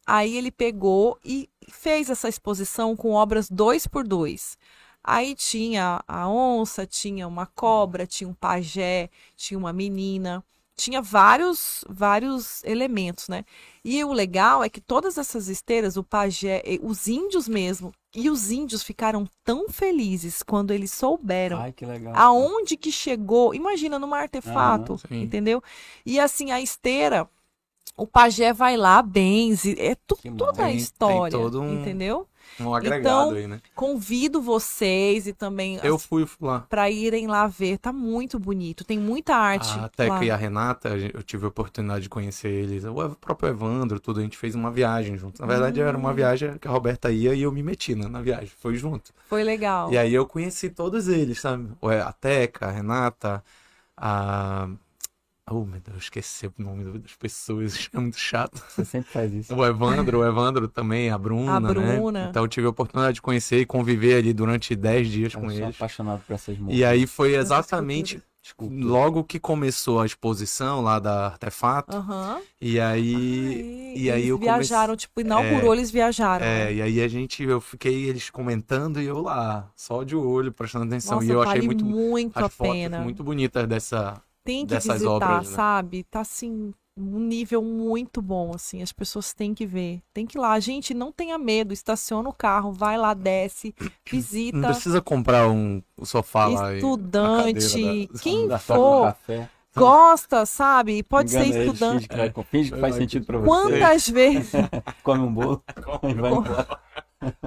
Aí 0.06 0.36
ele 0.36 0.52
pegou 0.52 1.20
e 1.24 1.50
fez 1.70 2.10
essa 2.10 2.28
exposição 2.28 2.96
com 2.96 3.12
obras 3.12 3.50
dois 3.50 3.86
por 3.88 4.08
dois. 4.08 4.58
Aí 5.04 5.36
tinha 5.36 6.04
a 6.08 6.28
onça, 6.30 6.86
tinha 6.86 7.28
uma 7.28 7.46
cobra, 7.46 8.06
tinha 8.06 8.30
um 8.30 8.34
pajé, 8.34 9.10
tinha 9.36 9.58
uma 9.58 9.74
menina, 9.74 10.44
tinha 10.76 11.02
vários 11.02 11.84
vários 11.88 12.64
elementos, 12.64 13.28
né? 13.28 13.46
E 13.84 14.04
o 14.04 14.12
legal 14.12 14.64
é 14.64 14.70
que 14.70 14.82
todas 14.82 15.18
essas 15.18 15.48
esteiras, 15.48 15.98
o 15.98 16.04
pajé, 16.04 16.64
os 16.82 17.08
índios 17.08 17.48
mesmo, 17.48 17.94
e 18.14 18.30
os 18.30 18.52
índios 18.52 18.84
ficaram 18.84 19.28
tão 19.44 19.70
felizes 19.70 20.44
quando 20.44 20.72
eles 20.72 20.92
souberam 20.92 21.62
Ai, 21.62 21.72
que 21.72 21.86
legal. 21.86 22.14
aonde 22.16 22.76
que 22.76 22.92
chegou. 22.92 23.56
Imagina 23.56 23.98
num 23.98 24.14
artefato, 24.14 24.98
sim. 25.08 25.22
entendeu? 25.22 25.64
E 26.06 26.20
assim, 26.20 26.52
a 26.52 26.60
esteira, 26.60 27.30
o 27.98 28.08
pajé 28.08 28.52
vai 28.54 28.78
lá, 28.78 29.02
benze, 29.02 29.76
é 29.80 29.96
tu, 30.08 30.18
toda 30.38 30.66
a 30.66 30.72
história, 30.72 31.32
todo 31.38 31.62
um- 31.62 31.82
entendeu? 31.82 32.28
Um 32.60 32.74
agregado 32.74 33.28
Então, 33.28 33.32
aí, 33.38 33.48
né? 33.48 33.62
Convido 33.76 34.42
vocês 34.42 35.26
e 35.26 35.32
também 35.34 35.80
Eu 35.84 35.98
fui 35.98 36.28
lá. 36.42 36.62
para 36.70 36.90
irem 36.90 37.26
lá 37.28 37.48
ver, 37.48 37.78
tá 37.78 37.94
muito 37.94 38.38
bonito, 38.38 38.84
tem 38.84 39.00
muita 39.00 39.36
arte 39.36 39.80
A 39.80 39.88
Teca 39.88 40.16
lá. 40.16 40.26
e 40.26 40.30
a 40.32 40.36
Renata, 40.36 40.90
eu 41.14 41.24
tive 41.24 41.46
a 41.46 41.48
oportunidade 41.48 42.04
de 42.04 42.10
conhecer 42.10 42.50
eles. 42.50 42.84
O 42.84 43.16
próprio 43.16 43.50
Evandro, 43.50 44.00
tudo, 44.00 44.20
a 44.20 44.24
gente 44.24 44.38
fez 44.38 44.54
uma 44.54 44.70
viagem 44.70 45.18
juntos. 45.18 45.40
Na 45.40 45.48
verdade, 45.48 45.80
era 45.80 45.96
Hum. 45.96 46.02
uma 46.02 46.14
viagem 46.14 46.58
que 46.58 46.68
a 46.68 46.72
Roberta 46.72 47.10
ia 47.12 47.34
e 47.34 47.42
eu 47.44 47.52
me 47.52 47.64
meti 47.64 47.96
né, 47.96 48.08
na 48.08 48.22
viagem. 48.22 48.52
Foi 48.60 48.76
junto. 48.76 49.14
Foi 49.30 49.44
legal. 49.44 49.92
E 49.92 49.98
aí 49.98 50.14
eu 50.14 50.26
conheci 50.26 50.70
todos 50.70 51.08
eles, 51.08 51.40
sabe? 51.40 51.70
O- 51.80 51.88
A 51.88 52.12
Teca, 52.12 52.68
a 52.68 52.72
Renata, 52.72 53.44
a. 53.96 54.68
Oh, 55.54 55.66
meu 55.66 55.82
Deus, 55.82 56.04
esqueci 56.04 56.48
o 56.48 56.54
nome 56.58 57.00
das 57.00 57.14
pessoas, 57.16 57.90
é 57.94 58.00
muito 58.00 58.18
chato. 58.18 58.64
Você 58.70 58.86
sempre 58.86 59.12
faz 59.12 59.34
isso. 59.34 59.54
O 59.54 59.66
Evandro, 59.66 60.20
o 60.20 60.26
Evandro 60.26 60.68
também, 60.68 61.10
a 61.10 61.18
Bruna, 61.18 61.58
A 61.58 61.60
né? 61.60 61.68
Bruna. 61.70 62.28
Então 62.30 62.44
eu 62.44 62.48
tive 62.48 62.68
a 62.68 62.70
oportunidade 62.70 63.16
de 63.16 63.22
conhecer 63.22 63.60
e 63.60 63.66
conviver 63.66 64.16
ali 64.16 64.34
durante 64.34 64.76
10 64.76 65.10
dias 65.10 65.34
Eu 65.34 65.42
com 65.42 65.50
sou 65.50 65.58
eles. 65.60 65.76
apaixonado 65.76 66.22
por 66.26 66.34
essas 66.34 66.58
E 66.58 66.62
músicas. 66.62 66.90
aí 66.90 67.06
foi 67.06 67.36
exatamente 67.36 68.22
Escultura. 68.44 68.86
logo 68.86 69.24
que 69.24 69.40
começou 69.40 70.00
a 70.00 70.06
exposição 70.06 70.82
lá 70.82 71.00
da 71.00 71.28
Artefato. 71.28 71.96
Aham. 71.96 72.40
E 72.60 72.80
aí. 72.80 73.16
Aí, 73.16 73.94
e 73.98 74.10
aí 74.10 74.20
eles 74.22 74.30
eu 74.30 74.38
viajaram, 74.38 74.96
tipo, 74.96 75.20
inaugurou, 75.22 75.74
eles 75.76 75.92
viajaram. 75.92 76.46
É, 76.46 76.66
né? 76.66 76.74
e 76.76 76.82
aí 76.82 77.02
a 77.02 77.08
gente, 77.08 77.44
eu 77.44 77.60
fiquei 77.60 78.06
eles 78.06 78.30
comentando 78.30 79.02
e 79.02 79.06
eu 79.06 79.22
lá, 79.22 79.70
só 79.76 80.04
de 80.04 80.16
olho, 80.16 80.52
prestando 80.52 80.86
atenção. 80.86 81.16
Nossa, 81.16 81.28
e 81.28 81.30
eu 81.30 81.42
achei 81.42 81.56
vale 81.56 81.66
muito, 81.68 81.86
muito 81.86 82.38
a 82.38 82.50
fotos 82.50 82.74
pena. 82.74 83.02
muito 83.02 83.24
bonitas 83.24 83.68
dessa. 83.68 84.22
Tem 84.44 84.66
que 84.66 84.74
dessas 84.74 85.02
visitar, 85.02 85.10
obras, 85.10 85.50
né? 85.50 85.56
sabe? 85.56 86.04
Tá 86.06 86.22
assim, 86.22 86.74
um 86.98 87.20
nível 87.20 87.62
muito 87.64 88.22
bom, 88.22 88.52
assim, 88.54 88.82
as 88.82 88.92
pessoas 88.92 89.34
têm 89.34 89.54
que 89.54 89.66
ver. 89.66 90.02
Tem 90.14 90.26
que 90.26 90.38
ir 90.38 90.42
lá, 90.42 90.60
gente, 90.60 90.94
não 90.94 91.12
tenha 91.12 91.38
medo, 91.38 91.74
estaciona 91.74 92.28
o 92.30 92.34
carro, 92.34 92.72
vai 92.72 92.98
lá, 92.98 93.14
desce, 93.14 93.74
Não 93.80 93.92
visita. 94.12 94.68
precisa 94.68 95.02
comprar 95.02 95.50
um 95.50 95.82
sofá 96.04 96.48
lá 96.48 96.74
e 96.74 96.78
Estudante, 96.78 97.82
da- 98.10 98.20
quem 98.20 98.48
Da 98.50 98.60
for, 98.60 99.16
gosta, 99.76 100.46
sabe? 100.46 101.02
Pode 101.04 101.32
ser 101.32 101.46
estudante. 101.46 102.08
Finge 102.10 102.34
que, 102.34 102.44
finge 102.52 102.72
que 102.72 102.80
faz 102.80 102.96
sentido 102.96 103.26
pra 103.26 103.38
você. 103.38 103.48
Quantas 103.50 104.08
vezes, 104.10 104.52
Come 105.04 105.24
um 105.24 105.34
bolo 105.34 105.64
e 106.04 106.14
vai 106.14 106.32
embora. 106.34 106.68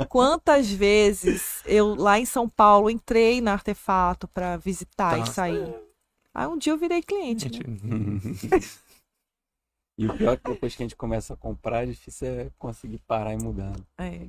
quantas 0.09 0.71
vezes 0.71 1.63
eu 1.67 1.95
lá 1.95 2.19
em 2.19 2.25
São 2.25 2.49
Paulo 2.49 2.89
entrei 2.89 3.41
na 3.41 3.53
Artefato 3.53 4.27
pra 4.29 4.57
visitar 4.57 5.19
e 5.19 5.21
Tá. 5.23 5.27
sair. 5.27 5.84
Aí 6.35 6.47
um 6.47 6.59
dia 6.59 6.73
eu 6.73 6.79
virei 6.79 7.03
cliente, 7.03 7.49
né? 7.51 7.59
E 9.97 10.07
o 10.07 10.19
pior 10.19 10.33
é 10.33 10.37
que 10.37 10.51
depois 10.53 10.75
que 10.75 10.83
a 10.83 10.85
gente 10.87 10.97
começa 10.97 11.35
a 11.35 11.37
comprar, 11.37 11.85
é 11.85 11.87
difícil 11.87 12.27
é 12.27 12.51
conseguir 12.59 12.99
parar 13.07 13.33
e 13.33 13.37
mudar. 13.37 13.73
É. 13.99 14.29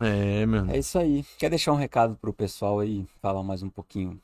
É, 0.00 0.46
meu. 0.46 0.70
É 0.70 0.78
isso 0.78 0.98
aí. 0.98 1.24
Quer 1.38 1.50
deixar 1.50 1.72
um 1.72 1.76
recado 1.76 2.16
pro 2.16 2.32
pessoal 2.32 2.78
aí? 2.80 3.04
Falar 3.20 3.42
mais 3.42 3.62
um 3.62 3.68
pouquinho 3.68 4.20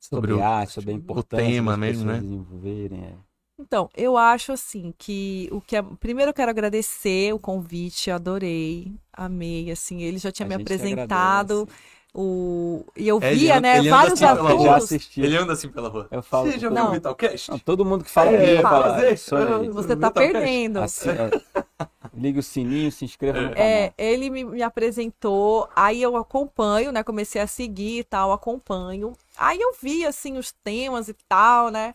sobre, 0.00 0.32
Sobre 0.32 0.32
o- 0.32 0.42
arte, 0.42 0.72
sobre 0.72 0.90
a 0.90 0.94
importância 0.94 1.44
tema 1.44 1.70
das 1.72 1.80
mesmo, 1.80 2.04
né? 2.06 2.18
desenvolverem. 2.20 3.04
é. 3.04 3.14
Então, 3.58 3.88
eu 3.96 4.18
acho 4.18 4.52
assim 4.52 4.92
que 4.98 5.48
o 5.50 5.60
que 5.62 5.76
é... 5.76 5.82
primeiro 5.82 6.30
eu 6.30 6.34
quero 6.34 6.50
agradecer 6.50 7.32
o 7.32 7.38
convite, 7.38 8.10
adorei, 8.10 8.92
amei, 9.12 9.70
assim, 9.70 10.02
ele 10.02 10.18
já 10.18 10.30
tinha 10.30 10.44
A 10.44 10.48
me 10.48 10.54
apresentado, 10.56 11.62
agradece. 11.62 11.95
O 12.16 12.84
e 12.96 13.06
eu 13.06 13.20
É, 13.20 13.30
ele 13.32 13.40
via, 13.40 13.56
anda- 13.58 13.68
né, 13.68 13.90
vários 13.90 14.22
assim. 14.22 15.22
Ele 15.22 15.36
anda 15.36 15.52
assim 15.52 15.68
pela 15.68 15.88
rua. 15.88 16.08
Eu 16.10 16.22
falo. 16.22 16.50
Você 16.50 16.58
já 16.58 16.70
Não. 16.70 16.76
viu 16.76 16.90
o 16.90 16.92
Vitalcast? 16.94 17.50
Não, 17.50 17.58
todo 17.58 17.84
mundo 17.84 18.04
que 18.04 18.10
fala 18.10 18.32
É, 18.32 18.36
comigo 18.38 18.62
fala. 18.62 18.94
fazer. 18.94 19.14
"Isso 19.14 19.36
aí". 19.36 19.68
Você 19.68 19.96
tá 19.96 20.10
perdendo. 20.10 20.78
Assim, 20.78 21.10
é, 21.10 21.30
liga 22.16 22.40
o 22.40 22.42
sininho, 22.42 22.90
se 22.90 23.04
inscreva 23.04 23.40
no 23.40 23.50
canal. 23.50 23.66
É, 23.68 23.92
ele 23.98 24.30
me, 24.30 24.44
me 24.44 24.62
apresentou, 24.62 25.68
aí 25.76 26.02
eu 26.02 26.16
acompanho, 26.16 26.90
né? 26.90 27.02
Comecei 27.02 27.40
a 27.40 27.46
seguir 27.46 27.98
e 28.00 28.04
tal, 28.04 28.32
acompanho. 28.32 29.12
Aí 29.36 29.60
eu 29.60 29.74
vi, 29.80 30.06
assim, 30.06 30.38
os 30.38 30.52
temas 30.64 31.08
e 31.08 31.14
tal, 31.28 31.68
né? 31.70 31.94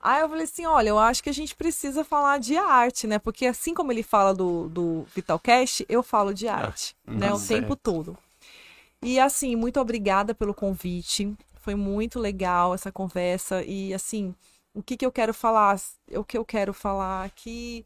Aí 0.00 0.20
eu 0.22 0.28
falei 0.28 0.44
assim, 0.44 0.64
olha, 0.64 0.90
eu 0.90 0.98
acho 0.98 1.22
que 1.22 1.28
a 1.30 1.34
gente 1.34 1.56
precisa 1.56 2.04
falar 2.04 2.38
de 2.38 2.56
arte, 2.56 3.06
né? 3.06 3.18
Porque 3.18 3.46
assim 3.46 3.74
como 3.74 3.90
ele 3.92 4.02
fala 4.02 4.32
do, 4.32 4.68
do 4.68 5.06
Vitalcast, 5.14 5.84
eu 5.88 6.02
falo 6.02 6.32
de 6.32 6.46
arte, 6.48 6.94
né? 7.06 7.28
O 7.28 7.32
tá 7.32 7.36
certo. 7.38 7.62
tempo 7.62 7.76
todo. 7.76 8.16
E 9.02 9.18
assim, 9.20 9.56
muito 9.56 9.80
obrigada 9.80 10.34
pelo 10.34 10.54
convite. 10.54 11.34
Foi 11.60 11.74
muito 11.74 12.18
legal 12.18 12.74
essa 12.74 12.90
conversa. 12.90 13.62
E 13.64 13.94
assim, 13.94 14.34
o 14.74 14.82
que 14.82 14.96
que 14.96 15.06
eu 15.06 15.12
quero 15.12 15.32
falar? 15.34 15.80
O 16.14 16.24
que 16.24 16.36
eu 16.38 16.44
quero 16.44 16.72
falar 16.74 17.24
aqui 17.24 17.84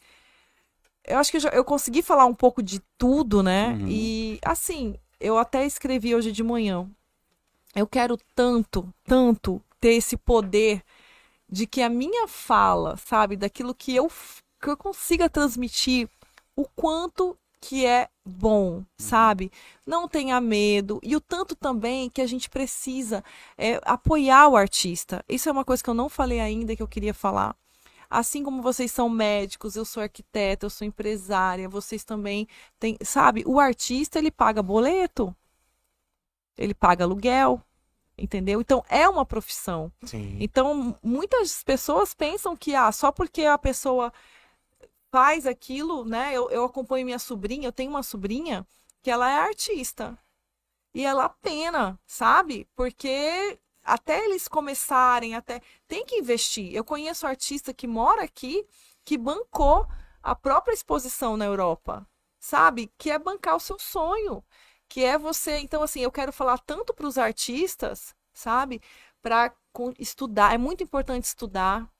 eu 1.05 1.19
acho 1.19 1.31
que 1.31 1.37
eu, 1.37 1.41
já- 1.41 1.51
eu 1.51 1.65
consegui 1.65 2.03
falar 2.03 2.27
um 2.27 2.35
pouco 2.35 2.63
de 2.63 2.81
tudo, 2.97 3.43
né? 3.43 3.73
Uhum. 3.73 3.89
E 3.89 4.39
assim, 4.45 4.95
eu 5.21 5.37
até 5.39 5.67
escrevi 5.67 6.15
hoje 6.15 6.31
de 6.33 6.43
manhã. 6.43 6.89
Eu 7.75 7.87
quero 7.87 8.19
tanto, 8.35 8.93
tanto 9.05 9.63
ter 9.81 9.95
esse 9.95 10.17
poder 10.17 10.83
de 11.49 11.67
que 11.67 11.83
a 11.83 11.89
minha 11.89 12.29
fala, 12.29 12.97
sabe, 12.97 13.37
daquilo 13.37 13.75
que 13.75 13.95
eu 13.95 14.11
que 14.63 14.71
eu 14.71 14.77
consiga 14.77 15.29
transmitir 15.29 16.09
o 16.57 16.65
quanto 16.77 17.37
que 17.63 17.87
é 17.87 18.09
bom, 18.25 18.85
sabe? 18.99 19.53
Não 19.87 20.09
tenha 20.09 20.41
medo 20.41 20.99
e 21.01 21.15
o 21.15 21.21
tanto 21.21 21.55
também 21.55 22.11
que 22.11 22.21
a 22.21 22.27
gente 22.27 22.51
precisa 22.51 23.23
é, 23.57 23.81
apoiar 23.85 24.49
o 24.49 24.57
artista. 24.57 25.25
Isso 25.29 25.49
é 25.49 25.53
uma 25.53 25.65
coisa 25.65 25.83
que 25.83 25.89
eu 25.89 25.95
não 25.95 26.09
falei 26.09 26.41
ainda 26.41 26.75
que 26.75 26.83
eu 26.83 26.89
queria 26.89 27.15
falar. 27.15 27.57
Assim 28.11 28.43
como 28.43 28.61
vocês 28.61 28.91
são 28.91 29.09
médicos, 29.09 29.77
eu 29.77 29.85
sou 29.85 30.03
arquiteta, 30.03 30.67
eu 30.67 30.71
sou 30.71 30.85
empresária, 30.85 31.69
vocês 31.69 32.03
também 32.05 32.49
têm, 32.81 32.99
sabe? 33.01 33.45
O 33.47 33.61
artista 33.61 34.19
ele 34.19 34.33
paga 34.33 34.61
boleto, 34.61 35.35
ele 36.59 36.75
paga 36.75 37.05
aluguel, 37.05 37.63
entendeu? 38.19 38.61
Então 38.61 38.85
é 38.89 39.09
uma 39.09 39.25
profissão. 39.25 39.91
Sim. 40.05 40.37
Então 40.41 40.97
muitas 41.01 41.63
pessoas 41.63 42.13
pensam 42.13 42.57
que 42.57 42.75
ah, 42.75 42.91
só 42.91 43.13
porque 43.13 43.45
a 43.45 43.57
pessoa 43.57 44.13
faz 45.13 45.47
aquilo, 45.47 46.05
né? 46.07 46.33
Eu, 46.35 46.51
eu 46.51 46.65
acompanho 46.65 47.05
minha 47.05 47.19
sobrinha, 47.19 47.69
eu 47.69 47.73
tenho 47.73 47.91
uma 47.91 48.03
sobrinha 48.03 48.67
que 49.03 49.11
ela 49.11 49.31
é 49.31 49.37
artista. 49.37 50.19
E 50.95 51.11
lá 51.13 51.29
pena, 51.29 52.01
sabe? 52.07 52.67
Porque 52.75 53.59
até 53.85 54.25
eles 54.25 54.49
começarem, 54.49 55.35
até 55.35 55.61
tem 55.87 56.05
que 56.07 56.17
investir. 56.17 56.75
Eu 56.75 56.85
conheço 56.85 57.27
artista 57.27 57.75
que 57.75 57.87
mora 57.87 58.25
aqui 58.25 58.67
que 59.05 59.19
bancou 59.19 59.87
a 60.23 60.35
própria 60.35 60.73
exposição 60.75 61.37
na 61.37 61.45
Europa, 61.45 62.07
sabe? 62.39 62.91
Que 62.97 63.11
é 63.11 63.19
bancar 63.19 63.57
o 63.57 63.61
seu 63.61 63.79
sonho, 63.79 64.43
que 64.89 65.05
é 65.05 65.19
você. 65.19 65.59
Então, 65.59 65.83
assim, 65.83 66.01
eu 66.01 66.13
quero 66.13 66.33
falar 66.33 66.59
tanto 66.59 66.95
para 66.95 67.07
os 67.07 67.19
artistas, 67.19 68.15
sabe? 68.33 68.81
Para 69.21 69.55
estudar. 69.99 70.55
É 70.55 70.59
muito 70.59 70.83
importante 70.83 71.25
estudar. 71.25 71.91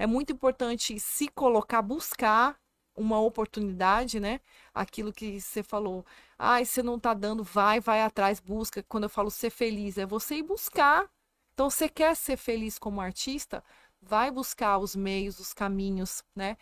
É 0.00 0.06
muito 0.06 0.32
importante 0.32 0.98
se 0.98 1.28
colocar, 1.28 1.82
buscar 1.82 2.58
uma 2.96 3.20
oportunidade, 3.20 4.18
né? 4.18 4.40
Aquilo 4.72 5.12
que 5.12 5.38
você 5.38 5.62
falou. 5.62 6.06
Ai, 6.38 6.64
você 6.64 6.82
não 6.82 6.98
tá 6.98 7.12
dando, 7.12 7.44
vai, 7.44 7.80
vai 7.80 8.00
atrás, 8.00 8.40
busca. 8.40 8.82
Quando 8.82 9.04
eu 9.04 9.10
falo 9.10 9.30
ser 9.30 9.50
feliz, 9.50 9.98
é 9.98 10.06
você 10.06 10.36
ir 10.36 10.42
buscar. 10.42 11.06
Então, 11.52 11.68
você 11.68 11.86
quer 11.86 12.16
ser 12.16 12.38
feliz 12.38 12.78
como 12.78 12.98
artista? 12.98 13.62
Vai 14.00 14.30
buscar 14.30 14.78
os 14.78 14.96
meios, 14.96 15.38
os 15.38 15.52
caminhos, 15.52 16.24
né? 16.34 16.56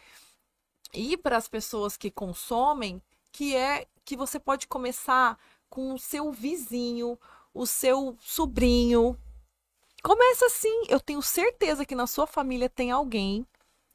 E 0.92 1.16
para 1.16 1.36
as 1.36 1.46
pessoas 1.46 1.96
que 1.96 2.10
consomem, 2.10 3.00
que 3.30 3.54
é 3.54 3.86
que 4.04 4.16
você 4.16 4.40
pode 4.40 4.66
começar 4.66 5.38
com 5.70 5.94
o 5.94 5.98
seu 5.98 6.32
vizinho, 6.32 7.16
o 7.54 7.66
seu 7.66 8.16
sobrinho. 8.18 9.16
Começa 10.02 10.46
assim. 10.46 10.84
Eu 10.88 11.00
tenho 11.00 11.22
certeza 11.22 11.84
que 11.84 11.94
na 11.94 12.06
sua 12.06 12.26
família 12.26 12.68
tem 12.68 12.90
alguém 12.90 13.46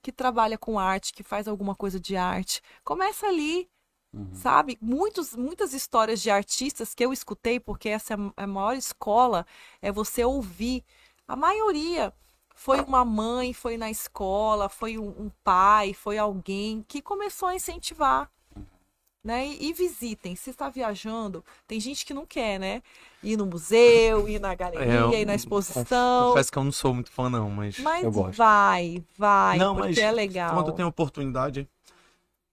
que 0.01 0.11
trabalha 0.11 0.57
com 0.57 0.77
arte, 0.77 1.13
que 1.13 1.23
faz 1.23 1.47
alguma 1.47 1.75
coisa 1.75 1.99
de 1.99 2.15
arte. 2.17 2.61
Começa 2.83 3.25
ali, 3.25 3.69
uhum. 4.13 4.33
sabe? 4.33 4.77
Muitos, 4.81 5.33
muitas 5.33 5.73
histórias 5.73 6.21
de 6.21 6.29
artistas 6.29 6.93
que 6.93 7.05
eu 7.05 7.13
escutei, 7.13 7.59
porque 7.59 7.87
essa 7.89 8.13
é 8.13 8.17
a 8.35 8.47
maior 8.47 8.75
escola, 8.75 9.45
é 9.81 9.91
você 9.91 10.23
ouvir. 10.25 10.83
A 11.25 11.37
maioria 11.37 12.13
foi 12.53 12.81
uma 12.81 13.05
mãe, 13.05 13.53
foi 13.53 13.77
na 13.77 13.89
escola, 13.89 14.67
foi 14.67 14.97
um, 14.97 15.09
um 15.09 15.31
pai, 15.43 15.93
foi 15.93 16.17
alguém 16.17 16.83
que 16.87 17.01
começou 17.01 17.47
a 17.47 17.55
incentivar. 17.55 18.29
Né? 19.23 19.47
E, 19.47 19.69
e, 19.69 19.73
visitem. 19.73 20.35
Se 20.35 20.49
está 20.49 20.67
viajando, 20.67 21.45
tem 21.65 21.79
gente 21.79 22.05
que 22.05 22.13
não 22.13 22.25
quer, 22.25 22.59
né? 22.59 22.83
Ir 23.23 23.37
no 23.37 23.45
museu, 23.45 24.27
ir 24.27 24.37
na 24.37 24.53
galeria, 24.53 25.15
é, 25.15 25.21
ir 25.21 25.25
na 25.25 25.33
exposição. 25.33 26.31
Confesso 26.31 26.51
que 26.51 26.57
eu 26.57 26.63
não 26.65 26.73
sou 26.73 26.93
muito 26.93 27.09
fã, 27.09 27.29
não, 27.29 27.49
mas. 27.49 27.79
Mas 27.79 28.03
eu 28.03 28.11
gosto. 28.11 28.35
vai, 28.35 29.01
vai, 29.17 29.57
não, 29.57 29.77
porque 29.77 30.01
é 30.01 30.11
legal. 30.11 30.53
Quando 30.53 30.73
tem 30.73 30.83
oportunidade, 30.83 31.65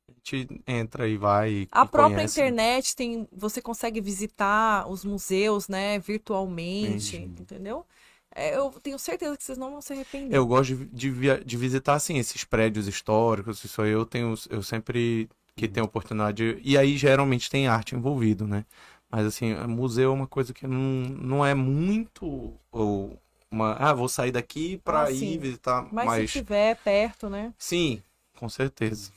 a 0.09 0.13
gente 0.13 0.63
entra 0.65 1.09
e 1.09 1.17
vai. 1.17 1.67
A 1.73 1.83
e 1.83 1.89
própria 1.89 2.19
conhece. 2.19 2.41
internet 2.41 2.95
tem. 2.95 3.27
Você 3.33 3.61
consegue 3.61 4.01
visitar 4.01 4.89
os 4.89 5.05
museus, 5.05 5.67
né, 5.67 5.99
virtualmente, 5.99 7.17
Entendi. 7.17 7.43
entendeu? 7.43 7.85
É, 8.33 8.57
eu 8.57 8.71
tenho 8.81 8.97
certeza 8.97 9.37
que 9.37 9.43
vocês 9.43 9.59
não 9.59 9.73
vão 9.73 9.81
se 9.81 9.93
arrepender. 9.93 10.37
Eu 10.37 10.47
gosto 10.47 10.77
de, 10.77 11.11
de, 11.11 11.45
de 11.45 11.57
visitar, 11.57 11.95
assim, 11.95 12.17
esses 12.17 12.45
prédios 12.45 12.87
históricos, 12.87 13.65
isso 13.65 13.83
aí 13.83 13.91
eu 13.91 14.07
tenho, 14.07 14.35
eu 14.49 14.63
sempre 14.63 15.29
que 15.57 15.69
tenho 15.69 15.87
oportunidade, 15.87 16.59
e 16.63 16.77
aí 16.79 16.97
geralmente 16.97 17.51
tem 17.51 17.69
arte 17.69 17.95
envolvido, 17.95 18.47
né? 18.47 18.65
Mas 19.11 19.27
assim, 19.27 19.55
museu 19.67 20.11
é 20.11 20.15
uma 20.15 20.27
coisa 20.27 20.55
que 20.55 20.67
não, 20.67 20.79
não 20.79 21.45
é 21.45 21.55
muito, 21.55 22.55
ou 22.71 23.19
uma, 23.51 23.75
ah, 23.75 23.93
vou 23.93 24.09
sair 24.09 24.31
daqui 24.31 24.79
para 24.79 25.05
ah, 25.05 25.11
ir 25.11 25.39
visitar, 25.39 25.89
mas, 25.93 26.07
mas 26.07 26.31
se 26.31 26.39
tiver 26.39 26.77
perto, 26.77 27.29
né? 27.29 27.53
Sim, 27.59 28.03
com 28.39 28.49
certeza. 28.49 29.11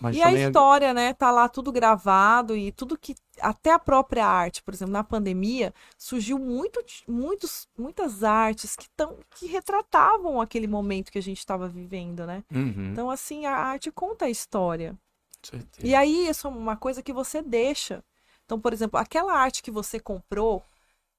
Mas 0.00 0.16
e 0.16 0.22
a 0.22 0.32
é 0.32 0.46
história, 0.46 0.86
é... 0.86 0.94
né? 0.94 1.12
Tá 1.12 1.30
lá 1.30 1.48
tudo 1.48 1.72
gravado 1.72 2.56
e 2.56 2.70
tudo 2.70 2.96
que. 2.96 3.14
Até 3.40 3.72
a 3.72 3.78
própria 3.78 4.26
arte, 4.26 4.62
por 4.62 4.72
exemplo, 4.72 4.92
na 4.92 5.02
pandemia, 5.02 5.74
surgiu 5.96 6.38
muito, 6.38 6.80
muitos, 7.06 7.68
muitas 7.76 8.22
artes 8.22 8.76
que, 8.76 8.88
tão, 8.96 9.16
que 9.30 9.46
retratavam 9.46 10.40
aquele 10.40 10.66
momento 10.66 11.10
que 11.10 11.18
a 11.18 11.22
gente 11.22 11.38
estava 11.38 11.68
vivendo, 11.68 12.26
né? 12.26 12.44
Uhum. 12.52 12.90
Então, 12.92 13.10
assim, 13.10 13.46
a 13.46 13.56
arte 13.56 13.90
conta 13.90 14.26
a 14.26 14.30
história. 14.30 14.96
Certeza. 15.42 15.86
E 15.86 15.94
aí, 15.94 16.28
isso 16.28 16.46
é 16.46 16.50
uma 16.50 16.76
coisa 16.76 17.02
que 17.02 17.12
você 17.12 17.42
deixa. 17.42 18.02
Então, 18.44 18.58
por 18.60 18.72
exemplo, 18.72 18.98
aquela 18.98 19.34
arte 19.34 19.62
que 19.62 19.70
você 19.70 20.00
comprou, 20.00 20.64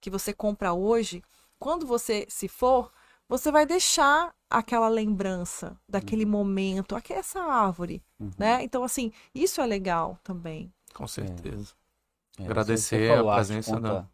que 0.02 0.10
você 0.10 0.34
compra 0.34 0.74
hoje, 0.74 1.24
quando 1.60 1.86
você 1.86 2.26
se 2.30 2.48
for, 2.48 2.92
você 3.28 3.52
vai 3.52 3.66
deixar 3.66 4.34
aquela 4.50 4.88
lembrança 4.88 5.78
daquele 5.88 6.26
uhum. 6.26 6.32
momento, 6.32 6.96
aqui 6.96 7.14
essa 7.14 7.40
árvore, 7.40 8.02
uhum. 8.20 8.32
né? 8.38 8.64
Então 8.64 8.84
assim, 8.84 9.12
isso 9.36 9.62
é 9.62 9.66
legal 9.68 10.18
também. 10.24 10.74
Com 10.94 11.08
certeza. 11.08 11.74
É. 12.40 12.44
Agradecer 12.46 13.12
a 13.12 13.36
presença 13.36 13.76
conta, 13.76 13.88
da 13.88 14.08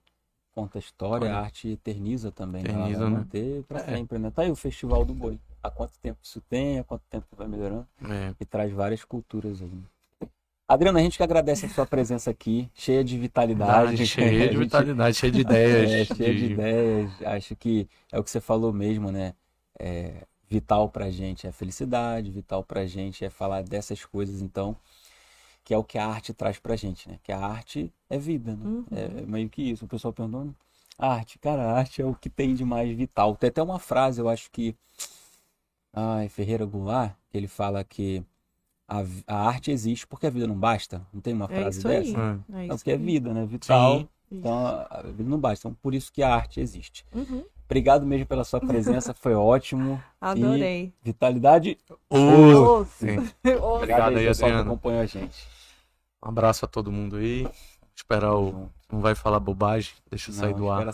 conta 0.54 0.78
a 0.78 0.80
história, 0.80 1.28
Olha. 1.28 1.38
a 1.38 1.42
arte 1.42 1.70
eterniza 1.70 2.32
também, 2.32 2.64
né? 2.64 2.70
eterniza, 2.70 3.02
ela 3.02 3.10
vai 3.10 3.20
manter 3.20 3.64
para 3.64 3.80
é. 3.80 3.96
sempre, 3.96 4.20
né? 4.20 4.32
Tá 4.32 4.42
aí 4.42 4.52
o 4.52 4.56
Festival 4.56 5.06
do 5.06 5.14
Boi. 5.14 5.40
Há 5.64 5.72
quanto 5.72 5.98
tempo 6.00 6.20
isso 6.22 6.42
tem, 6.42 6.80
há 6.80 6.84
quanto 6.84 7.04
tempo 7.10 7.26
vai 7.32 7.48
melhorando? 7.48 7.88
É. 8.04 8.36
E 8.40 8.46
traz 8.46 8.72
várias 8.74 9.04
culturas 9.06 9.62
aí. 9.62 9.84
Adriana, 10.68 11.00
a 11.00 11.02
gente 11.04 11.18
que 11.18 11.24
agradece 11.24 11.68
a 11.68 11.70
sua 11.70 11.86
presença 11.86 12.32
aqui, 12.32 12.70
cheia 12.74 13.04
de 13.04 13.18
vitalidade. 13.20 14.02
Ah, 14.02 14.06
cheia 14.06 14.50
de 14.50 14.58
vitalidade, 14.58 15.16
cheia 15.16 15.32
de 15.32 15.42
ideias. 15.42 15.92
É, 15.92 16.16
cheia 16.16 16.34
de... 16.34 16.48
de 16.48 16.54
ideias. 16.54 17.12
Acho 17.24 17.56
que 17.56 17.88
é 18.12 18.18
o 18.18 18.24
que 18.24 18.32
você 18.32 18.42
falou 18.42 18.74
mesmo, 18.74 19.12
né? 19.12 19.36
É, 19.80 20.26
vital 20.50 20.90
pra 20.90 21.12
gente 21.12 21.46
é 21.46 21.52
felicidade, 21.52 22.32
vital 22.32 22.64
pra 22.64 22.86
gente 22.88 23.24
é 23.24 23.30
falar 23.30 23.62
dessas 23.62 24.04
coisas, 24.06 24.42
então, 24.42 24.76
que 25.64 25.72
é 25.72 25.78
o 25.78 25.84
que 25.84 26.00
a 26.00 26.08
arte 26.08 26.34
traz 26.34 26.58
pra 26.58 26.76
gente, 26.76 27.08
né? 27.10 27.20
Que 27.24 27.32
a 27.32 27.40
arte 27.40 27.94
é 28.10 28.18
vida, 28.18 28.56
né? 28.56 28.66
Uhum. 28.66 28.86
É, 28.92 29.22
meio 29.22 29.48
que 29.50 29.62
isso. 29.62 29.86
O 29.86 29.88
pessoal 29.88 30.12
perguntando, 30.14 30.56
arte, 30.98 31.38
cara, 31.38 31.62
a 31.62 31.78
arte 31.78 32.02
é 32.02 32.06
o 32.06 32.16
que 32.16 32.30
tem 32.30 32.56
de 32.56 32.66
mais 32.66 32.90
vital. 32.96 33.36
Tem 33.36 33.50
até 33.50 33.62
uma 33.62 33.78
frase, 33.78 34.20
eu 34.20 34.28
acho 34.28 34.50
que. 34.50 34.76
Ai, 35.94 36.28
Ferreira 36.28 36.66
Goulart, 36.66 37.14
que 37.30 37.38
ele 37.38 37.48
fala 37.48 37.84
que 37.84 38.24
a, 38.88 39.04
a 39.28 39.48
arte 39.48 39.72
existe 39.72 40.06
porque 40.06 40.28
a 40.28 40.30
vida 40.30 40.48
não 40.48 40.56
basta. 40.56 41.06
Não 41.14 41.22
tem 41.22 41.34
uma 41.34 41.46
é 41.46 41.48
frase 41.48 41.80
isso 41.80 41.88
dessa? 41.88 42.44
Aí. 42.54 42.68
É, 42.68 42.74
é 42.74 42.76
porque 42.76 42.92
é 42.92 42.98
vida, 42.98 43.34
né? 43.34 43.46
Vital. 43.46 44.00
Sim. 44.00 44.08
Então 44.32 44.54
a 44.90 45.04
vida 45.06 45.30
não 45.30 45.40
basta. 45.40 45.68
Então 45.68 45.78
por 45.82 45.94
isso 45.94 46.12
que 46.12 46.22
a 46.22 46.34
arte 46.34 46.60
existe. 46.60 47.06
Uhum. 47.14 47.44
Obrigado 47.66 48.06
mesmo 48.06 48.28
pela 48.28 48.44
sua 48.44 48.60
presença, 48.60 49.14
foi 49.14 49.34
ótimo. 49.34 50.02
Adorei. 50.22 50.94
E 51.02 51.06
vitalidade. 51.06 51.78
Oh, 52.10 52.86
Obrigado 53.76 54.18
aí, 54.18 54.28
pessoal 54.28 54.52
que 54.52 54.58
acompanhou 54.58 55.02
a 55.02 55.06
gente. 55.06 55.48
Um 56.24 56.30
abraço 56.30 56.66
a 56.66 56.68
todo 56.68 56.92
mundo 56.92 57.16
aí. 57.16 57.48
Esperar 57.96 58.36
o. 58.36 58.70
Não 58.92 59.02
vai 59.02 59.16
falar 59.16 59.40
bobagem, 59.40 59.94
deixa 60.10 60.30
eu 60.30 60.36
sair 60.36 60.54
do 60.54 60.70
ar. 60.70 60.86